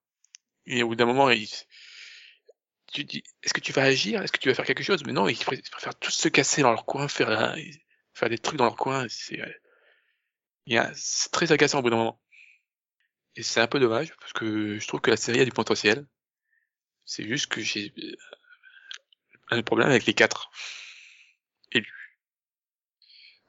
Et 0.66 0.82
au 0.82 0.88
bout 0.88 0.96
d'un 0.96 1.06
moment, 1.06 1.30
il, 1.30 1.48
est-ce 2.96 3.54
que 3.54 3.60
tu 3.60 3.72
vas 3.72 3.82
agir? 3.82 4.22
Est-ce 4.22 4.32
que 4.32 4.38
tu 4.38 4.48
vas 4.48 4.54
faire 4.54 4.64
quelque 4.64 4.82
chose? 4.82 5.04
Mais 5.04 5.12
non, 5.12 5.28
ils 5.28 5.36
pré- 5.38 5.60
ils 5.62 5.70
préfèrent 5.70 5.98
tous 5.98 6.10
se 6.10 6.28
casser 6.28 6.62
dans 6.62 6.70
leur 6.70 6.86
coin, 6.86 7.08
faire, 7.08 7.54
des 8.28 8.38
trucs 8.38 8.58
dans 8.58 8.64
leur 8.64 8.76
coin. 8.76 9.06
C'est, 9.08 9.40
euh, 9.40 9.52
très 11.32 11.52
agaçant 11.52 11.80
au 11.80 11.82
bout 11.82 11.90
d'un 11.90 11.96
moment. 11.96 12.20
Et 13.36 13.42
c'est 13.42 13.60
un 13.60 13.66
peu 13.66 13.78
dommage, 13.78 14.14
parce 14.20 14.32
que 14.32 14.78
je 14.78 14.86
trouve 14.88 15.00
que 15.00 15.10
la 15.10 15.16
série 15.16 15.40
a 15.40 15.44
du 15.44 15.52
potentiel. 15.52 16.06
C'est 17.04 17.26
juste 17.26 17.46
que 17.46 17.60
j'ai 17.60 17.92
euh, 17.98 18.16
un 19.50 19.62
problème 19.62 19.88
avec 19.88 20.06
les 20.06 20.14
quatre. 20.14 20.50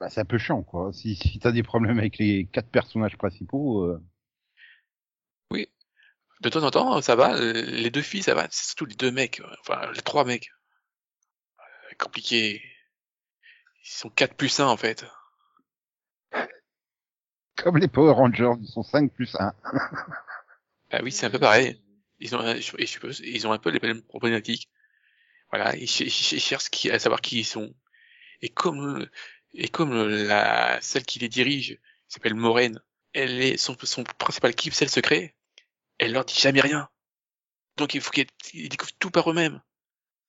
Bah, 0.00 0.08
c'est 0.08 0.20
un 0.20 0.24
peu 0.24 0.38
chiant, 0.38 0.62
quoi. 0.62 0.92
Si, 0.92 1.14
si 1.14 1.38
t'as 1.38 1.52
des 1.52 1.62
problèmes 1.62 1.98
avec 1.98 2.16
les 2.16 2.46
quatre 2.46 2.70
personnages 2.70 3.18
principaux, 3.18 3.84
euh, 3.84 4.02
De 6.40 6.48
temps 6.48 6.62
en 6.64 6.70
temps, 6.70 7.00
ça 7.02 7.16
va. 7.16 7.38
Les 7.38 7.90
deux 7.90 8.02
filles, 8.02 8.22
ça 8.22 8.34
va. 8.34 8.46
C'est 8.50 8.66
surtout 8.66 8.86
les 8.86 8.94
deux 8.96 9.10
mecs. 9.10 9.40
euh, 9.40 9.54
Enfin, 9.60 9.90
les 9.92 10.02
trois 10.02 10.24
mecs. 10.24 10.50
Euh, 11.58 11.94
Compliqué. 11.98 12.62
Ils 13.84 13.90
sont 13.90 14.10
quatre 14.10 14.34
plus 14.34 14.60
un, 14.60 14.66
en 14.66 14.76
fait. 14.76 15.04
comme 17.56 17.76
les 17.78 17.88
Power 17.88 18.12
Rangers, 18.12 18.52
ils 18.60 18.68
sont 18.68 18.82
5 18.82 19.12
plus 19.12 19.34
1. 19.38 19.52
Ah 20.90 21.00
oui, 21.02 21.12
c'est 21.12 21.26
un 21.26 21.30
peu 21.30 21.38
pareil. 21.38 21.80
Ils 22.18 22.34
ont, 22.36 22.42
je 22.56 22.84
suppose, 22.86 23.20
ils 23.20 23.46
ont 23.46 23.52
un 23.52 23.58
peu 23.58 23.70
les 23.70 23.80
mêmes 23.80 24.02
problématiques. 24.02 24.68
Voilà, 25.50 25.76
ils, 25.76 25.88
ch- 25.88 26.08
ils 26.08 26.12
ch- 26.12 26.32
ils 26.32 26.40
cherchent 26.40 26.70
qui, 26.70 26.90
à 26.90 26.98
savoir 26.98 27.20
qui 27.20 27.40
ils 27.40 27.44
sont. 27.44 27.74
Et 28.42 28.50
comme, 28.50 29.08
et 29.54 29.68
comme 29.68 29.94
la, 30.08 30.80
celle 30.82 31.04
qui 31.04 31.18
les 31.20 31.28
dirige 31.28 31.78
s'appelle 32.08 32.34
Moraine, 32.34 32.80
elle 33.14 33.42
est, 33.42 33.56
son, 33.56 33.76
son 33.82 34.04
principal 34.04 34.54
kiff, 34.54 34.74
c'est 34.74 34.86
le 34.86 34.90
secret. 34.90 35.36
Elle 36.00 36.12
leur 36.12 36.24
dit 36.24 36.34
jamais 36.34 36.62
rien. 36.62 36.88
Donc 37.76 37.94
il 37.94 38.00
faut 38.00 38.10
qu'ils 38.10 38.26
ils 38.54 38.70
découvrent 38.70 38.96
tout 38.98 39.10
par 39.10 39.30
eux-mêmes. 39.30 39.60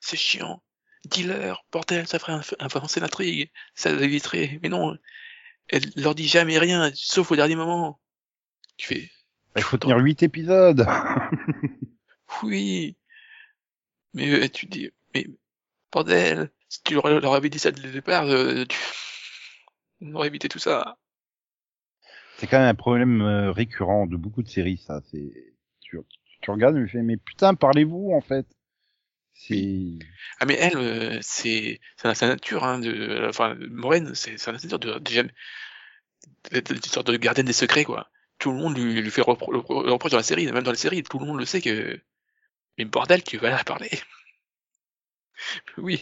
C'est 0.02 0.18
chiant. 0.18 0.62
Dis-leur, 1.06 1.66
bordel, 1.72 2.08
ça 2.08 2.20
ferait 2.20 2.40
avancer 2.60 3.00
l'intrigue. 3.00 3.50
Ça 3.74 3.90
éviterait. 3.90 4.60
Mais 4.62 4.70
non. 4.70 4.98
Elle 5.70 5.90
leur 5.96 6.14
dit 6.14 6.28
jamais 6.28 6.60
rien, 6.60 6.92
sauf 6.94 7.32
au 7.32 7.38
dernier 7.38 7.56
moment. 7.56 8.02
Tu 8.76 8.88
fais, 8.88 9.12
Il 9.56 9.64
faut 9.64 9.78
tenir 9.78 9.98
8 9.98 10.24
épisodes. 10.24 10.86
Oui. 12.44 12.96
Mais 14.14 14.30
euh, 14.32 14.48
tu 14.48 14.66
dis, 14.66 14.90
mais 15.14 15.28
bordel, 15.92 16.50
si 16.70 16.82
tu 16.82 16.94
leur, 16.94 17.20
leur 17.20 17.34
avais 17.34 17.50
dit 17.50 17.60
ça 17.60 17.72
dès 17.72 17.82
le 17.82 17.92
départ, 17.92 18.24
euh, 18.24 18.64
tu... 18.64 18.78
on 20.02 20.16
aurait 20.16 20.28
évité 20.28 20.48
tout 20.48 20.58
ça. 20.58 20.98
C'est 22.38 22.48
quand 22.48 22.58
même 22.58 22.70
un 22.70 22.74
problème 22.74 23.22
euh, 23.22 23.52
récurrent 23.52 24.08
de 24.08 24.16
beaucoup 24.16 24.44
de 24.44 24.48
séries, 24.48 24.78
ça. 24.78 25.02
C'est 25.12 25.51
tu, 25.92 25.98
tu 26.42 26.52
regardes 26.52 26.76
tu 26.78 26.88
fais 26.88 27.02
mais 27.04 27.18
putain 27.18 27.54
parlez-vous 27.56 28.12
en 28.14 28.22
fait. 28.22 28.48
Ah 30.40 30.46
mais 30.46 30.56
elle, 30.60 30.78
euh, 30.78 31.20
c'est 31.22 31.80
sa 31.96 32.28
nature, 32.28 32.64
hein, 32.64 32.80
de, 32.80 33.26
enfin 33.30 33.56
Moraine, 33.70 34.14
c'est 34.16 34.38
sa 34.38 34.52
nature 34.52 34.80
de 34.80 35.00
sorte 36.86 37.08
de 37.08 37.18
gardienne 37.18 37.46
des 37.48 37.54
secrets 37.54 37.84
quoi. 37.86 38.10
Tout 38.40 38.52
le 38.52 38.58
monde 38.58 38.78
lui, 38.78 39.10
fait 39.12 39.22
le 39.22 39.26
repro- 39.34 39.52
le 39.52 39.92
reproche 39.92 40.12
dans 40.12 40.18
la 40.18 40.24
série, 40.24 40.46
même 40.52 40.64
dans 40.64 40.72
la 40.72 40.78
série, 40.78 41.04
tout 41.04 41.20
le 41.20 41.26
monde 41.26 41.40
le 41.40 41.46
sait 41.46 41.62
que 41.62 42.00
mais 42.78 42.86
bordel, 42.86 43.24
tu 43.24 43.38
vas 43.38 43.52
la 43.52 43.64
parler. 43.64 43.92
Oui. 45.78 46.02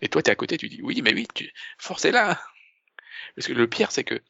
Et 0.00 0.08
toi, 0.08 0.22
t'es 0.22 0.30
à 0.30 0.34
côté, 0.36 0.56
tu 0.56 0.68
dis 0.68 0.80
oui, 0.82 1.00
mais 1.02 1.14
oui, 1.14 1.26
tu 1.34 1.50
forcez-la. 1.78 2.40
Parce 3.36 3.48
que 3.48 3.52
le 3.52 3.68
pire, 3.68 3.92
c'est 3.92 4.04
que 4.04 4.22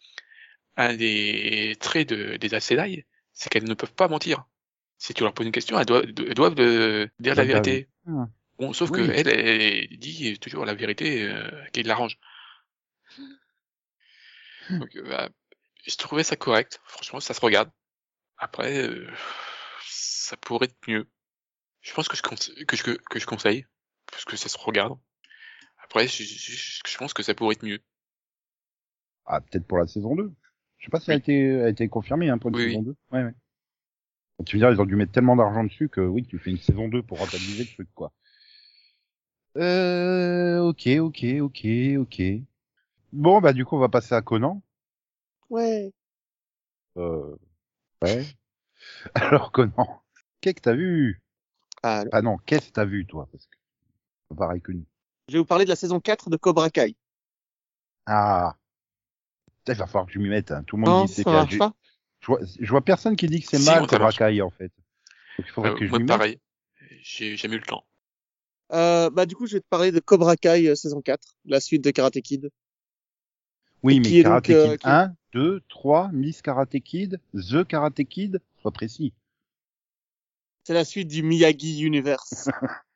un 0.76 0.96
des 0.96 1.76
traits 1.80 2.08
de, 2.10 2.36
des 2.36 2.54
Aes 2.54 2.60
Sedai, 2.60 3.06
c'est 3.32 3.50
qu'elles 3.50 3.64
ne 3.68 3.74
peuvent 3.74 3.94
pas 3.94 4.08
mentir. 4.08 4.46
Si 5.02 5.14
tu 5.14 5.24
leur 5.24 5.34
poses 5.34 5.46
une 5.46 5.52
question, 5.52 5.80
elles 5.80 5.86
doivent, 5.86 6.04
elles 6.04 6.34
doivent 6.34 6.60
euh, 6.60 7.08
dire 7.18 7.34
la 7.34 7.42
vérité. 7.44 7.88
Ah. 8.06 8.28
Bon, 8.56 8.72
sauf 8.72 8.88
Oui. 8.92 8.98
que 9.04 9.10
elle, 9.10 9.26
elle 9.26 9.98
dit 9.98 10.38
toujours 10.38 10.64
la 10.64 10.74
vérité 10.74 11.24
euh, 11.24 11.50
qui 11.72 11.82
l'arrange. 11.82 12.20
Donc, 14.70 14.94
euh, 14.94 15.02
bah, 15.08 15.28
je 15.84 15.96
trouvais 15.96 16.22
ça 16.22 16.36
correct. 16.36 16.80
Franchement, 16.84 17.18
ça 17.18 17.34
se 17.34 17.40
regarde. 17.40 17.68
Après, 18.38 18.78
euh, 18.86 19.10
ça 19.88 20.36
pourrait 20.36 20.66
être 20.66 20.76
mieux. 20.86 21.08
Je 21.80 21.92
pense 21.94 22.06
que 22.06 22.16
je, 22.16 22.22
conse- 22.22 22.64
que 22.64 22.76
je, 22.76 22.84
que 22.84 23.18
je 23.18 23.26
conseille, 23.26 23.66
parce 24.06 24.24
que 24.24 24.36
ça 24.36 24.48
se 24.48 24.56
regarde. 24.56 24.96
Après, 25.82 26.06
je, 26.06 26.22
je, 26.22 26.80
je 26.86 26.96
pense 26.96 27.12
que 27.12 27.24
ça 27.24 27.34
pourrait 27.34 27.56
être 27.56 27.64
mieux. 27.64 27.80
ah 29.26 29.40
peut-être 29.40 29.66
pour 29.66 29.78
la 29.78 29.88
saison 29.88 30.14
2. 30.14 30.30
Je 30.78 30.84
sais 30.84 30.90
pas 30.90 31.00
si 31.00 31.10
elle 31.10 31.14
a 31.16 31.18
été 31.18 31.60
a 31.62 31.68
été 31.70 31.88
confirmée 31.88 32.28
hein, 32.28 32.38
pour 32.38 32.50
une 32.50 32.56
Oui, 32.56 32.66
saison 32.70 32.82
2. 32.82 32.94
Ouais 33.10 33.24
ouais. 33.24 33.34
Tu 34.44 34.56
veux 34.56 34.60
dire 34.60 34.70
ils 34.72 34.80
ont 34.80 34.86
dû 34.86 34.96
mettre 34.96 35.12
tellement 35.12 35.36
d'argent 35.36 35.64
dessus 35.64 35.88
que 35.88 36.00
oui, 36.00 36.24
tu 36.24 36.38
fais 36.38 36.50
une 36.50 36.58
saison 36.58 36.88
2 36.88 37.02
pour 37.02 37.18
rentabiliser 37.18 37.64
le 37.64 37.70
truc 37.74 37.88
quoi. 37.94 38.12
Euh 39.56 40.60
OK, 40.60 40.86
OK, 41.00 41.24
OK, 41.40 41.66
OK. 41.98 42.22
Bon 43.12 43.40
bah 43.40 43.52
du 43.52 43.64
coup 43.64 43.76
on 43.76 43.80
va 43.80 43.88
passer 43.88 44.14
à 44.14 44.22
Conan. 44.22 44.62
Ouais. 45.50 45.92
Euh 46.96 47.36
ouais. 48.02 48.24
Alors 49.14 49.52
Conan, 49.52 50.02
qu'est-ce 50.40 50.54
que 50.56 50.60
t'as 50.60 50.74
vu? 50.74 51.20
Ah, 51.82 52.04
Ah 52.12 52.22
non, 52.22 52.38
qu'est-ce 52.38 52.68
que 52.68 52.72
t'as 52.72 52.84
vu 52.84 53.06
toi? 53.06 53.28
Parce 53.30 53.46
que 53.46 54.34
pareil 54.34 54.62
que 54.62 54.72
nous. 54.72 54.86
je 55.28 55.34
vais 55.34 55.38
vous 55.40 55.44
parler 55.44 55.64
de 55.64 55.70
la 55.70 55.76
saison 55.76 56.00
4 56.00 56.30
de 56.30 56.36
Cobra 56.36 56.70
Kai. 56.70 56.96
Ah. 58.06 58.56
Putain, 59.58 59.74
il 59.74 59.78
va 59.78 59.86
falloir 59.86 60.06
que 60.06 60.12
je 60.12 60.18
m'y 60.18 60.28
mette. 60.28 60.50
hein. 60.50 60.62
Tout 60.64 60.76
le 60.76 60.82
monde 60.82 60.90
Non, 60.90 61.04
dit 61.04 61.12
ça 61.12 61.30
marche 61.30 61.58
pas. 61.58 61.72
Je 62.22 62.26
vois, 62.28 62.40
je 62.42 62.70
vois 62.70 62.80
personne 62.80 63.16
qui 63.16 63.26
dit 63.26 63.40
que 63.42 63.48
c'est 63.48 63.58
Si, 63.58 63.66
mal 63.66 63.86
Cobra. 63.86 64.10
Kai 64.12 64.40
en 64.40 64.50
fait. 64.50 64.72
Donc 65.38 65.46
il 65.46 65.50
faudrait 65.50 65.70
Euh, 65.72 65.78
que 65.78 65.86
je 65.86 65.90
moi, 65.90 66.00
pareil. 66.06 66.38
J'ai 67.02 67.36
jamais 67.36 67.56
eu 67.56 67.58
le 67.58 67.66
temps. 67.66 67.84
Euh, 68.72 69.10
bah, 69.10 69.26
du 69.26 69.34
coup, 69.36 69.46
je 69.46 69.54
vais 69.56 69.60
te 69.60 69.68
parler 69.68 69.92
de 69.92 70.00
Cobra 70.00 70.36
Kai 70.36 70.68
euh, 70.68 70.74
saison 70.74 71.02
4, 71.02 71.36
la 71.44 71.60
suite 71.60 71.84
de 71.84 71.90
Karate 71.90 72.20
Kid. 72.22 72.48
Oui, 73.82 73.98
mais 74.00 74.06
qui 74.08 74.22
Karate 74.22 74.48
donc, 74.48 74.56
euh, 74.56 74.70
Kid 74.72 74.78
qui- 74.80 74.88
1, 74.88 75.14
2, 75.32 75.60
3, 75.68 76.10
Miss 76.12 76.40
Karate 76.40 76.80
Kid, 76.80 77.20
The 77.34 77.64
Karate 77.66 78.04
Kid, 78.04 78.40
sois 78.62 78.70
précis. 78.72 79.12
C'est 80.64 80.74
la 80.74 80.84
suite 80.84 81.08
du 81.08 81.22
Miyagi 81.24 81.80
Universe. 81.82 82.48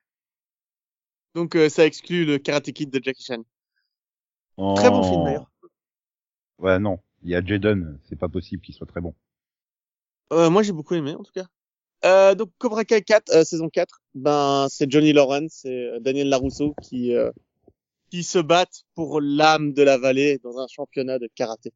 Donc, 1.34 1.54
euh, 1.56 1.68
ça 1.68 1.84
exclut 1.84 2.24
le 2.24 2.38
Karate 2.38 2.72
Kid 2.72 2.88
de 2.90 3.00
Jackie 3.02 3.24
Chan. 3.24 3.42
Très 4.76 4.88
bon 4.90 5.02
film, 5.02 5.24
d'ailleurs. 5.24 5.50
Ouais, 6.58 6.78
non. 6.78 6.98
Il 7.26 7.30
y 7.30 7.34
a 7.34 7.44
Jaden, 7.44 7.98
c'est 8.08 8.14
pas 8.14 8.28
possible 8.28 8.62
qu'il 8.62 8.72
soit 8.72 8.86
très 8.86 9.00
bon. 9.00 9.12
Euh, 10.32 10.48
moi, 10.48 10.62
j'ai 10.62 10.70
beaucoup 10.70 10.94
aimé, 10.94 11.12
en 11.16 11.24
tout 11.24 11.32
cas. 11.32 11.46
Euh, 12.04 12.36
donc, 12.36 12.52
Cobra 12.58 12.84
Kai 12.84 13.02
4, 13.02 13.30
euh, 13.34 13.42
saison 13.42 13.68
4, 13.68 14.00
ben, 14.14 14.68
c'est 14.70 14.88
Johnny 14.88 15.12
Lawrence 15.12 15.64
et 15.64 15.88
euh, 15.88 15.98
Daniel 15.98 16.28
Larusso 16.28 16.72
qui, 16.82 17.12
euh, 17.16 17.32
qui 18.10 18.22
se 18.22 18.38
battent 18.38 18.84
pour 18.94 19.20
l'âme 19.20 19.72
de 19.72 19.82
la 19.82 19.98
vallée 19.98 20.38
dans 20.38 20.56
un 20.60 20.68
championnat 20.68 21.18
de 21.18 21.28
karaté. 21.34 21.72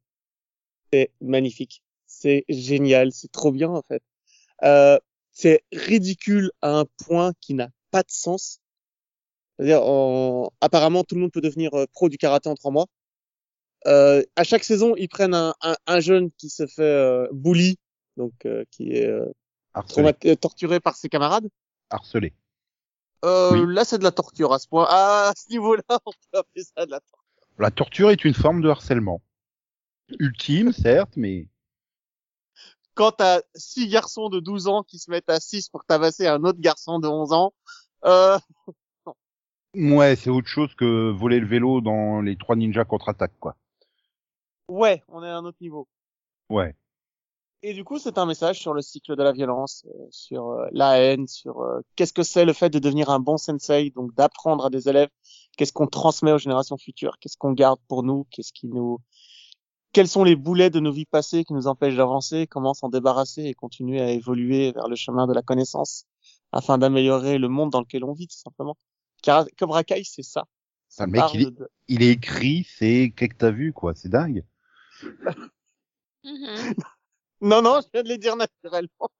C'est 0.93 1.11
magnifique. 1.19 1.83
C'est 2.05 2.45
génial. 2.47 3.11
C'est 3.11 3.31
trop 3.33 3.51
bien, 3.51 3.71
en 3.71 3.81
fait. 3.81 4.03
Euh, 4.63 4.97
c'est 5.33 5.65
ridicule 5.73 6.51
à 6.61 6.77
un 6.79 6.85
point 7.05 7.33
qui 7.41 7.55
n'a 7.55 7.67
pas 7.89 8.03
de 8.03 8.11
sens. 8.11 8.61
C'est-à-dire, 9.57 9.81
on- 9.83 10.49
apparemment, 10.61 11.03
tout 11.03 11.15
le 11.15 11.21
monde 11.21 11.31
peut 11.33 11.41
devenir 11.41 11.71
pro 11.91 12.07
du 12.07 12.17
karaté 12.17 12.47
en 12.47 12.55
trois 12.55 12.71
mois. 12.71 12.85
Euh, 13.87 14.23
à 14.35 14.43
chaque 14.43 14.63
saison, 14.63 14.95
ils 14.95 15.09
prennent 15.09 15.33
un, 15.33 15.53
un, 15.61 15.75
un 15.87 15.99
jeune 15.99 16.31
qui 16.31 16.49
se 16.49 16.67
fait 16.67 16.83
euh, 16.83 17.27
bully, 17.31 17.77
donc 18.17 18.33
euh, 18.45 18.63
qui 18.71 18.91
est 18.93 19.07
euh, 19.07 19.25
euh, 19.97 20.35
torturé 20.35 20.79
par 20.79 20.95
ses 20.95 21.09
camarades. 21.09 21.49
Harcelé. 21.89 22.33
Euh, 23.25 23.51
Oui. 23.53 23.73
Là, 23.73 23.83
c'est 23.85 23.97
de 23.97 24.03
la 24.03 24.11
torture 24.11 24.53
à 24.53 24.59
ce 24.59 24.67
point. 24.67 24.85
À 24.89 25.33
ce 25.35 25.49
niveau-là, 25.49 25.83
on 26.05 26.11
peut 26.11 26.39
appeler 26.39 26.63
ça 26.63 26.85
de 26.85 26.91
la 26.91 26.99
torture. 26.99 27.17
La 27.57 27.71
torture 27.71 28.11
est 28.11 28.23
une 28.25 28.33
forme 28.33 28.61
de 28.61 28.69
harcèlement. 28.69 29.21
Ultime, 30.19 30.71
certes, 30.73 31.13
mais 31.15 31.47
Quand 32.93 33.11
t'as 33.13 33.41
six 33.55 33.87
garçons 33.87 34.29
de 34.29 34.39
12 34.39 34.67
ans 34.67 34.83
qui 34.83 34.99
se 34.99 35.09
mettent 35.09 35.29
à 35.29 35.39
6 35.39 35.69
pour 35.69 35.85
tabasser 35.85 36.27
un 36.27 36.43
autre 36.43 36.59
garçon 36.59 36.99
de 36.99 37.07
11 37.07 37.33
ans, 37.33 37.53
euh, 38.05 38.37
Ouais, 39.73 40.15
c'est 40.17 40.29
autre 40.29 40.47
chose 40.49 40.75
que 40.75 41.09
voler 41.11 41.39
le 41.39 41.47
vélo 41.47 41.79
dans 41.79 42.21
les 42.21 42.35
trois 42.35 42.57
ninjas 42.57 42.83
contre-attaque, 42.83 43.31
quoi. 43.39 43.55
Ouais, 44.71 45.03
on 45.09 45.21
est 45.21 45.27
à 45.27 45.35
un 45.35 45.43
autre 45.43 45.57
niveau. 45.59 45.85
Ouais. 46.49 46.73
Et 47.61 47.73
du 47.73 47.83
coup, 47.83 47.99
c'est 47.99 48.17
un 48.17 48.25
message 48.25 48.57
sur 48.57 48.73
le 48.73 48.81
cycle 48.81 49.17
de 49.17 49.21
la 49.21 49.33
violence, 49.33 49.85
euh, 49.93 50.07
sur 50.11 50.51
euh, 50.51 50.67
la 50.71 50.97
haine, 50.97 51.27
sur 51.27 51.59
euh, 51.59 51.81
qu'est-ce 51.97 52.13
que 52.13 52.23
c'est 52.23 52.45
le 52.45 52.53
fait 52.53 52.69
de 52.69 52.79
devenir 52.79 53.09
un 53.09 53.19
bon 53.19 53.35
sensei, 53.35 53.89
donc 53.91 54.13
d'apprendre 54.15 54.65
à 54.65 54.69
des 54.69 54.87
élèves, 54.87 55.09
qu'est-ce 55.57 55.73
qu'on 55.73 55.87
transmet 55.87 56.31
aux 56.31 56.37
générations 56.37 56.77
futures, 56.77 57.17
qu'est-ce 57.19 57.35
qu'on 57.35 57.51
garde 57.51 57.79
pour 57.89 58.03
nous, 58.03 58.25
qu'est-ce 58.31 58.53
qui 58.53 58.67
nous, 58.67 58.99
quels 59.91 60.07
sont 60.07 60.23
les 60.23 60.37
boulets 60.37 60.69
de 60.69 60.79
nos 60.79 60.93
vies 60.93 61.05
passées 61.05 61.43
qui 61.43 61.53
nous 61.53 61.67
empêchent 61.67 61.97
d'avancer, 61.97 62.47
comment 62.47 62.73
s'en 62.73 62.87
débarrasser 62.87 63.43
et 63.43 63.53
continuer 63.53 63.99
à 63.99 64.09
évoluer 64.09 64.71
vers 64.71 64.87
le 64.87 64.95
chemin 64.95 65.27
de 65.27 65.33
la 65.33 65.41
connaissance 65.41 66.05
afin 66.53 66.77
d'améliorer 66.77 67.37
le 67.39 67.49
monde 67.49 67.71
dans 67.71 67.81
lequel 67.81 68.05
on 68.05 68.13
vit, 68.13 68.27
tout 68.27 68.37
simplement. 68.37 68.77
Car 69.21 69.45
Cobra 69.59 69.83
Kai, 69.83 70.03
c'est 70.05 70.23
ça. 70.23 70.45
Ça, 70.87 71.05
le 71.05 71.11
mec, 71.11 71.21
de- 71.41 71.69
il 71.89 72.03
est 72.03 72.11
écrit, 72.11 72.65
c'est 72.67 73.13
qu'est-ce 73.15 73.29
que 73.31 73.37
t'as 73.37 73.51
vu, 73.51 73.71
quoi. 73.73 73.93
C'est 73.95 74.09
dingue. 74.09 74.43
Mhm. 76.23 76.23
Non, 77.41 77.63
non, 77.63 77.81
je 77.81 77.89
viens 77.93 78.03
de 78.03 78.09
les 78.09 78.19
dire 78.19 78.37
naturellement. 78.37 79.11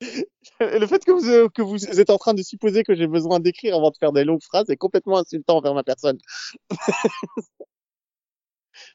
Le 0.60 0.86
fait 0.86 1.04
que 1.04 1.10
vous, 1.12 1.48
que 1.50 1.62
vous 1.62 2.00
êtes 2.00 2.10
en 2.10 2.18
train 2.18 2.34
de 2.34 2.42
supposer 2.42 2.82
que 2.82 2.94
j'ai 2.94 3.06
besoin 3.06 3.40
d'écrire 3.40 3.76
avant 3.76 3.90
de 3.90 3.96
faire 3.98 4.12
des 4.12 4.24
longues 4.24 4.42
phrases 4.42 4.68
est 4.70 4.76
complètement 4.76 5.18
insultant 5.18 5.58
envers 5.58 5.74
ma 5.74 5.82
personne. 5.84 6.18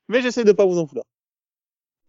Mais 0.07 0.21
j'essaie 0.21 0.43
de 0.43 0.51
pas 0.51 0.65
vous 0.65 0.77
en 0.79 0.85
vouloir. 0.85 1.05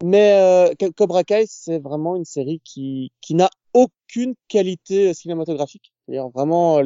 Mais 0.05 0.32
euh, 0.35 0.74
Co- 0.78 0.93
Cobra 0.93 1.24
Kai, 1.24 1.44
c'est 1.48 1.78
vraiment 1.78 2.16
une 2.16 2.24
série 2.24 2.60
qui, 2.64 3.12
qui 3.20 3.35
n'a 3.35 3.51
aucune 3.73 4.35
qualité 4.48 5.14
cinématographique. 5.14 5.93
C'est-à-dire 6.06 6.28
vraiment, 6.28 6.81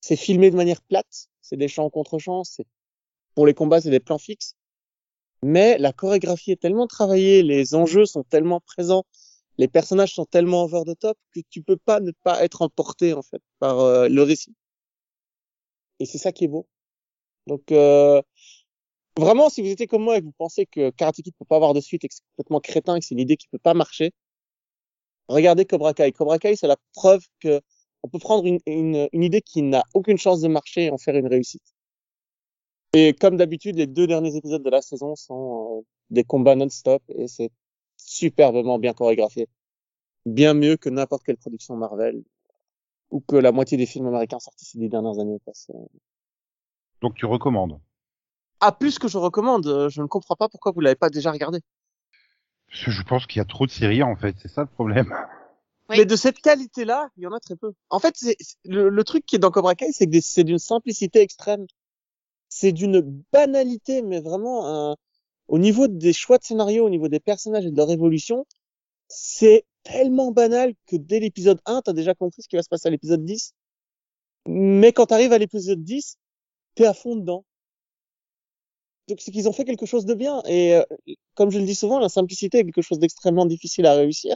c'est 0.00 0.16
filmé 0.16 0.50
de 0.50 0.56
manière 0.56 0.82
plate, 0.82 1.28
c'est 1.40 1.56
des 1.56 1.68
champs 1.68 1.90
contre 1.90 2.18
champs, 2.18 2.44
c'est 2.44 2.66
pour 3.34 3.46
les 3.46 3.54
combats, 3.54 3.80
c'est 3.80 3.90
des 3.90 4.00
plans 4.00 4.18
fixes 4.18 4.56
mais 5.42 5.78
la 5.78 5.92
chorégraphie 5.92 6.52
est 6.52 6.60
tellement 6.60 6.86
travaillée, 6.86 7.42
les 7.42 7.74
enjeux 7.74 8.06
sont 8.06 8.22
tellement 8.24 8.60
présents, 8.60 9.04
les 9.58 9.68
personnages 9.68 10.14
sont 10.14 10.24
tellement 10.24 10.62
over 10.64 10.82
the 10.86 10.98
top 10.98 11.18
que 11.34 11.40
tu 11.50 11.62
peux 11.62 11.76
pas 11.76 12.00
ne 12.00 12.12
pas 12.22 12.42
être 12.44 12.62
emporté 12.62 13.12
en 13.14 13.22
fait 13.22 13.42
par 13.58 13.80
euh, 13.80 14.08
le 14.08 14.22
récit. 14.22 14.54
Et 16.00 16.06
c'est 16.06 16.18
ça 16.18 16.32
qui 16.32 16.44
est 16.44 16.48
beau. 16.48 16.66
Donc 17.46 17.72
euh, 17.72 18.22
vraiment, 19.18 19.50
si 19.50 19.62
vous 19.62 19.68
étiez 19.68 19.86
comme 19.86 20.04
moi 20.04 20.18
et 20.18 20.20
que 20.20 20.26
vous 20.26 20.32
pensez 20.32 20.66
que 20.66 20.90
Karate 20.90 21.16
Kid 21.16 21.34
peut 21.38 21.44
pas 21.44 21.56
avoir 21.56 21.74
de 21.74 21.80
suite 21.80 22.04
et 22.04 22.08
que 22.08 22.14
c'est 22.14 22.24
complètement 22.36 22.60
crétin 22.60 22.98
que 22.98 23.04
c'est 23.04 23.14
une 23.14 23.20
idée 23.20 23.36
qui 23.36 23.48
peut 23.48 23.58
pas 23.58 23.74
marcher, 23.74 24.12
regardez 25.28 25.64
Cobra 25.66 25.94
Kai. 25.94 26.12
Cobra 26.12 26.38
Kai, 26.38 26.56
c'est 26.56 26.66
la 26.68 26.76
preuve 26.94 27.22
que 27.40 27.60
on 28.04 28.08
peut 28.08 28.18
prendre 28.18 28.44
une 28.46 29.08
idée 29.12 29.42
qui 29.42 29.62
n'a 29.62 29.84
aucune 29.94 30.18
chance 30.18 30.40
de 30.40 30.48
marcher 30.48 30.86
et 30.86 30.90
en 30.90 30.98
faire 30.98 31.16
une 31.16 31.28
réussite. 31.28 31.71
Et 32.94 33.14
comme 33.14 33.36
d'habitude, 33.36 33.76
les 33.76 33.86
deux 33.86 34.06
derniers 34.06 34.36
épisodes 34.36 34.62
de 34.62 34.70
la 34.70 34.82
saison 34.82 35.16
sont 35.16 35.78
euh, 35.78 35.86
des 36.10 36.24
combats 36.24 36.54
non-stop 36.54 37.02
et 37.08 37.26
c'est 37.26 37.50
superbement 37.96 38.78
bien 38.78 38.92
chorégraphié. 38.92 39.48
Bien 40.26 40.52
mieux 40.54 40.76
que 40.76 40.90
n'importe 40.90 41.24
quelle 41.24 41.38
production 41.38 41.76
Marvel 41.76 42.22
ou 43.10 43.20
que 43.20 43.36
la 43.36 43.52
moitié 43.52 43.78
des 43.78 43.86
films 43.86 44.06
américains 44.06 44.38
sortis 44.38 44.66
ces 44.66 44.78
dix 44.78 44.88
dernières 44.88 45.18
années. 45.18 45.38
Parce 45.46 45.66
que... 45.66 45.72
Donc 47.00 47.14
tu 47.14 47.24
recommandes. 47.24 47.80
Ah, 48.60 48.72
plus 48.72 48.98
que 48.98 49.08
je 49.08 49.18
recommande, 49.18 49.66
euh, 49.66 49.88
je 49.88 50.02
ne 50.02 50.06
comprends 50.06 50.36
pas 50.36 50.48
pourquoi 50.48 50.72
vous 50.72 50.80
l'avez 50.80 50.94
pas 50.94 51.10
déjà 51.10 51.32
regardé. 51.32 51.60
Parce 52.68 52.84
que 52.84 52.90
je 52.90 53.02
pense 53.02 53.26
qu'il 53.26 53.38
y 53.38 53.42
a 53.42 53.44
trop 53.44 53.66
de 53.66 53.70
séries, 53.70 54.02
en 54.02 54.16
fait. 54.16 54.36
C'est 54.40 54.48
ça 54.48 54.62
le 54.62 54.68
problème. 54.68 55.12
Oui. 55.88 55.96
Mais 55.98 56.04
de 56.06 56.14
cette 56.14 56.38
qualité-là, 56.38 57.08
il 57.16 57.24
y 57.24 57.26
en 57.26 57.32
a 57.32 57.40
très 57.40 57.56
peu. 57.56 57.72
En 57.90 57.98
fait, 57.98 58.14
le, 58.64 58.88
le 58.88 59.04
truc 59.04 59.26
qui 59.26 59.34
est 59.34 59.40
dans 59.40 59.50
Cobra 59.50 59.74
Kai, 59.74 59.90
c'est 59.90 60.08
que 60.08 60.20
c'est 60.20 60.44
d'une 60.44 60.60
simplicité 60.60 61.20
extrême. 61.20 61.66
C'est 62.54 62.72
d'une 62.72 63.00
banalité, 63.32 64.02
mais 64.02 64.20
vraiment, 64.20 64.66
un- 64.92 64.96
au 65.48 65.58
niveau 65.58 65.88
des 65.88 66.12
choix 66.14 66.38
de 66.38 66.44
scénario, 66.44 66.86
au 66.86 66.90
niveau 66.90 67.08
des 67.08 67.20
personnages 67.20 67.66
et 67.66 67.70
de 67.72 67.76
leur 67.76 67.90
évolution, 67.90 68.46
c'est 69.08 69.64
tellement 69.84 70.32
banal 70.32 70.74
que 70.86 70.96
dès 70.96 71.20
l'épisode 71.20 71.60
1, 71.66 71.82
t'as 71.82 71.92
déjà 71.94 72.14
compris 72.14 72.42
ce 72.42 72.48
qui 72.48 72.56
va 72.56 72.62
se 72.64 72.68
passer 72.70 72.88
à 72.88 72.92
l'épisode 72.92 73.24
10. 73.24 73.54
Mais 74.46 74.92
quand 74.94 75.06
t'arrives 75.08 75.32
à 75.34 75.38
l'épisode 75.38 75.84
10, 75.84 76.18
t'es 76.76 76.86
à 76.86 76.94
fond 76.94 77.16
dedans. 77.16 77.44
Donc 79.08 79.20
c'est 79.20 79.30
qu'ils 79.30 79.48
ont 79.48 79.52
fait 79.52 79.64
quelque 79.64 79.86
chose 79.86 80.06
de 80.06 80.14
bien. 80.14 80.42
Et 80.46 80.74
euh, 80.74 80.82
comme 81.34 81.50
je 81.50 81.58
le 81.58 81.64
dis 81.66 81.74
souvent, 81.74 81.98
la 81.98 82.08
simplicité 82.08 82.58
est 82.58 82.64
quelque 82.64 82.82
chose 82.82 82.98
d'extrêmement 82.98 83.46
difficile 83.46 83.86
à 83.86 83.94
réussir. 83.94 84.34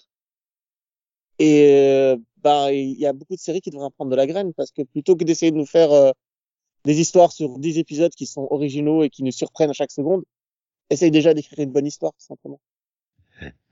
Et 1.39 1.67
euh, 1.71 2.17
bah 2.39 2.73
il 2.73 2.99
y 2.99 3.07
a 3.07 3.13
beaucoup 3.13 3.35
de 3.35 3.41
séries 3.41 3.61
qui 3.61 3.71
devraient 3.71 3.85
en 3.87 3.91
prendre 3.91 4.11
de 4.11 4.17
la 4.17 4.27
graine 4.27 4.55
parce 4.55 4.71
que 4.73 4.83
plutôt 4.83 5.17
que 5.17 5.25
d'essayer 5.25 5.53
de 5.53 5.57
nous 5.57 5.67
faire 5.67 5.93
euh, 5.93 6.11
des 6.87 7.01
histoires 7.01 7.33
sur 7.33 7.59
10 7.61 7.79
épisodes 7.79 8.13
qui 8.15 8.27
sont 8.27 8.49
originaux 8.51 9.05
et 9.05 9.11
qui 9.11 9.25
nous 9.25 9.33
surprennent 9.33 9.71
à 9.71 9.75
chaque 9.75 9.93
seconde, 9.93 10.25
essaye 10.91 11.11
déjà 11.13 11.35
d'écrire 11.35 11.61
une 11.61 11.73
bonne 11.73 11.87
histoire 11.87 12.13
tout 12.15 12.27
simplement. 12.27 12.61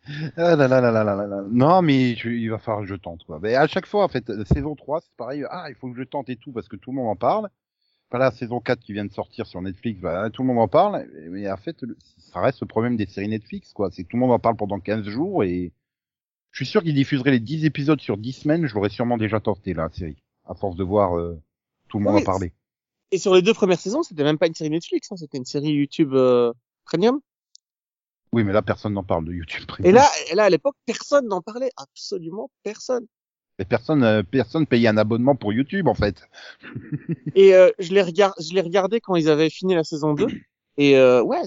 Ah 0.36 0.54
là 0.56 0.68
là 0.68 0.80
là 0.80 0.90
là 0.92 1.02
là 1.04 1.14
là 1.14 1.26
là. 1.26 1.44
Non, 1.50 1.82
mais 1.82 2.14
je- 2.16 2.28
il 2.28 2.50
va 2.50 2.58
falloir 2.58 2.82
que 2.82 2.88
je 2.88 2.94
tente, 2.94 3.24
quoi. 3.24 3.38
Mais 3.42 3.54
à 3.54 3.66
chaque 3.66 3.86
fois, 3.86 4.04
en 4.04 4.08
fait, 4.08 4.28
euh, 4.30 4.44
saison 4.44 4.74
3, 4.74 5.00
c'est 5.00 5.12
pareil. 5.16 5.44
Ah, 5.50 5.66
il 5.70 5.74
faut 5.76 5.90
que 5.90 5.96
je 5.96 6.02
tente 6.04 6.28
et 6.28 6.36
tout 6.36 6.52
parce 6.52 6.68
que 6.68 6.76
tout 6.76 6.90
le 6.90 6.96
monde 6.96 7.08
en 7.08 7.16
parle. 7.16 7.48
Enfin, 8.10 8.18
la 8.18 8.30
saison 8.32 8.60
4 8.60 8.80
qui 8.80 8.92
vient 8.94 9.04
de 9.06 9.12
sortir 9.12 9.46
sur 9.46 9.62
Netflix, 9.62 10.00
bah, 10.00 10.30
tout 10.30 10.42
le 10.42 10.48
monde 10.48 10.58
en 10.60 10.68
parle. 10.68 11.08
Mais 11.30 11.50
en 11.50 11.56
fait, 11.56 11.82
le- 11.82 11.96
ça 12.18 12.40
reste 12.40 12.60
le 12.62 12.66
problème 12.68 12.96
des 12.96 13.06
séries 13.06 13.28
Netflix, 13.28 13.72
quoi. 13.72 13.90
C'est 13.92 14.04
que 14.04 14.08
tout 14.10 14.16
le 14.16 14.22
monde 14.22 14.32
en 14.32 14.38
parle 14.40 14.56
pendant 14.56 14.80
15 14.80 15.04
jours 15.08 15.44
et 15.44 15.72
je 16.52 16.64
suis 16.64 16.70
sûr 16.70 16.82
qu'ils 16.82 16.94
diffuseraient 16.94 17.32
les 17.32 17.40
10 17.40 17.64
épisodes 17.66 18.00
sur 18.00 18.16
10 18.18 18.32
semaines. 18.32 18.66
Je 18.66 18.74
l'aurais 18.74 18.90
sûrement 18.90 19.18
déjà 19.18 19.40
tenté, 19.40 19.74
la 19.74 19.90
série. 19.90 20.22
À 20.46 20.54
force 20.54 20.76
de 20.76 20.84
voir 20.84 21.18
euh, 21.18 21.40
tout 21.88 21.98
le 21.98 22.04
monde 22.04 22.14
Oui, 22.14 22.22
en 22.22 22.24
parler. 22.24 22.52
Et 23.14 23.18
sur 23.18 23.32
les 23.32 23.42
deux 23.42 23.54
premières 23.54 23.78
saisons, 23.78 24.02
c'était 24.02 24.24
même 24.24 24.38
pas 24.38 24.48
une 24.48 24.54
série 24.54 24.70
Netflix, 24.70 25.12
hein, 25.12 25.16
c'était 25.16 25.38
une 25.38 25.44
série 25.44 25.70
YouTube 25.70 26.14
euh, 26.14 26.52
Premium. 26.84 27.20
Oui, 28.32 28.42
mais 28.42 28.52
là, 28.52 28.60
personne 28.60 28.94
n'en 28.94 29.04
parle 29.04 29.24
de 29.24 29.32
YouTube. 29.32 29.60
Et 29.60 29.66
Premium. 29.68 29.94
là, 29.94 30.08
et 30.32 30.34
là 30.34 30.42
à 30.46 30.50
l'époque, 30.50 30.74
personne 30.84 31.28
n'en 31.28 31.40
parlait, 31.40 31.70
absolument 31.76 32.50
personne. 32.64 33.06
Mais 33.60 33.64
personne, 33.66 34.02
euh, 34.02 34.24
personne 34.24 34.66
payait 34.66 34.88
un 34.88 34.96
abonnement 34.96 35.36
pour 35.36 35.52
YouTube, 35.52 35.86
en 35.86 35.94
fait. 35.94 36.28
Et 37.36 37.54
euh, 37.54 37.70
je 37.78 37.94
l'ai 37.94 38.02
je 38.04 38.52
l'ai 38.52 38.60
regardé 38.60 39.00
quand 39.00 39.14
ils 39.14 39.28
avaient 39.28 39.48
fini 39.48 39.76
la 39.76 39.84
saison 39.84 40.14
2 40.14 40.26
et 40.76 40.96
euh, 40.96 41.22
ouais, 41.22 41.42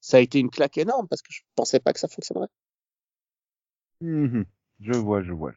ça 0.00 0.18
a 0.18 0.20
été 0.20 0.38
une 0.38 0.50
claque 0.50 0.78
énorme 0.78 1.08
parce 1.08 1.20
que 1.20 1.32
je 1.32 1.40
pensais 1.56 1.80
pas 1.80 1.92
que 1.92 1.98
ça 1.98 2.06
fonctionnerait. 2.06 2.46
Mhm. 4.00 4.44
Je 4.78 4.92
vois, 4.92 5.20
je 5.20 5.32
vois. 5.32 5.52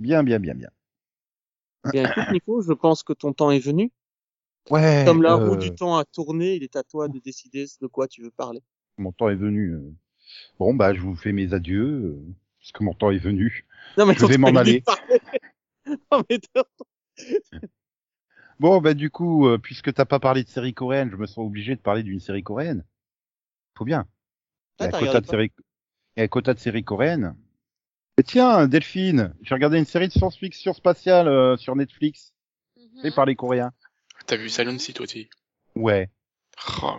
Bien, 0.00 0.24
bien, 0.24 0.40
bien, 0.40 0.54
bien. 0.54 0.70
Bien 1.92 2.10
écoute 2.10 2.24
Nico, 2.32 2.60
je 2.60 2.72
pense 2.72 3.04
que 3.04 3.12
ton 3.12 3.32
temps 3.32 3.52
est 3.52 3.60
venu. 3.60 3.92
Ouais. 4.68 5.04
Comme 5.06 5.22
la 5.22 5.34
euh, 5.34 5.48
roue 5.48 5.56
du 5.56 5.74
temps 5.74 5.96
a 5.96 6.04
tourné, 6.04 6.54
il 6.56 6.62
est 6.62 6.76
à 6.76 6.82
toi 6.82 7.08
de 7.08 7.18
décider 7.18 7.66
de 7.80 7.86
quoi 7.86 8.06
tu 8.06 8.22
veux 8.22 8.30
parler. 8.30 8.60
Mon 8.98 9.12
temps 9.12 9.28
est 9.28 9.36
venu. 9.36 9.72
euh. 9.72 9.92
Bon, 10.58 10.74
bah, 10.74 10.94
je 10.94 11.00
vous 11.00 11.16
fais 11.16 11.32
mes 11.32 11.54
adieux, 11.54 11.86
euh, 11.86 12.34
parce 12.60 12.72
que 12.72 12.84
mon 12.84 12.94
temps 12.94 13.10
est 13.10 13.18
venu. 13.18 13.66
Non 13.96 14.06
mais 14.06 14.14
Je 14.14 14.26
vais 14.26 14.38
m'en 14.38 14.54
aller. 14.54 14.84
non 16.12 16.22
mais 16.28 16.38
Bon, 18.58 18.80
bah, 18.80 18.92
du 18.94 19.10
coup, 19.10 19.48
euh, 19.48 19.58
puisque 19.58 19.92
t'as 19.94 20.04
pas 20.04 20.20
parlé 20.20 20.44
de 20.44 20.48
série 20.48 20.74
coréenne, 20.74 21.10
je 21.10 21.16
me 21.16 21.26
sens 21.26 21.38
obligé 21.38 21.74
de 21.74 21.80
parler 21.80 22.02
d'une 22.02 22.20
série 22.20 22.42
coréenne. 22.42 22.84
Faut 23.76 23.86
bien. 23.86 24.06
Il 24.78 24.84
y 24.84 24.86
a 24.86 24.88
un 24.88 25.00
quota 25.00 25.20
de 25.20 25.26
série, 25.26 25.52
il 26.16 26.20
y 26.20 26.20
a 26.20 26.24
un 26.24 26.28
quota 26.28 26.52
de 26.54 26.58
série 26.58 26.84
coréenne. 26.84 27.34
Et 28.18 28.22
tiens, 28.22 28.68
Delphine, 28.68 29.34
j'ai 29.40 29.54
regardé 29.54 29.78
une 29.78 29.86
série 29.86 30.08
de 30.08 30.12
science-fiction 30.12 30.74
spatiale 30.74 31.26
euh, 31.26 31.56
sur 31.56 31.74
Netflix, 31.74 32.34
Mhm. 32.76 33.02
fait 33.02 33.10
par 33.10 33.24
les 33.24 33.34
Coréens. 33.34 33.72
T'as 34.26 34.36
vu 34.36 34.48
Silent 34.48 34.78
Sea, 34.78 34.92
toi 34.92 35.04
aussi? 35.04 35.28
Ouais. 35.74 36.10
Oh. 36.82 36.96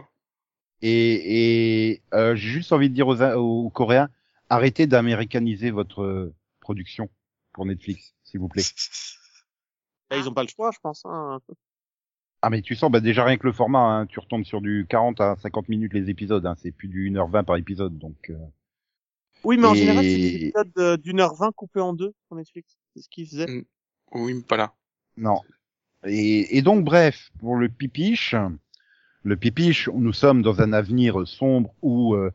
Et, 0.81 1.91
et 1.91 2.01
euh, 2.13 2.35
j'ai 2.35 2.49
juste 2.49 2.71
envie 2.71 2.89
de 2.89 2.95
dire 2.95 3.07
aux, 3.07 3.21
aux 3.21 3.69
Coréens, 3.69 4.09
arrêtez 4.49 4.87
d'américaniser 4.87 5.71
votre 5.71 6.01
euh, 6.01 6.33
production 6.59 7.09
pour 7.53 7.65
Netflix, 7.65 8.13
s'il 8.23 8.39
vous 8.39 8.47
plaît. 8.47 8.63
Là, 10.09 10.17
ils 10.17 10.27
ont 10.27 10.33
pas 10.33 10.43
le 10.43 10.49
choix, 10.49 10.71
je 10.73 10.79
pense. 10.81 11.03
Hein. 11.05 11.39
Ah 12.41 12.49
mais 12.49 12.63
tu 12.63 12.75
sens, 12.75 12.91
bah 12.91 13.01
déjà 13.01 13.23
rien 13.23 13.37
que 13.37 13.45
le 13.45 13.53
format, 13.53 13.79
hein, 13.99 14.05
tu 14.07 14.19
retombes 14.19 14.45
sur 14.45 14.61
du 14.61 14.87
40 14.89 15.21
à 15.21 15.35
50 15.35 15.69
minutes 15.69 15.93
les 15.93 16.09
épisodes, 16.09 16.43
hein, 16.47 16.55
c'est 16.57 16.71
plus 16.71 16.87
du 16.87 17.11
1h20 17.11 17.43
par 17.45 17.55
épisode, 17.57 17.99
donc... 17.99 18.31
euh, 18.31 18.37
Oui, 19.43 19.57
mais 19.57 19.67
en 19.67 19.75
Et- 19.75 19.77
général, 19.77 20.03
c'est 20.03 20.15
des 20.17 20.35
épisodes 20.47 20.71
de- 20.75 20.95
d'une 20.95 21.19
heure 21.19 21.35
vingt 21.35 21.51
coupés 21.51 21.81
en 21.81 21.93
deux 21.93 22.15
sur 22.25 22.35
Netflix. 22.35 22.79
C'est 22.95 23.03
ce 23.03 23.09
qu'ils 23.09 23.27
faisaient. 23.27 23.63
Oui, 24.13 24.33
mais 24.33 24.41
pas 24.41 24.57
là. 24.57 24.73
Non. 25.17 25.39
Et, 26.05 26.57
et 26.57 26.61
donc 26.61 26.83
bref, 26.83 27.31
pour 27.39 27.55
le 27.55 27.69
pipiche, 27.69 28.35
le 29.23 29.35
pipiche, 29.37 29.89
nous 29.93 30.13
sommes 30.13 30.41
dans 30.41 30.61
un 30.61 30.73
avenir 30.73 31.27
sombre 31.27 31.73
où 31.81 32.15
euh, 32.15 32.31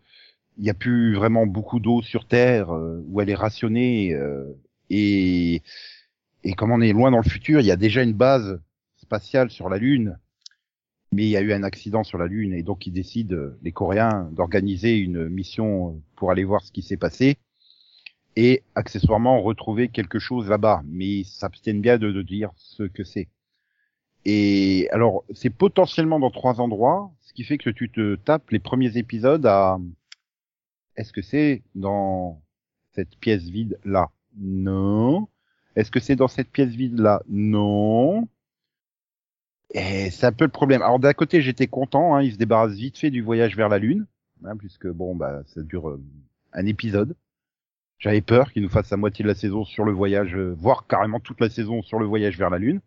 il 0.58 0.64
n'y 0.64 0.70
a 0.70 0.74
plus 0.74 1.14
vraiment 1.14 1.46
beaucoup 1.46 1.80
d'eau 1.80 2.02
sur 2.02 2.26
Terre, 2.26 2.72
euh, 2.74 3.02
où 3.08 3.20
elle 3.20 3.30
est 3.30 3.34
rationnée, 3.34 4.14
euh, 4.14 4.44
et, 4.90 5.62
et 6.44 6.52
comme 6.54 6.70
on 6.72 6.80
est 6.80 6.92
loin 6.92 7.10
dans 7.10 7.18
le 7.18 7.28
futur, 7.28 7.60
il 7.60 7.66
y 7.66 7.72
a 7.72 7.76
déjà 7.76 8.02
une 8.02 8.12
base 8.14 8.60
spatiale 8.96 9.50
sur 9.50 9.68
la 9.68 9.78
Lune, 9.78 10.18
mais 11.12 11.24
il 11.24 11.30
y 11.30 11.36
a 11.36 11.40
eu 11.42 11.52
un 11.52 11.62
accident 11.64 12.04
sur 12.04 12.18
la 12.18 12.26
Lune, 12.26 12.52
et 12.54 12.62
donc 12.62 12.86
ils 12.86 12.92
décident, 12.92 13.36
euh, 13.36 13.58
les 13.62 13.72
Coréens, 13.72 14.30
d'organiser 14.32 14.96
une 14.98 15.28
mission 15.28 16.00
pour 16.16 16.30
aller 16.30 16.44
voir 16.44 16.62
ce 16.62 16.72
qui 16.72 16.82
s'est 16.82 16.96
passé. 16.96 17.36
et 18.36 18.62
accessoirement 18.74 19.40
retrouver 19.42 19.88
quelque 19.88 20.18
chose 20.18 20.48
là-bas, 20.48 20.82
mais 20.86 21.06
ils 21.20 21.24
s'abstiennent 21.24 21.80
bien 21.80 21.98
de, 21.98 22.12
de 22.12 22.22
dire 22.22 22.50
ce 22.56 22.84
que 22.84 23.04
c'est. 23.04 23.28
Et 24.28 24.88
alors, 24.90 25.22
c'est 25.32 25.50
potentiellement 25.50 26.18
dans 26.18 26.32
trois 26.32 26.60
endroits, 26.60 27.12
ce 27.20 27.32
qui 27.32 27.44
fait 27.44 27.58
que 27.58 27.70
tu 27.70 27.88
te 27.88 28.16
tapes 28.16 28.50
les 28.50 28.58
premiers 28.58 28.98
épisodes 28.98 29.46
à... 29.46 29.78
Est-ce 30.96 31.12
que 31.12 31.22
c'est 31.22 31.62
dans 31.76 32.42
cette 32.92 33.16
pièce 33.20 33.44
vide 33.44 33.78
là 33.84 34.10
Non. 34.36 35.28
Est-ce 35.76 35.92
que 35.92 36.00
c'est 36.00 36.16
dans 36.16 36.26
cette 36.26 36.50
pièce 36.50 36.70
vide 36.70 36.98
là 36.98 37.22
Non. 37.28 38.26
Et 39.72 40.10
c'est 40.10 40.26
un 40.26 40.32
peu 40.32 40.44
le 40.44 40.50
problème. 40.50 40.82
Alors 40.82 40.98
d'un 40.98 41.12
côté, 41.12 41.40
j'étais 41.40 41.68
content, 41.68 42.16
hein, 42.16 42.22
ils 42.22 42.32
se 42.32 42.38
débarrassent 42.38 42.74
vite 42.74 42.98
fait 42.98 43.10
du 43.10 43.22
voyage 43.22 43.56
vers 43.56 43.68
la 43.68 43.78
Lune, 43.78 44.06
hein, 44.44 44.56
puisque 44.56 44.88
bon, 44.88 45.14
bah, 45.14 45.42
ça 45.46 45.62
dure 45.62 45.88
euh, 45.88 46.02
un 46.52 46.66
épisode. 46.66 47.14
J'avais 48.00 48.22
peur 48.22 48.50
qu'ils 48.50 48.64
nous 48.64 48.70
fassent 48.70 48.90
la 48.90 48.96
moitié 48.96 49.22
de 49.22 49.28
la 49.28 49.36
saison 49.36 49.64
sur 49.64 49.84
le 49.84 49.92
voyage, 49.92 50.34
euh, 50.34 50.52
voire 50.58 50.88
carrément 50.88 51.20
toute 51.20 51.40
la 51.40 51.48
saison 51.48 51.80
sur 51.82 52.00
le 52.00 52.06
voyage 52.06 52.36
vers 52.36 52.50
la 52.50 52.58
Lune. 52.58 52.80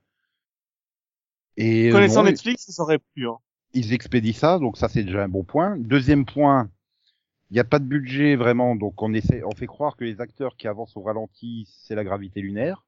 Et 1.57 1.89
euh, 1.89 1.91
Connaissant 1.91 2.23
Netflix, 2.23 2.65
ça 2.69 2.83
aurait 2.83 2.99
pu. 2.99 3.27
Hein. 3.27 3.37
ils 3.73 3.93
expédient 3.93 4.33
ça, 4.33 4.59
donc 4.59 4.77
ça 4.77 4.87
c'est 4.89 5.03
déjà 5.03 5.23
un 5.23 5.27
bon 5.29 5.43
point. 5.43 5.77
Deuxième 5.77 6.25
point, 6.25 6.69
il 7.51 7.55
n'y 7.55 7.59
a 7.59 7.63
pas 7.65 7.79
de 7.79 7.85
budget 7.85 8.35
vraiment, 8.35 8.75
donc 8.75 9.01
on 9.01 9.13
essaie, 9.13 9.43
on 9.43 9.51
fait 9.55 9.67
croire 9.67 9.95
que 9.97 10.03
les 10.05 10.21
acteurs 10.21 10.55
qui 10.55 10.67
avancent 10.67 10.95
au 10.97 11.01
ralenti, 11.01 11.67
c'est 11.69 11.95
la 11.95 12.03
gravité 12.03 12.41
lunaire. 12.41 12.85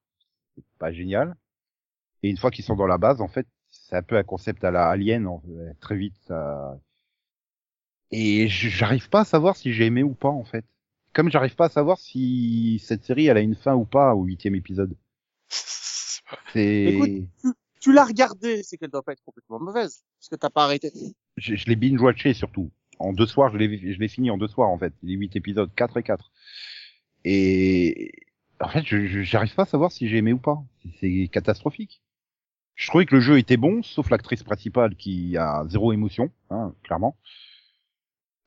C'est 0.56 0.64
pas 0.80 0.92
génial. 0.92 1.36
Et 2.24 2.30
une 2.30 2.38
fois 2.38 2.52
qu'ils 2.52 2.66
sont 2.66 2.76
dans 2.76 2.88
la 2.88 2.98
base, 2.98 3.22
en 3.22 3.28
fait, 3.28 3.48
c'est 3.70 3.96
un 3.96 4.04
peu 4.04 4.18
un 4.18 4.24
concept 4.24 4.64
à 4.64 4.72
la 4.72 4.88
Alien, 4.90 5.28
en- 5.28 5.42
très 5.80 5.96
vite 5.98 6.16
ça. 6.28 6.78
Et 8.12 8.48
j'arrive 8.50 9.10
pas 9.10 9.22
à 9.22 9.26
savoir 9.26 9.56
si 9.56 9.72
j'ai 9.74 9.86
aimé 9.86 10.04
ou 10.04 10.14
pas 10.14 10.30
en 10.30 10.44
fait. 10.44 10.66
Comme 11.14 11.30
j'arrive 11.30 11.56
pas 11.56 11.66
à 11.66 11.70
savoir 11.70 11.98
si 11.98 12.82
cette 12.86 13.04
série 13.04 13.28
elle 13.28 13.38
a 13.38 13.42
une 13.42 13.56
fin 13.56 13.74
ou 13.76 13.86
pas 13.86 14.14
au 14.16 14.24
huitième 14.24 14.56
épisode. 14.56 14.96
C'est 15.48 16.22
pas- 16.30 16.38
C'est, 16.54 16.84
Écoute, 16.86 17.56
Tu 17.82 17.92
l'as 17.92 18.06
regardé, 18.06 18.62
c'est 18.64 18.78
qu'elle 18.78 18.92
doit 18.92 19.02
pas 19.02 19.14
être 19.14 19.24
complètement 19.24 19.60
mauvaise, 19.60 20.04
parce 20.20 20.30
que 20.30 20.36
t'as 20.36 20.52
pas 20.52 20.66
arrêté. 20.66 20.92
je, 21.38 21.66
l'ai 21.66 21.76
binge 21.76 22.00
watché 22.00 22.34
surtout. 22.34 22.72
En 23.00 23.12
deux 23.12 23.26
soirs, 23.26 23.52
je 23.52 23.58
l'ai, 23.58 24.08
fini 24.08 24.30
en 24.30 24.38
deux 24.38 24.48
soirs 24.48 24.70
en 24.70 24.78
fait. 24.78 24.94
Les 25.02 25.16
huit 25.16 25.36
épisodes, 25.36 25.72
quatre 25.76 25.98
et 25.98 26.04
quatre. 26.04 26.32
Et 27.26 28.12
en 28.60 28.70
fait, 28.70 28.86
je, 28.86 29.24
j'arrive 29.24 29.56
pas 29.56 29.64
à 29.64 29.66
savoir 29.66 29.92
si 29.92 30.08
j'ai 30.08 30.18
aimé 30.18 30.32
ou 30.32 30.38
pas. 30.38 30.64
C'est 31.00 31.28
catastrophique. 31.32 32.04
Je 32.76 32.88
trouvais 32.88 33.08
que 33.08 33.16
le 33.16 33.22
jeu 33.22 33.40
était 33.40 33.58
bon, 33.58 33.82
sauf 33.82 34.12
l'actrice 34.12 34.44
principale 34.44 34.96
qui 34.96 35.36
a 35.36 35.66
zéro 35.68 35.92
émotion, 35.92 36.30
hein, 36.52 36.76
clairement. 36.84 37.18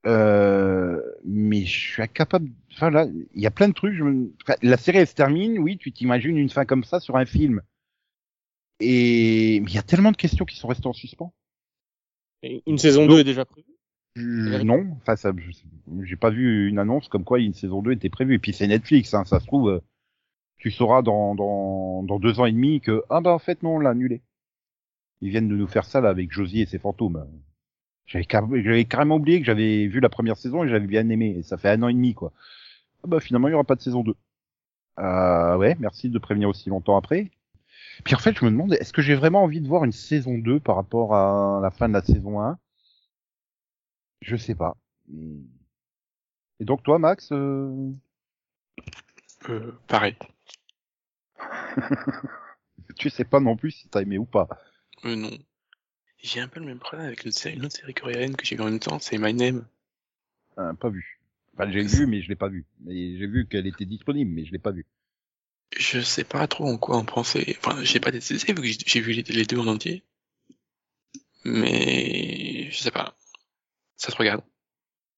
Euh, 0.07 1.01
mais 1.25 1.65
je 1.65 1.93
suis 1.93 2.03
incapable. 2.03 2.51
Enfin 2.73 2.91
là, 2.91 3.07
il 3.35 3.43
y 3.43 3.47
a 3.47 3.51
plein 3.51 3.69
de 3.69 3.75
trucs. 3.75 3.95
Je 3.95 4.05
me... 4.05 4.33
la 4.63 4.77
série 4.77 4.99
elle 4.99 5.09
se 5.09 5.15
termine, 5.15 5.59
oui, 5.59 5.77
tu 5.77 5.91
t'imagines 5.91 6.37
une 6.37 6.51
fin 6.51 6.65
comme 6.65 6.85
ça 6.85 7.01
sur 7.01 7.17
un 7.17 7.27
film. 7.27 7.63
Et 8.81 9.61
mais 9.61 9.71
il 9.71 9.75
y 9.75 9.79
a 9.79 9.83
tellement 9.83 10.13
de 10.13 10.17
questions 10.17 10.45
qui 10.45 10.57
sont 10.57 10.69
restées 10.69 10.87
en 10.87 10.93
suspens. 10.93 11.33
Et 12.43 12.63
Une 12.67 12.79
saison 12.79 13.07
2 13.07 13.21
est 13.21 13.25
déjà 13.25 13.45
prévue? 13.45 13.67
Je- 14.17 14.63
non, 14.63 14.97
enfin 15.03 15.17
ça, 15.17 15.33
j'ai 16.03 16.17
pas 16.17 16.31
vu 16.31 16.69
une 16.69 16.79
annonce 16.79 17.09
comme 17.09 17.25
quoi 17.25 17.41
une 17.41 17.55
saison 17.55 17.83
2 17.83 17.93
était 17.93 18.11
prévue. 18.11 18.35
Et 18.35 18.39
puis 18.39 18.53
c'est 18.53 18.67
Netflix, 18.69 19.13
hein, 19.15 19.25
ça 19.25 19.41
se 19.41 19.47
trouve, 19.47 19.69
euh, 19.71 19.81
tu 20.59 20.71
sauras 20.71 21.03
dans, 21.03 21.35
dans, 21.35 22.03
dans 22.05 22.19
deux 22.21 22.41
ans 22.41 22.47
et 22.47 22.53
demi 22.53 22.81
que 22.81 23.03
ah 23.11 23.21
bah 23.21 23.33
en 23.33 23.39
fait 23.41 23.63
non, 23.63 23.77
on 23.77 23.81
l'a 23.81 23.91
annulé. 23.91 24.23
Ils 25.21 25.31
viennent 25.31 25.49
de 25.49 25.57
nous 25.57 25.67
faire 25.67 25.85
ça 25.85 26.01
là 26.01 26.11
avec 26.11 26.31
Josie 26.33 26.61
et 26.61 26.67
ses 26.67 26.79
fantômes. 26.79 27.27
J'avais 28.07 28.25
car- 28.27 28.49
j'avais 28.55 28.85
carrément 28.87 29.17
oublié 29.17 29.41
que 29.41 29.47
j'avais 29.47 29.87
vu 29.89 30.01
la 30.01 30.09
première 30.11 30.37
saison 30.37 30.65
et 30.65 30.69
j'avais 30.69 30.87
bien 30.87 31.09
aimé. 31.09 31.37
Et 31.39 31.43
ça 31.43 31.57
fait 31.59 31.71
un 31.71 31.83
an 31.83 31.89
et 31.89 31.95
demi 31.95 32.15
quoi. 32.15 32.33
Ah 33.05 33.09
bah 33.09 33.21
finalement 33.21 33.49
il 33.49 33.53
y 33.53 33.55
aura 33.55 33.65
pas 33.65 33.77
de 33.77 33.83
saison 33.83 34.03
2. 34.03 34.17
Euh, 35.01 35.57
ouais, 35.59 35.77
merci 35.81 36.11
de 36.11 36.19
prévenir 36.19 36.49
aussi 36.49 36.69
longtemps 36.71 36.97
après. 36.97 37.31
Puis 38.03 38.15
en 38.15 38.19
fait 38.19 38.37
je 38.37 38.45
me 38.45 38.51
demande 38.51 38.73
est-ce 38.75 38.93
que 38.93 39.03
j'ai 39.03 39.15
vraiment 39.15 39.45
envie 39.45 39.61
de 39.61 39.69
voir 39.69 39.85
une 39.85 39.93
saison 39.93 40.37
2 40.37 40.61
par 40.61 40.77
rapport 40.77 41.15
à 41.15 41.61
la 41.63 41.71
fin 41.71 41.89
de 41.89 41.95
la 41.95 42.03
saison 42.03 42.41
1 42.41 42.59
je 44.25 44.37
sais 44.37 44.55
pas. 44.55 44.77
Et 46.61 46.65
donc 46.65 46.83
toi, 46.83 46.99
Max, 46.99 47.31
euh... 47.33 47.93
Euh, 49.51 49.73
pareil. 49.87 50.17
tu 52.99 53.11
sais 53.11 53.25
pas 53.25 53.41
non 53.41 53.57
plus 53.57 53.73
si 53.73 53.89
t'as 53.89 54.01
aimé 54.01 54.17
ou 54.17 54.25
pas. 54.25 54.49
Euh, 55.05 55.15
non. 55.15 55.31
J'ai 56.19 56.41
un 56.41 56.49
peu 56.49 56.61
le 56.61 56.67
même 56.67 56.79
problème 56.79 57.07
avec 57.07 57.25
une, 57.25 57.33
série, 57.33 57.57
une 57.57 57.67
autre 57.67 57.77
série 57.77 57.93
coréenne 57.93 58.35
que 58.35 58.47
j'ai 58.47 58.57
vu 58.57 58.63
en 58.63 58.71
même 58.71 58.79
temps, 58.79 58.99
c'est 58.99 59.19
My 59.19 59.35
Name. 59.35 59.67
Euh, 60.59 60.73
pas 60.73 60.89
vu. 60.89 61.21
Enfin, 61.53 61.71
j'ai 61.71 61.83
vu, 61.83 62.07
mais 62.07 62.23
je 62.23 62.29
l'ai 62.31 62.37
pas 62.37 62.49
vu. 62.49 62.65
Mais 62.81 63.19
j'ai 63.19 63.27
vu 63.27 63.47
qu'elle 63.47 63.67
était 63.67 63.85
disponible, 63.85 64.31
mais 64.31 64.47
je 64.47 64.53
l'ai 64.53 64.59
pas 64.59 64.71
vu. 64.71 64.87
Je 65.77 66.01
sais 66.01 66.25
pas 66.25 66.47
trop 66.47 66.67
en 66.67 66.79
quoi 66.79 66.97
en 66.97 67.05
penser. 67.05 67.57
Enfin, 67.59 67.83
j'ai 67.83 68.01
pas 68.01 68.11
décidé 68.11 68.39
vu 68.39 68.55
que 68.55 68.85
j'ai- 68.87 69.01
vu 69.01 69.13
les, 69.13 69.45
deux 69.45 69.59
en 69.59 69.67
entier. 69.67 70.05
Mais 71.45 72.71
je 72.71 72.79
sais 72.79 72.91
pas. 72.91 73.17
Ça 73.97 74.11
se 74.13 74.17
regarde. 74.17 74.43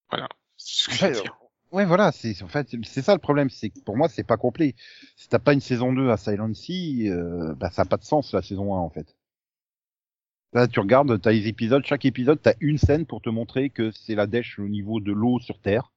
Voilà. 0.09 0.27
C'est 0.57 0.83
ce 0.83 0.89
que 0.89 1.15
je 1.15 1.21
dire. 1.21 1.37
Ouais, 1.71 1.85
voilà, 1.85 2.13
c'est 2.13 2.41
en 2.43 2.47
fait 2.47 2.69
c'est- 2.69 2.85
c'est 2.85 3.01
ça 3.01 3.13
le 3.13 3.19
problème, 3.19 3.49
c'est 3.49 3.69
que 3.69 3.79
pour 3.81 3.97
moi 3.97 4.07
c'est 4.07 4.23
pas 4.23 4.37
complet. 4.37 4.73
Si 5.17 5.27
t'as 5.27 5.39
pas 5.39 5.51
une 5.53 5.59
saison 5.59 5.91
2 5.91 6.09
à 6.09 6.15
Silent 6.17 6.53
Sea, 6.53 7.09
euh, 7.09 7.53
bah 7.55 7.69
ça 7.71 7.81
a 7.81 7.85
pas 7.85 7.97
de 7.97 8.05
sens 8.05 8.31
la 8.33 8.41
saison 8.41 8.73
1 8.73 8.79
en 8.79 8.89
fait. 8.89 9.15
Là, 10.53 10.67
tu 10.67 10.79
regardes, 10.79 11.19
t'as 11.21 11.31
les 11.31 11.47
épisodes, 11.47 11.85
chaque 11.85 12.05
épisode, 12.05 12.41
t'as 12.41 12.53
une 12.61 12.77
scène 12.77 13.05
pour 13.05 13.21
te 13.21 13.29
montrer 13.29 13.69
que 13.69 13.91
c'est 13.91 14.15
la 14.15 14.27
dèche 14.27 14.59
au 14.59 14.67
niveau 14.69 14.99
de 15.01 15.11
l'eau 15.11 15.39
sur 15.39 15.59
Terre. 15.59 15.91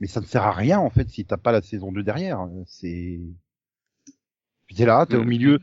Mais 0.00 0.06
ça 0.06 0.20
ne 0.20 0.26
sert 0.26 0.42
à 0.42 0.52
rien 0.52 0.78
en 0.80 0.90
fait 0.90 1.08
si 1.10 1.24
t'as 1.26 1.36
pas 1.36 1.52
la 1.52 1.62
saison 1.62 1.92
2 1.92 2.02
derrière. 2.02 2.48
C'est 2.66 3.20
t'es 4.74 4.86
là, 4.86 5.06
t'es 5.06 5.16
au 5.16 5.22
Mhm. 5.22 5.28
milieu, 5.28 5.58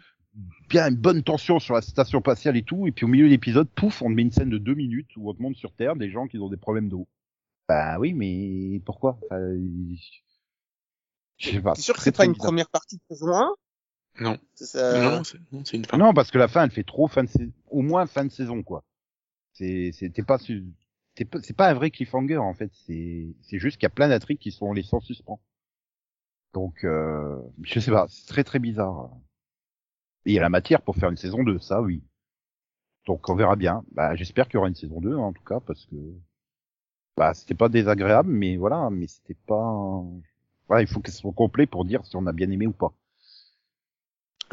bien 0.69 0.89
une 0.89 0.95
bonne 0.95 1.23
tension 1.23 1.59
sur 1.59 1.73
la 1.75 1.81
station 1.81 2.19
spatiale 2.19 2.57
et 2.57 2.63
tout, 2.63 2.87
et 2.87 2.91
puis 2.91 3.05
au 3.05 3.07
milieu 3.07 3.25
de 3.25 3.29
l'épisode, 3.31 3.67
pouf, 3.69 4.01
on 4.01 4.09
te 4.09 4.13
met 4.13 4.21
une 4.21 4.31
scène 4.31 4.49
de 4.49 4.57
deux 4.57 4.73
minutes 4.75 5.09
où 5.17 5.29
on 5.29 5.33
te 5.33 5.41
montre 5.41 5.57
sur 5.57 5.73
Terre 5.73 5.95
des 5.95 6.09
gens 6.09 6.27
qui 6.27 6.37
ont 6.37 6.49
des 6.49 6.57
problèmes 6.57 6.89
d'eau. 6.89 7.07
Bah 7.67 7.99
oui, 7.99 8.13
mais 8.13 8.79
pourquoi? 8.85 9.19
Il- 9.31 9.99
Je 11.37 11.49
sais 11.51 11.61
pas. 11.61 11.73
T'es 11.73 11.81
sûr 11.81 11.95
que 11.95 12.01
c'est 12.01 12.11
pas 12.15 12.25
une 12.25 12.33
bizarre. 12.33 12.47
première 12.47 12.69
partie 12.69 12.97
de 12.97 13.01
saison 13.09 13.33
1 13.33 13.55
Non. 14.19 14.37
C'est 14.53 14.65
ça. 14.65 14.93
Non, 15.11 15.23
c'est 15.23 15.37
c'est 15.65 15.77
une 15.77 15.85
fin. 15.85 15.97
Non, 15.97 16.13
parce 16.13 16.31
que 16.31 16.37
la 16.37 16.47
fin, 16.47 16.63
elle 16.63 16.71
fait 16.71 16.83
trop 16.83 17.07
fin 17.07 17.23
de 17.23 17.29
saison, 17.29 17.51
au 17.69 17.81
moins 17.81 18.05
fin 18.07 18.25
de 18.25 18.31
saison, 18.31 18.61
quoi. 18.61 18.83
C'est, 19.53 19.91
c'est, 19.93 20.09
t'es 20.09 20.23
pas, 20.23 20.37
su- 20.37 20.65
t'es 21.15 21.25
pas, 21.25 21.39
c'est 21.41 21.55
pas 21.55 21.69
un 21.69 21.73
vrai 21.73 21.91
cliffhanger, 21.91 22.37
en 22.37 22.53
fait. 22.53 22.71
C'est, 22.85 23.27
c'est 23.41 23.59
juste 23.59 23.77
qu'il 23.77 23.83
y 23.83 23.87
a 23.87 23.89
plein 23.89 24.09
d'intrigues 24.09 24.39
qui 24.39 24.51
sont 24.51 24.71
laissées 24.73 24.95
en 24.95 24.99
suspens. 25.01 25.39
Donc, 26.53 26.83
euh, 26.85 27.37
je 27.63 27.79
sais 27.79 27.91
pas, 27.91 28.05
c'est 28.09 28.27
très 28.27 28.43
très 28.45 28.59
bizarre. 28.59 29.09
Et 30.25 30.31
il 30.31 30.33
y 30.33 30.39
a 30.39 30.41
la 30.41 30.49
matière 30.49 30.81
pour 30.81 30.95
faire 30.95 31.11
une 31.11 31.15
saison 31.17 31.43
2, 31.43 31.59
ça, 31.59 31.79
oui. 31.79 32.01
Donc, 33.05 33.29
on 33.29 33.35
verra 33.35 33.55
bien. 33.55 33.83
Bah, 33.91 34.15
j'espère 34.15 34.47
qu'il 34.47 34.55
y 34.55 34.57
aura 34.57 34.67
une 34.67 34.73
saison 34.73 34.99
2, 35.01 35.13
hein, 35.13 35.19
en 35.19 35.33
tout 35.33 35.43
cas, 35.43 35.59
parce 35.59 35.85
que, 35.85 35.95
bah, 37.17 37.33
c'était 37.33 37.53
pas 37.53 37.69
désagréable, 37.69 38.29
mais 38.29 38.57
voilà, 38.57 38.89
mais 38.89 39.07
c'était 39.07 39.37
pas, 39.47 40.03
voilà, 40.67 40.81
il 40.81 40.87
faut 40.87 40.99
qu'elle 41.01 41.13
soit 41.13 41.31
complet 41.33 41.65
pour 41.67 41.85
dire 41.85 42.05
si 42.05 42.15
on 42.15 42.25
a 42.27 42.33
bien 42.33 42.49
aimé 42.51 42.67
ou 42.67 42.73
pas. 42.73 42.93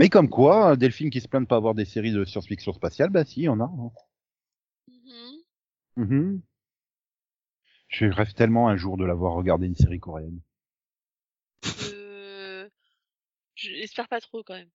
Mais 0.01 0.09
comme 0.09 0.31
quoi, 0.31 0.77
Delphine 0.77 1.11
qui 1.11 1.21
se 1.21 1.29
plaint 1.29 1.43
de 1.43 1.47
pas 1.47 1.57
avoir 1.57 1.75
des 1.75 1.85
séries 1.85 2.11
de 2.11 2.25
science-fiction 2.25 2.73
spatiale, 2.73 3.11
bah 3.11 3.25
si, 3.27 3.49
en 3.51 3.61
a. 3.61 3.65
hein. 3.65 3.91
Mhm. 4.89 5.43
Mhm. 5.97 6.43
Je 7.89 8.07
rêve 8.07 8.33
tellement 8.33 8.69
un 8.69 8.77
jour 8.77 8.97
de 8.97 9.05
l'avoir 9.05 9.35
regardé 9.35 9.67
une 9.67 9.75
série 9.77 10.01
coréenne. 10.01 10.41
Euh, 11.85 12.69
J'espère 13.55 14.09
pas 14.09 14.21
trop 14.21 14.43
quand 14.43 14.55
même. 14.55 14.69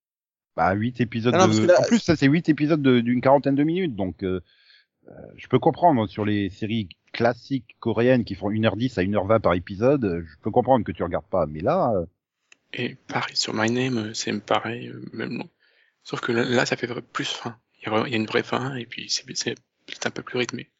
Bah, 0.56 0.72
huit 0.74 1.00
épisodes 1.00 1.34
Ah 1.34 1.38
non, 1.38 1.46
parce 1.46 1.60
de... 1.60 1.66
que 1.66 1.72
là- 1.72 1.80
En 1.80 1.82
plus, 1.84 1.98
ça, 1.98 2.16
c'est 2.16 2.26
huit 2.28 2.48
épisodes 2.48 2.82
de- 2.82 3.00
d'une 3.00 3.20
quarantaine 3.20 3.54
de 3.56 3.64
minutes, 3.64 3.96
donc 3.96 4.22
euh, 4.22 4.40
euh, 5.08 5.12
je 5.36 5.48
peux 5.48 5.58
comprendre 5.58 6.06
sur 6.08 6.24
les 6.24 6.50
séries 6.50 6.88
classiques 7.12 7.76
coréennes 7.80 8.24
qui 8.24 8.34
font 8.34 8.50
1h10 8.50 8.98
à 8.98 9.02
1h20 9.02 9.40
par 9.40 9.54
épisode, 9.54 10.24
je 10.26 10.36
peux 10.42 10.50
comprendre 10.50 10.84
que 10.84 10.92
tu 10.92 11.02
regardes 11.02 11.26
pas, 11.28 11.46
mais 11.46 11.60
là, 11.60 11.92
euh, 11.96 12.06
Et 12.74 12.96
pareil, 13.08 13.34
sur 13.36 13.54
My 13.54 13.70
Name, 13.70 14.12
c'est 14.12 14.38
pareil, 14.44 14.88
euh, 14.88 15.02
même 15.14 15.38
long. 15.38 15.48
Sauf 16.02 16.20
que 16.20 16.32
là, 16.32 16.44
là, 16.44 16.66
ça 16.66 16.76
fait 16.76 16.88
plus 17.00 17.28
fin. 17.28 17.58
Il 17.80 17.88
y, 17.90 17.94
a, 17.94 18.08
y 18.08 18.16
une 18.16 18.26
vraie 18.26 18.42
fin, 18.42 18.74
et 18.76 18.86
puis 18.86 19.08
c'est 19.10 20.06
un 20.06 20.10
peu 20.10 20.22
plus 20.22 20.38
rythmé. 20.38 20.70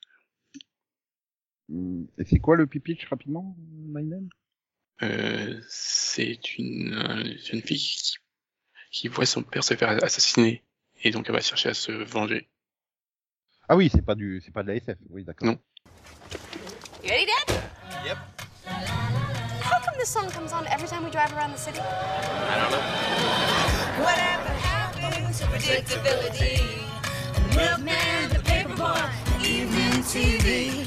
hum, 1.68 2.06
et 2.18 2.24
c'est 2.24 2.38
quoi 2.38 2.56
le 2.56 2.66
pitch 2.66 3.06
rapidement, 3.08 3.54
My 3.58 4.02
Name? 4.04 4.28
Euh, 5.02 5.60
c'est 5.68 6.56
une 6.56 6.94
euh, 6.94 7.36
jeune 7.44 7.62
fille 7.62 7.78
qui, 7.78 8.14
qui 8.92 9.08
voit 9.08 9.26
son 9.26 9.42
père 9.42 9.64
se 9.64 9.74
faire 9.74 9.90
assassiner, 10.04 10.62
et 11.02 11.10
donc 11.10 11.26
elle 11.28 11.34
va 11.34 11.40
chercher 11.40 11.70
à 11.70 11.74
se 11.74 11.90
venger. 11.90 12.48
Ah 13.68 13.76
oui, 13.76 13.90
c'est 13.92 14.04
pas 14.04 14.14
du, 14.14 14.40
c'est 14.44 14.52
pas 14.52 14.62
de 14.62 14.68
la 14.68 14.76
SF, 14.76 14.98
oui, 15.10 15.24
d'accord. 15.24 15.48
Non. 15.48 15.58
You 17.02 17.10
ready, 17.10 17.26
Dad? 17.26 17.62
Yep. 18.04 18.18
How 18.66 19.80
come 19.80 19.98
this 19.98 20.08
song 20.08 20.30
comes 20.30 20.52
on 20.52 20.66
every 20.68 20.86
time 20.86 21.04
we 21.04 21.10
drive 21.10 21.32
around 21.34 21.52
the 21.52 21.58
city? 21.58 21.80
Whatever 23.98 24.52
happens 24.62 25.40
to 25.40 25.46
predictability. 25.46 26.60
Milkman, 27.56 28.28
the 28.30 28.40
paperboy, 28.42 29.44
evening 29.44 30.02
TV. 30.02 30.86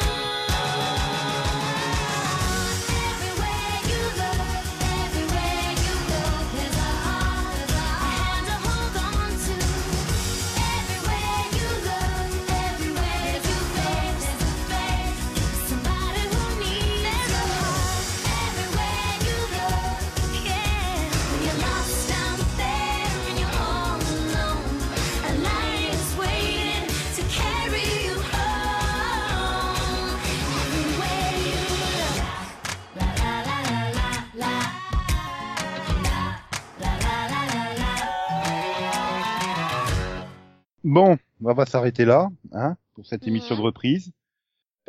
Bon, 40.91 41.17
on 41.41 41.53
va 41.53 41.65
s'arrêter 41.65 42.03
là, 42.03 42.27
hein, 42.51 42.75
pour 42.95 43.05
cette 43.05 43.25
émission 43.25 43.55
de 43.55 43.61
reprise. 43.61 44.11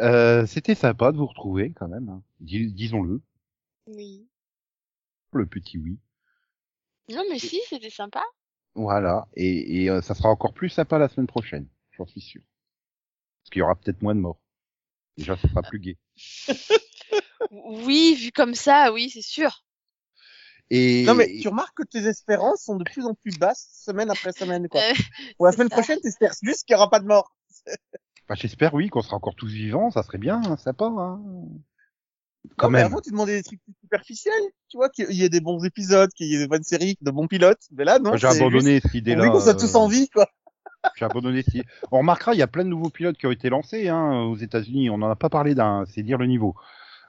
Euh, 0.00 0.46
C'était 0.46 0.74
sympa 0.74 1.12
de 1.12 1.16
vous 1.16 1.26
retrouver 1.26 1.72
quand 1.76 1.86
même, 1.86 2.08
hein. 2.08 2.24
Dis- 2.40 2.72
disons-le, 2.72 3.22
Oui. 3.86 4.26
le 5.32 5.46
petit 5.46 5.78
oui. 5.78 6.00
Non, 7.08 7.22
mais 7.30 7.38
si, 7.38 7.60
c'était 7.68 7.88
sympa. 7.88 8.24
Voilà, 8.74 9.28
et, 9.34 9.84
et 9.84 9.90
euh, 9.90 10.02
ça 10.02 10.16
sera 10.16 10.28
encore 10.28 10.54
plus 10.54 10.70
sympa 10.70 10.98
la 10.98 11.08
semaine 11.08 11.28
prochaine, 11.28 11.68
j'en 11.92 12.06
suis 12.06 12.20
sûr. 12.20 12.42
Parce 13.44 13.50
qu'il 13.50 13.60
y 13.60 13.62
aura 13.62 13.76
peut-être 13.76 14.02
moins 14.02 14.16
de 14.16 14.20
morts. 14.20 14.40
Déjà, 15.16 15.36
ça 15.36 15.48
sera 15.48 15.62
plus 15.62 15.78
gai. 15.78 15.98
Oui, 17.50 18.14
vu 18.14 18.32
comme 18.32 18.56
ça, 18.56 18.92
oui, 18.92 19.08
c'est 19.10 19.22
sûr. 19.22 19.64
Et 20.74 21.04
Non, 21.04 21.14
mais 21.14 21.28
tu 21.40 21.48
remarques 21.48 21.76
que 21.76 21.82
tes 21.82 22.06
espérances 22.06 22.62
sont 22.62 22.76
de 22.76 22.84
plus 22.84 23.04
en 23.04 23.12
plus 23.12 23.38
basses 23.38 23.68
semaine 23.84 24.10
après 24.10 24.32
semaine, 24.32 24.68
quoi. 24.68 24.80
Euh, 24.80 24.94
Pour 25.36 25.44
la 25.44 25.52
c'est 25.52 25.56
semaine 25.58 25.68
ça. 25.68 25.76
prochaine, 25.76 26.00
t'espères 26.00 26.32
juste 26.42 26.64
qu'il 26.64 26.72
y 26.72 26.76
aura 26.76 26.88
pas 26.88 26.98
de 26.98 27.04
mort. 27.06 27.34
bah, 28.28 28.34
j'espère 28.36 28.72
oui 28.72 28.88
qu'on 28.88 29.02
sera 29.02 29.16
encore 29.16 29.34
tous 29.34 29.48
vivants, 29.52 29.90
ça 29.90 30.02
serait 30.02 30.16
bien, 30.16 30.40
hein, 30.42 30.56
sympa. 30.56 30.86
Hein. 30.86 31.20
Quand 32.56 32.68
Non, 32.68 32.72
même. 32.72 32.86
avant, 32.86 33.00
tu 33.02 33.10
demandais 33.10 33.36
des 33.36 33.42
trucs 33.42 33.62
plus 33.62 33.74
superficiels, 33.82 34.42
tu 34.70 34.78
vois, 34.78 34.88
qu'il 34.88 35.12
y 35.12 35.22
ait 35.24 35.28
des 35.28 35.42
bons 35.42 35.62
épisodes, 35.62 36.10
qu'il 36.14 36.28
y 36.28 36.36
ait 36.36 36.38
des 36.38 36.48
bonnes 36.48 36.62
séries, 36.62 36.96
de 37.02 37.10
bons 37.10 37.28
pilotes. 37.28 37.60
Mais 37.72 37.84
là, 37.84 37.98
non. 37.98 38.16
J'ai 38.16 38.26
abandonné 38.28 38.80
cette 38.80 38.94
idée-là. 38.94 39.28
Qu'on 39.28 39.40
soit 39.40 39.54
tous 39.54 39.74
euh, 39.74 39.78
en 39.78 39.88
vie, 39.88 40.08
quoi. 40.08 40.26
J'ai 40.96 41.04
abandonné. 41.04 41.42
Si... 41.42 41.62
On 41.90 41.98
remarquera, 41.98 42.32
il 42.34 42.38
y 42.38 42.42
a 42.42 42.46
plein 42.48 42.64
de 42.64 42.70
nouveaux 42.70 42.88
pilotes 42.90 43.18
qui 43.18 43.26
ont 43.26 43.30
été 43.30 43.50
lancés 43.50 43.88
hein, 43.88 44.22
aux 44.22 44.36
États-Unis. 44.36 44.88
On 44.88 44.96
n'en 44.96 45.10
a 45.10 45.16
pas 45.16 45.28
parlé 45.28 45.54
d'un, 45.54 45.84
c'est 45.86 46.02
dire 46.02 46.16
le 46.16 46.26
niveau. 46.26 46.54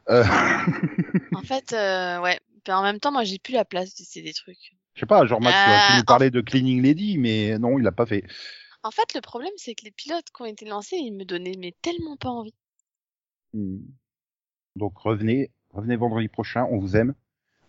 Euh, 0.09 0.23
En 1.33 1.41
fait, 1.41 1.71
euh, 1.71 2.19
ouais. 2.19 2.39
Puis 2.63 2.73
en 2.73 2.83
même 2.83 2.99
temps, 2.99 3.11
moi, 3.11 3.23
j'ai 3.23 3.39
plus 3.39 3.53
la 3.53 3.65
place 3.65 3.95
d'essayer 3.95 4.25
des 4.25 4.33
trucs. 4.33 4.75
je 4.93 4.99
sais 4.99 5.05
pas, 5.05 5.25
genre 5.25 5.41
Max 5.41 5.55
tu 5.55 5.93
Euh, 5.93 5.97
nous 5.99 6.05
parler 6.05 6.31
de 6.31 6.41
Cleaning 6.41 6.81
Lady, 6.81 7.17
mais 7.17 7.57
non, 7.59 7.77
il 7.77 7.83
l'a 7.83 7.91
pas 7.91 8.05
fait. 8.05 8.23
En 8.83 8.91
fait, 8.91 9.13
le 9.13 9.21
problème, 9.21 9.51
c'est 9.57 9.75
que 9.75 9.85
les 9.85 9.91
pilotes 9.91 10.25
qui 10.35 10.41
ont 10.41 10.45
été 10.45 10.65
lancés, 10.65 10.97
ils 10.97 11.13
me 11.13 11.23
donnaient 11.23 11.55
mais 11.57 11.73
tellement 11.81 12.17
pas 12.17 12.29
envie. 12.29 12.53
Hmm. 13.53 13.79
Donc 14.75 14.97
revenez, 14.97 15.51
revenez 15.71 15.95
vendredi 15.95 16.27
prochain, 16.27 16.67
on 16.69 16.79
vous 16.79 16.95
aime. 16.95 17.13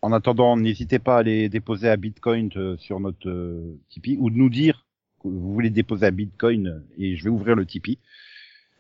En 0.03 0.12
attendant, 0.12 0.57
n'hésitez 0.57 0.99
pas 0.99 1.19
à 1.19 1.23
les 1.23 1.49
déposer 1.49 1.89
à 1.89 1.97
Bitcoin 1.97 2.51
euh, 2.57 2.77
sur 2.79 3.01
notre 3.01 3.29
euh, 3.29 3.81
Tipeee 3.89 4.16
ou 4.19 4.31
de 4.31 4.37
nous 4.37 4.51
dire 4.51 4.87
que 5.23 5.29
vous 5.29 5.53
voulez 5.53 5.71
déposer 5.71 6.07
à 6.07 6.11
Bitcoin 6.11 6.69
euh, 6.69 6.87
et 6.99 7.16
je 7.16 7.25
vais 7.25 7.31
ouvrir 7.31 7.57
le 7.57 7.65
Tipeee. 7.65 7.99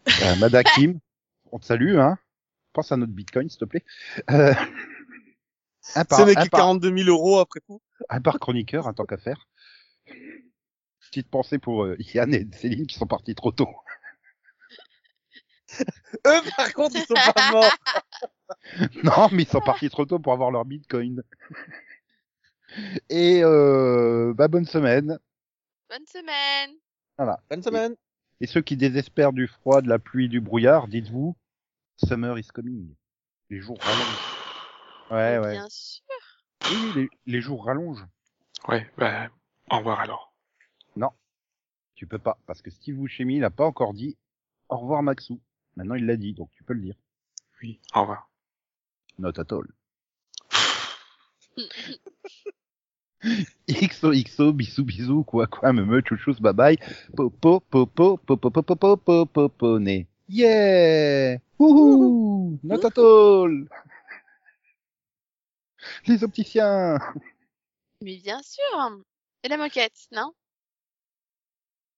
Euh, 0.08 0.36
Madakim, 0.36 0.98
on 1.52 1.58
te 1.58 1.64
salue, 1.64 1.96
hein. 1.96 2.18
Pense 2.72 2.90
à 2.92 2.96
notre 2.96 3.12
Bitcoin, 3.12 3.48
s'il 3.48 3.60
te 3.60 3.64
plaît. 3.64 3.84
Un 5.94 6.04
par, 6.04 6.18
Ce 6.18 6.24
n'est 6.24 6.36
un 6.38 6.44
que 6.44 6.50
par- 6.50 6.60
42 6.60 6.96
000 7.04 7.08
euros 7.10 7.38
après 7.40 7.60
tout. 7.60 7.80
un 8.08 8.20
par 8.20 8.38
chroniqueur, 8.38 8.86
un 8.88 8.94
tant 8.94 9.04
qu'à 9.04 9.18
faire. 9.18 9.46
Petite 11.10 11.28
pensée 11.30 11.58
pour 11.58 11.84
euh, 11.84 11.96
Yann 12.14 12.34
et 12.34 12.46
Céline 12.52 12.86
qui 12.86 12.96
sont 12.98 13.06
partis 13.06 13.34
trop 13.34 13.52
tôt. 13.52 13.68
Eux, 16.26 16.40
par 16.56 16.72
contre, 16.74 16.96
ils 16.96 17.04
sont 17.04 17.32
pas 17.34 17.50
morts. 17.52 17.64
Non, 19.02 19.28
mais 19.32 19.42
ils 19.44 19.48
sont 19.48 19.60
partis 19.60 19.88
trop 19.90 20.04
tôt 20.06 20.18
pour 20.18 20.32
avoir 20.32 20.50
leur 20.50 20.64
bitcoin. 20.64 21.22
Et 23.08 23.40
euh, 23.42 24.32
bah, 24.34 24.48
bonne 24.48 24.66
semaine. 24.66 25.18
Bonne 25.90 26.06
semaine. 26.06 26.70
Bonne 27.50 27.62
semaine. 27.62 27.94
Et 28.40 28.46
ceux 28.46 28.60
qui 28.62 28.76
désespèrent 28.76 29.32
du 29.32 29.46
froid, 29.48 29.80
de 29.80 29.88
la 29.88 29.98
pluie, 29.98 30.28
du 30.28 30.40
brouillard, 30.40 30.88
dites-vous, 30.88 31.36
summer 31.96 32.38
is 32.38 32.48
coming. 32.48 32.94
Les 33.50 33.60
jours 33.60 33.78
rallongent. 33.80 34.33
Ouais, 35.14 35.38
ouais. 35.38 35.52
Bien 35.52 35.68
sûr. 35.68 36.04
Oui, 36.70 36.76
oui, 36.82 36.92
les, 37.26 37.32
les 37.32 37.40
jours 37.40 37.64
rallongent. 37.64 38.06
Ouais, 38.68 38.90
bah, 38.98 39.28
au 39.70 39.78
revoir 39.78 40.00
alors. 40.00 40.34
Tu 41.94 42.08
peux 42.08 42.18
pas, 42.18 42.38
parce 42.46 42.60
que 42.60 42.70
Steve 42.70 42.96
Buscemi, 42.96 43.36
il 43.36 43.44
a 43.44 43.50
pas 43.50 43.64
encore 43.64 43.94
dit 43.94 44.16
au 44.68 44.76
revoir 44.76 45.02
Maxou. 45.02 45.40
Maintenant, 45.76 45.94
il 45.94 46.06
l'a 46.06 46.16
dit, 46.16 46.32
donc 46.32 46.50
tu 46.50 46.64
peux 46.64 46.74
le 46.74 46.80
dire. 46.80 46.96
Oui, 47.62 47.80
au 47.94 48.00
revoir. 48.00 48.28
Not 49.18 49.38
at 49.38 49.52
all. 49.52 49.66
XOXO, 53.68 54.52
bisous 54.52 54.84
bisous, 54.84 55.22
quoi 55.22 55.46
quoi, 55.46 55.72
me 55.72 55.84
me, 55.84 56.02
chouchous, 56.04 56.34
bye 56.40 56.52
bye, 56.52 56.76
popo, 57.16 57.60
popo, 57.60 58.18
popo, 58.18 58.50
popo, 58.50 58.76
popo, 58.76 59.26
popo, 59.26 59.78
né. 59.78 60.06
Yeah! 60.28 61.38
Wouhou! 61.58 62.58
Not 62.64 62.84
at 62.84 62.98
all! 62.98 63.66
Les 66.06 66.24
opticiens! 66.24 66.98
Mais 68.00 68.16
bien 68.18 68.40
sûr. 68.42 69.02
Et 69.42 69.48
la 69.48 69.56
moquette, 69.56 70.06
non? 70.12 70.32